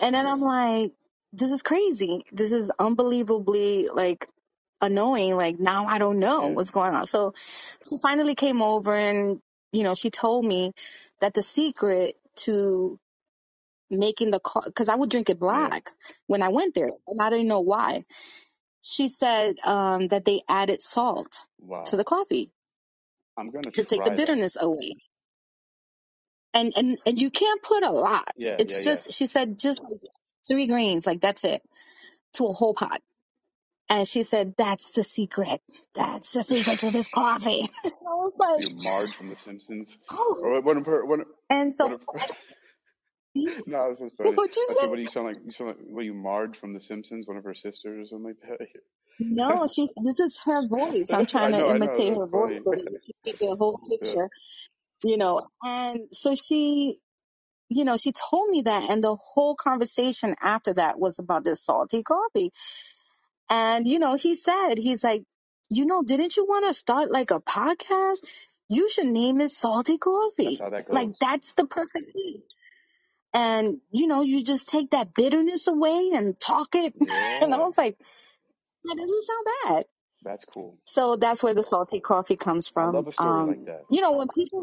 And 0.00 0.14
then 0.14 0.26
I'm 0.26 0.40
like, 0.42 0.92
this 1.32 1.52
is 1.52 1.62
crazy. 1.62 2.24
This 2.32 2.52
is 2.52 2.70
unbelievably 2.78 3.88
like 3.94 4.26
annoying. 4.80 5.36
Like 5.36 5.60
now 5.60 5.86
I 5.86 5.98
don't 5.98 6.20
know 6.20 6.48
what's 6.48 6.72
going 6.72 6.94
on. 6.94 7.06
So 7.06 7.34
she 7.88 7.98
finally 7.98 8.34
came 8.34 8.62
over 8.62 8.94
and, 8.94 9.40
you 9.72 9.84
know, 9.84 9.94
she 9.94 10.10
told 10.10 10.44
me 10.44 10.72
that 11.20 11.34
the 11.34 11.42
secret 11.42 12.16
to 12.44 12.98
making 13.90 14.30
the 14.32 14.40
coffee, 14.40 14.70
because 14.70 14.88
I 14.88 14.96
would 14.96 15.10
drink 15.10 15.30
it 15.30 15.40
yeah. 15.50 15.68
black 15.68 15.90
when 16.28 16.42
I 16.42 16.48
went 16.50 16.74
there 16.74 16.90
and 17.08 17.22
I 17.22 17.30
didn't 17.30 17.48
know 17.48 17.60
why. 17.60 18.04
She 18.82 19.08
said 19.08 19.56
um, 19.64 20.08
that 20.08 20.24
they 20.26 20.42
added 20.48 20.82
salt 20.82 21.46
to 21.86 21.96
Wow, 21.96 21.96
the 21.96 22.04
coffee 22.04 22.52
I'm 23.38 23.50
gonna 23.50 23.72
to 23.74 23.84
take 23.84 24.04
the 24.04 24.10
try 24.10 24.16
that. 24.16 24.16
bitterness 24.16 24.56
away. 24.60 24.96
And 26.54 26.72
and 26.76 26.98
and 27.06 27.20
you 27.20 27.30
can't 27.30 27.62
put 27.62 27.84
a 27.84 27.90
lot. 27.92 28.30
Yeah, 28.36 28.58
yeah, 28.58 28.58
It's 28.58 28.82
yeah. 28.82 28.84
just 28.84 29.12
she 29.12 29.26
said 29.26 29.58
just 29.58 29.82
like 29.82 30.00
three 30.48 30.66
grains, 30.66 31.06
like 31.06 31.20
that's 31.20 31.44
it, 31.44 31.62
to 32.34 32.46
a 32.46 32.52
whole 32.52 32.74
pot. 32.74 33.02
And 33.90 34.08
she 34.08 34.22
said 34.24 34.54
that's 34.58 34.92
the 34.94 35.04
secret. 35.04 35.60
That's 35.94 36.32
the 36.32 36.42
secret 36.42 36.80
to 36.80 36.90
this 36.92 37.08
coffee. 37.08 37.62
I 37.84 37.90
was 38.02 38.32
You're 38.56 38.70
like, 38.70 38.84
Marge 38.84 39.14
from 39.16 39.30
The 39.30 39.36
Simpsons, 39.36 39.98
oh. 40.10 40.36
or 40.40 40.60
one 40.62 40.76
of 40.78 40.86
her, 40.86 41.04
one, 41.06 41.22
of- 41.22 41.28
And 41.50 41.74
so. 41.74 42.00
no, 43.66 43.90
this 43.90 44.00
is 44.00 44.14
funny. 44.18 44.34
what 44.34 44.56
you 44.56 44.68
said, 44.68 44.76
say? 44.82 44.88
what 44.88 44.96
do 44.96 45.02
you 45.02 45.10
sound 45.10 45.26
like? 45.28 45.38
You 45.44 45.52
sound 45.52 45.68
like, 45.70 45.78
what, 45.88 46.04
you 46.04 46.14
Marge 46.14 46.58
from 46.58 46.74
The 46.74 46.80
Simpsons, 46.80 47.28
one 47.28 47.36
of 47.36 47.44
her 47.44 47.54
sisters 47.54 48.06
or 48.06 48.08
something 48.08 48.36
like 48.42 48.58
that? 48.60 48.68
No, 49.20 49.66
she. 49.68 49.88
This 50.04 50.20
is 50.20 50.42
her 50.46 50.68
voice. 50.68 51.12
I'm 51.12 51.26
trying 51.34 51.52
to 51.52 51.58
know, 51.58 51.68
know. 51.70 51.76
imitate 51.76 52.14
That's 52.14 52.20
her 52.20 52.26
voice 52.28 52.60
so 52.64 52.70
that 52.72 53.00
you 53.06 53.14
get 53.24 53.38
the 53.40 53.56
whole 53.58 53.80
yeah. 53.90 53.98
picture, 53.98 54.30
you 55.04 55.18
know. 55.18 55.48
And 55.64 56.00
so 56.12 56.34
she, 56.36 56.98
you 57.70 57.84
know, 57.84 57.96
she 57.96 58.12
told 58.12 58.50
me 58.50 58.62
that, 58.62 58.90
and 58.90 59.04
the 59.04 59.16
whole 59.16 59.56
conversation 59.56 60.34
after 60.42 60.74
that 60.74 61.00
was 61.00 61.18
about 61.18 61.44
this 61.44 61.64
salty 61.64 62.02
coffee 62.02 62.50
And, 63.50 63.88
you 63.88 63.98
know, 64.00 64.16
he 64.16 64.34
said, 64.36 64.76
he's 64.78 65.04
like, 65.04 65.24
you 65.70 65.86
know, 65.86 66.02
didn't 66.02 66.36
you 66.36 66.44
want 66.46 66.66
to 66.68 66.74
start 66.74 67.10
like 67.12 67.30
a 67.32 67.40
podcast? 67.40 68.20
You 68.68 68.90
should 68.90 69.08
name 69.08 69.40
it 69.40 69.50
Salty 69.50 69.98
That's 70.44 70.56
Coffee. 70.56 70.58
how 70.60 70.70
that 70.70 70.92
Like, 70.92 71.10
that's 71.20 71.54
the 71.54 71.66
perfect 71.66 72.10
name. 72.16 72.42
And, 73.34 73.78
you 73.92 74.06
know, 74.08 74.22
you 74.22 74.42
just 74.44 74.68
take 74.70 74.90
that 74.90 75.14
bitterness 75.14 75.68
away 75.68 76.12
and 76.14 76.38
talk 76.40 76.68
it. 76.74 76.96
and 77.40 77.54
I 77.54 77.58
Yeah, 77.58 77.58
was 77.58 77.78
like, 77.78 77.98
that 78.84 78.96
doesn't 78.96 79.24
sound 79.24 79.46
bad. 79.76 79.84
that's 80.22 80.44
cool. 80.46 80.78
So 80.84 81.16
that's 81.16 81.42
where 81.44 81.54
the 81.54 81.64
Salty 81.64 82.00
Coffee 82.00 82.36
comes 82.36 82.68
I 82.78 82.84
from. 82.84 82.86
love 82.86 83.08
a 83.08 83.12
story 83.12 83.42
like 83.42 83.60
Um, 83.60 83.66
that. 83.66 83.84
you 83.90 84.00
know, 84.02 84.12
when 84.14 84.28
people, 84.30 84.62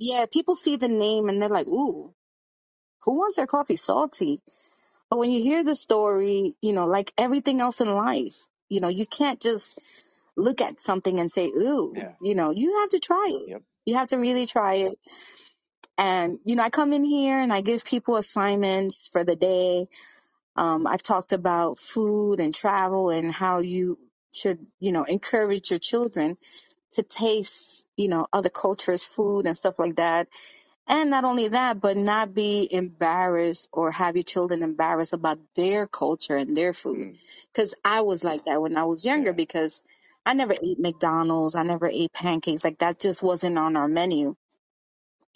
yeah, 0.00 0.26
people 0.32 0.56
see 0.56 0.76
the 0.76 0.88
name 0.88 1.28
and 1.28 1.42
they're 1.42 1.48
like, 1.50 1.68
ooh, 1.68 2.14
who 3.04 3.18
wants 3.18 3.36
their 3.36 3.46
coffee 3.48 3.76
salty? 3.76 4.40
But 5.10 5.18
when 5.20 5.30
you 5.30 5.42
hear 5.42 5.64
the 5.64 5.76
story, 5.76 6.56
you 6.62 6.72
know, 6.74 6.86
like 6.86 7.12
everything 7.18 7.60
else 7.60 7.80
in 7.80 7.88
life, 7.94 8.48
you 8.68 8.80
know, 8.80 8.88
you 8.88 9.06
can't 9.06 9.40
just 9.40 9.80
look 10.36 10.60
at 10.60 10.80
something 10.80 11.20
and 11.20 11.30
say, 11.30 11.46
ooh, 11.48 11.94
Yeah. 11.96 12.12
you 12.22 12.34
know, 12.34 12.52
you 12.52 12.80
have 12.80 12.90
to 12.90 13.00
try 13.00 13.28
it. 13.30 13.48
Yep. 13.50 13.62
You 13.86 13.96
have 13.96 14.08
to 14.08 14.18
really 14.18 14.46
try 14.46 14.76
it. 14.76 14.98
And, 15.98 16.40
you 16.46 16.56
know, 16.56 16.64
I 16.64 16.70
come 16.70 16.92
in 16.94 17.04
here 17.04 17.40
and 17.40 17.52
I 17.52 17.62
give 17.62 17.84
people 17.84 18.16
assignments 18.16 19.08
for 19.12 19.24
the 19.24 19.36
day. 19.36 19.86
Um, 20.56 20.86
I've 20.86 21.02
talked 21.02 21.32
about 21.32 21.78
food 21.78 22.40
and 22.40 22.54
travel 22.54 23.10
and 23.10 23.32
how 23.32 23.60
you 23.60 23.98
should, 24.34 24.60
you 24.80 24.92
know, 24.92 25.04
encourage 25.04 25.70
your 25.70 25.80
children 25.80 26.36
to 26.92 27.02
taste, 27.04 27.86
you 27.96 28.08
know, 28.08 28.26
other 28.32 28.50
cultures' 28.50 29.04
food 29.06 29.46
and 29.46 29.56
stuff 29.56 29.78
like 29.78 29.96
that 29.96 30.28
and 30.86 31.10
not 31.10 31.24
only 31.24 31.48
that, 31.48 31.80
but 31.80 31.96
not 31.96 32.34
be 32.34 32.68
embarrassed 32.70 33.68
or 33.72 33.90
have 33.90 34.16
your 34.16 34.22
children 34.22 34.62
embarrassed 34.62 35.14
about 35.14 35.38
their 35.56 35.86
culture 35.86 36.36
and 36.36 36.56
their 36.56 36.74
food. 36.74 36.98
Mm, 36.98 37.18
Because 37.52 37.74
I 37.84 38.02
was 38.02 38.22
like 38.22 38.44
that 38.44 38.60
when 38.60 38.76
I 38.76 38.84
was 38.84 39.04
younger 39.04 39.32
because 39.32 39.82
I 40.26 40.34
never 40.34 40.52
ate 40.52 40.78
McDonald's. 40.78 41.56
I 41.56 41.62
never 41.62 41.86
ate 41.88 42.12
pancakes. 42.12 42.64
Like 42.64 42.78
that 42.78 43.00
just 43.00 43.22
wasn't 43.22 43.58
on 43.58 43.76
our 43.76 43.88
menu 43.88 44.36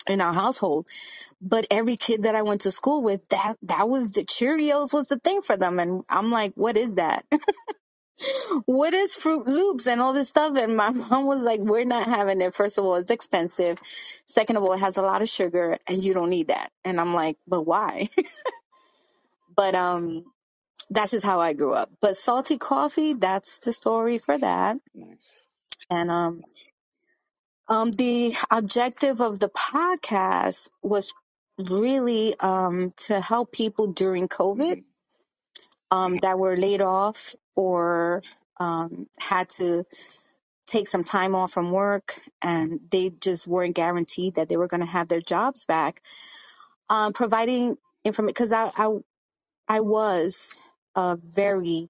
in 0.09 0.20
our 0.20 0.32
household. 0.32 0.86
But 1.40 1.66
every 1.70 1.96
kid 1.96 2.22
that 2.22 2.34
I 2.34 2.42
went 2.42 2.62
to 2.62 2.70
school 2.70 3.03
with, 3.03 3.26
that, 3.28 3.57
that 3.62 3.88
was 3.88 4.12
the 4.12 4.22
Cheerios 4.22 4.92
was 4.92 5.08
the 5.08 5.18
thing 5.18 5.42
for 5.42 5.57
them. 5.57 5.79
And 5.79 6.04
I'm 6.11 6.30
like, 6.30 6.53
what 6.54 6.76
is 6.76 6.96
that? 6.96 7.24
what 8.66 8.95
is 8.95 9.14
Fruit 9.14 9.46
Loops 9.46 9.87
and 9.87 10.00
all 10.00 10.12
this 10.12 10.29
stuff? 10.29 10.57
And 10.57 10.76
my 10.76 10.91
mom 10.91 11.26
was 11.26 11.45
like, 11.45 11.61
we're 11.61 11.84
not 11.84 12.07
having 12.07 12.41
it. 12.41 12.54
First 12.54 12.79
of 12.79 12.84
all, 12.84 12.96
it's 12.96 13.11
expensive. 13.11 13.79
Second 13.83 14.57
of 14.57 14.62
all, 14.62 14.72
it 14.74 14.80
has 14.80 14.96
a 14.96 15.03
lot 15.03 15.22
of 15.22 15.29
sugar 15.29 15.76
and 15.88 16.03
you 16.03 16.14
don't 16.14 16.30
need 16.30 16.49
that. 16.49 16.70
And 16.84 17.00
I'm 17.00 17.14
like, 17.14 17.37
but 17.46 17.62
why? 17.62 18.08
but 19.57 19.74
um, 19.74 20.24
that's 20.91 21.12
just 21.12 21.26
how 21.26 21.41
I 21.41 21.53
grew 21.53 21.72
up. 21.72 21.91
But 22.00 22.16
salty 22.16 22.58
coffee, 22.58 23.14
that's 23.14 23.58
the 23.58 23.72
story 23.72 24.18
for 24.18 24.37
that. 24.38 24.79
Nice. 24.95 25.30
And 25.91 26.11
um, 26.11 26.42
um, 27.68 27.93
the 27.93 28.34
objective 28.51 29.21
of 29.21 29.39
the 29.41 29.51
podcast 29.51 30.68
was 30.83 31.13
really 31.71 32.34
um 32.41 32.93
to 32.97 33.21
help 33.21 33.53
people 33.53 33.93
during 33.93 34.29
COVID 34.29 34.84
um 35.91 36.18
that 36.22 36.39
were 36.39 36.57
laid 36.57 36.83
off 36.83 37.34
or 37.57 38.22
um 38.61 39.09
had 39.21 39.49
to 39.51 39.84
take 40.67 40.89
some 40.89 41.05
time 41.05 41.34
off 41.34 41.53
from 41.53 41.72
work 41.72 42.21
and 42.43 42.80
they 42.91 43.11
just 43.11 43.49
weren't 43.49 43.76
guaranteed 43.76 44.37
that 44.37 44.49
they 44.49 44.57
were 44.57 44.68
going 44.68 44.80
to 44.83 44.87
have 44.87 45.09
their 45.09 45.21
jobs 45.21 45.67
back. 45.67 46.01
Um, 46.91 47.13
providing 47.14 47.76
information 48.05 48.29
because 48.34 48.53
I, 48.53 48.71
I 48.76 48.97
I 49.68 49.80
was 49.80 50.59
a 50.97 51.17
very 51.17 51.89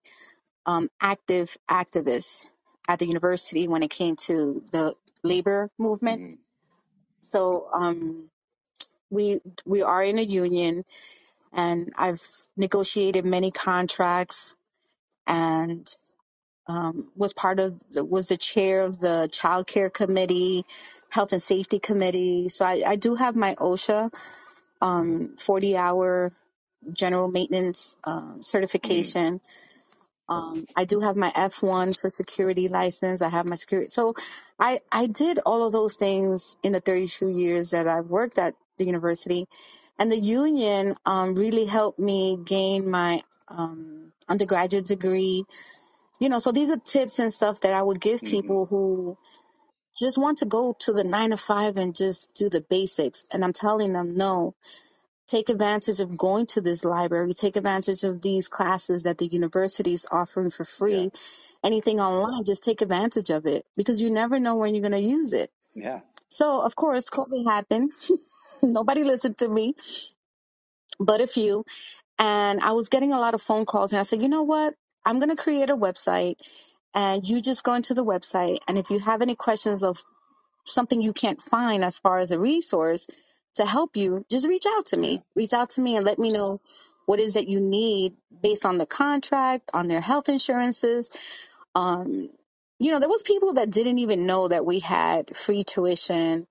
um, 0.67 0.89
active 1.01 1.57
activist 1.71 2.47
at 2.89 2.99
the 2.99 3.07
university 3.07 3.69
when 3.69 3.83
it 3.83 3.91
came 3.91 4.17
to 4.17 4.63
the 4.73 4.95
labor 5.25 5.71
movement. 5.79 6.23
hmm 6.23 6.35
So 7.23 7.67
um, 7.73 8.31
we 9.11 9.41
we 9.67 9.83
are 9.83 10.03
in 10.05 10.19
a 10.19 10.23
union, 10.23 10.85
and 11.53 11.93
I've 11.99 12.23
negotiated 12.57 13.27
many 13.27 13.51
contracts 13.53 14.57
and 15.27 15.89
um, 16.69 17.11
was 17.17 17.35
part 17.35 17.61
of 17.61 17.79
the, 17.91 18.05
was 18.05 18.29
the 18.29 18.39
chair 18.39 18.83
of 18.83 18.99
the 19.01 19.29
child 19.33 19.69
care 19.69 19.91
committee, 19.91 20.65
health 21.11 21.33
and 21.33 21.43
safety 21.43 21.81
committee. 21.81 22.49
So 22.51 22.65
I, 22.65 22.83
I 22.87 22.97
do 22.97 23.17
have 23.17 23.37
my 23.37 23.55
OSHA 23.57 24.13
um, 24.83 25.37
40 25.39 25.77
hour 25.77 26.33
general 26.93 27.29
maintenance 27.31 27.97
uh, 28.05 28.37
Mm, 28.87 29.17
certification. 29.17 29.41
Um, 30.29 30.67
I 30.77 30.87
do 30.87 31.01
have 31.01 31.17
my 31.17 31.31
F1 31.31 32.01
for 32.01 32.11
security 32.11 32.69
license. 32.69 33.23
I 33.23 33.31
have 33.31 33.47
my 33.47 33.57
security. 33.57 33.91
So 33.91 34.15
I, 34.61 34.81
I 34.93 35.07
did 35.09 35.41
all 35.47 35.65
of 35.67 35.73
those 35.73 35.97
things 35.97 36.57
in 36.65 36.73
the 36.73 36.81
32 36.81 37.31
years 37.31 37.71
that 37.71 37.89
I've 37.89 38.11
worked 38.11 38.39
at 38.39 38.55
the 38.79 38.87
university. 38.87 39.47
And 39.99 40.13
the 40.13 40.19
union 40.19 40.95
um, 41.07 41.35
really 41.35 41.67
helped 41.67 42.01
me 42.01 42.39
gain 42.45 42.91
my 42.91 43.23
um, 43.49 44.13
undergraduate 44.29 44.87
degree. 44.87 45.45
You 46.21 46.31
know, 46.31 46.41
so 46.41 46.53
these 46.53 46.71
are 46.71 46.79
tips 46.79 47.19
and 47.21 47.33
stuff 47.33 47.61
that 47.63 47.75
I 47.75 47.83
would 47.83 48.01
give 48.01 48.25
hmm 48.25 48.25
people 48.25 48.67
who 48.67 49.19
just 49.99 50.19
want 50.19 50.39
to 50.39 50.47
go 50.47 50.75
to 50.81 50.93
the 50.95 51.05
nine 51.05 51.31
to 51.31 51.39
five 51.39 51.77
and 51.79 51.95
just 51.97 52.35
do 52.35 52.51
the 52.51 52.63
basics. 52.63 53.25
And 53.33 53.45
I'm 53.45 53.53
telling 53.55 53.93
them, 53.95 54.17
no, 54.17 54.55
take 55.33 55.51
advantage 55.51 56.01
of 56.01 56.19
going 56.19 56.47
to 56.49 56.63
this 56.63 56.85
library, 56.85 57.33
take 57.35 57.57
advantage 57.57 58.05
of 58.05 58.23
these 58.23 58.49
classes 58.49 59.05
that 59.05 59.19
the 59.19 59.27
university 59.27 59.95
is 59.95 60.07
offering 60.13 60.51
for 60.51 60.65
Yeah. 60.87 61.09
free. 61.09 61.13
Anything 61.65 62.01
online, 62.01 62.45
just 62.45 62.65
take 62.65 62.83
advantage 62.83 63.31
of 63.31 63.47
it 63.47 63.65
because 63.77 64.03
you 64.03 64.11
never 64.11 64.41
know 64.41 64.57
when 64.57 64.75
you're 64.75 64.89
going 64.89 65.03
to 65.03 65.09
use 65.19 65.33
it. 65.35 65.51
Yeah. 65.75 66.01
So, 66.31 66.63
of 66.63 66.77
course, 66.77 67.07
COVID 67.11 67.47
happened. 67.47 67.93
Nobody 68.63 69.05
listened 69.05 69.39
to 69.39 69.49
me, 69.49 69.75
but 71.01 71.21
a 71.23 71.29
few. 71.29 71.65
And 72.19 72.61
I 72.61 72.73
was 72.73 72.89
getting 72.91 73.13
a 73.13 73.21
lot 73.21 73.35
of 73.35 73.43
phone 73.43 73.67
calls, 73.67 73.93
and 73.93 74.01
I 74.01 74.05
said, 74.05 74.23
you 74.23 74.31
know 74.31 74.45
what? 74.45 74.75
I'm 75.07 75.21
going 75.21 75.31
to 75.37 75.43
create 75.43 75.71
a 75.71 75.77
website, 75.77 76.37
and 76.95 77.27
you 77.29 77.43
just 77.43 77.65
go 77.65 77.75
into 77.75 77.95
the 77.95 78.05
website. 78.05 78.59
And 78.69 78.79
if 78.79 78.91
you 78.91 79.01
have 79.01 79.23
any 79.23 79.37
questions 79.37 79.83
of 79.85 79.99
something 80.67 81.03
you 81.03 81.13
can't 81.15 81.43
find 81.43 81.85
as 81.85 81.99
far 82.01 82.19
as 82.19 82.33
a 82.33 82.41
resource 82.41 83.09
to 83.55 83.67
help 83.67 83.97
you, 83.97 84.25
just 84.31 84.49
reach 84.49 84.65
out 84.77 84.87
to 84.87 84.97
me. 84.97 85.23
Reach 85.35 85.53
out 85.53 85.71
to 85.71 85.81
me 85.81 85.97
and 85.97 86.07
let 86.07 86.19
me 86.19 86.33
know 86.33 86.61
what 87.07 87.21
is 87.21 87.35
that 87.35 87.49
you 87.49 87.61
need 87.61 88.15
based 88.43 88.65
on 88.65 88.79
the 88.79 88.87
contract, 88.87 89.71
on 89.75 89.89
their 89.89 90.01
health 90.01 90.29
insurances. 90.29 91.11
Um, 91.75 92.31
you 92.79 92.91
know, 92.91 92.99
there 92.99 93.09
was 93.09 93.23
people 93.23 93.55
that 93.55 93.71
didn't 93.71 93.99
even 93.99 94.27
know 94.27 94.49
that 94.49 94.67
we 94.67 94.81
had 94.81 95.37
free 95.37 95.65
tuition, 95.65 96.47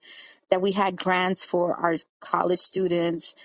that 0.49 0.61
we 0.61 0.71
had 0.71 0.95
grants 0.95 1.45
for 1.45 1.73
our 1.73 1.95
college 2.19 2.59
students. 2.59 3.35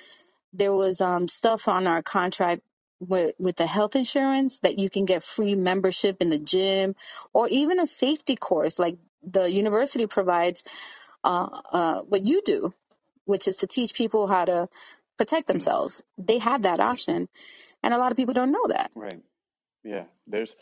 There 0.52 0.72
was 0.72 1.00
um, 1.00 1.28
stuff 1.28 1.68
on 1.68 1.86
our 1.86 2.02
contract 2.02 2.62
with, 3.00 3.34
with 3.38 3.56
the 3.56 3.66
health 3.66 3.96
insurance 3.96 4.60
that 4.60 4.78
you 4.78 4.88
can 4.88 5.04
get 5.04 5.22
free 5.22 5.54
membership 5.54 6.18
in 6.20 6.30
the 6.30 6.38
gym 6.38 6.94
or 7.32 7.48
even 7.48 7.78
a 7.78 7.86
safety 7.86 8.36
course 8.36 8.78
like 8.78 8.96
the 9.22 9.50
university 9.50 10.06
provides 10.06 10.62
uh, 11.24 11.48
uh, 11.72 12.00
what 12.02 12.24
you 12.24 12.40
do, 12.44 12.72
which 13.26 13.48
is 13.48 13.58
to 13.58 13.68
teach 13.68 13.94
people 13.94 14.28
how 14.28 14.46
to 14.46 14.68
protect 15.18 15.48
Mm. 15.54 15.70
themselves. 15.70 16.02
They 16.18 16.38
have 16.40 16.62
that 16.64 16.80
option, 16.80 17.28
and 17.82 17.94
a 17.94 17.98
lot 17.98 18.12
of 18.12 18.18
people 18.18 18.34
don't 18.34 18.52
know 18.52 18.66
that. 18.68 18.92
Right. 18.96 19.22
Yeah. 19.84 20.04
There's 20.26 20.54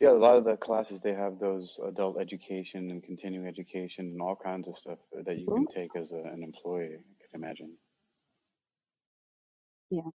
yeah, 0.00 0.10
a 0.10 0.12
lot 0.12 0.36
of 0.38 0.44
the 0.44 0.56
classes 0.56 1.00
they 1.00 1.14
have 1.14 1.38
those 1.40 1.78
adult 1.86 2.20
education 2.20 2.90
and 2.90 3.02
continuing 3.02 3.48
education 3.48 4.06
and 4.06 4.22
all 4.22 4.36
kinds 4.36 4.68
of 4.68 4.76
stuff 4.76 4.98
that 5.26 5.38
you 5.38 5.48
can 5.48 5.66
take 5.68 5.96
as 5.96 6.12
a, 6.12 6.16
an 6.18 6.42
employee, 6.44 6.96
I 6.96 7.26
can 7.32 7.42
imagine. 7.44 7.72
Yeah, 9.90 10.10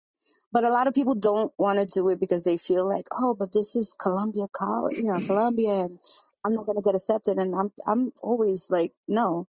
but 0.53 0.63
a 0.65 0.69
lot 0.69 0.87
of 0.87 0.93
people 0.95 1.15
don't 1.15 1.53
want 1.59 1.79
to 1.79 1.85
do 1.85 2.09
it 2.09 2.19
because 2.19 2.45
they 2.45 2.57
feel 2.57 2.87
like, 2.87 3.05
oh, 3.13 3.35
but 3.39 3.53
this 3.53 3.75
is 3.75 3.95
Columbia 3.99 4.47
College, 4.53 4.95
you 4.97 5.09
know, 5.09 5.21
Columbia, 5.21 5.81
and 5.85 5.99
I'm 6.45 6.55
not 6.55 6.65
going 6.67 6.77
to 6.77 6.83
get 6.83 6.95
accepted. 6.95 7.37
And 7.39 7.55
I'm 7.55 7.71
I'm 7.87 8.13
always 8.23 8.69
like, 8.71 8.93
no, 9.07 9.47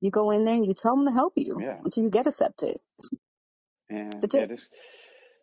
you 0.00 0.10
go 0.10 0.30
in 0.32 0.44
there 0.44 0.56
and 0.56 0.66
you 0.66 0.74
tell 0.74 0.96
them 0.96 1.06
to 1.06 1.12
help 1.12 1.34
you 1.36 1.64
Yeah. 1.64 1.82
until 1.84 2.04
you 2.04 2.10
get 2.10 2.26
accepted. 2.28 2.78
And 3.90 4.22
That's 4.22 4.34
yeah, 4.34 4.46
it. 4.46 4.48
this 4.48 4.68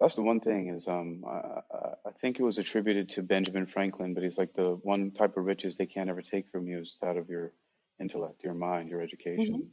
that's 0.01 0.15
the 0.15 0.23
one 0.23 0.41
thing 0.41 0.69
is 0.69 0.87
um 0.87 1.23
I, 1.27 1.31
I 1.75 1.89
I 2.07 2.11
think 2.21 2.39
it 2.39 2.43
was 2.43 2.59
attributed 2.59 3.09
to 3.11 3.23
Benjamin 3.23 3.67
Franklin, 3.67 4.13
but 4.15 4.23
he's 4.23 4.37
like 4.37 4.53
the 4.55 4.79
one 4.83 5.11
type 5.11 5.37
of 5.37 5.45
riches 5.45 5.77
they 5.77 5.87
can't 5.87 6.09
ever 6.11 6.23
take 6.23 6.49
from 6.51 6.67
you 6.67 6.81
is 6.81 6.97
out 7.05 7.17
of 7.17 7.29
your 7.29 7.53
intellect, 8.01 8.43
your 8.43 8.55
mind, 8.55 8.89
your 8.89 9.01
hmm 9.37 9.61
education. 9.61 9.69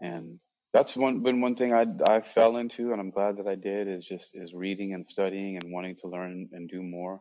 And 0.00 0.40
that's 0.72 0.96
one 0.96 1.22
been 1.22 1.40
one 1.40 1.56
thing 1.56 1.72
I 1.74 1.86
I 2.08 2.20
fell 2.22 2.56
into, 2.58 2.92
and 2.92 3.00
I'm 3.00 3.10
glad 3.10 3.38
that 3.38 3.48
I 3.48 3.56
did 3.56 3.88
is 3.88 4.04
just 4.06 4.30
is 4.34 4.54
reading 4.54 4.94
and 4.94 5.06
studying 5.08 5.56
and 5.58 5.72
wanting 5.72 5.96
to 6.02 6.08
learn 6.08 6.48
and 6.52 6.68
do 6.70 6.82
more 6.82 7.20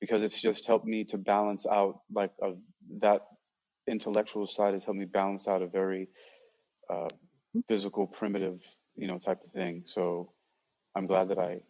because 0.00 0.22
it's 0.22 0.40
just 0.40 0.66
helped 0.66 0.86
me 0.86 1.04
to 1.04 1.18
balance 1.18 1.66
out 1.66 2.00
like 2.12 2.32
a, 2.42 2.52
that 3.00 3.22
intellectual 3.88 4.46
side 4.46 4.74
has 4.74 4.84
helped 4.84 4.98
me 4.98 5.06
balance 5.06 5.48
out 5.48 5.62
a 5.62 5.66
very 5.66 6.08
uh, 6.90 7.08
physical 7.68 8.06
primitive 8.06 8.60
you 8.96 9.06
know 9.06 9.18
type 9.18 9.40
of 9.44 9.52
thing. 9.52 9.84
So 9.86 10.32
I'm 10.94 11.06
glad 11.06 11.28
that 11.28 11.38
I 11.38 11.60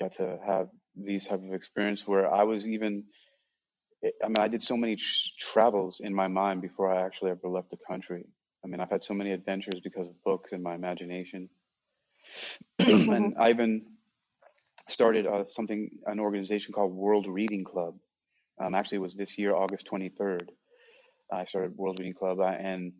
got 0.00 0.16
to 0.16 0.38
have 0.46 0.68
these 0.96 1.26
type 1.26 1.42
of 1.42 1.52
experience 1.52 2.06
where 2.06 2.32
I 2.32 2.42
was 2.44 2.66
even 2.66 3.04
I 4.04 4.28
mean 4.28 4.38
I 4.38 4.48
did 4.48 4.62
so 4.62 4.76
many 4.76 4.96
tr- 4.96 5.28
travels 5.38 6.00
in 6.00 6.14
my 6.14 6.28
mind 6.28 6.62
before 6.62 6.92
I 6.92 7.04
actually 7.04 7.30
ever 7.32 7.48
left 7.48 7.70
the 7.70 7.78
country. 7.88 8.24
I 8.64 8.68
mean 8.68 8.80
I've 8.80 8.90
had 8.90 9.04
so 9.04 9.14
many 9.14 9.32
adventures 9.32 9.80
because 9.82 10.08
of 10.08 10.22
books 10.24 10.52
and 10.52 10.62
my 10.62 10.74
imagination, 10.74 11.48
and 12.78 13.34
I 13.38 13.50
even 13.50 13.86
started 14.88 15.26
uh, 15.26 15.44
something 15.48 15.90
an 16.06 16.20
organization 16.20 16.72
called 16.72 16.92
World 16.92 17.26
Reading 17.26 17.64
Club. 17.64 17.94
Um, 18.60 18.74
actually, 18.74 18.96
it 18.96 19.02
was 19.02 19.14
this 19.14 19.36
year 19.38 19.54
August 19.54 19.86
23rd. 19.90 20.48
I 21.32 21.44
started 21.46 21.76
World 21.76 21.98
Reading 21.98 22.14
Club, 22.14 22.40
I, 22.40 22.54
and 22.54 22.92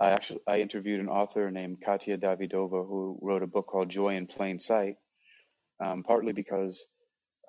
I 0.00 0.10
actually 0.10 0.40
I 0.48 0.58
interviewed 0.58 1.00
an 1.00 1.08
author 1.08 1.50
named 1.50 1.78
Katya 1.84 2.18
Davidova 2.18 2.86
who 2.86 3.18
wrote 3.22 3.42
a 3.42 3.46
book 3.48 3.66
called 3.68 3.88
Joy 3.90 4.16
in 4.16 4.26
Plain 4.26 4.60
Sight. 4.60 4.96
Um, 5.84 6.04
partly 6.04 6.32
because 6.32 6.84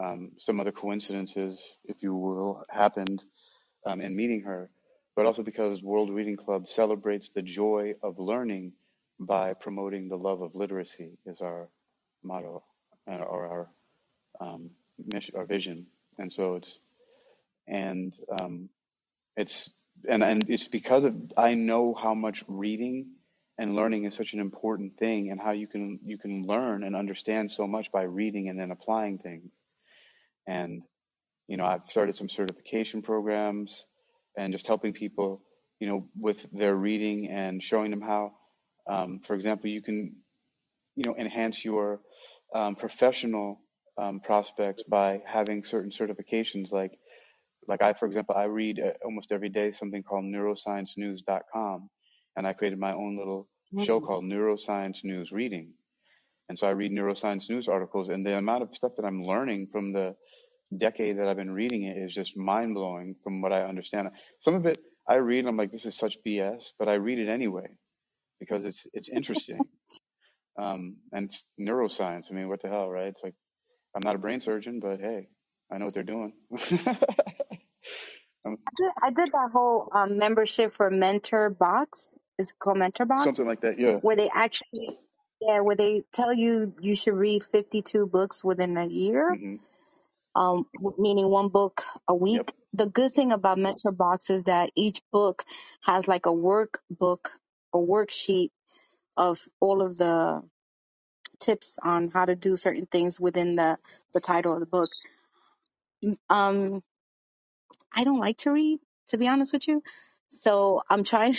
um, 0.04 0.32
some 0.40 0.60
other 0.60 0.72
coincidences, 0.72 1.62
if 1.86 1.98
you 2.02 2.16
will, 2.16 2.64
happened 2.70 3.24
um, 3.86 4.02
in 4.02 4.16
meeting 4.16 4.42
her, 4.44 4.70
but 5.16 5.26
also 5.26 5.44
because 5.44 5.84
World 5.84 6.12
Reading 6.12 6.38
Club 6.38 6.68
celebrates 6.68 7.30
the 7.36 7.42
joy 7.42 7.96
of 8.04 8.20
learning 8.20 8.74
by 9.20 9.54
promoting 9.54 10.10
the 10.10 10.18
love 10.18 10.42
of 10.42 10.56
literacy 10.56 11.18
is 11.26 11.42
our 11.42 11.70
motto 12.24 12.64
uh, 13.12 13.16
or 13.18 13.48
our 13.48 13.70
um, 14.48 14.72
mission 15.06 15.36
or 15.38 15.46
vision, 15.46 15.88
and 16.20 16.32
so 16.34 16.56
it's 16.56 16.80
and 17.68 18.14
um, 18.42 18.70
it's 19.38 19.72
and 20.10 20.24
and 20.24 20.50
it's 20.50 20.68
because 20.68 21.04
of 21.06 21.16
I 21.38 21.54
know 21.56 21.94
how 21.94 22.14
much 22.14 22.44
reading 22.48 23.08
and 23.60 23.76
learning 23.76 24.06
is 24.06 24.16
such 24.16 24.34
an 24.34 24.40
important 24.40 24.98
thing, 24.98 25.32
and 25.32 25.40
how 25.40 25.52
you 25.52 25.68
can 25.68 26.00
you 26.06 26.18
can 26.18 26.46
learn 26.46 26.84
and 26.84 26.96
understand 26.96 27.52
so 27.52 27.68
much 27.68 27.92
by 27.92 28.04
reading 28.04 28.50
and 28.50 28.60
then 28.60 28.72
applying 28.72 29.20
things, 29.20 29.54
and 30.48 30.84
you 31.48 31.58
know, 31.58 31.66
I've 31.66 31.82
started 31.90 32.16
some 32.18 32.30
certification 32.30 33.02
programs 33.02 33.86
and 34.38 34.54
just 34.54 34.68
helping 34.68 34.94
people, 34.94 35.44
you 35.80 35.88
know, 35.88 36.08
with 36.20 36.38
their 36.54 36.76
reading 36.76 37.30
and 37.30 37.62
showing 37.62 37.92
them 37.92 38.02
how, 38.02 38.34
um, 38.90 39.22
for 39.26 39.36
example, 39.36 39.70
you 39.70 39.82
can, 39.82 40.16
you 40.96 41.06
know, 41.06 41.16
enhance 41.16 41.64
your 41.64 42.02
um, 42.56 42.76
professional 42.76 43.60
um, 43.98 44.20
prospects 44.22 44.84
by 44.84 45.22
having 45.26 45.64
certain 45.64 45.92
certifications. 45.92 46.72
Like, 46.72 46.98
like 47.68 47.82
I, 47.82 47.94
for 47.94 48.06
example, 48.08 48.36
I 48.38 48.46
read 48.46 48.80
uh, 48.80 48.92
almost 49.06 49.32
every 49.32 49.50
day 49.50 49.72
something 49.74 50.04
called 50.04 50.26
neurosciencenews.com, 50.26 51.90
and 52.38 52.48
I 52.48 52.54
created 52.54 52.80
my 52.80 52.94
own 52.94 53.18
little 53.18 53.48
show 53.78 54.02
called 54.02 54.26
Neuroscience 54.26 55.04
News 55.04 55.32
Reading. 55.32 55.74
And 56.50 56.60
so 56.60 56.68
I 56.68 56.72
read 56.72 56.92
neuroscience 56.92 57.50
news 57.50 57.68
articles, 57.68 58.10
and 58.10 58.26
the 58.26 58.38
amount 58.38 58.64
of 58.64 58.76
stuff 58.76 58.94
that 58.98 59.06
I'm 59.06 59.24
learning 59.24 59.70
from 59.72 59.94
the 59.94 60.16
decade 60.78 61.20
that 61.20 61.28
I've 61.28 61.38
been 61.38 61.54
reading 61.54 61.84
it 61.84 61.98
is 61.98 62.14
just 62.14 62.38
mind 62.38 62.76
blowing 62.76 63.16
from 63.24 63.42
what 63.42 63.54
I 63.54 63.64
understand. 63.64 64.10
Some 64.42 64.56
of 64.56 64.66
it 64.66 64.80
I 65.08 65.16
read 65.16 65.40
and 65.40 65.50
I'm 65.50 65.58
like, 65.58 65.72
this 65.72 65.86
is 65.86 65.98
such 65.98 66.18
BS, 66.26 66.66
but 66.80 66.90
I 66.90 66.96
read 66.96 67.20
it 67.20 67.30
anyway 67.30 67.68
because 68.40 68.66
it's 68.66 68.86
it's 68.94 69.10
interesting. 69.10 69.62
Um, 70.60 70.98
and 71.12 71.26
it's 71.30 71.44
neuroscience. 71.60 72.26
I 72.32 72.36
mean, 72.36 72.50
what 72.50 72.62
the 72.62 72.70
hell, 72.70 72.90
right? 72.90 73.08
It's 73.08 73.24
like 73.24 73.36
I'm 73.96 74.04
not 74.04 74.16
a 74.16 74.20
brain 74.20 74.42
surgeon, 74.42 74.80
but 74.80 75.00
hey, 75.00 75.28
I 75.72 75.78
know 75.80 75.86
what 75.86 75.94
they're 75.96 76.04
doing. 76.04 76.34
um, 78.46 78.58
I 78.68 78.72
did, 78.78 78.92
I 79.04 79.10
did 79.12 79.32
that 79.34 79.52
whole 79.54 79.90
um, 79.94 80.18
membership 80.18 80.72
for 80.72 80.90
Mentor 80.92 81.50
Box. 81.52 82.18
It's 82.40 82.54
called 82.54 82.78
Mentor 82.80 83.06
Box 83.06 83.24
something 83.24 83.48
like 83.48 83.62
that, 83.62 83.80
yeah. 83.80 84.02
where 84.02 84.18
they 84.18 84.30
actually 84.34 85.00
yeah 85.42 85.62
where 85.62 85.78
they 85.78 86.04
tell 86.14 86.34
you 86.34 86.74
you 86.82 86.96
should 86.96 87.16
read 87.16 87.46
52 87.46 88.08
books 88.08 88.44
within 88.46 88.78
a 88.78 88.88
year 88.88 89.38
hmm 89.38 89.56
um 90.36 90.66
meaning 91.00 91.30
one 91.30 91.50
book 91.50 91.84
a 92.08 92.16
Yep. 92.32 92.48
week 92.48 92.54
the 92.74 92.88
good 92.88 93.12
thing 93.14 93.32
about 93.32 93.60
mentor 93.60 93.92
box 93.94 94.30
is 94.30 94.44
that 94.46 94.72
each 94.76 95.02
book 95.12 95.44
has 95.84 96.08
like 96.08 96.26
a 96.28 96.32
workbook 96.32 97.30
a 97.74 97.78
worksheet 97.80 98.52
of 99.18 99.40
all 99.62 99.82
of 99.82 99.98
the 99.98 100.42
tips 101.40 101.80
on 101.84 102.10
how 102.12 102.26
to 102.26 102.36
do 102.36 102.56
certain 102.56 102.88
things 102.88 103.20
within 103.20 103.56
the 103.58 103.78
the 104.14 104.22
title 104.22 104.54
of 104.54 104.62
the 104.62 104.66
book 104.68 104.90
um 106.30 106.84
i 107.96 108.04
don't 108.04 108.20
like 108.20 108.38
to 108.38 108.52
read 108.52 108.80
to 109.08 109.18
be 109.18 109.28
honest 109.28 109.54
with 109.54 109.68
you 109.68 109.84
so 110.30 110.84
i'm 110.90 111.04
trying 111.04 111.36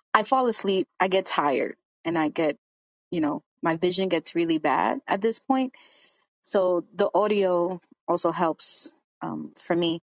i 0.14 0.24
fall 0.24 0.46
asleep 0.48 0.88
i 1.00 1.08
get 1.08 1.26
tired 1.26 1.76
and 2.04 2.18
i 2.18 2.28
get 2.28 2.56
you 3.10 3.20
know 3.20 3.42
my 3.62 3.76
vision 3.76 4.08
gets 4.08 4.34
really 4.36 4.58
bad 4.58 5.00
at 5.08 5.20
this 5.22 5.38
point 5.40 5.70
So 6.42 6.84
the 6.94 7.10
audio 7.14 7.80
also 8.06 8.32
helps 8.32 8.94
um, 9.22 9.52
for 9.58 9.74
me. 9.76 10.00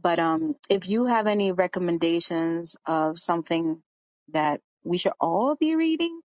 But 0.00 0.18
um, 0.18 0.56
if 0.70 0.88
you 0.88 1.06
have 1.06 1.26
any 1.26 1.52
recommendations 1.52 2.76
of 2.86 3.18
something 3.18 3.82
that 4.32 4.60
we 4.84 4.98
should 4.98 5.12
all 5.20 5.56
be 5.56 5.76
reading, 5.76 6.20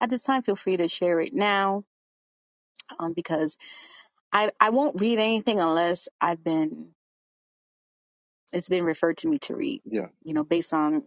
at 0.00 0.10
this 0.10 0.22
time, 0.22 0.42
feel 0.42 0.56
free 0.56 0.76
to 0.78 0.88
share 0.88 1.20
it 1.20 1.34
now 1.34 1.84
um, 3.00 3.14
because 3.14 3.56
I, 4.36 4.52
I 4.60 4.70
won't 4.70 5.00
read 5.00 5.18
anything 5.20 5.60
unless 5.60 6.08
I've 6.20 6.44
been 6.44 6.90
it's 8.52 8.68
been 8.70 8.84
referred 8.84 9.18
to 9.18 9.28
me 9.28 9.38
to 9.40 9.56
read. 9.56 9.82
Yeah. 9.84 10.08
You 10.24 10.34
know, 10.34 10.44
based 10.44 10.74
on 10.74 11.04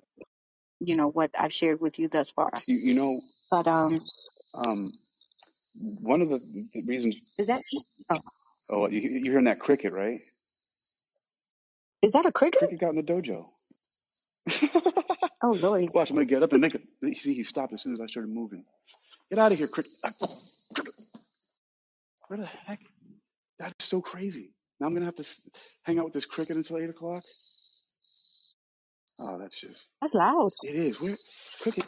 you 0.82 0.96
know 0.98 1.10
what 1.10 1.32
I've 1.40 1.54
shared 1.54 1.82
with 1.82 2.00
you 2.00 2.10
thus 2.10 2.32
far. 2.32 2.64
You, 2.68 2.78
you 2.78 2.96
know, 2.96 3.20
But 3.52 3.68
um, 3.68 4.10
um, 4.56 4.92
one 6.04 6.22
of 6.22 6.30
the, 6.30 6.40
the 6.74 6.84
reasons. 6.88 7.18
is 7.38 7.48
that 7.48 7.64
oh 8.12 8.20
Oh, 8.70 8.88
you, 8.90 9.02
you're 9.02 9.32
hearing 9.34 9.46
that 9.46 9.60
cricket, 9.60 9.94
right? 9.94 10.20
is 12.04 12.14
that 12.14 12.26
a 12.28 12.32
cricket? 12.34 12.60
Cricket 12.60 12.80
got 12.82 12.92
in 12.92 12.98
the 12.98 13.04
dojo. 13.04 13.46
Oh 15.44 15.54
Lord, 15.54 15.90
Watch, 15.94 16.10
I'm 16.12 16.18
gonna 16.18 16.26
get 16.26 16.44
up 16.44 16.54
and 16.54 16.62
make 16.62 16.76
it. 16.76 16.84
You 17.02 17.16
see, 17.16 17.34
he 17.36 17.44
stopped 17.44 17.74
as 17.74 17.82
soon 17.84 17.94
as 17.94 18.02
I 18.02 18.08
started 18.08 18.32
moving. 18.32 18.66
Get 19.30 19.40
out 19.40 19.52
of 19.52 19.58
here, 19.60 19.68
cricket. 19.68 19.92
Where 22.28 22.40
the 22.40 22.48
heck? 22.48 22.82
That's 23.60 23.86
so 23.86 24.02
crazy. 24.02 24.54
Now 24.80 24.88
I'm 24.88 24.94
gonna 24.96 25.06
have 25.08 25.18
to 25.18 25.24
s- 25.24 25.42
hang 25.84 26.00
out 26.00 26.06
with 26.06 26.14
this 26.14 26.26
cricket 26.28 26.58
until 26.58 26.78
eight 26.80 26.90
o'clock. 26.92 27.24
Oh, 29.20 29.40
that's 29.40 29.60
just. 29.60 29.88
that's 30.02 30.16
loud. 30.16 30.52
It 30.64 30.76
is. 30.76 31.02
Where, 31.02 31.18
cricket? 31.62 31.86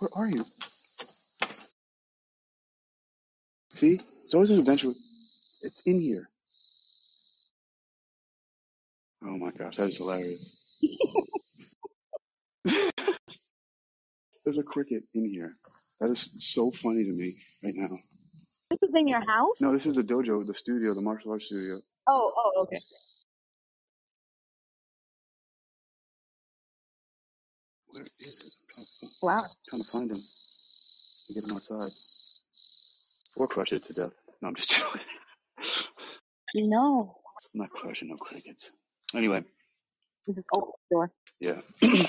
Where 0.00 0.10
are 0.16 0.28
you? 0.28 0.44
See, 3.76 4.00
it's 4.24 4.34
always 4.34 4.50
an 4.50 4.60
adventure. 4.60 4.92
It's 5.62 5.82
in 5.86 6.00
here. 6.00 6.28
Oh 9.24 9.38
my 9.38 9.52
gosh, 9.52 9.76
that 9.78 9.88
is 9.88 9.98
hilarious. 9.98 10.56
There's 14.44 14.58
a 14.58 14.64
cricket 14.64 15.02
in 15.14 15.26
here. 15.28 15.52
That 16.00 16.10
is 16.10 16.30
so 16.40 16.70
funny 16.72 17.04
to 17.04 17.12
me 17.12 17.36
right 17.64 17.74
now. 17.76 17.98
This 18.70 18.82
is 18.82 18.94
in 18.94 19.06
your 19.08 19.20
house? 19.20 19.60
No, 19.60 19.72
this 19.72 19.86
is 19.86 19.96
the 19.96 20.02
dojo, 20.02 20.46
the 20.46 20.54
studio, 20.54 20.94
the 20.94 21.00
martial 21.00 21.32
arts 21.32 21.46
studio. 21.46 21.76
Oh 22.08 22.32
oh 22.36 22.62
okay. 22.62 22.80
Where 27.88 28.02
is 28.20 28.34
it? 28.44 28.54
I'm 28.78 28.84
trying, 29.00 29.12
Wow. 29.22 29.44
trying 29.68 29.82
to 29.82 29.90
find 29.90 30.10
him 30.10 30.18
get 31.34 31.44
him 31.44 31.52
outside. 31.54 31.92
Or 33.36 33.48
crush 33.48 33.72
it 33.72 33.84
to 33.86 33.92
death. 33.94 34.12
No, 34.42 34.48
I'm 34.48 34.54
just 34.54 34.70
joking. 34.76 35.00
No, 36.54 37.16
I'm 37.54 37.60
not 37.60 37.70
crushing 37.70 38.08
no 38.08 38.16
crickets. 38.16 38.70
Anyway, 39.14 39.44
just 40.34 40.48
open 40.52 40.70
the 40.90 40.94
door. 40.94 41.12
yeah. 41.40 41.60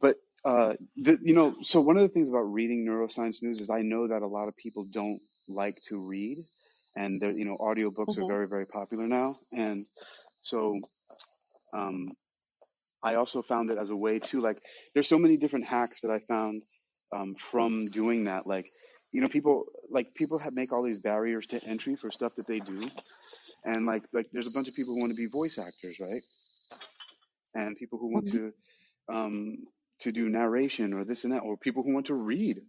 but 0.00 0.16
uh, 0.48 0.74
the, 0.96 1.18
you 1.22 1.34
know, 1.34 1.56
so 1.62 1.80
one 1.80 1.96
of 1.96 2.02
the 2.02 2.08
things 2.08 2.28
about 2.28 2.52
reading 2.52 2.86
neuroscience 2.86 3.42
news 3.42 3.60
is 3.60 3.70
I 3.70 3.82
know 3.82 4.08
that 4.08 4.22
a 4.22 4.26
lot 4.28 4.48
of 4.48 4.56
people 4.56 4.86
don't 4.92 5.20
like 5.48 5.76
to 5.88 5.98
read, 6.08 6.38
and 6.96 7.20
the, 7.20 7.28
you 7.32 7.44
know, 7.44 7.56
audiobooks 7.60 8.18
are 8.18 8.24
hmm 8.24 8.34
very, 8.34 8.48
very 8.48 8.66
popular 8.66 9.06
now, 9.06 9.36
and 9.52 9.86
so 10.42 10.80
um, 11.74 12.10
I 13.02 13.14
also 13.14 13.42
found 13.42 13.70
it 13.70 13.78
as 13.78 13.90
a 13.90 13.96
way 13.96 14.18
to 14.20 14.40
like. 14.40 14.58
There's 14.94 15.08
so 15.08 15.18
many 15.18 15.36
different 15.36 15.66
hacks 15.66 16.00
that 16.02 16.10
I 16.10 16.18
found 16.20 16.62
um, 17.12 17.34
from 17.50 17.90
doing 17.90 18.24
that, 18.24 18.46
like. 18.46 18.66
You 19.12 19.22
know, 19.22 19.28
people 19.28 19.66
like 19.90 20.14
people 20.14 20.38
have 20.38 20.52
make 20.54 20.72
all 20.72 20.82
these 20.84 20.98
barriers 21.00 21.46
to 21.48 21.64
entry 21.64 21.96
for 21.96 22.10
stuff 22.10 22.34
that 22.36 22.46
they 22.46 22.60
do, 22.60 22.90
and 23.64 23.86
like 23.86 24.04
like 24.12 24.26
there's 24.32 24.46
a 24.46 24.50
bunch 24.50 24.68
of 24.68 24.74
people 24.74 24.94
who 24.94 25.00
want 25.00 25.10
to 25.10 25.16
be 25.16 25.26
voice 25.26 25.58
actors, 25.58 25.98
right? 26.00 26.22
And 27.54 27.76
people 27.76 27.98
who 27.98 28.08
want 28.12 28.26
hmm 28.26 28.36
to 28.36 28.52
um, 29.08 29.56
to 30.00 30.12
do 30.12 30.28
narration 30.28 30.92
or 30.94 31.04
this 31.04 31.24
and 31.24 31.32
that, 31.32 31.40
or 31.42 31.56
people 31.56 31.82
who 31.82 31.92
want 31.94 32.06
to 32.06 32.14
read 32.14 32.60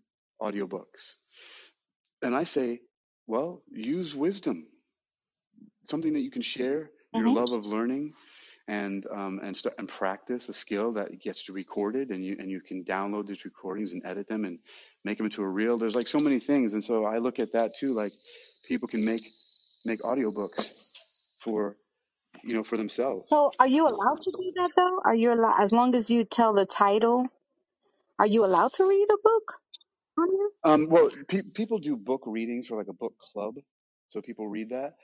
audiobooks. 0.41 1.15
And 2.21 2.35
I 2.35 2.43
say, 2.43 2.81
well, 3.27 3.63
use 3.71 4.15
wisdom, 4.15 4.67
something 5.85 6.13
that 6.13 6.21
you 6.21 6.31
can 6.31 6.41
share 6.41 6.91
your 7.11 7.29
hmm 7.29 7.31
love 7.31 7.51
of 7.51 7.65
learning 7.65 8.13
and 8.67 9.05
um, 9.11 9.39
and 9.43 9.55
st- 9.55 9.75
and 9.77 9.87
practice 9.87 10.47
a 10.49 10.53
skill 10.53 10.93
that 10.93 11.19
gets 11.21 11.49
recorded, 11.49 12.09
and 12.11 12.23
you 12.23 12.35
and 12.39 12.49
you 12.49 12.61
can 12.61 12.83
download 12.83 13.27
these 13.27 13.45
recordings 13.45 13.91
and 13.93 14.05
edit 14.05 14.27
them 14.27 14.45
and 14.45 14.59
make 15.03 15.17
them 15.17 15.25
into 15.25 15.41
a 15.41 15.47
reel. 15.47 15.77
There's 15.77 15.95
like 15.95 16.07
so 16.07 16.19
many 16.19 16.39
things, 16.39 16.73
and 16.73 16.83
so 16.83 17.05
I 17.05 17.17
look 17.17 17.39
at 17.39 17.53
that 17.53 17.75
too. 17.75 17.93
Like 17.93 18.13
people 18.67 18.87
can 18.87 19.03
make 19.05 19.23
make 19.85 20.01
audiobooks 20.01 20.67
for 21.43 21.77
you 22.43 22.55
know 22.55 22.63
for 22.63 22.77
themselves. 22.77 23.29
So, 23.29 23.51
are 23.59 23.67
you 23.67 23.87
allowed 23.87 24.19
to 24.21 24.31
do 24.31 24.53
that 24.57 24.71
though? 24.75 24.99
Are 25.05 25.15
you 25.15 25.33
allowed, 25.33 25.61
as 25.61 25.73
long 25.73 25.95
as 25.95 26.11
you 26.11 26.23
tell 26.25 26.53
the 26.53 26.65
title, 26.65 27.27
are 28.19 28.27
you 28.27 28.45
allowed 28.45 28.73
to 28.73 28.85
read 28.87 29.07
a 29.11 29.17
book 29.23 29.53
on 30.19 30.29
here? 30.31 30.49
Um, 30.63 30.89
well, 30.89 31.11
pe- 31.29 31.43
people 31.43 31.79
do 31.79 31.97
book 31.97 32.23
readings 32.27 32.67
for 32.67 32.77
like 32.77 32.89
a 32.89 32.93
book 32.93 33.15
club, 33.33 33.55
so 34.09 34.21
people 34.21 34.47
read 34.49 34.71
that. 34.71 34.95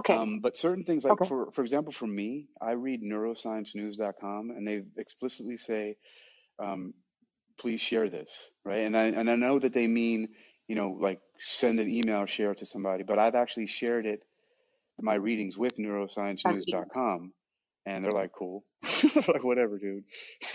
Okay, 0.00 0.18
Um, 0.18 0.40
but 0.40 0.56
certain 0.58 0.84
things, 0.84 1.04
like 1.04 1.22
okay, 1.22 1.26
for 1.26 1.52
for 1.52 1.62
example, 1.62 1.92
for 1.92 2.06
me, 2.08 2.48
I 2.62 2.72
read 2.72 3.02
neurosciencenews.com, 3.02 4.50
and 4.50 4.66
they 4.68 4.82
explicitly 4.98 5.56
say, 5.58 5.96
um, 6.58 6.94
"Please 7.60 7.80
share 7.80 8.10
this," 8.10 8.30
right? 8.64 8.80
And 8.80 8.96
I 8.96 9.06
and 9.06 9.30
I 9.30 9.36
know 9.36 9.58
that 9.60 9.74
they 9.74 9.86
mean, 9.88 10.30
you 10.68 10.76
know, 10.76 10.98
like 11.00 11.20
send 11.40 11.80
an 11.80 11.90
email, 11.90 12.22
or 12.22 12.28
share 12.28 12.52
it 12.52 12.60
to 12.60 12.66
somebody. 12.66 13.04
But 13.04 13.18
I've 13.18 13.36
actually 13.36 13.68
shared 13.68 14.06
it, 14.06 14.22
my 15.00 15.14
readings 15.14 15.58
with 15.58 15.76
neurosciencenews.com, 15.76 17.32
and 17.86 18.04
they're 18.04 18.12
like, 18.12 18.32
"Cool," 18.38 18.64
like 19.16 19.44
whatever, 19.44 19.78
dude. 19.78 20.04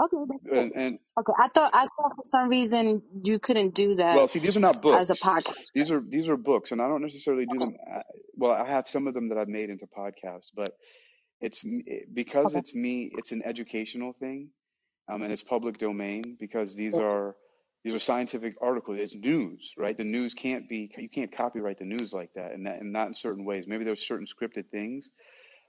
okay, 0.00 0.24
and, 0.52 0.72
and 0.74 0.98
Okay, 1.18 1.32
I 1.38 1.48
thought 1.54 1.70
I 1.74 1.82
thought 1.82 2.12
for 2.16 2.24
some 2.24 2.48
reason 2.48 3.02
you 3.24 3.38
couldn't 3.38 3.74
do 3.74 3.96
that 3.96 4.20
Well, 4.20 4.28
see, 4.28 4.40
these 4.40 4.56
are 4.56 4.60
not 4.60 4.82
books 4.82 5.00
as 5.00 5.10
a 5.10 5.16
podcast. 5.16 5.68
These 5.74 5.90
are 5.90 6.00
these 6.00 6.28
are 6.28 6.36
books, 6.36 6.72
and 6.72 6.82
I 6.82 6.88
don't 6.88 7.02
necessarily 7.02 7.46
do 7.46 7.58
Okay, 7.62 7.66
them. 7.66 7.76
uh, 7.94 8.02
Well, 8.34 8.52
I 8.52 8.66
have 8.68 8.88
some 8.88 9.06
of 9.08 9.14
them 9.14 9.28
that 9.30 9.38
I've 9.38 9.48
made 9.48 9.70
into 9.70 9.86
podcasts, 9.86 10.50
but 10.54 10.74
it's 11.40 11.62
it- 11.64 12.14
because 12.14 12.54
okay, 12.54 12.56
it's 12.56 12.74
me. 12.74 13.10
It's 13.12 13.32
an 13.32 13.42
educational 13.44 14.14
thing, 14.14 14.50
um, 15.08 15.22
and 15.22 15.32
it's 15.32 15.42
public 15.42 15.78
domain 15.78 16.36
because 16.40 16.74
these 16.74 16.98
are 16.98 17.36
these 17.84 17.94
are 17.94 17.98
scientific 18.00 18.56
articles. 18.62 18.98
It's 19.00 19.14
news, 19.16 19.74
right? 19.78 19.96
The 19.96 20.04
news 20.04 20.34
can't 20.34 20.68
be 20.68 20.92
you 20.98 21.08
can't 21.10 21.32
copyright 21.32 21.78
the 21.78 21.84
news 21.86 22.12
like 22.12 22.32
that, 22.34 22.52
and 22.52 22.66
that, 22.66 22.80
and 22.80 22.92
not 22.92 23.08
in 23.08 23.14
certain 23.14 23.44
ways. 23.44 23.66
Maybe 23.68 23.84
there's 23.84 24.06
certain 24.06 24.26
scripted 24.26 24.70
things, 24.70 25.10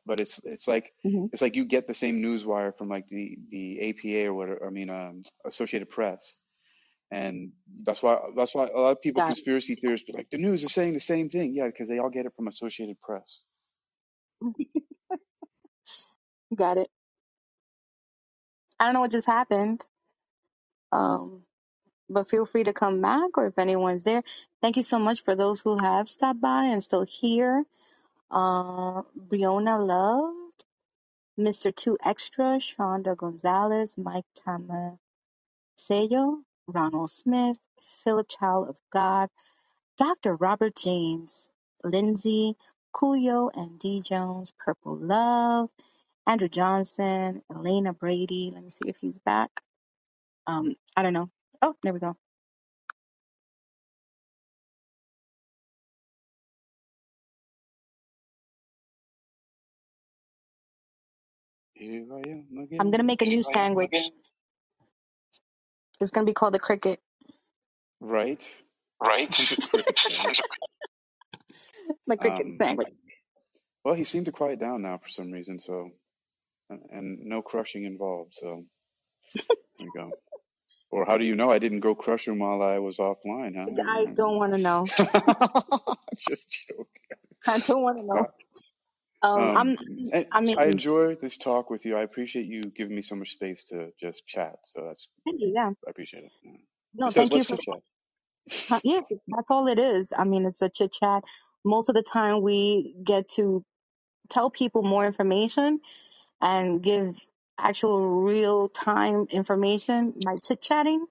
but 0.05 0.19
it's 0.21 0.39
it's 0.45 0.67
like 0.67 0.93
hmm 1.03 1.25
it's 1.33 1.41
like 1.41 1.55
you 1.55 1.65
get 1.65 1.87
the 1.87 1.93
same 1.95 2.21
news 2.21 2.45
wire 2.45 2.73
from 2.73 2.89
like 2.89 3.07
the 3.09 3.37
the 3.51 3.89
APA 3.91 4.27
or 4.29 4.33
whatever. 4.35 4.65
I 4.67 4.71
mean, 4.71 4.89
um, 4.89 5.23
Associated 5.45 5.89
Press 5.89 6.35
and 7.11 7.51
that's 7.83 8.03
why 8.03 8.17
that's 8.35 8.53
why 8.53 8.67
a 8.67 8.77
lot 8.77 8.91
of 8.91 9.01
people, 9.01 9.15
got 9.15 9.21
conspiracy 9.21 9.75
theorists, 9.75 10.05
be 10.05 10.13
like, 10.13 10.29
the 10.29 10.37
news 10.37 10.63
is 10.63 10.73
saying 10.73 10.93
the 10.93 10.99
same 10.99 11.29
thing. 11.29 11.53
Yeah, 11.53 11.67
because 11.67 11.87
they 11.87 11.99
all 11.99 12.09
get 12.09 12.25
it 12.25 12.33
from 12.35 12.47
Associated 12.47 12.99
Press. 13.01 13.39
got 16.55 16.79
it. 16.79 16.89
I 18.79 18.85
don't 18.85 18.95
know 18.95 19.01
what 19.01 19.11
just 19.11 19.27
happened, 19.27 19.81
um, 20.91 21.43
but 22.09 22.27
feel 22.27 22.45
free 22.45 22.63
to 22.65 22.73
come 22.73 23.01
back 23.01 23.37
or 23.37 23.47
if 23.47 23.59
anyone's 23.59 24.03
there. 24.03 24.23
Thank 24.61 24.77
you 24.77 24.83
so 24.83 24.99
much 24.99 25.23
for 25.23 25.35
those 25.35 25.61
who 25.61 25.77
have 25.79 26.09
stopped 26.09 26.41
by 26.41 26.65
and 26.65 26.83
still 26.83 27.05
here. 27.05 27.65
Uh, 28.31 29.03
Briona 29.17 29.79
Love, 29.79 30.33
Mr. 31.39 31.75
Two 31.75 31.97
Extra, 32.05 32.57
Shonda 32.59 33.17
Gonzalez, 33.17 33.97
Mike 33.97 34.25
Tomasello, 34.37 34.99
Ronald 36.67 37.11
Smith, 37.11 37.59
Philip 37.81 38.27
Child 38.29 38.69
of 38.69 38.79
God. 38.91 39.29
Dr. 39.97 40.35
Robert 40.35 40.75
James, 40.75 41.49
Lindsay, 41.85 42.55
Kuyo 42.95 43.51
and 43.55 43.79
D. 43.79 44.01
Jones, 44.01 44.53
Purple 44.59 44.97
Love, 44.97 45.71
Andrew 46.27 46.49
Johnson, 46.49 47.43
Elena 47.53 47.93
Brady. 47.93 48.51
Let 48.53 48.63
me 48.63 48.71
see 48.71 48.89
if 48.89 48.97
he's 48.97 49.19
back. 49.19 49.61
Um, 50.47 50.75
I 50.97 51.03
don't 51.03 51.13
know. 51.13 51.29
Oh, 51.61 51.75
there 51.83 51.93
we 51.93 51.99
go. 51.99 52.15
Here 61.75 62.05
I 62.13 62.29
am 62.29 62.47
I'm 62.79 62.91
gonna 62.91 63.03
make 63.05 63.21
a 63.23 63.27
new 63.27 63.43
sandwich. 63.43 64.11
It's 66.01 66.11
gonna 66.11 66.25
be 66.25 66.33
called 66.33 66.53
the 66.55 66.59
cricket. 66.59 67.01
Right? 68.01 68.41
Right. 69.01 69.29
the 69.49 69.67
cricket 69.69 69.99
sandwich. 69.99 70.43
the 72.07 72.17
cricket 72.17 72.47
Um, 72.47 72.57
sandwich. 72.57 72.89
well, 73.85 73.95
he 73.95 74.05
seemed 74.05 74.27
to 74.27 74.33
quiet 74.33 74.59
down 74.59 74.83
now 74.83 74.99
for 74.99 75.09
some 75.09 75.31
reason. 75.31 75.59
So, 75.59 75.91
and 76.69 76.81
and 76.91 77.19
no 77.25 77.41
crushing 77.41 77.85
involved. 77.85 78.35
So 78.35 78.65
there 79.79 79.87
you 79.87 79.91
go. 79.91 80.15
Or 80.91 81.05
how 81.05 81.17
do 81.17 81.25
you 81.25 81.35
know 81.35 81.51
I 81.51 81.59
didn't 81.59 81.81
go 81.81 81.95
crush 81.95 82.27
him 82.27 82.39
while 82.39 82.61
I 82.63 82.79
was 82.79 82.97
offline? 82.97 83.55
Huh? 83.57 83.69
I 83.89 84.07
don't 84.15 84.37
want 84.37 84.53
to 84.53 84.59
know. 84.59 84.87
Just 86.17 86.51
joking. 86.69 86.87
I 87.47 87.59
don't 87.59 87.83
want 87.83 87.99
to 87.99 88.05
know. 88.05 88.27
Um, 89.23 89.51
Um, 89.51 89.51
I'm. 89.55 89.77
I 90.13 90.27
I 90.55 90.65
enjoy 90.67 91.15
this 91.15 91.37
talk 91.37 91.69
with 91.69 91.85
you. 91.85 91.97
I 91.97 92.03
appreciate 92.03 92.47
you 92.47 92.71
giving 92.75 92.95
me 92.95 93.03
so 93.03 93.15
much 93.15 93.31
space 93.31 93.65
to 93.65 93.91
just 93.99 94.25
chat. 94.27 94.57
So 94.65 94.85
that's 94.87 95.07
thank 95.25 95.41
you. 95.41 95.53
yeah. 95.55 95.71
I 95.87 95.91
appreciate 95.91 96.25
it. 96.25 96.31
Yeah. 96.43 96.53
No, 96.95 97.11
thank 97.11 97.35
you 97.35 97.45
for 97.45 97.57
chat. 97.57 97.81
Yeah, 98.83 99.01
that's 99.29 99.51
all 99.51 99.67
it 99.67 99.79
is. 99.79 100.13
I 100.17 100.25
mean, 100.25 100.45
it's 100.45 100.61
a 100.61 100.69
chit 100.69 100.93
chat. 100.93 101.23
Most 101.65 101.89
of 101.89 101.95
the 101.95 102.03
time, 102.03 102.41
we 102.43 102.95
get 103.03 103.29
to 103.31 103.65
tell 104.29 104.49
people 104.51 104.83
more 104.83 105.05
information 105.05 105.79
and 106.41 106.83
give 106.83 107.17
actual 107.59 108.05
real 108.23 108.69
time 108.69 109.27
information 109.31 110.13
by 110.25 110.37
chit 110.43 110.61
chatting 110.61 111.05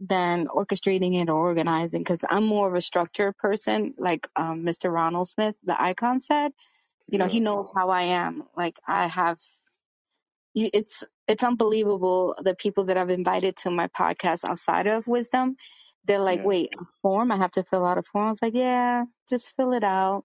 than 0.00 0.46
orchestrating 0.48 1.20
it 1.20 1.28
or 1.30 1.36
organizing. 1.36 2.02
Because 2.02 2.24
I'm 2.28 2.44
more 2.46 2.68
of 2.68 2.74
a 2.74 2.80
structured 2.80 3.36
person, 3.38 3.94
like 3.98 4.28
um, 4.36 4.64
Mr. 4.64 4.92
Ronald 4.92 5.28
Smith, 5.28 5.58
the 5.64 5.80
icon 5.80 6.20
said. 6.20 6.52
You 7.10 7.18
know, 7.18 7.26
he 7.28 7.40
knows 7.40 7.70
how 7.74 7.90
I 7.90 8.02
am. 8.04 8.44
Like 8.56 8.78
I 8.88 9.08
have, 9.08 9.38
you- 10.54 10.70
it's 10.74 11.04
it's 11.28 11.44
unbelievable 11.44 12.36
the 12.42 12.54
people 12.56 12.84
that 12.86 12.96
I've 12.98 13.10
invited 13.10 13.56
to 13.58 13.70
my 13.70 13.88
podcast 13.88 14.44
outside 14.44 14.86
of 14.88 15.06
Wisdom. 15.08 15.56
They're 16.06 16.18
like, 16.20 16.40
yeah, 16.40 16.44
wait, 16.44 16.70
a 16.80 16.84
form? 17.02 17.32
I 17.32 17.38
have 17.38 17.52
to 17.52 17.64
fill 17.64 17.86
out 17.86 17.98
a 17.98 18.02
form. 18.02 18.28
I 18.28 18.30
was 18.30 18.42
like, 18.42 18.54
yeah, 18.54 19.04
just 19.28 19.56
fill 19.56 19.72
it 19.74 19.84
out. 19.84 20.24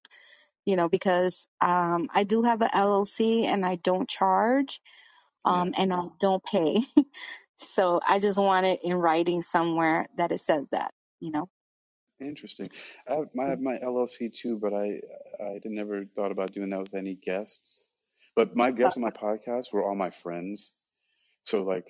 You 0.65 0.75
know, 0.77 0.89
because 0.89 1.47
um, 1.61 2.09
I 2.13 2.23
do 2.25 2.43
have 2.43 2.61
a 2.61 2.67
LLC 2.69 3.45
and 3.45 3.65
I 3.65 3.75
don't 3.77 4.09
charge 4.09 4.81
yeah. 5.47 5.61
um, 5.61 5.73
and 5.77 5.93
I 5.93 6.03
don't 6.19 6.43
pay. 6.43 6.83
so 7.57 7.99
I 8.07 8.19
just 8.19 8.39
want 8.39 8.65
it 8.65 8.81
in 8.83 8.95
writing 8.95 9.41
somewhere 9.43 10.07
that 10.17 10.31
it 10.31 10.39
says 10.39 10.69
that. 10.71 10.93
You 11.19 11.31
know. 11.31 11.49
Interesting. 12.21 12.67
I 13.09 13.15
have 13.15 13.29
my, 13.35 13.45
I 13.45 13.49
have 13.51 13.61
my 13.61 13.77
LLC 13.77 14.33
too, 14.33 14.57
but 14.57 14.73
I 14.73 15.01
I 15.43 15.59
did 15.61 15.71
never 15.73 16.05
thought 16.15 16.31
about 16.31 16.53
doing 16.53 16.71
that 16.71 16.79
with 16.81 16.95
any 16.95 17.15
guests. 17.15 17.85
But 18.35 18.55
my 18.55 18.71
guests 18.71 18.97
on 18.97 19.03
my 19.03 19.11
podcast 19.11 19.73
were 19.73 19.83
all 19.85 19.95
my 19.95 20.11
friends. 20.11 20.73
So 21.45 21.63
like, 21.63 21.87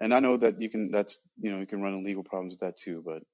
and 0.00 0.14
I 0.14 0.20
know 0.20 0.36
that 0.38 0.60
you 0.62 0.70
can. 0.70 0.90
That's 0.90 1.18
you 1.40 1.52
know 1.52 1.60
you 1.60 1.66
can 1.66 1.82
run 1.82 1.94
into 1.94 2.06
legal 2.06 2.24
problems 2.24 2.54
with 2.54 2.60
that 2.60 2.78
too. 2.78 3.02
But 3.06 3.24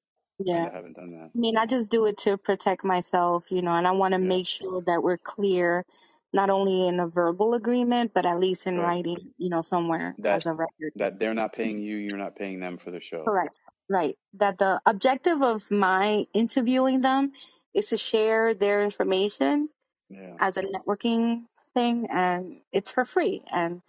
yeah, 0.40 0.68
I 0.68 0.76
haven't 0.76 0.96
done 0.96 1.12
that. 1.12 1.32
I 1.34 1.38
mean, 1.38 1.56
I 1.56 1.66
just 1.66 1.90
do 1.90 2.06
it 2.06 2.18
to 2.20 2.36
protect 2.38 2.84
myself, 2.84 3.50
you 3.52 3.62
know, 3.62 3.74
and 3.74 3.86
I 3.86 3.92
want 3.92 4.12
to 4.12 4.18
Yeah. 4.20 4.28
make 4.28 4.48
sure 4.48 4.82
that 4.86 5.02
we're 5.02 5.18
clear, 5.18 5.86
not 6.32 6.50
only 6.50 6.86
in 6.86 7.00
a 7.00 7.06
verbal 7.08 7.54
agreement, 7.54 8.12
but 8.14 8.24
at 8.26 8.38
least 8.38 8.66
in 8.66 8.78
Right. 8.78 8.84
writing, 9.04 9.34
you 9.38 9.50
know, 9.50 9.62
somewhere 9.62 10.14
That 10.18 10.36
as 10.36 10.46
a 10.46 10.52
record. 10.54 10.92
that 10.96 11.18
they're 11.18 11.34
not 11.34 11.52
paying 11.52 11.80
you, 11.80 11.96
you're 11.96 12.16
not 12.18 12.36
paying 12.36 12.60
them 12.60 12.78
for 12.78 12.90
the 12.90 13.00
show. 13.00 13.24
Correct. 13.24 13.54
Right. 13.88 14.16
That 14.34 14.58
the 14.58 14.80
objective 14.86 15.42
of 15.42 15.70
my 15.70 16.26
interviewing 16.32 17.00
them 17.00 17.32
is 17.74 17.88
to 17.88 17.96
share 17.96 18.54
their 18.54 18.82
information 18.82 19.68
Yeah. 20.08 20.36
as 20.38 20.56
a 20.56 20.62
networking 20.62 21.46
thing, 21.74 22.06
and 22.10 22.60
it's 22.72 22.92
for 22.92 23.04
free. 23.04 23.42
And 23.52 23.82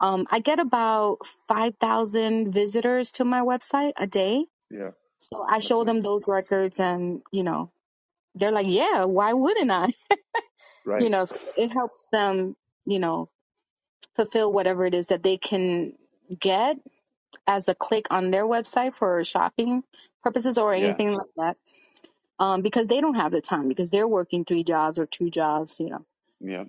um, 0.00 0.26
I 0.30 0.40
get 0.40 0.58
about 0.58 1.18
5,000 1.48 2.52
visitors 2.52 3.12
to 3.12 3.24
my 3.24 3.40
website 3.42 3.92
a 3.96 4.06
day. 4.06 4.46
Yeah. 4.70 4.92
So 5.18 5.42
I 5.42 5.54
That's 5.58 5.66
show 5.66 5.84
them 5.84 6.00
those 6.00 6.26
records, 6.26 6.80
and, 6.80 7.22
you 7.30 7.42
know, 7.44 7.70
they're 8.34 8.52
like, 8.52 8.68
yeah, 8.68 9.04
why 9.04 9.32
wouldn't 9.34 9.70
I? 9.70 9.88
you 10.98 11.10
Right. 11.10 11.10
know 11.10 11.24
so 11.24 11.36
it 11.56 11.70
helps 11.70 12.06
them 12.12 12.56
you 12.86 12.98
know 12.98 13.30
fulfill 14.16 14.52
whatever 14.52 14.86
it 14.86 14.94
is 14.94 15.08
that 15.08 15.22
they 15.22 15.38
can 15.38 15.94
get 16.40 16.78
as 17.46 17.68
a 17.68 17.76
click 17.76 18.06
on 18.10 18.30
their 18.30 18.44
website 18.46 18.94
for 18.94 19.24
shopping 19.24 19.84
purposes 20.22 20.58
or 20.58 20.74
Yeah. 20.74 20.98
anything 20.98 21.14
like 21.14 21.28
that 21.36 21.58
um, 22.40 22.62
because 22.62 22.88
they 22.88 23.00
don't 23.00 23.16
have 23.16 23.32
the 23.32 23.40
time 23.42 23.68
because 23.68 23.90
they're 23.90 24.08
working 24.08 24.44
three 24.44 24.64
jobs 24.64 24.98
or 24.98 25.06
two 25.06 25.30
jobs 25.30 25.80
you 25.80 25.90
know 25.90 26.04
Yeah. 26.40 26.64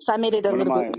so 0.00 0.14
i 0.14 0.18
made 0.18 0.34
it 0.34 0.46
a 0.46 0.52
One 0.52 0.60
of 0.62 0.66
little 0.66 0.72
bit 0.72 0.86
my 0.86 0.92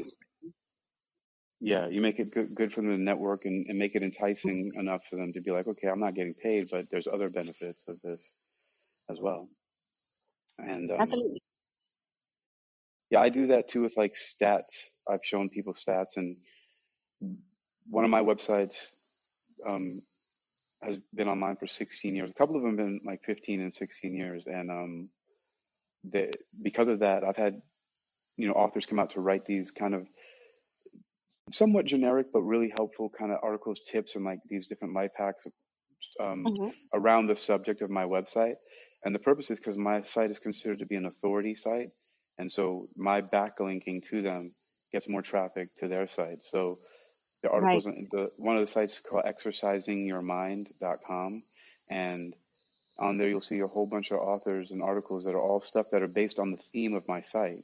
yeah, 1.61 1.88
you 1.90 2.02
make 2.02 2.20
it 2.20 2.32
good 2.34 2.49
good 2.56 2.74
for 2.74 2.82
them 2.82 2.91
to 2.91 2.98
network 3.03 3.45
and, 3.45 3.65
and 3.70 3.80
make 3.80 3.95
it 3.95 4.03
enticing 4.03 4.72
enough 4.78 5.02
for 5.10 5.18
them 5.18 5.34
to 5.34 5.41
be 5.41 5.52
like, 5.52 5.68
okay, 5.68 5.88
I'm 5.90 5.99
not 6.02 6.15
getting 6.15 6.36
paid, 6.36 6.68
but 6.72 6.86
there's 6.91 7.07
other 7.07 7.30
benefits 7.30 7.84
of 7.88 7.98
this 8.03 8.22
as 9.10 9.20
well. 9.22 9.49
And 10.60 10.92
um, 10.92 10.98
absolutely 11.00 11.42
yeah, 13.10 13.22
I 13.22 13.30
do 13.30 13.48
that 13.48 13.70
too 13.70 13.84
with 13.84 13.96
like 13.98 14.14
stats. 14.16 14.90
I've 15.10 15.24
shown 15.24 15.50
people 15.50 15.74
stats, 15.76 16.18
and 16.18 16.38
one 17.90 18.04
of 18.04 18.10
my 18.10 18.22
websites 18.22 18.88
um, 19.68 20.02
has 20.82 20.98
been 21.14 21.28
online 21.28 21.56
for 21.58 21.68
16 21.68 22.16
years. 22.16 22.32
A 22.32 22.34
couple 22.34 22.56
of 22.56 22.64
them 22.64 22.72
have 22.72 22.78
been 22.78 23.02
like 23.06 23.22
15 23.26 23.62
and 23.62 23.76
16 23.76 24.16
years, 24.16 24.44
and 24.48 24.72
um, 24.72 25.10
they, 26.04 26.32
because 26.64 26.88
of 26.88 27.00
that, 27.00 27.24
I've 27.24 27.38
had 27.38 27.62
you 28.38 28.48
know 28.48 28.54
authors 28.54 28.86
come 28.86 29.00
out 29.00 29.12
to 29.12 29.22
write 29.22 29.46
these 29.46 29.72
kind 29.72 29.94
of 29.96 30.08
somewhat 31.52 31.86
generic 31.86 32.28
but 32.34 32.42
really 32.42 32.74
helpful 32.76 33.10
kind 33.10 33.32
of 33.32 33.40
articles, 33.44 33.82
tips, 33.92 34.16
and 34.16 34.26
like 34.26 34.40
these 34.50 34.68
different 34.68 34.94
life 34.96 35.12
hacks 35.18 35.46
um, 36.20 36.46
hmm 36.48 36.70
around 36.94 37.28
the 37.28 37.36
subject 37.36 37.82
of 37.82 37.90
my 37.90 38.04
website. 38.06 38.56
And 39.06 39.14
the 39.14 39.20
purpose 39.20 39.52
is 39.52 39.58
because 39.58 39.78
my 39.78 40.02
site 40.02 40.32
is 40.32 40.40
considered 40.40 40.80
to 40.80 40.86
be 40.86 40.96
an 40.96 41.06
authority 41.06 41.56
site, 41.56 41.90
and 42.40 42.50
so 42.52 42.88
my 42.96 43.22
backlinking 43.22 44.08
to 44.10 44.22
them 44.22 44.54
gets 44.92 45.10
more 45.10 45.22
traffic 45.22 45.70
to 45.80 45.88
their 45.88 46.08
site. 46.08 46.46
So 46.46 46.78
the 47.42 47.50
right. 47.50 47.64
articles, 47.64 47.86
the 48.12 48.32
one 48.38 48.56
of 48.56 48.62
the 48.62 48.68
sites 48.68 48.94
is 48.94 49.02
called 49.02 49.26
exercisingyourmind.com, 49.26 51.44
and 51.90 52.34
on 53.00 53.18
there 53.18 53.28
you'll 53.28 53.42
see 53.42 53.60
a 53.60 53.68
whole 53.68 53.90
bunch 53.90 54.12
of 54.12 54.20
authors 54.20 54.72
and 54.72 54.82
articles 54.82 55.26
that 55.26 55.36
are 55.36 55.42
all 55.42 55.60
stuff 55.60 55.88
that 55.92 56.02
are 56.02 56.08
based 56.08 56.40
on 56.40 56.52
the 56.52 56.60
theme 56.72 56.94
of 56.94 57.06
my 57.08 57.22
site, 57.22 57.64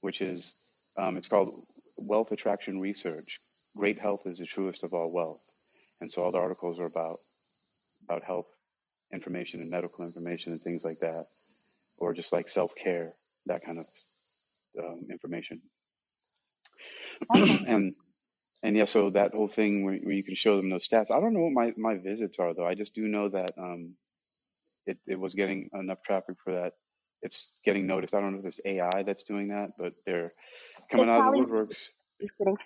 which 0.00 0.20
is 0.20 0.54
um, 0.96 1.16
it's 1.16 1.28
called 1.28 1.64
Wealth 1.98 2.32
Attraction 2.32 2.80
Research. 2.80 3.38
Great 3.76 3.98
health 3.98 4.26
is 4.26 4.38
the 4.38 4.46
truest 4.46 4.82
of 4.82 4.92
all 4.92 5.12
wealth, 5.12 5.42
and 6.00 6.10
so 6.10 6.22
all 6.22 6.32
the 6.32 6.38
articles 6.38 6.80
are 6.80 6.86
about 6.86 7.18
about 8.04 8.24
health 8.24 8.46
information 9.14 9.62
and 9.62 9.70
medical 9.70 10.06
information 10.06 10.52
and 10.52 10.62
things 10.62 10.82
like 10.84 11.00
that, 11.00 11.26
or 11.98 12.14
just 12.14 12.32
like 12.32 12.48
self 12.50 12.72
care, 12.82 13.14
that 13.46 13.64
kind 13.64 13.80
of 13.80 13.86
um, 14.84 15.08
information. 15.10 15.62
awesome 17.30 17.60
and 17.66 17.94
and 18.64 18.76
yeah, 18.76 18.86
so 18.86 19.10
that 19.12 19.32
whole 19.34 19.48
thing 19.48 19.84
where, 19.86 19.96
where 19.98 20.14
you 20.14 20.24
can 20.24 20.36
show 20.36 20.58
them 20.58 20.70
those 20.70 20.88
stats. 20.88 21.12
I 21.12 21.20
don't 21.20 21.34
know 21.34 21.42
what 21.42 21.54
my, 21.54 21.74
my 21.78 21.96
visits 21.98 22.38
are 22.40 22.54
though. 22.54 22.66
I 22.66 22.76
just 22.76 22.94
do 22.94 23.08
know 23.08 23.30
that 23.30 23.52
um, 23.58 23.96
it, 24.86 24.98
it 25.06 25.18
was 25.18 25.34
getting 25.34 25.70
enough 25.74 25.98
traffic 26.04 26.36
for 26.44 26.54
that. 26.54 26.74
It's 27.22 27.48
getting 27.64 27.86
noticed. 27.86 28.14
I 28.14 28.20
don't 28.20 28.32
know 28.34 28.40
if 28.40 28.46
it's 28.46 28.60
AI 28.64 29.04
that's 29.04 29.24
doing 29.24 29.48
that, 29.48 29.70
but 29.78 29.94
they're 30.06 30.32
coming 30.90 31.08
it's 31.08 31.10
out 31.10 31.20
of 31.20 31.26
the 31.26 31.32
woodworks. 31.32 31.88
just 32.20 32.32
kidding 32.38 32.56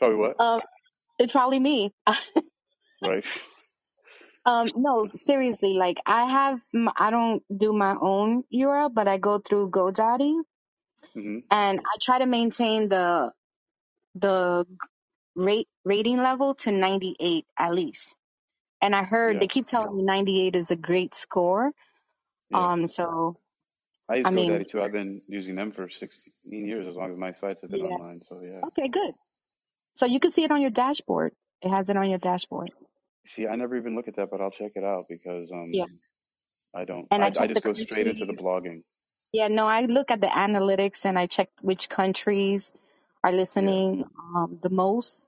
Sorry, 0.00 0.16
what? 0.16 0.36
um, 0.40 0.62
it's 1.18 1.32
probably 1.32 1.60
me 1.60 1.92
Right. 3.02 3.24
Um 4.46 4.72
no 4.76 5.04
seriously 5.16 5.74
like 5.74 5.98
i 6.06 6.26
have 6.26 6.60
m- 6.74 6.90
i 6.96 7.10
don't 7.10 7.42
do 7.56 7.72
my 7.72 7.96
own 8.00 8.44
url 8.54 8.92
but 8.94 9.08
i 9.08 9.18
go 9.18 9.38
through 9.38 9.70
godaddy 9.70 10.34
hmm 11.14 11.38
and 11.50 11.80
i 11.80 11.96
try 12.02 12.18
to 12.20 12.26
maintain 12.26 12.88
the 12.90 13.32
the 14.16 14.66
rate 15.36 15.68
rating 15.84 16.18
level 16.18 16.54
to 16.56 16.72
98 16.72 17.46
at 17.58 17.74
least. 17.74 18.16
And 18.82 18.96
I 18.96 19.04
heard 19.04 19.38
Yeah. 19.38 19.40
they 19.40 19.48
keep 19.48 19.66
telling 19.66 19.96
me 19.96 20.02
98 20.02 20.56
is 20.56 20.70
a 20.70 20.76
great 20.76 21.14
score. 21.14 21.72
Yeah. 22.50 22.68
Um, 22.68 22.86
so 22.86 23.38
I 24.10 24.16
use 24.16 24.28
I 24.28 24.32
mean, 24.32 24.62
GoDaddy 24.62 24.70
too. 24.70 24.82
I've 24.82 24.92
been 24.92 25.22
using 25.28 25.56
them 25.56 25.72
for 25.72 25.88
16 25.90 26.32
years 26.66 26.86
as 26.88 26.96
long 26.96 27.12
as 27.12 27.18
my 27.18 27.32
sites 27.34 27.62
have 27.62 27.70
been 27.72 27.82
yeah. 27.82 27.82
online. 27.82 28.22
So 28.22 28.40
yeah. 28.42 28.62
Okay, 28.66 28.88
good. 28.88 29.14
So 29.94 30.06
you 30.06 30.20
can 30.20 30.30
see 30.32 30.44
it 30.44 30.52
on 30.52 30.62
your 30.62 30.70
dashboard. 30.70 31.34
It 31.62 31.70
has 31.70 31.90
it 31.90 31.96
on 31.96 32.10
your 32.10 32.18
dashboard. 32.20 32.72
See, 33.26 33.46
I 33.48 33.56
never 33.56 33.76
even 33.76 33.96
look 33.96 34.08
at 34.08 34.16
that, 34.16 34.30
but 34.30 34.40
I'll 34.40 34.50
check 34.52 34.72
it 34.76 34.84
out 34.84 35.06
because 35.08 35.50
Yeah. 35.72 35.86
um 35.86 36.00
I 36.74 36.84
don't. 36.86 37.08
And 37.10 37.24
I 37.24 37.26
I 37.26 37.30
I 37.38 37.46
just 37.48 37.64
go 37.64 37.74
straight 37.74 38.08
into 38.08 38.26
the 38.26 38.34
blogging. 38.34 38.82
Yeah, 39.32 39.48
no, 39.48 39.68
I 39.68 39.82
look 39.86 40.10
at 40.10 40.22
the 40.22 40.28
analytics 40.28 41.06
and 41.06 41.18
I 41.18 41.26
check 41.26 41.50
which 41.62 41.88
countries 41.90 42.72
are 43.24 43.32
Yeah. 43.56 43.78
listening 43.82 44.04
um, 44.36 44.58
the 44.62 44.70
most. 44.70 45.26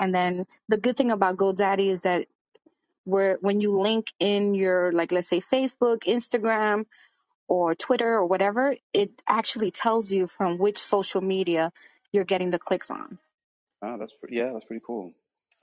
And 0.00 0.14
then 0.14 0.46
the 0.68 0.78
good 0.78 0.96
thing 0.96 1.10
about 1.12 1.36
GoDaddy 1.38 1.88
is 1.88 2.02
that 2.02 2.26
where 3.04 3.38
when 3.42 3.60
you 3.60 3.76
link 3.76 4.12
in 4.20 4.54
your 4.54 4.92
like 4.92 5.12
let's 5.12 5.28
say 5.28 5.40
Facebook, 5.40 6.00
Instagram, 6.04 6.86
or 7.48 7.74
Twitter 7.74 8.14
or 8.14 8.26
whatever, 8.26 8.76
it 8.94 9.22
actually 9.28 9.70
tells 9.72 10.12
you 10.12 10.26
from 10.26 10.58
which 10.58 10.78
social 10.78 11.22
media 11.22 11.72
you're 12.12 12.24
getting 12.24 12.50
the 12.50 12.58
clicks 12.60 12.90
on. 12.90 13.18
Ah, 13.82 13.96
that's 13.98 14.12
pre- 14.20 14.36
yeah, 14.36 14.52
that's 14.52 14.64
pretty 14.66 14.82
cool. 14.86 15.12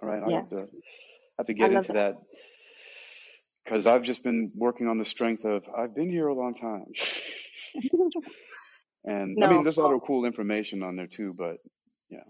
All 0.02 0.10
right, 0.10 0.23
I 0.23 0.31
Yeah, 0.31 0.35
have 0.35 0.49
to 0.49 0.68
have 1.38 1.48
to 1.48 1.53
get 1.53 1.72
into 1.72 1.94
that. 1.94 2.16
because 3.64 3.88
I've 3.88 4.03
just 4.03 4.24
been 4.24 4.52
working 4.56 4.88
on 4.88 4.98
the 4.98 5.06
strength 5.06 5.45
of 5.45 5.64
I've 5.78 5.95
been 5.95 6.10
here 6.10 6.28
a 6.28 6.34
long 6.34 6.56
time. 6.56 6.86
And 9.07 9.44
I 9.44 9.48
mean, 9.48 9.64
there's 9.64 9.78
a 9.78 9.82
lot 9.82 9.94
of 9.94 10.02
cool 10.02 10.26
information 10.26 10.82
on 10.82 10.95
there 10.95 11.07
too, 11.07 11.36
but 11.38 11.57
yeah, 12.10 12.24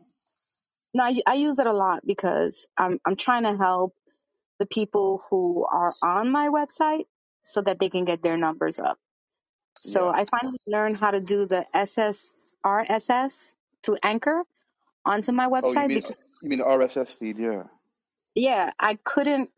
no, 0.93 1.03
I, 1.05 1.21
I 1.25 1.35
use 1.35 1.59
it 1.59 1.67
a 1.67 1.73
lot 1.73 2.05
because 2.05 2.67
I'm 2.77 2.99
I'm 3.05 3.15
trying 3.15 3.43
to 3.43 3.55
help 3.55 3.93
the 4.59 4.65
people 4.65 5.21
who 5.29 5.65
are 5.71 5.93
on 6.01 6.31
my 6.31 6.49
website 6.49 7.05
so 7.43 7.61
that 7.61 7.79
they 7.79 7.89
can 7.89 8.05
get 8.05 8.23
their 8.23 8.37
numbers 8.37 8.79
up. 8.79 8.97
So 9.81 10.05
yeah. 10.05 10.21
I 10.21 10.25
finally 10.25 10.59
learned 10.67 10.97
how 10.97 11.11
to 11.11 11.21
do 11.21 11.45
the 11.45 11.65
SS 11.73 12.55
RSS 12.65 13.53
through 13.83 13.97
Anchor 14.03 14.43
onto 15.05 15.31
my 15.31 15.47
Oh, 15.61 15.73
you 15.73 15.75
website 15.75 15.87
mean 15.87 16.01
because 16.01 16.17
you 16.41 16.49
mean 16.49 16.59
the 16.59 16.65
RSS 16.65 17.17
feed? 17.17 17.37
Yeah, 17.37 17.63
yeah, 18.35 18.71
I 18.79 18.99
couldn't, 19.03 19.51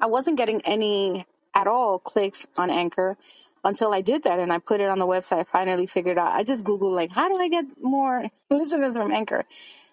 I 0.00 0.06
wasn't 0.06 0.38
getting 0.38 0.62
any 0.66 1.26
at 1.54 1.68
all 1.68 2.00
clicks 2.00 2.46
on 2.58 2.70
Anchor 2.70 3.18
until 3.64 3.94
I 3.94 4.02
did 4.02 4.24
that 4.24 4.40
and 4.40 4.52
I 4.52 4.58
put 4.58 4.80
it 4.80 4.88
on 4.90 5.00
the 5.00 5.06
website. 5.06 5.40
I 5.40 5.44
finally 5.44 5.86
figured 5.86 6.18
out, 6.18 6.34
I 6.34 6.44
just 6.44 6.64
Googled, 6.64 6.94
like, 6.94 7.12
how 7.12 7.28
do 7.28 7.38
I 7.40 7.48
get 7.48 7.66
more 7.82 8.26
listeners 8.50 8.96
from 8.96 9.12
Anchor? 9.12 9.44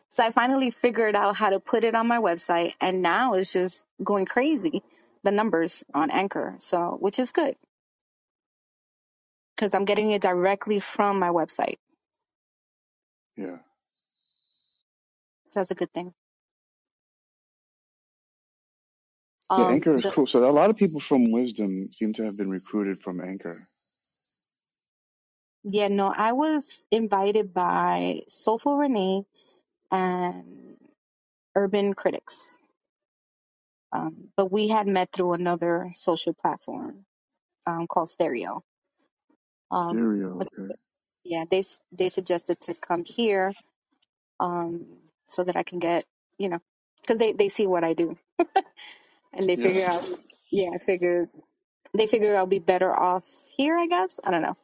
So 0.10 0.24
I 0.26 0.32
finally 0.32 0.72
figured 0.72 1.16
out 1.16 1.38
how 1.38 1.52
to 1.52 1.60
put 1.60 1.84
it 1.86 1.96
on 1.96 2.08
my 2.08 2.20
website 2.20 2.74
and 2.82 3.02
now 3.02 3.34
it's 3.36 3.54
just 3.54 3.86
going 4.04 4.26
crazy, 4.26 4.84
the 5.24 5.32
numbers 5.32 5.84
on 5.94 6.12
Anchor. 6.12 6.56
So, 6.60 6.98
which 7.02 7.20
is 7.20 7.32
good 7.32 7.56
because 9.56 9.74
I'm 9.76 9.86
getting 9.86 10.12
it 10.12 10.22
directly 10.22 10.80
from 10.80 11.20
my 11.20 11.30
website. 11.30 11.78
Yeah. 13.38 13.58
So 15.46 15.60
that's 15.62 15.72
a 15.72 15.76
good 15.76 15.94
thing. 15.94 16.14
Yeah, 19.56 19.65
Um, 19.65 19.68
Anchor 19.68 19.95
is 19.98 20.06
the, 20.06 20.14
cool. 20.14 20.28
So 20.28 20.49
a 20.49 20.52
lot 20.52 20.69
of 20.72 20.78
people 20.78 20.99
from 21.02 21.32
Wisdom 21.32 21.90
seem 21.94 22.14
to 22.15 22.23
have 22.26 22.38
been 22.38 22.49
recruited 22.49 23.02
from 23.03 23.22
Anchor. 23.22 23.60
yeah, 25.65 25.90
no, 25.90 26.14
I 26.15 26.34
was 26.34 26.86
invited 26.91 27.53
by 27.53 28.22
Soulful 28.30 28.78
Renee 28.78 29.23
and 29.91 30.78
Urban 31.56 31.94
Critics. 31.95 32.57
Um, 33.94 34.30
but 34.38 34.52
we 34.52 34.69
had 34.69 34.88
met 34.88 35.11
through 35.14 35.34
another 35.34 35.91
social 35.95 36.34
platform 36.34 37.06
um, 37.68 37.88
called 37.88 38.10
Stereo. 38.10 38.64
Um, 39.72 39.98
Stereo, 39.98 40.40
but 40.40 40.49
okay. 40.53 40.72
yeah, 41.26 41.45
they 41.49 41.60
s- 41.60 41.84
they 41.91 42.10
suggested 42.10 42.61
to 42.61 42.76
come 42.76 43.06
here 43.06 43.53
um, 44.40 44.88
so 45.28 45.44
that 45.45 45.57
I 45.57 45.64
can 45.64 45.80
get 45.80 46.06
you 46.40 46.49
know 46.49 46.61
because 47.02 47.19
they 47.19 47.34
they 47.34 47.49
see 47.49 47.68
what 47.68 47.84
I 47.86 47.94
do 47.94 48.18
and 49.34 49.49
they 49.49 49.58
figure 49.58 49.86
out 49.86 50.06
yeah 50.52 50.70
I 50.76 50.80
figured 50.80 51.30
they 51.94 52.08
figure 52.08 52.36
I'll 52.38 52.48
be 52.48 52.60
better 52.60 52.94
off 52.95 53.26
here 53.58 53.78
I 53.78 53.88
guess 53.88 54.20
I 54.24 54.32
don't 54.32 54.44
know 54.44 54.58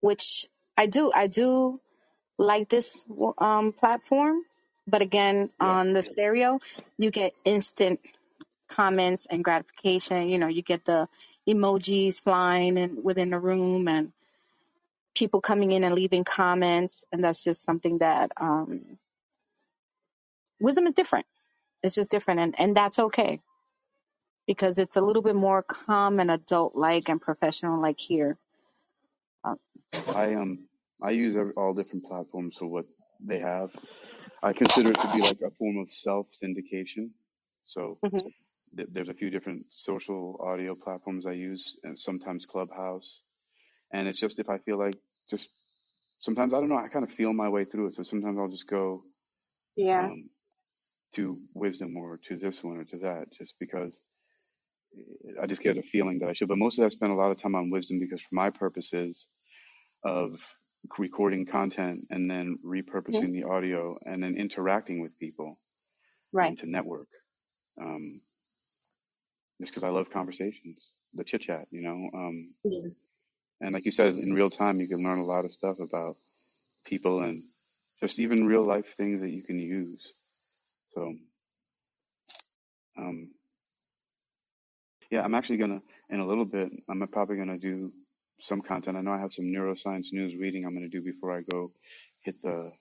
which 0.00 0.46
I 0.78 0.86
do 0.86 1.12
I 1.14 1.28
do 1.28 1.80
like 2.38 2.68
this 2.70 3.04
um, 3.38 3.72
platform 3.72 4.42
but 4.88 5.02
again 5.02 5.48
Yeah. 5.60 5.78
on 5.78 5.92
the 5.94 6.02
stereo 6.02 6.60
you 6.98 7.10
get 7.10 7.32
instant 7.44 8.00
comments 8.68 9.26
and 9.30 9.44
gratification. 9.44 10.28
You 10.28 10.38
know, 10.38 10.48
you 10.48 10.62
get 10.62 10.84
the 10.84 11.08
emojis 11.48 12.22
flying 12.22 12.78
and 12.78 13.04
within 13.04 13.30
the 13.30 13.38
room 13.40 13.88
and 13.88 14.12
people 15.16 15.40
coming 15.40 15.72
in 15.72 15.84
and 15.84 15.94
leaving 15.94 16.24
comments. 16.24 17.06
And 17.12 17.24
that's 17.24 17.44
just 17.44 17.64
something 17.64 17.98
that 17.98 18.32
um, 18.40 18.98
wisdom 20.60 20.86
is 20.86 20.94
different. 20.94 21.26
It's 21.82 21.96
just 21.96 22.10
different. 22.10 22.40
And, 22.40 22.56
and 22.58 22.76
that's 22.76 22.98
okay 22.98 23.40
because 24.46 24.78
it's 24.78 24.96
a 24.96 25.02
little 25.02 25.22
bit 25.22 25.36
more 25.36 25.62
calm 25.62 26.20
and 26.20 26.30
adult 26.30 26.76
like 26.76 27.08
and 27.08 27.20
professional 27.22 27.80
like 27.82 28.00
here. 28.00 28.38
Uh, 29.44 29.56
I 30.14 30.34
um 30.34 30.68
I 31.02 31.10
use 31.12 31.36
every, 31.36 31.52
all 31.56 31.74
different 31.74 32.04
platforms 32.06 32.56
for 32.58 32.68
what 32.68 32.86
they 33.20 33.40
have. 33.40 33.70
I 34.42 34.52
consider 34.54 34.90
it 34.92 35.00
to 35.00 35.12
be 35.12 35.22
like 35.22 35.40
a 35.42 35.50
form 35.52 35.78
of 35.78 35.92
self 35.92 36.28
syndication. 36.32 37.10
So 37.64 38.00
mhm. 38.04 38.32
th- 38.76 38.88
there's 38.92 39.10
a 39.10 39.14
few 39.14 39.30
different 39.30 39.66
social 39.70 40.38
audio 40.42 40.76
platforms 40.76 41.26
I 41.26 41.32
use, 41.32 41.80
and 41.84 41.98
sometimes 41.98 42.46
Clubhouse. 42.46 43.20
And 43.92 44.08
it's 44.08 44.20
just 44.20 44.38
if 44.40 44.50
I 44.50 44.58
feel 44.58 44.78
like 44.78 44.96
just 45.30 45.48
sometimes 46.22 46.54
I 46.54 46.60
don't 46.60 46.68
know 46.70 46.76
I 46.78 46.88
kind 46.88 47.04
of 47.08 47.14
feel 47.14 47.32
my 47.34 47.48
way 47.48 47.64
through 47.64 47.88
it. 47.88 47.94
So 47.96 48.04
sometimes 48.04 48.38
I'll 48.38 48.50
just 48.50 48.68
go 48.68 49.00
Yeah. 49.76 50.10
um, 50.12 50.30
to 51.14 51.38
Wisdom 51.54 51.96
or 51.96 52.18
to 52.28 52.36
this 52.36 52.62
one 52.64 52.78
or 52.78 52.84
to 52.86 52.98
that, 52.98 53.32
just 53.32 53.54
because 53.60 53.98
I 55.42 55.46
just 55.46 55.62
get 55.62 55.78
a 55.78 55.82
feeling 55.82 56.18
that 56.20 56.28
I 56.30 56.34
should. 56.34 56.48
But 56.48 56.58
mostly 56.58 56.84
I 56.84 56.88
spend 56.90 57.12
a 57.12 57.16
lot 57.16 57.30
of 57.32 57.40
time 57.40 57.54
on 57.54 57.70
Wisdom 57.70 58.00
because 58.00 58.20
for 58.22 58.34
my 58.34 58.50
purposes 58.50 59.28
of 60.04 60.40
recording 60.98 61.46
content 61.46 62.06
and 62.10 62.30
then 62.30 62.58
repurposing 62.64 63.32
the 63.32 63.44
audio 63.44 63.98
and 64.06 64.22
then 64.22 64.36
interacting 64.36 65.00
with 65.00 65.18
people 65.18 65.58
Right. 66.32 66.58
to 66.58 66.66
network. 66.70 67.08
Um, 67.80 68.20
just 69.60 69.72
because 69.72 69.84
I 69.84 69.90
love 69.90 70.10
conversations, 70.10 70.92
the 71.14 71.24
chit 71.24 71.42
chat, 71.42 71.66
you 71.70 71.82
know. 71.82 72.10
Um, 72.18 72.54
Yeah. 72.64 72.90
and 73.60 73.74
like 73.74 73.84
you 73.86 73.92
said, 73.92 74.14
in 74.14 74.34
real 74.34 74.50
time, 74.50 74.80
you 74.80 74.88
can 74.88 75.04
learn 75.04 75.20
a 75.20 75.24
lot 75.24 75.44
of 75.44 75.52
stuff 75.52 75.76
about 75.80 76.14
people 76.86 77.22
and 77.22 77.42
just 78.00 78.18
even 78.18 78.46
real 78.46 78.64
life 78.64 78.86
things 78.96 79.20
that 79.22 79.30
you 79.30 79.42
can 79.44 79.58
use. 79.58 80.12
So, 80.98 81.14
um, 82.98 83.30
yeah, 85.10 85.22
I'm 85.22 85.34
actually 85.34 85.58
gonna 85.58 85.82
in 86.10 86.20
a 86.20 86.26
little 86.26 86.46
bit. 86.46 86.72
I'm 86.88 87.06
probably 87.08 87.36
gonna 87.38 87.58
do 87.58 87.90
some 88.42 88.62
content. 88.62 88.96
I 88.96 89.02
know 89.02 89.12
I 89.12 89.20
have 89.20 89.32
some 89.32 89.46
neuroscience 89.46 90.12
news 90.12 90.36
reading 90.36 90.66
I'm 90.66 90.74
gonna 90.74 90.88
do 90.88 91.02
before 91.02 91.32
I 91.36 91.42
go 91.42 91.70
hit 92.24 92.36
the 92.42 92.72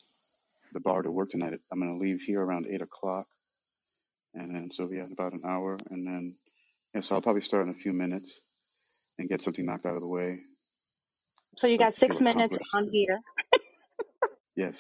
the 0.73 0.81
bar 0.81 1.03
to 1.03 1.11
work 1.11 1.31
tonight. 1.31 1.53
I'm 1.71 1.79
gonna 1.79 1.97
leave 1.97 2.21
here 2.21 2.43
around 2.43 2.67
eight 2.69 2.81
o'clock, 2.81 3.27
and 4.35 4.55
then 4.55 4.71
so 4.73 4.87
we 4.87 4.97
have 4.97 5.11
about 5.11 5.33
an 5.33 5.43
hour, 5.45 5.79
and 5.91 6.07
then 6.07 6.35
yeah, 6.95 7.01
so 7.01 7.15
I'll 7.15 7.21
probably 7.21 7.41
start 7.43 7.67
in 7.67 7.73
a 7.73 7.77
few 7.77 7.93
minutes 7.93 8.41
and 9.19 9.29
get 9.29 9.41
something 9.43 9.65
knocked 9.65 9.85
out 9.87 9.95
of 9.95 10.01
the 10.01 10.07
way, 10.07 10.39
So 11.57 11.67
you 11.67 11.77
got 11.79 11.93
six 12.19 12.37
minutes 12.37 12.57
on 12.61 12.69
here. 12.83 13.01
Yes, 14.57 14.77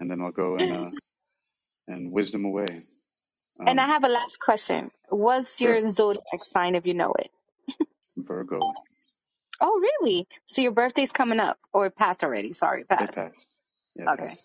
and 0.00 0.10
then 0.10 0.20
I'll 0.22 0.32
go 0.32 0.56
and 0.58 0.72
uh 0.72 0.90
and 1.88 2.12
wisdom 2.12 2.46
away. 2.46 2.82
And 3.66 3.80
I 3.80 3.86
Um, 3.86 3.88
have 3.88 4.04
a 4.04 4.08
last 4.08 4.40
question. 4.40 4.92
What's 5.10 5.60
sure, 5.60 5.78
your 5.78 5.90
zodiac 5.90 6.44
sign 6.44 6.76
if 6.76 6.86
you 6.86 6.94
know 6.94 7.14
it? 7.18 7.30
Virgo. 8.16 8.76
Oh, 9.60 9.80
really? 9.80 10.28
So 10.46 10.62
your 10.62 10.72
birthday's 10.72 11.12
coming 11.12 11.40
up 11.40 11.58
or 11.74 11.86
it 11.86 11.96
passed 11.96 12.24
already? 12.24 12.52
Sorry, 12.54 12.84
It 12.98 13.12
passed. 13.12 13.14
passed. 13.14 13.34
Yeah, 13.96 14.06
it 14.06 14.14
Okay. 14.14 14.18
passed. 14.18 14.42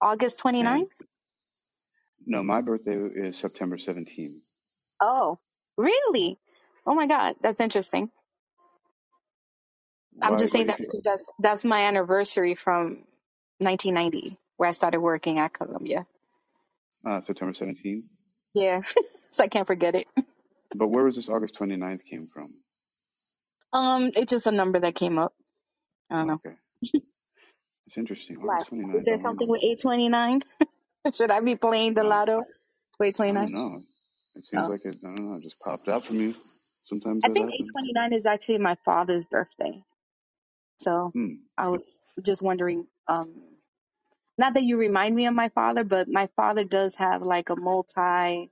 August 0.00 0.40
twenty 0.40 0.62
And 0.62 0.64
ninth. 0.64 0.90
no, 2.26 2.42
my 2.42 2.60
birthday 2.62 2.96
is 2.96 3.38
September 3.38 3.76
17th. 3.78 4.38
Oh, 5.00 5.38
really? 5.78 6.38
Oh 6.86 6.94
my 6.94 7.06
God, 7.08 7.36
that's 7.42 7.60
interesting. 7.60 8.10
I'm 10.22 10.36
Why? 10.36 10.38
just 10.38 10.52
saying 10.52 10.68
that 10.68 10.80
because 10.80 11.02
that's 11.04 11.32
that's 11.38 11.64
my 11.64 11.82
anniversary 11.84 12.54
from 12.54 13.04
1990 13.58 14.38
where 14.56 14.68
I 14.68 14.72
started 14.72 15.00
working 15.00 15.38
at 15.38 15.52
Columbia. 15.54 16.06
Uh, 17.06 17.20
September 17.22 17.54
17th? 17.54 18.04
Yeah, 18.54 18.82
so 19.30 19.44
I 19.44 19.48
can't 19.48 19.66
forget 19.66 19.94
it. 19.96 20.08
But 20.74 20.88
where 20.88 21.04
was 21.04 21.16
this 21.16 21.28
August 21.30 21.56
29th 21.58 22.04
came 22.06 22.28
from? 22.32 22.54
Um, 23.72 24.10
it's 24.16 24.30
just 24.32 24.46
a 24.48 24.52
number 24.52 24.80
that 24.80 24.94
came 24.96 25.18
up. 25.18 25.34
I 26.10 26.16
don't 26.16 26.28
know. 26.28 26.42
Okay, 26.46 26.56
it's 27.86 27.98
interesting. 27.98 28.38
August 28.38 28.70
Is 28.92 29.04
29th. 29.06 29.12
I 29.12 29.16
there 29.16 29.20
something 29.20 29.48
with 29.48 29.62
829? 29.62 30.42
Should 31.14 31.30
I 31.32 31.40
be 31.40 31.56
playing 31.56 31.94
the 31.94 32.04
lotto? 32.04 32.44
for 32.96 33.06
I 33.28 33.34
829? 33.34 33.50
don't. 33.50 33.84
It 34.36 34.44
seems 34.44 34.66
Oh, 34.66 34.70
like 34.70 34.82
it. 34.84 34.96
I 35.04 35.06
don't 35.08 35.28
know. 35.30 35.36
It 35.36 35.42
just 35.42 35.60
popped 35.60 35.88
out 35.88 36.06
from 36.06 36.20
you. 36.20 36.34
Sometimes 36.86 37.24
I 37.24 37.28
that 37.28 37.30
think 37.30 37.50
happens. 37.50 37.76
829 37.76 38.14
is 38.14 38.26
actually 38.26 38.58
my 38.58 38.76
father's 38.84 39.26
birthday. 39.26 39.84
So 40.78 41.14
Hmm. 41.14 41.34
I 41.58 41.68
was 41.68 42.04
just 42.22 42.42
wondering. 42.42 42.86
Um, 43.08 43.49
not 44.40 44.54
that 44.56 44.64
you 44.64 44.78
remind 44.78 45.16
me 45.16 45.26
of 45.28 45.34
my 45.34 45.50
father, 45.50 45.84
but 45.84 46.08
my 46.08 46.28
father 46.36 46.64
does 46.64 46.96
have 46.96 47.22
like 47.22 47.50
a 47.50 47.56
multi. 47.56 48.50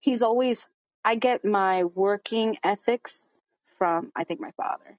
He's 0.00 0.22
always. 0.22 0.68
I 1.04 1.16
get 1.16 1.44
my 1.44 1.84
working 1.84 2.58
ethics 2.64 3.28
from 3.78 4.12
I 4.16 4.24
think 4.24 4.40
my 4.40 4.52
father 4.56 4.98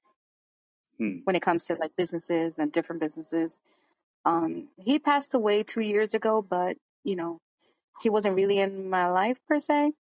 Hmm. 1.00 1.20
when 1.26 1.36
it 1.36 1.42
comes 1.44 1.66
to 1.66 1.76
like 1.76 1.96
businesses 1.98 2.60
and 2.60 2.72
different 2.72 3.02
businesses. 3.02 3.60
Um, 4.26 4.70
he 4.78 5.00
passed 5.00 5.34
away 5.36 5.64
two 5.64 5.82
years 5.82 6.14
ago, 6.16 6.42
but 6.42 6.78
you 7.04 7.16
know 7.18 7.40
he 8.02 8.10
wasn't 8.10 8.36
really 8.36 8.60
in 8.60 8.90
my 8.90 9.08
life 9.08 9.40
per 9.48 9.60
se. 9.60 9.94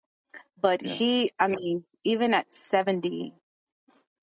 But 0.61 0.83
Yeah. 0.83 0.99
he, 0.99 1.33
I 1.39 1.49
mean, 1.49 1.85
even 2.05 2.35
at 2.35 2.53
seventy, 2.55 3.35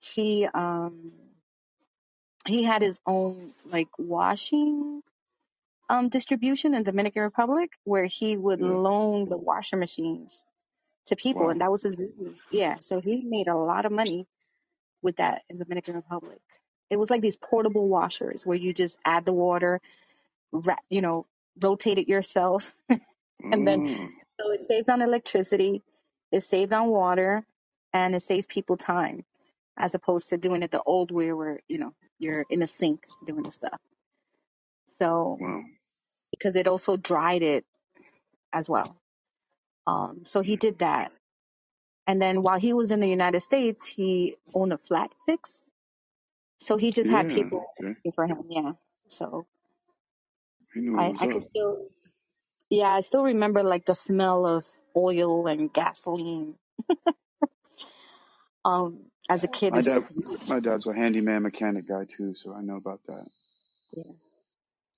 he 0.01 0.47
um 0.53 1.13
he 2.47 2.63
had 2.63 2.81
his 2.83 2.99
own 3.07 3.53
like 3.71 3.89
washing 3.99 5.03
um, 5.91 6.09
distribution 6.09 6.75
in 6.75 6.83
Dominican 6.83 7.23
Republic 7.23 7.73
where 7.85 8.05
he 8.05 8.37
would 8.37 8.61
Yeah. 8.61 8.67
loan 8.69 9.29
the 9.29 9.37
washer 9.39 9.77
machines 9.77 10.45
to 11.07 11.17
people, 11.17 11.47
Wow. 11.47 11.51
and 11.51 11.61
that 11.61 11.71
was 11.71 11.83
his 11.83 11.95
business. 11.97 12.47
Yeah, 12.51 12.77
so 12.79 13.01
he 13.01 13.23
made 13.25 13.49
a 13.49 13.57
lot 13.57 13.85
of 13.85 13.93
money 13.93 14.27
with 15.03 15.17
that 15.17 15.43
in 15.49 15.57
Dominican 15.57 15.95
Republic. 15.95 16.41
It 16.91 16.97
was 16.99 17.09
like 17.11 17.21
these 17.21 17.37
portable 17.37 17.89
washers 17.89 18.45
where 18.45 18.57
you 18.57 18.73
just 18.73 18.99
add 19.05 19.25
the 19.25 19.33
water, 19.33 19.81
ra- 20.51 20.77
you 20.89 21.01
know, 21.01 21.27
rotate 21.61 21.99
it 21.99 22.09
yourself, 22.09 22.73
and 23.51 23.67
then 23.67 23.83
Oh. 23.87 24.09
so 24.39 24.51
it 24.53 24.61
saved 24.61 24.89
on 24.89 25.01
electricity, 25.01 25.83
it 26.31 26.41
saved 26.41 26.73
on 26.73 26.89
water, 26.89 27.45
and 27.93 28.15
it 28.15 28.23
saved 28.23 28.49
people 28.49 28.77
time 28.77 29.25
as 29.77 29.95
opposed 29.95 30.29
to 30.29 30.37
doing 30.37 30.63
it 30.63 30.71
the 30.71 30.83
old 30.83 31.11
way 31.11 31.33
where 31.33 31.59
you 31.69 31.79
know 31.79 31.93
you're 32.19 32.45
in 32.49 32.63
a 32.63 32.67
sink 32.67 33.07
doing 33.25 33.43
the 33.43 33.51
stuff. 33.51 33.79
So 34.99 35.37
Wow. 35.39 35.63
Because 36.41 36.57
it 36.57 36.67
also 36.67 36.97
dried 36.97 37.43
it 37.43 37.65
as 38.53 38.69
well 38.69 38.95
Um, 39.87 40.21
so 40.25 40.41
he 40.41 40.55
did 40.55 40.79
that. 40.79 41.11
And 42.07 42.21
then 42.21 42.43
while 42.43 42.59
he 42.59 42.73
was 42.73 42.91
in 42.91 42.99
the 43.01 43.09
United 43.09 43.41
States, 43.41 43.87
he 43.87 44.37
owned 44.55 44.73
a 44.73 44.77
flat 44.77 45.11
fix. 45.25 45.71
So 46.59 46.77
he 46.77 46.91
just 46.91 47.11
had 47.11 47.29
Yeah. 47.29 47.29
people 47.29 47.69
Okay. 47.81 47.95
working 48.03 48.13
for 48.13 48.27
him. 48.27 48.43
Yeah. 48.49 48.73
So 49.07 49.47
He 50.73 50.81
knew 50.81 50.95
I, 50.97 51.05
what 51.05 51.13
was 51.13 51.23
I 51.23 51.27
could 51.27 51.41
up. 51.43 51.43
still, 51.43 51.87
yeah, 52.69 52.89
I 52.95 53.01
still 53.01 53.25
remember 53.25 53.63
like 53.63 53.85
the 53.85 53.95
smell 53.95 54.45
of 54.45 54.65
oil 54.97 55.47
and 55.47 55.71
gasoline. 55.73 56.55
Um, 58.65 59.05
as 59.29 59.43
a 59.43 59.47
kid, 59.47 59.73
My 59.73 59.81
dad, 59.81 60.03
my 60.47 60.59
dad's 60.59 60.87
a 60.87 60.93
handyman 60.95 61.43
mechanic 61.43 61.87
guy 61.87 62.05
too, 62.17 62.35
so 62.35 62.53
I 62.53 62.61
know 62.61 62.77
about 62.77 63.01
that. 63.07 63.29
yeah. 63.93 64.03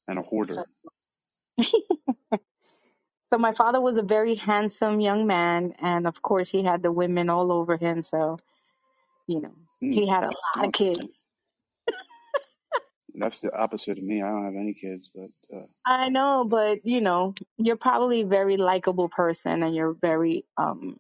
And 0.08 0.20
a 0.20 0.24
So, 0.44 0.64
hoarder. 0.64 0.68
so 3.30 3.38
my 3.38 3.54
father 3.54 3.82
was 3.82 3.98
a 3.98 4.04
very 4.04 4.36
handsome 4.36 5.00
young 5.00 5.28
man, 5.28 5.76
and 5.80 6.08
of 6.08 6.22
course 6.22 6.50
he 6.50 6.64
had 6.64 6.84
the 6.84 6.92
women 6.92 7.30
all 7.30 7.52
over 7.52 7.78
him. 7.78 8.04
So 8.04 8.38
you 9.28 9.42
know, 9.42 9.56
he 9.80 10.08
had 10.08 10.24
a 10.24 10.28
lot 10.28 10.66
of 10.68 10.72
kids. 10.74 11.28
that's 13.16 13.40
the 13.40 13.56
opposite 13.56 13.98
of 13.98 14.04
me. 14.04 14.22
I 14.22 14.30
don't 14.30 14.46
have 14.46 14.56
any 14.56 14.74
kids, 14.74 15.10
but 15.16 15.58
uh, 15.58 15.66
I 15.86 16.10
know, 16.10 16.46
but 16.50 16.86
you 16.86 17.02
know, 17.02 17.36
you're 17.58 17.78
probably 17.78 18.22
a 18.22 18.26
very 18.28 18.58
likable 18.58 19.10
person, 19.10 19.64
and 19.64 19.76
you're 19.76 19.94
very, 19.94 20.46
um, 20.58 20.98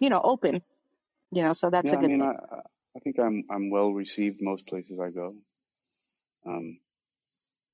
you 0.00 0.10
know, 0.10 0.20
open. 0.22 0.62
You 1.32 1.42
know, 1.42 1.52
so 1.52 1.70
that's 1.70 1.92
yeah, 1.92 1.94
a 1.94 1.98
I 1.98 2.02
good 2.02 2.08
mean, 2.08 2.20
thing. 2.20 2.22
I 2.22 2.60
I 2.96 3.00
think 3.00 3.18
I'm 3.20 3.44
I'm 3.50 3.70
well 3.70 3.92
received 3.92 4.38
most 4.42 4.66
places 4.66 5.00
I 5.00 5.10
go. 5.10 5.32
Um, 6.46 6.80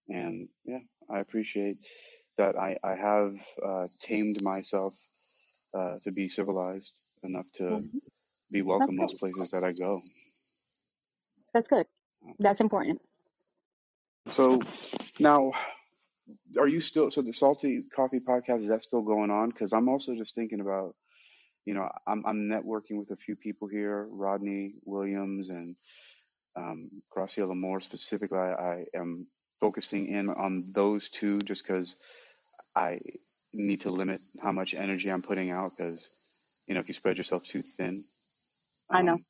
and 0.08 0.48
yeah, 0.64 0.80
I 1.10 1.20
appreciate 1.20 1.76
that. 2.38 2.56
I 2.58 2.78
I 2.84 2.94
have 2.96 3.34
uh, 3.64 3.86
tamed 4.02 4.42
myself 4.42 4.94
uh, 5.74 5.96
to 6.04 6.12
be 6.12 6.28
civilized 6.28 6.92
enough 7.24 7.46
to 7.58 7.82
Mhm. 7.82 8.00
be 8.52 8.62
welcome 8.62 8.96
most 8.96 9.18
places 9.18 9.50
that 9.52 9.64
I 9.64 9.72
go. 9.72 10.02
That's 11.54 11.68
good. 11.68 11.86
That's 12.40 12.60
important. 12.60 13.00
So 14.32 14.62
now, 15.20 15.52
are 16.58 16.68
you 16.68 16.80
still 16.80 17.10
so 17.10 17.22
the 17.22 17.32
Salty 17.34 17.84
Coffee 17.94 18.20
Podcast 18.20 18.62
is 18.62 18.68
that 18.68 18.84
still 18.84 19.02
going 19.02 19.30
on? 19.30 19.50
Because 19.50 19.72
I'm 19.72 19.88
also 19.88 20.14
just 20.16 20.34
thinking 20.34 20.60
about 20.60 20.94
you 21.66 21.74
know 21.74 21.90
I'm 22.06 22.24
I'm 22.26 22.48
networking 22.48 22.98
with 22.98 23.10
a 23.12 23.16
few 23.16 23.36
people 23.36 23.68
here, 23.68 24.08
Rodney 24.12 24.74
Williams 24.86 25.50
and 25.50 25.76
um, 26.56 26.90
Graciela 27.16 27.56
Moore 27.56 27.80
specifically. 27.80 28.38
I, 28.38 28.52
I 28.54 28.84
am 28.94 29.26
focusing 29.60 30.08
in 30.08 30.30
on 30.30 30.72
those 30.74 31.10
two 31.10 31.44
just 31.44 31.66
because 31.66 31.96
I 32.76 33.00
need 33.52 33.82
to 33.82 33.90
limit 33.90 34.20
how 34.42 34.52
much 34.52 34.74
energy 34.74 35.10
I'm 35.10 35.22
putting 35.22 35.50
out 35.50 35.72
because 35.76 36.08
you 36.66 36.74
know 36.74 36.80
if 36.80 36.88
you 36.88 36.94
spread 36.94 37.18
yourself 37.18 37.44
too 37.44 37.62
thin, 37.78 38.04
I 38.90 39.02
know. 39.02 39.10
um, 39.10 39.24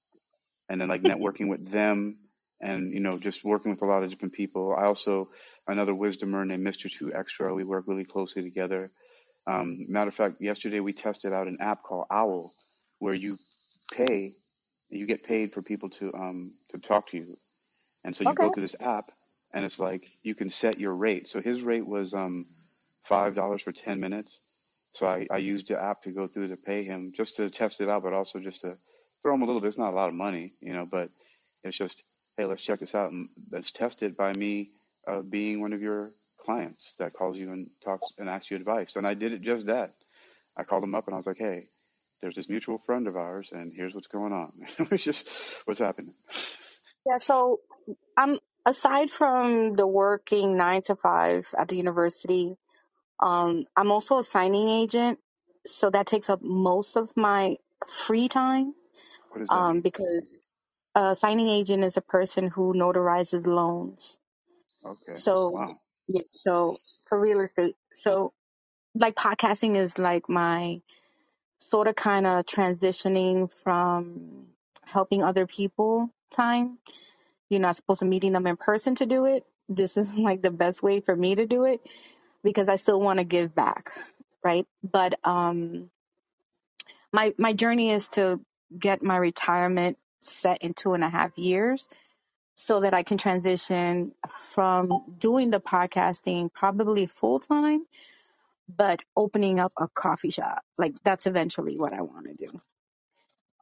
and 0.71 0.81
then 0.81 0.89
like 0.89 1.03
networking 1.03 1.49
with 1.49 1.71
them 1.71 2.19
and 2.63 2.93
you 2.95 3.01
know 3.01 3.19
just 3.19 3.45
working 3.45 3.73
with 3.73 3.83
a 3.83 3.87
lot 3.87 4.05
of 4.05 4.11
different 4.11 4.35
people. 4.35 4.77
I 4.79 4.87
also 4.87 5.31
another 5.69 5.95
wisdomer 5.95 6.47
named 6.47 6.67
Mr. 6.67 6.91
Two 6.93 7.13
Extra. 7.15 7.55
We 7.55 7.65
work 7.65 7.87
really 7.89 8.07
closely 8.07 8.43
together. 8.45 8.93
Um, 9.47 9.87
matter 9.91 10.09
of 10.11 10.17
fact, 10.17 10.37
yesterday 10.41 10.81
we 10.81 10.95
tested 10.95 11.35
out 11.35 11.49
an 11.49 11.59
app 11.61 11.85
called 11.85 12.07
Owl, 12.13 12.55
where 13.01 13.15
you 13.15 13.39
pay, 13.93 14.35
you 14.91 15.07
get 15.07 15.25
paid 15.25 15.55
for 15.55 15.63
people 15.63 15.91
to 15.91 16.13
um, 16.15 16.55
to 16.73 16.79
talk 16.79 17.11
to 17.11 17.19
you, 17.19 17.37
and 18.05 18.17
so 18.17 18.25
you 18.25 18.37
Okay. 18.37 18.39
go 18.39 18.51
through 18.51 18.63
this 18.65 18.77
app, 18.81 19.07
and 19.57 19.65
it's 19.65 19.79
like 19.79 20.03
you 20.23 20.35
can 20.35 20.51
set 20.51 20.79
your 20.79 20.95
rate. 20.95 21.29
So 21.29 21.41
his 21.41 21.63
rate 21.63 21.87
was 21.87 22.13
um, 22.13 22.45
five 23.09 23.35
dollars 23.35 23.63
for 23.63 23.73
ten 23.73 23.99
minutes. 23.99 24.39
So 24.93 25.07
I, 25.07 25.27
I 25.31 25.39
used 25.39 25.69
the 25.69 25.83
app 25.83 26.03
to 26.03 26.11
go 26.11 26.27
through 26.27 26.49
to 26.49 26.57
pay 26.59 26.85
him 26.85 27.15
just 27.17 27.37
to 27.37 27.49
test 27.49 27.81
it 27.81 27.89
out, 27.89 28.03
but 28.03 28.13
also 28.13 28.39
just 28.39 28.61
to 28.63 28.75
throw 29.23 29.35
him 29.35 29.43
a 29.43 29.47
little 29.47 29.63
bit. 29.63 29.69
It's 29.69 29.79
not 29.79 29.93
a 29.93 29.97
lot 29.97 30.09
of 30.09 30.15
money, 30.15 30.53
you 30.61 30.75
know, 30.75 30.87
but 30.91 31.09
it's 31.65 31.77
just, 31.77 32.03
hey, 32.37 32.45
let's 32.45 32.63
check 32.63 32.81
this 32.81 32.95
out 32.95 33.13
and 33.13 33.29
let's 33.51 33.71
test 33.71 34.03
it 34.03 34.17
by 34.17 34.33
me 34.35 34.69
uh, 35.07 35.21
being 35.23 35.61
one 35.61 35.73
of 35.73 35.81
your 35.81 36.11
clients 36.45 36.95
that 36.99 37.15
calls 37.15 37.37
you 37.37 37.51
and 37.51 37.67
talks 37.85 38.13
and 38.19 38.29
asks 38.29 38.51
you 38.51 38.57
advice. 38.57 38.97
And 38.97 39.07
I 39.07 39.15
did 39.15 39.33
it 39.33 39.41
just 39.41 39.67
that. 39.67 39.91
I 40.57 40.65
called 40.65 40.85
him 40.85 40.95
up 40.95 41.07
and 41.07 41.15
I 41.15 41.19
was 41.19 41.27
like, 41.27 41.39
hey, 41.39 41.65
there's 42.23 42.37
this 42.37 42.49
mutual 42.49 42.79
friend 42.87 43.07
of 43.07 43.17
ours, 43.17 43.51
and 43.53 43.73
here's 43.75 43.95
what's 43.95 44.07
going 44.07 44.33
on. 44.33 44.53
it's 44.91 45.05
just 45.05 45.29
what's 45.67 45.81
happening. 45.81 46.15
Yeah. 47.07 47.19
So 47.19 47.61
I'm 48.17 48.39
aside 48.67 49.11
from 49.11 49.75
the 49.75 49.89
working 49.89 50.59
nine 50.59 50.83
to 50.85 50.97
five 50.97 51.55
at 51.59 51.69
the 51.69 51.79
university, 51.79 52.57
um, 53.21 53.67
I'm 53.77 53.93
also 53.93 54.19
a 54.19 54.25
signing 54.25 54.69
agent. 54.69 55.21
So 55.67 55.91
that 55.91 56.07
takes 56.07 56.31
up 56.31 56.43
most 56.43 56.97
of 56.97 57.17
my 57.17 57.57
free 57.87 58.29
time. 58.29 58.75
What 59.31 59.41
does 59.41 59.51
that 59.53 59.61
Um, 59.61 59.73
mean? 59.73 59.83
because 59.83 60.43
a 60.95 61.17
signing 61.17 61.49
agent 61.51 61.85
is 61.85 61.97
a 61.97 62.03
person 62.03 62.49
who 62.51 62.75
notarizes 62.75 63.47
loans. 63.47 64.19
Okay. 64.85 65.21
So, 65.21 65.51
Wow. 65.53 65.77
yeah, 66.09 66.23
so 66.33 66.79
for 67.07 67.21
real 67.21 67.41
estate. 67.41 67.77
So, 68.03 68.33
like 68.95 69.15
podcasting 69.17 69.77
is 69.77 69.99
like 69.99 70.29
my 70.29 70.81
sort 71.59 71.89
of 71.89 71.97
kind 71.97 72.27
of 72.27 72.47
transitioning 72.47 73.51
from 73.51 74.49
helping 74.85 75.23
other 75.25 75.47
people 75.47 76.11
time. 76.33 76.79
You're 77.51 77.61
not 77.61 77.77
supposed 77.77 78.01
to 78.01 78.07
meeting 78.07 78.33
them 78.33 78.47
in 78.47 78.57
person 78.57 78.97
to 78.97 79.07
do 79.07 79.27
it. 79.27 79.45
This 79.69 79.97
is 79.97 80.17
like 80.19 80.43
the 80.43 80.51
best 80.51 80.83
way 80.83 81.01
for 81.01 81.15
me 81.17 81.35
to 81.37 81.47
do 81.47 81.65
it 81.67 81.81
because 82.45 82.69
I 82.69 82.77
still 82.77 83.01
want 83.01 83.19
to 83.21 83.25
give 83.25 83.55
back, 83.55 83.91
right? 84.45 84.67
But 84.85 85.19
um 85.25 85.91
my 87.13 87.35
my 87.39 87.55
journey 87.55 87.91
is 87.91 88.09
to 88.11 88.41
get 88.79 89.03
my 89.03 89.17
retirement 89.17 89.99
set 90.21 90.63
in 90.63 90.75
two 90.75 90.95
and 90.95 91.05
a 91.05 91.09
half 91.11 91.39
years 91.39 91.89
so 92.57 92.81
that 92.81 92.95
I 92.95 93.03
can 93.03 93.19
transition 93.19 94.13
from 94.29 95.17
doing 95.19 95.51
the 95.51 95.61
podcasting 95.61 96.53
probably 96.53 97.07
full 97.07 97.41
time, 97.41 97.85
but 98.69 99.03
opening 99.17 99.61
up 99.61 99.73
a 99.79 99.89
coffee 99.89 100.31
shop. 100.31 100.63
Like 100.79 100.95
that's 101.05 101.27
eventually 101.27 101.77
what 101.79 101.93
I 101.93 102.03
want 102.03 102.27
to 102.29 102.47
do. 102.47 102.61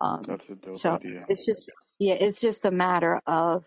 Um, 0.01 0.23
That's 0.27 0.49
a 0.49 0.55
dope 0.55 0.77
so 0.77 0.97
idea. 0.97 1.25
it's 1.29 1.47
just, 1.47 1.71
yeah, 1.99 2.15
it's 2.21 2.41
just 2.41 2.65
a 2.65 2.71
matter 2.71 3.21
of 3.27 3.65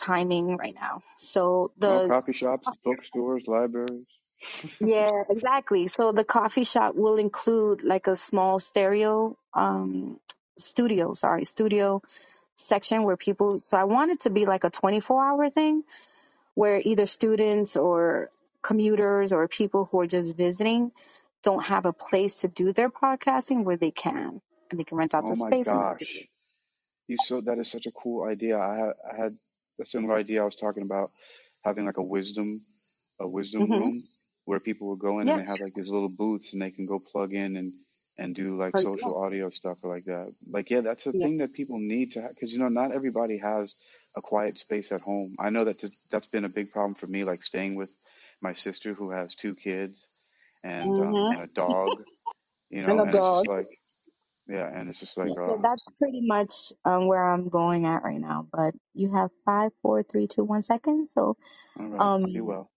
timing 0.00 0.56
right 0.56 0.74
now. 0.74 1.02
So 1.16 1.72
Well, 1.80 2.00
the, 2.00 2.08
coffee 2.08 2.32
shops, 2.32 2.68
bookstores, 2.84 3.46
libraries. 3.48 4.06
yeah, 4.80 5.10
exactly. 5.30 5.88
So 5.88 6.12
the 6.12 6.24
coffee 6.24 6.64
shop 6.64 6.94
will 6.96 7.16
include 7.18 7.82
like 7.84 8.06
a 8.08 8.16
small 8.16 8.58
stereo, 8.58 9.36
um, 9.54 10.20
studio, 10.58 11.14
sorry, 11.14 11.44
studio 11.44 12.02
section 12.56 13.04
where 13.04 13.16
people, 13.16 13.58
so 13.58 13.78
I 13.78 13.84
want 13.84 14.12
it 14.12 14.20
to 14.20 14.30
be 14.30 14.46
like 14.46 14.64
a 14.64 14.70
24 14.70 15.24
hour 15.24 15.50
thing 15.50 15.84
where 16.54 16.80
either 16.84 17.06
students 17.06 17.76
or 17.76 18.30
commuters 18.62 19.32
or 19.32 19.48
people 19.48 19.86
who 19.86 20.00
are 20.00 20.06
just 20.06 20.36
visiting 20.36 20.92
don't 21.42 21.64
have 21.64 21.86
a 21.86 21.92
place 21.92 22.42
to 22.42 22.48
do 22.48 22.72
their 22.72 22.90
podcasting 22.90 23.64
where 23.64 23.76
they 23.76 23.90
can 23.90 24.40
and 24.70 24.80
they 24.80 24.84
can 24.84 24.98
rent 24.98 25.14
out 25.14 25.26
Oh 25.26 25.30
the 25.30 25.36
my 25.36 25.50
space 25.50 25.72
and 25.72 25.82
they 25.82 25.86
can 25.86 25.96
gosh. 25.98 26.28
You 27.08 27.18
so 27.18 27.40
that 27.42 27.58
is 27.58 27.70
such 27.70 27.86
a 27.86 27.92
cool 27.92 28.24
idea. 28.24 28.58
I 28.58 28.76
had 28.76 28.94
I 29.12 29.16
had 29.16 29.38
a 29.80 29.86
similar 29.86 30.16
idea. 30.16 30.42
I 30.42 30.44
was 30.46 30.56
talking 30.56 30.82
about 30.84 31.12
having 31.64 31.86
like 31.86 31.98
a 31.98 32.02
wisdom 32.02 32.64
a 33.20 33.28
wisdom 33.28 33.70
hmm 33.70 33.72
room 33.72 34.08
where 34.46 34.60
people 34.60 34.88
would 34.90 34.98
go 35.00 35.20
in 35.20 35.28
and 35.28 35.38
they 35.38 35.44
have 35.44 35.60
like 35.60 35.74
these 35.74 35.88
little 35.88 36.08
booths 36.08 36.52
and 36.52 36.62
they 36.62 36.70
can 36.70 36.86
go 36.86 36.98
plug 37.00 37.34
in 37.34 37.56
and 37.56 37.72
and 38.18 38.34
do 38.34 38.56
like 38.56 38.78
Oh, 38.78 38.82
yeah. 38.94 39.08
social 39.08 39.22
audio 39.22 39.50
stuff 39.50 39.78
or 39.82 39.94
like 39.94 40.04
that. 40.06 40.32
Like 40.48 40.70
yeah, 40.70 40.80
that's 40.82 41.06
a 41.06 41.12
thing 41.12 41.38
that 41.38 41.52
people 41.54 41.78
need 41.78 42.12
to 42.12 42.22
have 42.22 42.30
because 42.30 42.52
you 42.52 42.58
know 42.58 42.68
not 42.68 42.92
everybody 42.92 43.38
has 43.38 43.74
a 44.16 44.22
quiet 44.22 44.58
space 44.58 44.92
at 44.92 45.02
home. 45.02 45.36
I 45.40 45.50
know 45.50 45.64
that 45.64 45.80
th- 45.80 45.92
that's 46.10 46.28
been 46.28 46.44
a 46.44 46.48
big 46.50 46.70
problem 46.72 46.94
for 46.94 47.06
me. 47.06 47.24
Like 47.24 47.42
staying 47.42 47.76
with 47.76 47.90
my 48.42 48.54
sister 48.54 48.94
who 48.94 49.10
has 49.10 49.34
two 49.34 49.54
kids 49.56 50.06
and 50.64 50.98
um 51.00 51.26
hmm 51.26 51.30
and 51.30 51.42
a 51.42 51.48
dog, 51.48 52.02
you 52.70 52.82
And 52.86 53.00
know, 53.00 53.00
a 53.00 53.06
and 53.06 53.16
it's 53.16 53.28
dog. 53.28 53.30
just 53.30 53.46
like 53.46 53.75
yeah, 54.48 54.68
and 54.74 54.90
it's 54.90 55.00
just 55.00 55.18
like 55.18 55.30
Yeah. 55.30 55.36
So 55.46 55.58
uh 55.58 55.62
that's 55.62 55.82
pretty 55.98 56.22
much 56.22 56.72
um, 56.84 57.08
where 57.08 57.24
I'm 57.24 57.48
going 57.48 57.86
at 57.86 58.04
right 58.04 58.20
now. 58.20 58.48
But 58.52 58.74
you 58.94 59.12
have 59.12 59.30
five, 59.44 59.72
four, 59.82 60.02
three, 60.02 60.26
two, 60.28 60.44
one 60.44 60.62
second. 60.62 61.08
So, 61.08 61.36
all 61.80 61.88
right, 61.88 62.12
be 62.32 62.40
um, 62.40 62.42
well. 62.42 62.70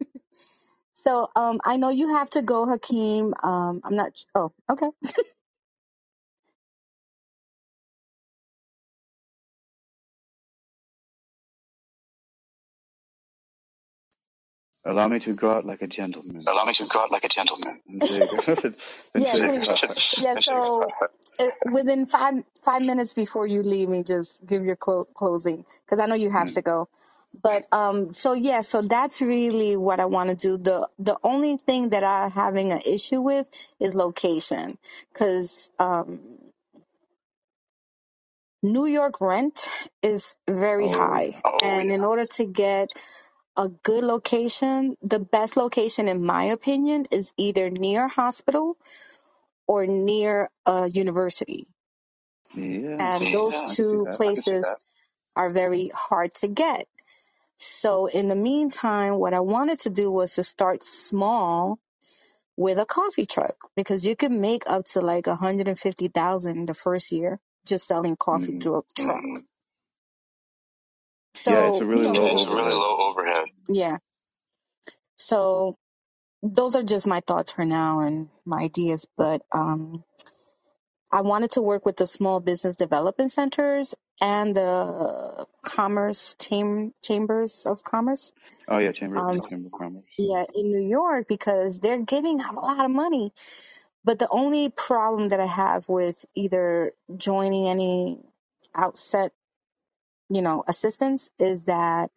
so 0.94 1.28
um, 1.36 1.60
I 1.64 1.76
know 1.78 1.90
you 1.90 2.10
have 2.16 2.30
to 2.30 2.42
go, 2.42 2.66
Hakeem. 2.66 3.34
Um, 3.42 3.80
I'm 3.84 3.96
not. 3.96 4.12
Oh, 4.34 4.52
okay. 4.70 4.88
Allow 14.84 15.08
me 15.08 15.20
to 15.20 15.34
go 15.34 15.52
out 15.52 15.66
like 15.66 15.82
a 15.82 15.88
gentleman 15.88 16.48
Allow 16.48 16.66
me 16.66 16.74
to 16.74 16.86
go 16.86 17.00
out 17.00 17.12
like 17.12 17.24
a 17.24 17.30
gentleman. 17.30 17.80
and 17.88 18.02
say, 18.04 18.28
and 19.14 19.26
Yeah. 19.34 19.38
Yeah. 20.16 20.36
So 20.40 20.94
uh, 21.38 21.50
within 21.64 22.06
five 22.06 22.44
five 22.64 22.82
minutes 22.82 23.14
before 23.14 23.46
you 23.46 23.62
leave 23.62 23.88
me, 23.90 24.02
just 24.04 24.44
give 24.46 24.64
your 24.64 24.76
clo- 24.76 25.06
closing 25.14 25.64
because 25.84 26.00
I 26.00 26.06
know 26.06 26.16
you 26.16 26.30
have 26.30 26.48
mm, 26.48 26.54
to 26.54 26.62
go. 26.62 26.88
But 27.42 27.64
um, 27.72 28.12
so 28.12 28.34
yeah, 28.34 28.62
so 28.62 28.82
that's 28.82 29.22
really 29.22 29.76
what 29.76 30.00
I 30.00 30.06
want 30.06 30.30
to 30.30 30.36
do. 30.36 30.58
the 30.58 30.88
The 30.98 31.18
only 31.24 31.56
thing 31.58 31.90
that 31.90 32.04
I'm 32.04 32.30
having 32.30 32.72
an 32.72 32.82
issue 32.86 33.20
with 33.22 33.48
is 33.80 33.94
location, 33.96 34.78
because 35.12 35.70
um, 35.78 36.20
New 38.62 38.86
York 38.86 39.20
rent 39.20 39.68
is 40.02 40.36
very 40.50 40.88
Oh 40.88 40.90
high, 40.90 41.42
yeah. 41.60 41.62
and 41.62 41.92
in 41.92 42.04
order 42.04 42.26
to 42.26 42.46
get 42.46 42.90
a 43.56 43.68
good 43.68 44.04
location, 44.04 44.96
the 45.02 45.20
best 45.20 45.56
location, 45.56 46.08
in 46.08 46.24
my 46.24 46.44
opinion, 46.44 47.06
is 47.12 47.32
either 47.38 47.70
near 47.70 48.06
a 48.06 48.10
hospital 48.10 48.78
or 49.68 49.86
near 49.86 50.50
a 50.66 50.88
university, 50.90 51.68
Yeah. 52.54 52.98
and 52.98 53.32
those 53.32 53.62
I 53.68 53.76
can 53.76 53.76
see 53.90 53.98
two 53.98 54.06
that. 54.06 54.18
places 54.18 54.76
are 55.36 55.52
very 55.52 55.90
hard 55.94 56.34
to 56.36 56.48
get. 56.48 56.88
So 57.58 58.06
in 58.06 58.28
the 58.28 58.36
meantime, 58.36 59.16
what 59.16 59.34
I 59.34 59.40
wanted 59.40 59.80
to 59.80 59.90
do 59.90 60.10
was 60.10 60.34
to 60.36 60.44
start 60.44 60.82
small 60.84 61.78
with 62.56 62.78
a 62.78 62.86
coffee 62.86 63.26
truck 63.26 63.56
because 63.76 64.06
you 64.06 64.16
can 64.16 64.40
make 64.40 64.64
up 64.68 64.84
to 64.86 65.00
like 65.00 65.26
150,000 65.26 66.66
the 66.68 66.74
first 66.74 67.12
year 67.12 67.40
just 67.66 67.86
selling 67.86 68.16
coffee 68.16 68.54
hmm 68.54 68.60
through 68.60 68.78
a 68.78 68.82
truck. 68.94 69.24
Yeah, 71.46 71.66
it's 71.66 71.80
a 71.80 71.86
So, 71.86 71.90
you 71.92 72.02
really 72.02 72.08
know, 72.08 72.20
low 72.20 72.22
those 72.22 72.46
are, 72.46 72.60
overhead. 73.10 73.46
yeah. 73.68 73.98
So 75.16 75.76
those 76.42 76.76
are 76.76 76.82
just 76.84 77.06
my 77.06 77.20
thoughts 77.20 77.52
for 77.52 77.64
now 77.64 78.00
and 78.00 78.28
my 78.46 78.62
ideas, 78.62 79.06
but 79.16 79.42
um 79.52 80.04
I 81.12 81.22
wanted 81.22 81.52
to 81.52 81.62
work 81.62 81.86
with 81.86 81.96
the 81.98 82.06
small 82.06 82.40
business 82.40 82.76
development 82.76 83.32
centers 83.32 83.94
and 84.22 84.56
the 84.56 85.46
commerce 85.64 86.36
cham- 86.40 86.94
chambers 87.02 87.66
of 87.66 87.84
commerce. 87.84 88.32
Oh 88.68 88.78
yeah, 88.78 88.92
Chamber 88.92 89.18
Um, 89.18 89.40
Chamber 89.48 89.68
of 89.68 89.72
Commerce. 89.72 90.06
yeah, 90.18 90.44
in 90.54 90.72
New 90.72 90.88
York 90.88 91.28
because 91.28 91.80
they're 91.80 92.02
giving 92.04 92.40
out 92.42 92.56
a 92.56 92.60
lot 92.60 92.84
of 92.84 92.90
money 92.92 93.26
But 94.04 94.18
the 94.18 94.28
only 94.30 94.70
problem 94.70 95.28
that 95.28 95.40
I 95.40 95.46
have 95.46 95.88
with 95.88 96.24
either 96.34 96.92
joining 97.16 97.68
any 97.68 98.18
outset, 98.74 99.32
you 100.30 100.42
know, 100.42 100.64
assistance 100.68 101.30
is 101.38 101.64
that 101.64 102.10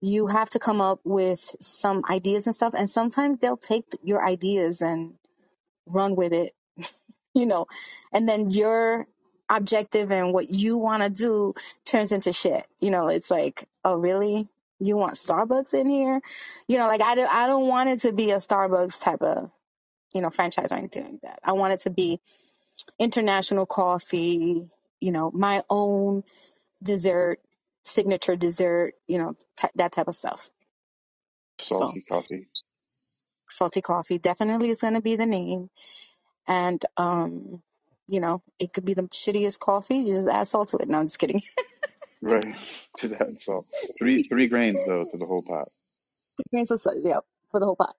you 0.00 0.28
have 0.28 0.50
to 0.50 0.60
come 0.60 0.80
up 0.80 1.00
with 1.04 1.40
some 1.60 2.04
ideas 2.10 2.46
and 2.46 2.56
stuff. 2.56 2.74
And 2.76 2.90
sometimes 2.90 3.38
they'll 3.38 3.58
take 3.58 3.86
your 4.04 4.24
ideas 4.26 4.82
and 4.82 5.14
run 5.88 6.16
with 6.16 6.32
it, 6.32 6.52
you 7.34 7.46
know, 7.46 7.66
and 8.12 8.28
then 8.28 8.50
your 8.50 9.06
objective 9.50 10.12
and 10.12 10.32
what 10.32 10.50
you 10.50 10.78
want 10.78 11.02
to 11.02 11.10
do 11.10 11.54
turns 11.86 12.12
into 12.12 12.32
shit. 12.32 12.66
You 12.80 12.90
know, 12.90 13.08
it's 13.08 13.30
like, 13.30 13.66
oh, 13.84 13.98
really? 13.98 14.48
You 14.80 14.96
want 14.96 15.14
Starbucks 15.14 15.74
in 15.74 15.88
here? 15.88 16.20
You 16.68 16.78
know, 16.78 16.86
like 16.88 17.02
I, 17.02 17.14
do, 17.14 17.26
I 17.30 17.46
don't 17.46 17.68
want 17.68 17.90
it 17.90 18.00
to 18.00 18.12
be 18.12 18.32
a 18.32 18.36
Starbucks 18.36 19.02
type 19.02 19.22
of, 19.22 19.50
you 20.14 20.22
know, 20.22 20.30
franchise 20.30 20.72
or 20.72 20.76
anything 20.76 21.04
like 21.04 21.20
that. 21.22 21.40
I 21.44 21.52
want 21.52 21.74
it 21.74 21.80
to 21.80 21.90
be 21.90 22.20
international 22.98 23.66
coffee, 23.66 24.68
you 25.00 25.12
know, 25.12 25.30
my 25.32 25.62
own 25.70 26.24
dessert, 26.82 27.40
signature 27.84 28.36
dessert, 28.36 28.94
you 29.08 29.18
know, 29.18 29.36
t- 29.56 29.68
that 29.76 29.92
type 29.92 30.08
of 30.08 30.16
stuff. 30.16 30.50
So, 31.70 31.92
Salty 31.92 32.02
coffee. 32.08 32.48
salty 33.48 33.82
coffee 33.82 34.18
definitely 34.18 34.70
is 34.70 34.82
going 34.82 34.94
to 34.94 35.02
be 35.02 35.16
the 35.16 35.26
name. 35.26 35.70
And, 36.48 36.84
um, 36.96 37.62
you 38.08 38.20
know, 38.20 38.42
it 38.60 38.72
could 38.72 38.84
be 38.86 38.94
the 38.94 39.04
shittiest 39.04 39.60
coffee. 39.60 39.98
You 39.98 40.12
just 40.14 40.28
add 40.28 40.46
salt 40.48 40.68
to 40.70 40.78
it. 40.78 40.88
No, 40.88 40.98
I'm 41.00 41.06
just 41.06 41.18
kidding. 41.20 41.42
Right. 42.22 42.56
Just 43.00 43.14
add 43.20 43.40
salt. 43.40 43.66
Three 43.98 44.24
three 44.24 44.48
grains 44.48 44.84
though 44.84 45.04
to 45.04 45.18
the 45.18 45.26
whole 45.26 45.42
pot. 45.42 45.68
Three 46.36 46.58
Grains 46.58 46.70
of 46.72 46.80
salt, 46.80 46.98
yeah, 47.02 47.20
for 47.50 47.60
the 47.60 47.66
whole 47.66 47.76
pot. 47.76 47.96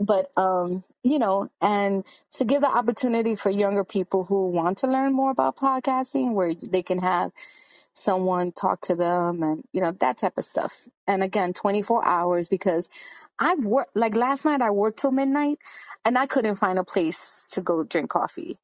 But, 0.00 0.28
um, 0.36 0.84
you 1.04 1.18
know, 1.18 1.50
and 1.62 2.04
to 2.32 2.44
give 2.44 2.62
the 2.62 2.68
opportunity 2.68 3.34
for 3.36 3.50
younger 3.50 3.84
people 3.84 4.24
who 4.24 4.48
want 4.50 4.78
to 4.78 4.88
learn 4.88 5.12
more 5.14 5.30
about 5.30 5.56
podcasting, 5.56 6.34
where 6.34 6.54
they 6.54 6.82
can 6.82 6.98
have 6.98 7.32
someone 7.94 8.52
talk 8.52 8.80
to 8.82 8.96
them 8.96 9.42
and 9.42 9.64
you 9.72 9.80
know 9.82 9.92
that 10.00 10.18
type 10.18 10.38
of 10.38 10.44
stuff. 10.44 10.88
And 11.08 11.22
again 11.22 11.52
24 11.54 12.06
hours 12.06 12.48
because 12.48 12.88
i've 13.38 13.66
worked 13.66 13.96
like 13.96 14.14
last 14.14 14.44
night 14.44 14.62
i 14.62 14.70
worked 14.70 15.00
till 15.00 15.12
midnight 15.12 15.58
and 16.04 16.18
i 16.18 16.26
couldn't 16.26 16.56
find 16.56 16.78
a 16.78 16.84
place 16.84 17.44
to 17.52 17.62
go 17.62 17.84
drink 17.84 18.10
coffee. 18.10 18.56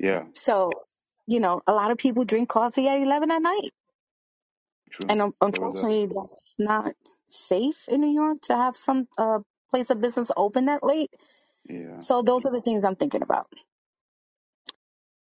Yeah, 0.00 0.24
so 0.34 0.70
you 1.26 1.40
know 1.40 1.62
a 1.66 1.72
lot 1.74 1.90
of 1.92 1.98
people 1.98 2.24
drink 2.24 2.48
coffee 2.50 2.88
at 2.88 3.00
11 3.00 3.30
at 3.32 3.42
night. 3.42 3.70
True. 4.92 5.06
and 5.10 5.22
um, 5.22 5.34
was 5.40 5.40
unfortunately 5.48 6.08
that's 6.08 6.56
not 6.58 6.94
safe 7.26 7.88
in 7.90 8.02
new 8.02 8.12
york 8.12 8.38
to 8.42 8.56
have 8.56 8.76
some 8.76 9.08
uh, 9.18 9.40
place 9.70 9.90
of 9.90 10.00
business 10.02 10.32
open 10.36 10.66
that 10.66 10.84
late. 10.84 11.10
Yeah. 11.68 11.98
so 12.00 12.22
those 12.22 12.46
are 12.46 12.52
the 12.52 12.62
things 12.62 12.84
i'm 12.84 12.96
thinking 12.96 13.22
about 13.22 13.46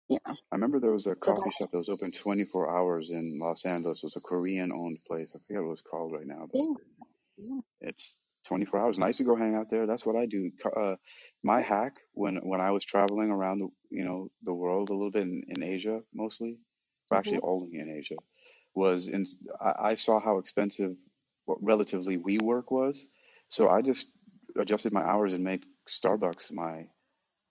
know 0.09 0.19
I 0.51 0.55
remember 0.55 0.81
there 0.81 0.93
was 0.93 1.07
a 1.07 1.15
so 1.21 1.34
coffee 1.34 1.43
that's 1.45 1.59
shop 1.59 1.71
that 1.71 1.80
was 1.80 1.89
open 1.89 2.11
24 2.11 2.71
hours 2.75 3.11
in 3.11 3.39
Los 3.41 3.65
Angeles. 3.65 3.99
It 4.03 4.07
was 4.07 4.17
a 4.17 4.21
Korean 4.21 4.73
owned 4.73 4.99
place. 5.07 5.31
I 5.35 5.39
forget 5.47 5.61
what 5.63 5.67
it 5.67 5.71
was 5.71 5.84
called 5.89 6.13
right 6.13 6.27
now, 6.27 6.49
but 6.51 6.61
yeah, 6.61 6.73
yeah. 7.38 7.59
it's 7.81 8.17
24 8.47 8.80
hours. 8.80 8.97
And 8.97 9.03
I 9.03 9.07
used 9.07 9.19
to 9.19 9.23
go 9.25 9.35
hang 9.35 9.55
out 9.55 9.69
there. 9.69 9.88
That's 9.88 10.05
what 10.05 10.15
I 10.15 10.25
do. 10.25 10.51
Co- 10.61 10.69
Uh, 10.71 10.95
my 11.43 11.61
hack 11.61 11.93
when 12.13 12.38
when 12.38 12.61
I 12.61 12.71
was 12.71 12.85
traveling 12.85 13.31
around 13.31 13.59
the 13.59 13.69
you 13.91 14.05
know 14.05 14.30
the 14.43 14.53
world 14.53 14.89
a 14.89 14.93
little 14.93 15.11
bit 15.11 15.23
in, 15.23 15.43
in 15.49 15.63
Asia 15.63 16.01
mostly, 16.13 16.59
or 17.11 17.17
actually 17.17 17.39
only 17.43 17.80
in 17.80 17.89
Asia, 17.89 18.17
was 18.75 19.07
in 19.07 19.25
I, 19.61 19.91
I 19.91 19.95
saw 19.95 20.19
how 20.19 20.38
expensive 20.39 20.95
what 21.45 21.59
relatively 21.63 22.17
WeWork 22.17 22.71
was. 22.71 23.07
So 23.49 23.69
I 23.69 23.81
just 23.81 24.07
adjusted 24.57 24.93
my 24.93 25.03
hours 25.03 25.34
and 25.34 25.43
made 25.43 25.65
Starbucks 25.89 26.51
my 26.51 26.88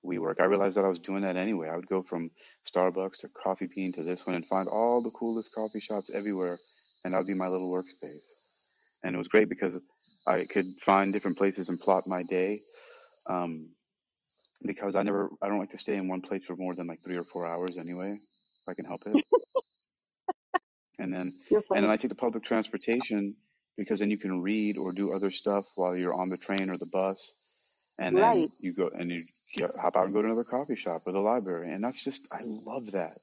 WeWork. 0.06 0.40
I 0.40 0.44
realized 0.44 0.76
that 0.76 0.84
I 0.84 0.88
was 0.88 0.98
doing 0.98 1.22
that 1.22 1.36
anyway. 1.36 1.68
I 1.68 1.76
would 1.76 1.88
go 1.88 2.02
from 2.02 2.30
Starbucks 2.72 3.18
to 3.20 3.28
Coffee 3.30 3.68
Bean 3.74 3.92
to 3.94 4.02
this 4.02 4.26
one 4.26 4.36
and 4.36 4.46
find 4.48 4.68
all 4.68 5.02
the 5.02 5.10
coolest 5.12 5.50
coffee 5.54 5.80
shops 5.80 6.10
everywhere, 6.14 6.58
and 7.04 7.14
that 7.14 7.18
would 7.18 7.26
be 7.28 7.34
my 7.34 7.48
little 7.48 7.72
workspace. 7.72 8.22
And 9.04 9.14
it 9.14 9.18
was 9.18 9.28
great 9.28 9.48
because 9.48 9.80
I 10.26 10.46
could 10.46 10.66
find 10.84 11.12
different 11.12 11.38
places 11.38 11.68
and 11.68 11.80
plot 11.80 12.04
my 12.06 12.22
day. 12.24 12.60
Um, 13.28 13.70
because 14.64 14.96
I 14.96 15.02
never, 15.02 15.30
I 15.42 15.48
don't 15.48 15.58
like 15.60 15.72
to 15.72 15.78
stay 15.78 15.96
in 15.96 16.08
one 16.08 16.22
place 16.22 16.44
for 16.46 16.56
more 16.56 16.74
than 16.74 16.86
like 16.86 17.00
three 17.04 17.16
or 17.16 17.24
four 17.24 17.46
hours 17.46 17.78
anyway, 17.78 18.12
if 18.12 18.68
I 18.70 18.74
can 18.74 18.86
help 18.86 19.02
it. 19.06 19.18
And 20.98 21.12
then, 21.12 21.32
and 21.74 21.84
then 21.84 21.90
I 21.90 21.96
take 21.96 22.10
the 22.10 22.14
public 22.16 22.44
transportation 22.44 23.36
because 23.76 24.00
then 24.00 24.10
you 24.10 24.18
can 24.18 24.42
read 24.42 24.78
or 24.78 24.92
do 24.92 25.12
other 25.14 25.30
stuff 25.32 25.64
while 25.76 25.96
you're 25.96 26.14
on 26.14 26.28
the 26.30 26.38
train 26.38 26.70
or 26.70 26.78
the 26.78 26.86
bus 26.92 27.34
and 27.98 28.16
right 28.16 28.48
then 28.48 28.52
you 28.60 28.74
go 28.74 28.90
and 28.98 29.10
you 29.10 29.24
hop 29.80 29.96
out 29.96 30.06
and 30.06 30.14
go 30.14 30.22
to 30.22 30.28
another 30.28 30.44
coffee 30.44 30.76
shop 30.76 31.02
or 31.06 31.12
the 31.12 31.20
library, 31.20 31.72
and 31.72 31.82
that's 31.84 32.02
just 32.02 32.26
I 32.32 32.40
love 32.44 32.92
that. 32.92 33.18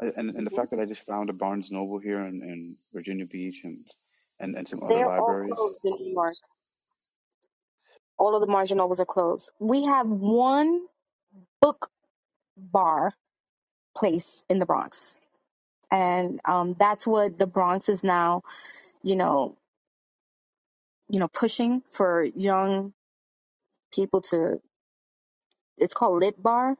And, 0.00 0.36
and 0.36 0.46
the 0.46 0.50
fact 0.50 0.70
that 0.72 0.80
I 0.80 0.84
just 0.86 1.06
found 1.06 1.30
a 1.30 1.32
Barnes 1.32 1.70
Noble 1.70 1.98
here 1.98 2.20
in, 2.20 2.42
in 2.42 2.76
Virginia 2.94 3.26
Beach 3.26 3.62
and, 3.64 3.78
and 4.40 4.56
and 4.56 4.68
some 4.68 4.82
other 4.82 4.94
they're 4.94 5.06
all 5.06 5.12
libraries. 5.16 5.54
closed 5.56 5.80
in 5.84 5.92
new 5.94 6.12
york 6.12 6.34
all 8.18 8.34
of 8.34 8.40
the 8.40 8.46
marginal 8.46 8.86
Novas 8.86 9.00
are 9.00 9.06
closed. 9.06 9.50
We 9.58 9.84
have 9.86 10.08
one 10.08 10.86
book 11.60 11.88
bar 12.56 13.12
place 13.96 14.44
in 14.48 14.58
the 14.58 14.66
Bronx, 14.66 15.18
and 15.90 16.40
um, 16.44 16.74
that's 16.74 17.06
what 17.06 17.38
the 17.38 17.46
Bronx 17.46 17.88
is 17.88 18.04
now. 18.04 18.42
You 19.02 19.16
know, 19.16 19.56
you 21.08 21.20
know, 21.20 21.28
pushing 21.28 21.82
for 21.88 22.22
young 22.24 22.92
people 23.94 24.20
to. 24.22 24.60
It's 25.78 25.94
called 25.94 26.20
Lit 26.22 26.42
Bar, 26.42 26.76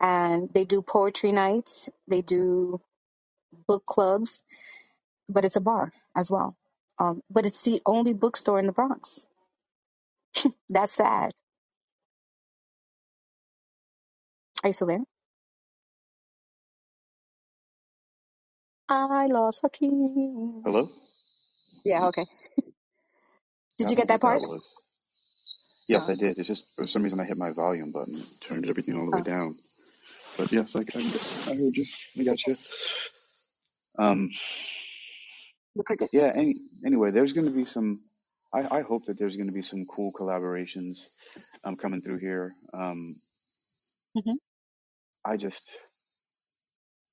and 0.00 0.50
they 0.54 0.64
do 0.64 0.82
poetry 0.82 1.32
nights. 1.32 1.90
They 2.08 2.22
do 2.22 2.80
book 3.68 3.84
clubs, 3.86 4.42
but 5.28 5.44
it's 5.44 5.56
a 5.56 5.60
bar 5.62 5.92
as 6.16 6.30
well. 6.30 6.56
Um, 6.98 7.22
but 7.30 7.46
it's 7.46 7.62
the 7.64 7.80
only 7.86 8.14
bookstore 8.14 8.58
in 8.60 8.66
the 8.66 8.72
Bronx. 8.72 9.26
That's 10.70 10.92
sad. 10.94 11.32
Are 14.64 14.68
you 14.68 14.72
still 14.72 14.88
there? 14.88 15.04
I 18.88 19.26
lost 19.26 19.62
Hakeem. 19.64 20.64
Hello? 20.64 20.88
Yeah, 21.84 22.06
okay. 22.08 22.26
I 23.80 23.80
Did 23.80 23.90
you 23.90 23.96
don't 23.96 23.98
know 23.98 24.04
get 24.04 24.08
that 24.08 24.20
what 24.20 24.22
that 24.22 24.30
part? 24.30 24.42
was. 24.42 24.62
Yes, 25.88 26.08
Oh, 26.08 26.12
I 26.12 26.16
did. 26.16 26.38
It's 26.38 26.48
just 26.48 26.66
for 26.76 26.86
some 26.86 27.02
reason 27.02 27.20
I 27.20 27.24
hit 27.24 27.38
my 27.38 27.52
volume 27.52 27.92
button, 27.92 28.24
turned 28.46 28.68
everything 28.68 28.96
all 28.96 29.06
the 29.06 29.12
way 29.18 29.22
oh, 29.22 29.24
down. 29.24 29.58
But 30.38 30.52
yes, 30.52 30.76
I, 30.76 30.80
I, 30.80 31.52
I 31.52 31.56
heard 31.56 31.76
you. 31.76 31.86
I 32.18 32.24
got 32.24 32.46
you. 32.46 32.56
Um, 33.98 34.30
yeah. 36.12 36.32
Any, 36.34 36.54
anyway, 36.86 37.10
there's 37.12 37.32
going 37.34 37.46
to 37.46 37.52
be 37.52 37.64
some. 37.66 38.00
I, 38.54 38.78
I 38.78 38.82
hope 38.82 39.06
that 39.06 39.18
there's 39.18 39.36
going 39.36 39.48
to 39.48 39.54
be 39.54 39.62
some 39.62 39.86
cool 39.86 40.12
collaborations 40.18 41.06
um, 41.64 41.76
coming 41.76 42.02
through 42.02 42.18
here. 42.20 42.52
Um, 42.74 43.16
hmm 44.16 44.32
I 45.24 45.36
just, 45.36 45.70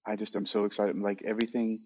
I 0.07 0.15
just 0.15 0.35
am 0.35 0.45
so 0.47 0.65
excited. 0.65 0.97
Like 0.97 1.23
everything. 1.25 1.79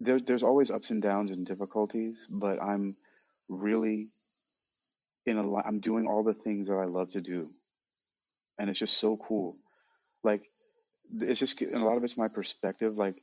there, 0.00 0.20
there's 0.20 0.42
always 0.42 0.70
ups 0.70 0.90
and 0.90 1.02
downs 1.02 1.30
and 1.30 1.46
difficulties, 1.46 2.16
but 2.30 2.62
I'm 2.62 2.96
really 3.48 4.10
in 5.26 5.38
a, 5.38 5.56
I'm 5.56 5.80
doing 5.80 6.06
all 6.06 6.22
the 6.22 6.34
things 6.34 6.68
that 6.68 6.74
I 6.74 6.84
love 6.86 7.10
to 7.12 7.20
do. 7.20 7.48
And 8.58 8.70
it's 8.70 8.78
just 8.78 8.98
so 8.98 9.16
cool. 9.16 9.56
Like, 10.24 10.42
it's 11.20 11.40
just, 11.40 11.60
and 11.60 11.74
a 11.74 11.84
lot 11.84 11.96
of 11.96 12.04
it's 12.04 12.16
my 12.18 12.28
perspective. 12.28 12.94
Like, 12.94 13.16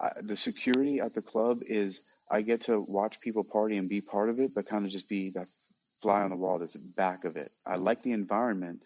I, 0.00 0.10
the 0.22 0.36
security 0.36 1.00
at 1.00 1.14
the 1.14 1.22
club 1.22 1.58
is 1.66 2.00
I 2.30 2.42
get 2.42 2.64
to 2.64 2.84
watch 2.88 3.20
people 3.20 3.44
party 3.44 3.76
and 3.76 3.88
be 3.88 4.00
part 4.00 4.30
of 4.30 4.40
it, 4.40 4.52
but 4.54 4.68
kind 4.68 4.86
of 4.86 4.92
just 4.92 5.08
be 5.08 5.32
that 5.34 5.46
fly 6.02 6.22
on 6.22 6.30
the 6.30 6.36
wall 6.36 6.58
that's 6.58 6.76
back 6.76 7.24
of 7.24 7.36
it. 7.36 7.50
I 7.66 7.76
like 7.76 8.02
the 8.02 8.12
environment, 8.12 8.82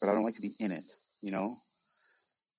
but 0.00 0.08
I 0.10 0.14
don't 0.14 0.24
like 0.24 0.36
to 0.36 0.42
be 0.42 0.54
in 0.60 0.72
it. 0.72 0.84
You 1.22 1.32
know, 1.32 1.56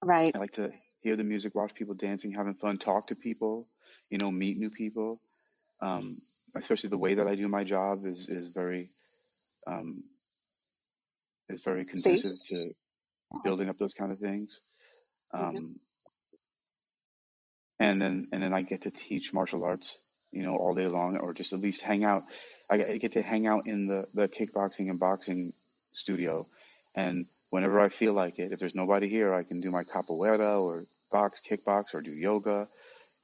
Right. 0.04 0.36
I 0.36 0.40
like 0.40 0.54
to 0.54 0.72
hear 1.02 1.16
the 1.16 1.24
music, 1.24 1.56
watch 1.56 1.74
people 1.76 1.96
dancing, 1.96 2.32
having 2.32 2.56
fun, 2.56 2.78
talk 2.78 3.08
to 3.08 3.16
people, 3.16 3.68
you 4.10 4.18
know, 4.18 4.32
meet 4.32 4.58
new 4.58 4.70
people. 4.70 5.22
Um, 5.82 6.18
especially 6.56 6.90
the 6.90 6.98
way 6.98 7.16
that 7.16 7.28
I 7.28 7.36
do 7.36 7.48
my 7.48 7.64
job 7.64 8.06
is 8.06 8.28
is 8.30 8.50
very 8.54 8.90
um, 9.68 10.04
is 11.50 11.64
very 11.64 11.86
conducive 11.86 12.38
to 12.50 12.72
building 13.44 13.70
up 13.70 13.78
those 13.80 13.94
kind 13.94 14.12
of 14.12 14.20
things. 14.20 14.62
hmm 15.38 15.58
Um, 15.58 15.76
and 17.80 18.02
then 18.02 18.28
and 18.32 18.44
then 18.44 18.54
I 18.54 18.64
get 18.64 18.84
to 18.84 18.92
teach 18.92 19.34
martial 19.34 19.64
arts, 19.66 19.98
you 20.32 20.44
know, 20.44 20.56
all 20.58 20.76
day 20.76 20.88
long, 20.88 21.18
or 21.18 21.34
just 21.34 21.54
at 21.54 21.60
least 21.60 21.82
hang 21.82 22.06
out. 22.06 22.24
I 22.70 22.78
get 22.78 22.90
I 22.92 22.98
get 22.98 23.14
to 23.14 23.24
hang 23.24 23.48
out 23.48 23.68
in 23.68 23.88
the 23.88 24.06
the 24.14 24.30
kickboxing 24.30 24.90
and 24.90 25.00
boxing 25.00 25.54
studio, 25.94 26.48
and 26.96 27.26
whenever 27.52 27.80
I 27.80 27.90
feel 27.90 28.14
like 28.14 28.40
it, 28.40 28.52
if 28.54 28.60
there's 28.60 28.76
nobody 28.76 29.10
here, 29.10 29.34
I 29.34 29.44
can 29.44 29.62
do 29.62 29.72
my 29.72 29.84
capoeira 29.84 30.62
or 30.62 30.84
box, 31.12 31.40
kickbox, 31.50 31.86
or 31.94 32.02
do 32.02 32.12
yoga, 32.12 32.68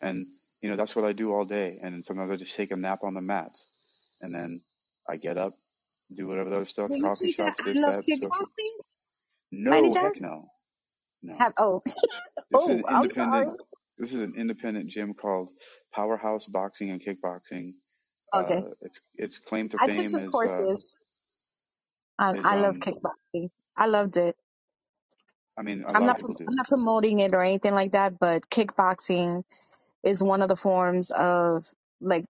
and 0.01 0.27
you 0.61 0.69
know 0.69 0.77
that's 0.77 0.95
what 0.95 1.05
I 1.05 1.13
do 1.13 1.33
all 1.33 1.45
day. 1.45 1.79
And 1.81 2.05
sometimes 2.05 2.31
I 2.31 2.37
just 2.37 2.55
take 2.55 2.71
a 2.71 2.77
nap 2.77 2.99
on 3.03 3.13
the 3.15 3.21
mats, 3.21 3.65
and 4.21 4.33
then 4.35 4.61
I 5.09 5.17
get 5.17 5.37
up, 5.37 5.53
do 6.17 6.27
whatever 6.27 6.49
those 6.49 6.69
stuff, 6.69 6.87
Do 6.89 6.97
you 6.97 7.03
coffee 7.03 7.27
teach 7.27 7.39
I 7.39 7.43
Love 7.75 7.95
that. 7.95 8.05
Kickboxing 8.09 8.75
No, 9.51 9.95
heck 9.95 10.21
no, 10.21 10.49
no. 11.23 11.35
Have 11.39 11.53
oh 11.59 11.81
oh 12.53 12.83
I'm 12.87 13.09
sorry. 13.09 13.47
This 13.97 14.13
is 14.13 14.21
an 14.21 14.35
independent 14.37 14.91
gym 14.91 15.13
called 15.13 15.49
Powerhouse 15.93 16.45
Boxing 16.47 16.91
and 16.91 17.01
Kickboxing. 17.03 17.71
Okay. 18.33 18.63
Uh, 18.63 18.71
its 18.81 19.01
its 19.15 19.39
claim 19.39 19.69
to 19.69 19.79
I 19.79 19.87
took 19.89 19.95
fame 19.95 20.07
some 20.07 20.25
is 20.25 20.35
uh. 20.45 20.67
I 22.19 22.33
is 22.33 22.43
I 22.43 22.55
love 22.55 22.77
um. 22.77 22.79
kickboxing. 22.79 23.49
I 23.77 23.87
loved 23.87 24.17
it. 24.17 24.35
I 25.57 25.63
mean, 25.63 25.85
I'm 25.93 26.05
not 26.05 26.19
people 26.19 26.35
prom- 26.35 26.35
do. 26.35 26.45
I'm 26.47 26.55
not 26.55 26.67
promoting 26.69 27.19
it 27.19 27.35
or 27.35 27.43
anything 27.43 27.73
like 27.73 27.93
that, 27.93 28.19
but 28.19 28.49
kickboxing 28.49 29.43
is 30.03 30.23
one 30.23 30.41
of 30.41 30.49
the 30.49 30.55
forms 30.55 31.11
of 31.11 31.65
like 32.01 32.25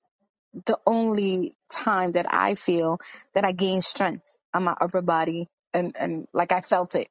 the 0.66 0.78
only 0.86 1.56
time 1.70 2.12
that 2.12 2.26
I 2.32 2.54
feel 2.54 3.00
that 3.34 3.44
I 3.44 3.52
gain 3.52 3.80
strength 3.82 4.36
on 4.54 4.64
my 4.64 4.76
upper 4.80 5.02
body 5.02 5.48
and 5.74 5.96
and 5.98 6.28
like 6.32 6.52
I 6.52 6.60
felt 6.62 6.94
it 6.94 7.08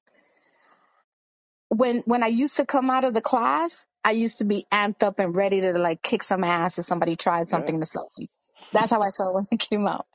when 1.70 2.00
when 2.08 2.24
I 2.24 2.28
used 2.30 2.58
to 2.58 2.66
come 2.68 2.92
out 2.92 3.06
of 3.06 3.16
the 3.16 3.22
class, 3.22 3.88
I 4.06 4.14
used 4.14 4.40
to 4.40 4.46
be 4.46 4.66
amped 4.74 5.04
up 5.04 5.20
and 5.20 5.38
ready 5.38 5.62
to 5.62 5.74
like 5.80 6.04
kick 6.04 6.24
some 6.24 6.46
ass 6.46 6.80
if 6.80 6.86
somebody 6.86 7.18
tried 7.18 7.48
Yeah, 7.48 7.68
something 7.68 7.80
to 7.82 7.88
sell 7.88 8.12
me. 8.20 8.30
That's 8.74 8.92
how 8.92 9.02
I 9.02 9.12
felt 9.18 9.36
when 9.36 9.46
I 9.52 9.58
came 9.58 9.88
out, 9.88 10.08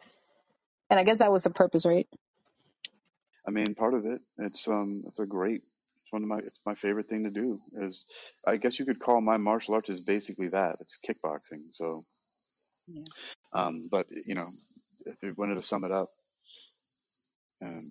and 0.90 1.01
I 1.01 1.05
guess 1.05 1.20
that 1.20 1.32
was 1.32 1.44
the 1.44 1.51
purpose, 1.51 1.86
right? 1.86 2.09
I 3.47 3.51
mean, 3.51 3.74
part 3.74 3.94
of 3.94 4.07
it. 4.07 4.20
It's 4.39 4.69
um. 4.69 5.05
It's 5.07 5.19
a 5.19 5.27
great. 5.27 5.62
It's 6.02 6.12
one 6.12 6.23
of 6.23 6.28
my. 6.28 6.39
It's 6.39 6.61
my 6.66 6.74
favorite 6.77 7.09
thing 7.09 7.24
to 7.24 7.31
do. 7.31 7.59
Is 7.74 8.07
I 8.47 8.57
guess 8.57 8.78
you 8.78 8.85
could 8.86 9.01
call 9.01 9.20
my 9.20 9.36
martial 9.39 9.74
arts 9.74 9.89
is 9.90 10.01
basically 10.02 10.48
that. 10.48 10.77
It's 10.81 10.98
kickboxing. 11.09 11.62
So 11.73 12.02
Yeah. 12.89 13.02
um. 13.55 13.85
But 13.90 14.09
you 14.27 14.35
know, 14.36 14.51
if 15.07 15.16
you 15.23 15.35
wanted 15.36 15.57
to 15.57 15.62
sum 15.65 15.85
it 15.85 15.93
up, 15.93 16.11
um. 17.65 17.90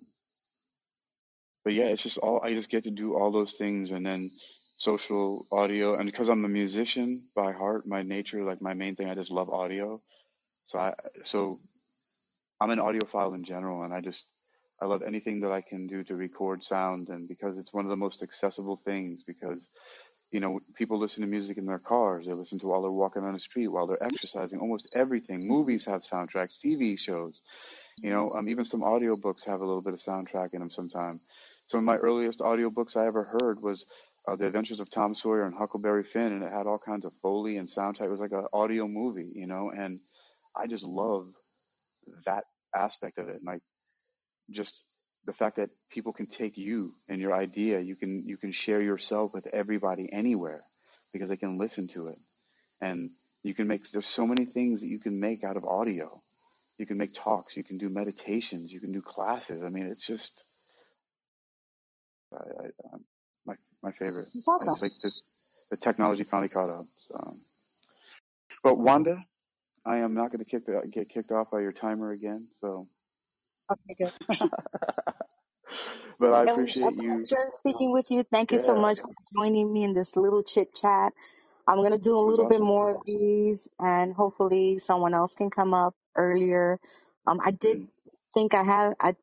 But 1.64 1.74
yeah, 1.74 1.86
it's 1.86 2.02
just 2.02 2.18
all 2.18 2.40
I 2.42 2.54
just 2.54 2.70
get 2.70 2.84
to 2.84 2.90
do 2.90 3.14
all 3.14 3.30
those 3.32 3.54
things 3.54 3.90
and 3.90 4.04
then 4.06 4.30
social 4.78 5.46
audio 5.52 5.94
and 5.96 6.06
because 6.06 6.28
I'm 6.28 6.44
a 6.44 6.48
musician 6.48 7.28
by 7.36 7.52
heart, 7.52 7.86
my 7.86 8.02
nature, 8.02 8.42
like 8.42 8.62
my 8.62 8.74
main 8.74 8.96
thing, 8.96 9.10
I 9.10 9.14
just 9.14 9.30
love 9.30 9.50
audio. 9.50 10.00
So 10.66 10.78
I 10.78 10.94
so 11.24 11.58
I'm 12.60 12.70
an 12.70 12.78
audiophile 12.78 13.34
in 13.34 13.44
general 13.44 13.84
and 13.84 13.94
I 13.94 14.00
just 14.00 14.24
I 14.82 14.86
love 14.86 15.02
anything 15.02 15.40
that 15.40 15.52
I 15.52 15.62
can 15.62 15.86
do 15.88 16.04
to 16.04 16.16
record 16.16 16.64
sound 16.64 17.08
and 17.08 17.28
because 17.28 17.58
it's 17.58 17.72
one 17.74 17.84
of 17.86 17.90
the 17.90 17.96
most 17.96 18.22
accessible 18.22 18.80
things 18.84 19.22
because 19.26 19.68
you 20.32 20.40
know 20.40 20.60
people 20.76 20.98
listen 20.98 21.22
to 21.22 21.28
music 21.28 21.58
in 21.58 21.66
their 21.66 21.78
cars, 21.78 22.26
they 22.26 22.32
listen 22.32 22.58
to 22.60 22.66
while 22.68 22.82
they're 22.82 22.90
walking 22.90 23.24
on 23.24 23.34
the 23.34 23.40
street, 23.40 23.68
while 23.68 23.86
they're 23.86 24.02
exercising, 24.02 24.60
almost 24.60 24.88
everything. 24.94 25.46
Movies 25.46 25.84
have 25.86 26.02
soundtracks, 26.02 26.60
TV 26.64 26.98
shows 26.98 27.34
you 28.02 28.10
know, 28.10 28.32
um, 28.32 28.48
even 28.48 28.64
some 28.64 28.80
audiobooks 28.80 29.44
have 29.46 29.60
a 29.60 29.64
little 29.66 29.82
bit 29.82 29.94
of 29.94 30.00
soundtrack 30.00 30.54
in 30.54 30.60
them 30.60 30.70
sometimes. 30.70 31.22
Some 31.68 31.80
of 31.80 31.84
my 31.84 31.96
earliest 31.96 32.40
audiobooks 32.40 32.96
I 32.96 33.06
ever 33.06 33.24
heard 33.24 33.60
was 33.60 33.86
uh, 34.26 34.36
The 34.36 34.46
Adventures 34.46 34.80
of 34.80 34.90
Tom 34.90 35.14
Sawyer 35.14 35.44
and 35.44 35.54
Huckleberry 35.56 36.04
Finn, 36.04 36.32
and 36.32 36.42
it 36.42 36.52
had 36.52 36.66
all 36.66 36.78
kinds 36.78 37.04
of 37.04 37.12
Foley 37.22 37.58
and 37.58 37.68
soundtrack. 37.68 38.06
It 38.06 38.10
was 38.10 38.20
like 38.20 38.32
an 38.32 38.46
audio 38.52 38.88
movie, 38.88 39.30
you 39.34 39.46
know, 39.46 39.70
and 39.70 40.00
I 40.56 40.66
just 40.66 40.84
love 40.84 41.26
that 42.24 42.44
aspect 42.74 43.18
of 43.18 43.28
it. 43.28 43.36
And 43.36 43.44
like 43.44 43.62
just 44.50 44.82
the 45.26 45.34
fact 45.34 45.56
that 45.56 45.70
people 45.90 46.12
can 46.12 46.26
take 46.26 46.58
you 46.58 46.92
and 47.08 47.20
your 47.20 47.34
idea, 47.34 47.80
you 47.80 47.96
can 47.96 48.24
you 48.26 48.36
can 48.38 48.52
share 48.52 48.82
yourself 48.82 49.32
with 49.34 49.46
everybody 49.48 50.12
anywhere 50.12 50.62
because 51.12 51.28
they 51.30 51.36
can 51.38 51.58
listen 51.58 51.88
to 51.88 52.08
it. 52.08 52.18
And 52.82 53.10
you 53.44 53.54
can 53.54 53.68
make 53.68 53.90
there's 53.92 54.06
so 54.08 54.26
many 54.26 54.46
things 54.46 54.80
that 54.82 54.88
you 54.88 55.00
can 55.00 55.20
make 55.20 55.44
out 55.44 55.56
of 55.56 55.64
audio 55.64 56.10
you 56.78 56.86
can 56.86 56.98
make 56.98 57.14
talks, 57.14 57.56
you 57.56 57.64
can 57.64 57.78
do 57.78 57.88
meditations, 57.88 58.72
you 58.72 58.80
can 58.80 58.92
do 58.92 59.02
classes. 59.02 59.62
I 59.64 59.68
mean, 59.68 59.86
it's 59.86 60.06
just 60.06 60.44
I, 62.34 62.36
I, 62.36 62.96
my 63.46 63.54
my 63.82 63.92
favorite. 63.92 64.28
It's 64.34 64.48
It's 64.48 64.48
awesome. 64.48 64.82
like 64.82 64.92
this 65.02 65.22
the 65.70 65.78
technology 65.78 66.24
finally 66.24 66.48
caught 66.50 66.70
up. 66.70 66.86
So, 67.08 67.34
but 68.64 68.78
Wanda, 68.78 69.24
I 69.86 69.98
am 69.98 70.14
not 70.14 70.32
going 70.32 70.40
to 70.44 70.50
kick 70.50 70.66
the, 70.66 70.82
get 70.92 71.10
kicked 71.10 71.32
off 71.32 71.50
by 71.52 71.60
your 71.60 71.72
timer 71.72 72.12
again. 72.12 72.48
So, 72.60 72.86
Okay, 73.70 73.96
good. 73.98 74.12
but 76.20 76.32
I 76.34 76.44
It 76.44 76.52
was 76.54 76.70
a 76.82 76.92
appreciate 76.92 76.96
you. 76.98 77.28
pleasure 77.28 77.46
speaking 77.50 77.92
with 77.92 78.10
you. 78.10 78.24
Thank 78.24 78.52
you 78.52 78.58
so 78.58 78.74
Yeah, 78.74 78.80
much 78.80 78.98
for 79.00 79.10
joining 79.36 79.72
me 79.72 79.84
in 79.84 79.92
this 79.94 80.16
little 80.16 80.42
chit 80.42 80.74
chat. 80.74 81.12
I'm 81.68 81.82
gonna 81.82 81.98
do 81.98 82.16
a 82.16 82.20
it 82.22 82.26
was 82.26 82.38
little 82.38 82.46
bit 82.46 82.60
awesome. 82.60 82.62
more 82.62 82.92
of 82.92 82.98
these, 83.06 83.68
and 83.78 84.14
hopefully 84.14 84.78
someone 84.78 85.14
else 85.14 85.34
can 85.34 85.50
come 85.50 85.74
up 85.74 85.94
earlier. 86.16 86.80
Um, 87.26 87.40
I 87.44 87.52
did 87.52 87.78
Mm. 87.78 87.88
think 88.34 88.54
I 88.54 88.64
have. 88.64 88.94
I 89.00 89.14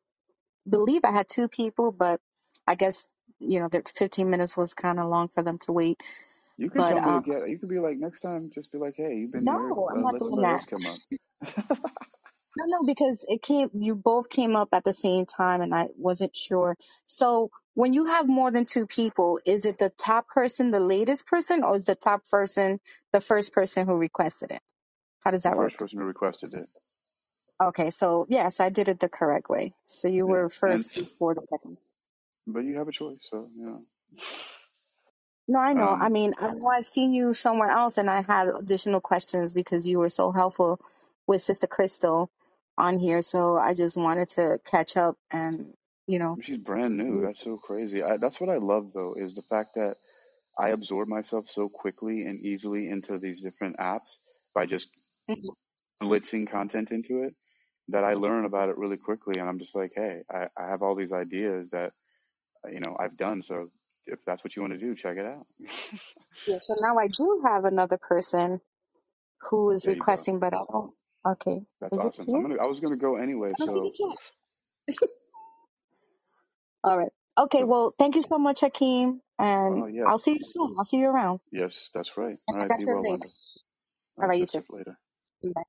believe 0.68 1.02
I 1.04 1.12
had 1.12 1.28
two 1.28 1.48
people, 1.48 1.92
but 1.92 2.20
I 2.66 2.76
guess 2.76 3.08
you 3.40 3.60
know, 3.60 3.68
the 3.68 3.82
15 3.96 4.30
minutes 4.30 4.56
was 4.56 4.74
kind 4.74 5.00
of 5.00 5.08
long 5.08 5.28
for 5.28 5.42
them 5.42 5.58
to 5.60 5.72
wait. 5.72 6.02
You 6.58 6.70
can 6.70 6.82
But 6.82 6.84
tell 6.84 7.00
me 7.02 7.14
um, 7.14 7.18
again. 7.18 7.44
You 7.48 7.58
can 7.58 7.68
be 7.68 7.80
like 7.80 7.98
next 7.98 8.22
time. 8.22 8.50
Just 8.54 8.72
be 8.72 8.78
like, 8.78 8.94
hey, 8.96 9.16
you've 9.16 9.32
been 9.32 9.48
here. 9.48 9.76
no, 9.76 9.88
I'm 9.92 10.00
Uh, 10.00 10.02
not 10.02 10.18
let 10.18 10.20
doing 10.20 10.40
somebody 10.40 10.48
that. 10.48 10.52
else 10.52 10.66
come 10.66 10.86
up. 10.86 10.98
No, 12.58 12.66
no, 12.66 12.84
because 12.84 13.24
it 13.28 13.42
came. 13.42 13.70
You 13.74 13.96
both 13.96 14.30
came 14.30 14.56
up 14.56 14.70
at 14.74 14.84
the 14.84 14.94
same 14.94 15.26
time, 15.26 15.62
and 15.62 15.74
I 15.74 15.90
wasn't 15.98 16.36
sure. 16.36 16.76
So 17.06 17.50
when 17.74 17.94
you 17.94 18.06
have 18.06 18.28
more 18.28 18.52
than 18.52 18.66
two 18.66 18.86
people, 18.88 19.40
is 19.46 19.66
it 19.66 19.78
the 19.78 19.90
top 19.90 20.28
person, 20.28 20.72
the 20.72 20.80
latest 20.80 21.26
person, 21.28 21.64
or 21.64 21.76
is 21.76 21.86
the 21.86 21.96
top 21.96 22.22
person 22.30 22.80
the 23.12 23.22
first 23.22 23.54
person 23.54 23.86
who 23.86 23.94
requested 23.96 24.52
it? 24.52 24.62
How 25.24 25.32
does 25.32 25.44
the 25.44 25.52
work? 25.52 25.74
first 25.74 25.78
person 25.78 25.98
who 26.00 26.06
requested 26.06 26.54
it. 26.54 26.68
Okay, 27.62 27.90
so 27.90 28.26
yes, 28.30 28.60
I 28.60 28.70
did 28.70 28.88
it 28.88 29.00
the 29.00 29.10
correct 29.10 29.50
way. 29.50 29.74
So 29.86 30.08
you 30.08 30.26
Yeah, 30.26 30.28
were 30.28 30.48
and 30.66 30.84
first 30.84 30.92
before 30.96 31.34
the 31.34 31.42
second. 31.50 31.78
but 32.46 32.60
you 32.64 32.78
have 32.78 32.88
a 32.88 32.92
choice. 32.92 33.18
So 33.22 33.46
know. 33.56 33.80
No, 35.46 35.60
I 35.60 35.74
know. 35.74 35.96
I 35.98 36.08
Um, 36.08 36.10
mean, 36.10 36.32
I 36.38 36.48
know 36.54 36.68
I've 36.68 36.84
seen 36.86 37.12
you 37.12 37.34
somewhere 37.34 37.68
else, 37.68 37.98
and 37.98 38.08
I 38.08 38.22
had 38.22 38.48
additional 38.48 39.00
questions 39.00 39.52
because 39.54 39.86
you 39.86 39.98
were 39.98 40.08
so 40.08 40.32
helpful 40.32 40.80
with 41.26 41.42
Sister 41.42 41.66
Crystal 41.66 42.30
on 42.78 42.98
here. 43.00 43.22
So 43.22 43.56
I 43.58 43.74
just 43.74 43.98
wanted 43.98 44.30
to 44.30 44.60
catch 44.66 44.96
up 44.98 45.18
and, 45.32 45.74
you 46.08 46.20
know, 46.20 46.40
She's 46.42 46.58
brand 46.58 46.96
new. 46.98 47.22
That's 47.22 47.40
so 47.42 47.58
crazy. 47.58 48.02
I, 48.02 48.18
that's 48.18 48.40
what 48.40 48.50
I 48.50 48.58
love 48.58 48.92
though, 48.94 49.14
is 49.16 49.34
the 49.34 49.42
fact 49.50 49.70
that 49.76 49.96
I 50.58 50.70
absorb 50.70 51.08
myself 51.08 51.48
so 51.48 51.68
quickly 51.68 52.24
and 52.26 52.40
easily 52.44 52.90
into 52.90 53.18
these 53.18 53.42
different 53.42 53.78
apps 53.78 54.16
by 54.54 54.66
just 54.66 54.88
Mhm. 55.30 55.54
blitzing 56.02 56.48
content 56.48 56.92
into 56.92 57.24
it 57.24 57.34
that 57.88 58.04
I 58.04 58.14
learn 58.14 58.44
about 58.46 58.70
it 58.70 58.78
really 58.78 58.98
quickly. 58.98 59.40
And 59.40 59.48
I'm 59.48 59.58
just 59.58 59.76
like, 59.76 59.92
hey, 59.94 60.22
I, 60.30 60.48
I 60.56 60.68
have 60.70 60.82
all 60.82 60.96
these 60.96 61.12
ideas 61.12 61.70
that, 61.72 61.92
you 62.70 62.80
know, 62.80 62.96
I've 63.00 63.16
done. 63.18 63.42
So 63.42 63.68
if 64.06 64.20
that's 64.26 64.44
what 64.44 64.56
you 64.56 64.62
want 64.62 64.74
to 64.74 64.80
do, 64.80 64.94
check 64.96 65.18
it 65.18 65.26
out. 65.26 65.46
yeah. 66.46 66.58
So 66.62 66.76
now 66.80 66.96
I 66.98 67.08
do 67.08 67.42
have 67.46 67.64
another 67.66 67.98
person 67.98 68.60
who 69.50 69.70
is 69.72 69.86
there 69.86 69.94
you 69.94 70.04
go. 70.04 70.26
requesting, 70.26 70.40
but 70.40 70.54
I 70.54 70.58
don't. 70.70 70.94
Okay, 71.26 71.60
That's 71.80 71.96
is 71.96 72.04
it 72.04 72.14
awesome. 72.14 72.30
I'm 72.34 72.42
here? 72.42 72.42
gonna. 72.42 72.56
I 72.62 72.66
was 72.66 72.80
gonna 72.80 72.96
go 72.98 73.16
anyway. 73.16 73.54
I 73.60 73.66
don't 73.66 73.82
think 73.82 73.94
So. 73.98 74.16
All 76.84 76.98
right. 76.98 77.12
Okay. 77.38 77.64
Well, 77.64 77.94
thank 77.98 78.16
you 78.16 78.22
so 78.22 78.38
much, 78.38 78.60
Hakeem, 78.62 79.20
and 79.38 79.84
yeah, 79.88 80.06
I'll 80.06 80.18
see 80.18 80.32
you 80.32 80.40
soon. 80.42 80.74
I'll 80.78 80.84
see 80.84 80.98
you 80.98 81.08
around. 81.10 81.40
yes, 81.52 81.90
that's 81.94 82.16
right. 82.16 82.36
And 82.48 82.58
All 82.58 82.58
I 82.58 82.64
right. 82.64 82.74
got 82.74 82.76
Be 82.76 82.86
your 82.86 82.96
well, 82.96 83.04
link. 83.04 83.06
Wanda. 83.06 83.28
All 84.18 84.22
All 84.22 84.28
right, 84.28 84.30
right, 84.30 84.38
you 84.40 84.46
too. 84.46 84.62
Later. 84.70 84.98
Bye. 85.44 85.62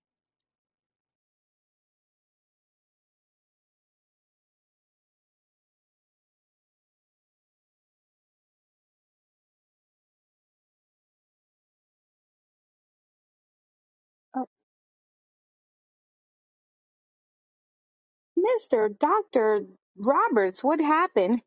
Mr. 18.49 18.97
Dr. 18.97 19.65
Roberts, 19.97 20.63
what 20.63 20.79
happened? 20.81 21.41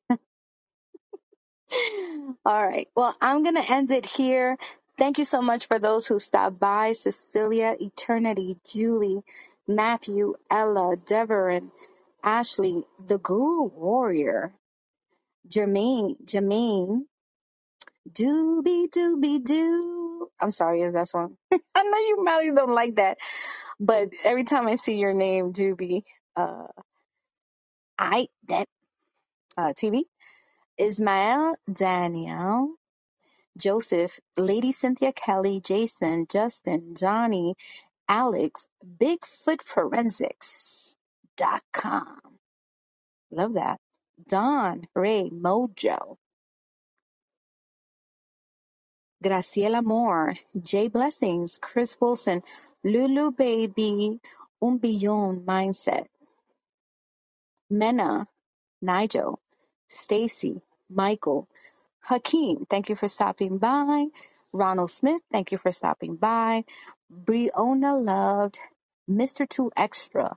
All 2.46 2.68
right. 2.68 2.88
Well, 2.96 3.16
I'm 3.20 3.42
going 3.42 3.56
to 3.56 3.72
end 3.72 3.90
it 3.90 4.06
here. 4.08 4.56
Thank 4.98 5.18
you 5.18 5.24
so 5.24 5.42
much 5.42 5.68
for 5.68 5.78
those 5.78 6.06
who 6.06 6.18
stopped 6.18 6.60
by 6.60 6.92
Cecilia, 6.92 7.76
Eternity, 7.80 8.56
Julie, 8.70 9.20
Matthew, 9.68 10.34
Ella, 10.50 10.96
Deverin, 11.06 11.70
Ashley, 12.24 12.84
the 13.06 13.18
Guru 13.18 13.64
Warrior, 13.70 14.52
Jermaine, 15.48 16.16
Jermaine, 16.24 17.02
Doobie 18.12 18.88
Doobie 18.88 19.44
Doo. 19.44 20.28
I'm 20.40 20.50
sorry, 20.50 20.82
is 20.82 20.94
that 20.94 21.08
song? 21.08 21.36
I 21.52 21.82
know 21.82 21.98
you 21.98 22.22
probably 22.24 22.52
don't 22.54 22.74
like 22.74 22.96
that, 22.96 23.18
but 23.80 24.10
every 24.24 24.44
time 24.44 24.68
I 24.68 24.76
see 24.76 24.96
your 24.96 25.14
name, 25.14 25.52
Doobie, 25.52 26.02
uh, 26.36 26.66
I, 28.02 28.28
that, 28.48 28.66
uh, 29.58 29.72
TV, 29.74 30.04
Ismail, 30.78 31.56
Daniel, 31.72 32.74
Joseph, 33.58 34.20
Lady 34.38 34.72
Cynthia 34.72 35.12
Kelly, 35.12 35.60
Jason, 35.60 36.26
Justin, 36.30 36.94
Johnny, 36.96 37.54
Alex, 38.08 38.68
Bigfoot 39.00 39.62
Forensics 39.62 40.96
dot 41.38 41.62
com. 41.72 42.20
Love 43.32 43.54
that. 43.54 43.80
Don, 44.28 44.84
Ray, 44.94 45.30
Mojo, 45.30 46.16
Graciela 49.24 49.84
Moore, 49.84 50.36
Jay 50.62 50.88
Blessings, 50.88 51.58
Chris 51.60 51.96
Wilson, 52.00 52.42
Lulu 52.84 53.32
Baby, 53.32 54.20
Un 54.62 54.78
Billon 54.78 55.42
Mindset, 55.46 56.06
Mena, 57.73 58.28
Nigel, 58.82 59.40
Stacy, 59.89 60.62
Michael, 60.90 61.49
Hakeem, 62.05 62.66
thank 62.70 62.89
you 62.90 62.97
for 62.97 63.09
stopping 63.09 63.59
by. 63.59 64.07
Ronald 64.53 64.90
Smith, 64.90 65.23
thank 65.32 65.53
you 65.53 65.59
for 65.59 65.73
stopping 65.73 66.16
by. 66.16 66.65
Brionna 67.12 68.03
Loved, 68.05 68.61
Mr. 69.11 69.49
Two 69.49 69.70
Extra, 69.77 70.36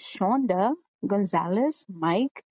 Shonda 0.00 0.74
Gonzalez, 1.06 1.84
Mike, 1.88 2.42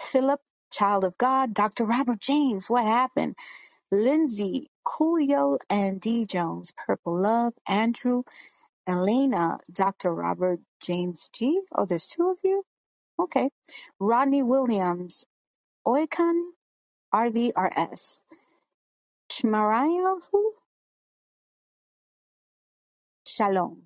Philip, 0.00 0.40
Child 0.72 1.04
of 1.04 1.18
God, 1.18 1.54
Dr. 1.54 1.84
Robert 1.84 2.20
James, 2.20 2.70
what 2.70 2.84
happened? 2.84 3.36
Lindsay, 3.92 4.68
Coolio, 4.86 5.58
and 5.70 6.00
D. 6.00 6.26
Jones, 6.26 6.72
Purple 6.86 7.20
Love, 7.20 7.54
Andrew, 7.68 8.22
Elena, 8.88 9.58
Dr. 9.72 10.14
Robert 10.14 10.60
James 10.82 11.30
G. 11.34 11.60
Oh, 11.74 11.86
there's 11.86 12.06
two 12.08 12.30
of 12.30 12.38
you? 12.44 12.64
Okay. 13.20 13.50
Rodney 14.00 14.42
Williams, 14.42 15.24
Oikan, 15.86 16.42
RVRS. 17.14 18.20
Shmarayahu, 19.32 20.42
Shalom. 23.26 23.84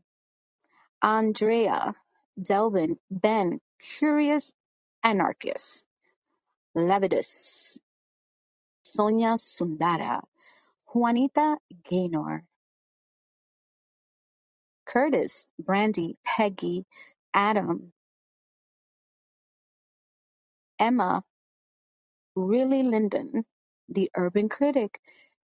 Andrea, 1.03 1.95
Delvin, 2.43 2.97
Ben, 3.11 3.61
Curious 3.81 4.53
Anarchist. 5.05 5.85
Levitus, 6.77 7.79
Sonia 8.85 9.37
Sundara, 9.39 10.23
Juanita 10.95 11.59
Gaynor, 11.85 12.45
Curtis, 14.87 15.47
Brandy, 15.61 16.17
Peggy, 16.25 16.85
Adam, 17.35 17.93
Emma, 20.81 21.23
Really 22.37 22.83
Linden, 22.85 23.45
The 23.89 24.11
Urban 24.17 24.49
Critic, 24.49 25.01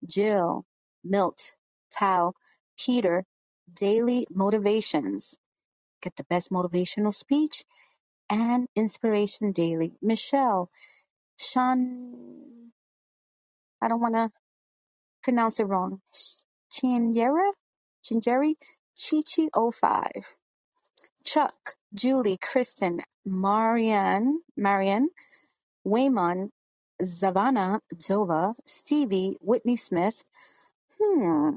Jill, 0.08 0.66
Milt, 1.04 1.54
Tao, 1.98 2.34
Peter, 2.80 3.26
Daily 3.74 4.28
Motivations, 4.32 5.36
get 6.02 6.16
the 6.18 6.26
best 6.30 6.52
motivational 6.52 7.14
speech 7.14 7.64
and 8.32 8.68
inspiration 8.76 9.54
daily. 9.54 9.94
Michelle, 10.02 10.70
Sean, 11.40 12.72
I 13.82 13.88
don't 13.90 14.02
want 14.02 14.16
to 14.16 14.32
pronounce 15.24 15.60
it 15.60 15.66
wrong. 15.66 16.02
Chinyera, 16.72 17.52
Chinjeri, 18.06 18.56
Chichi 18.98 19.50
O 19.56 19.72
five. 19.72 20.38
Chuck, 21.26 21.76
Julie, 21.94 22.38
Kristen, 22.38 23.02
Marianne, 23.26 24.42
Waymon, 25.88 26.50
Zavana, 27.02 27.82
Dova, 27.96 28.56
Stevie, 28.66 29.38
Whitney 29.42 29.78
Smith, 29.78 30.24
hmm, 31.02 31.52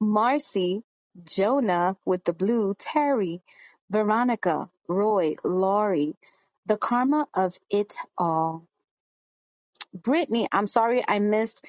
Marcy, 0.00 0.82
Jonah 1.24 1.96
with 2.06 2.24
the 2.24 2.34
blue, 2.34 2.74
Terry, 2.78 3.42
Veronica, 3.90 4.70
Roy, 4.88 5.36
Laurie, 5.44 6.16
the 6.66 6.78
karma 6.78 7.28
of 7.34 7.58
it 7.70 7.94
all. 8.18 8.66
Brittany, 9.94 10.48
I'm 10.52 10.66
sorry 10.68 11.04
I 11.08 11.20
missed 11.20 11.66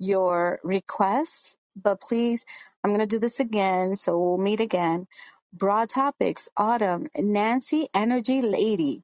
your 0.00 0.60
request, 0.64 1.58
but 1.76 2.00
please, 2.00 2.46
I'm 2.84 2.90
going 2.92 3.00
to 3.00 3.06
do 3.08 3.20
this 3.20 3.40
again, 3.40 3.96
so 3.96 4.18
we'll 4.20 4.38
meet 4.38 4.60
again. 4.60 5.08
Broad 5.54 5.90
topics, 5.90 6.50
Autumn, 6.58 7.08
Nancy, 7.16 7.88
Energy 7.94 8.42
Lady, 8.42 9.02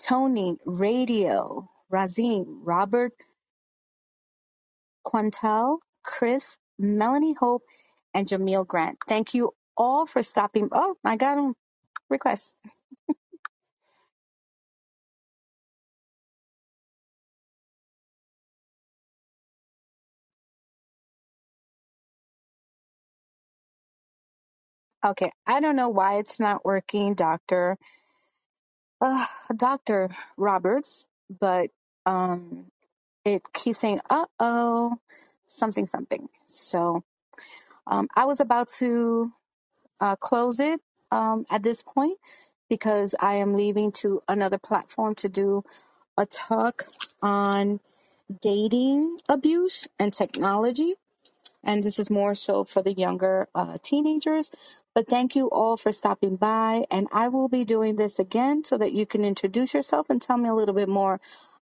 Tony, 0.00 0.58
Radio, 0.66 1.68
Razim, 1.92 2.44
Robert, 2.64 3.12
Quantel, 5.06 5.78
Chris, 6.04 6.58
Melanie 6.78 7.34
Hope, 7.38 7.62
and 8.14 8.26
Jameel 8.26 8.66
Grant. 8.66 8.98
Thank 9.08 9.34
you 9.34 9.52
all 9.76 10.06
for 10.06 10.22
stopping. 10.22 10.68
Oh, 10.72 10.96
I 11.04 11.16
got 11.16 11.38
a 11.38 11.52
request. 12.10 12.54
Okay, 25.04 25.30
I 25.46 25.60
don't 25.60 25.76
know 25.76 25.90
why 25.90 26.16
it's 26.18 26.40
not 26.40 26.64
working, 26.64 27.14
Doctor, 27.14 27.78
uh, 29.00 29.26
Doctor 29.56 30.10
Roberts, 30.36 31.06
but 31.40 31.70
um, 32.06 32.66
it 33.24 33.42
keeps 33.54 33.80
saying, 33.80 34.00
"Uh 34.10 34.26
oh," 34.40 34.96
something, 35.46 35.86
something. 35.86 36.28
So 36.46 37.04
um, 37.86 38.08
I 38.16 38.26
was 38.26 38.40
about 38.40 38.68
to 38.80 39.32
uh, 40.00 40.16
close 40.16 40.60
it 40.60 40.80
um, 41.12 41.46
at 41.50 41.64
this 41.64 41.82
point 41.84 42.18
because 42.70 43.16
I 43.20 43.36
am 43.36 43.54
leaving 43.54 43.92
to 43.94 44.22
another 44.28 44.58
platform 44.58 45.16
to 45.16 45.30
do 45.30 45.64
a 46.18 46.26
talk 46.26 46.84
on 47.22 47.80
dating 48.42 49.18
abuse 49.28 49.88
and 50.00 50.12
technology. 50.12 50.94
And 51.64 51.84
this 51.84 51.98
is 51.98 52.10
more 52.10 52.34
so 52.34 52.64
for 52.64 52.82
the 52.82 52.94
younger 52.94 53.48
uh, 53.54 53.76
teenagers. 53.82 54.50
But 54.94 55.08
thank 55.08 55.36
you 55.36 55.50
all 55.50 55.76
for 55.76 55.92
stopping 55.92 56.36
by. 56.36 56.84
And 56.90 57.08
I 57.12 57.28
will 57.28 57.48
be 57.48 57.64
doing 57.64 57.96
this 57.96 58.18
again 58.18 58.64
so 58.64 58.78
that 58.78 58.92
you 58.92 59.06
can 59.06 59.24
introduce 59.24 59.74
yourself 59.74 60.10
and 60.10 60.22
tell 60.22 60.38
me 60.38 60.48
a 60.48 60.54
little 60.54 60.74
bit 60.74 60.88
more 60.88 61.20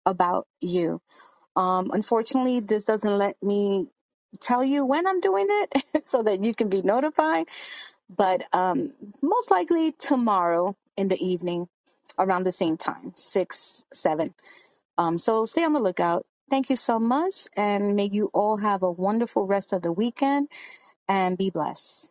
about 0.07 0.47
you. 0.61 1.01
Um, 1.57 1.91
unfortunately, 1.93 2.61
this 2.61 2.85
doesn't 2.85 3.19
let 3.19 3.43
me 3.43 3.89
tell 4.41 4.65
you 4.65 4.87
when 4.87 5.07
I'm 5.07 5.21
doing 5.21 5.47
it 5.51 6.05
so 6.07 6.23
that 6.23 6.43
you 6.45 6.55
can 6.55 6.69
be 6.69 6.83
notified. 6.83 7.49
But 8.15 8.45
um, 8.53 8.93
most 9.23 9.51
likely 9.51 9.93
tomorrow 9.93 10.77
in 10.97 11.09
the 11.09 11.25
evening 11.25 11.69
around 12.19 12.45
the 12.45 12.53
same 12.53 12.77
time, 12.77 13.13
six, 13.17 13.85
seven. 13.93 14.35
Um, 14.99 15.19
so 15.19 15.45
stay 15.47 15.65
on 15.65 15.73
the 15.73 15.81
lookout. 15.81 16.27
Thank 16.51 16.71
you 16.71 16.77
so 16.77 17.01
much, 17.01 17.49
and 17.57 17.97
may 17.97 18.07
you 18.13 18.31
all 18.35 18.59
have 18.59 18.83
a 18.85 18.91
wonderful 18.93 19.47
rest 19.49 19.73
of 19.73 19.83
the 19.83 19.93
weekend 19.93 20.49
and 21.09 21.39
be 21.39 21.51
blessed. 21.51 22.11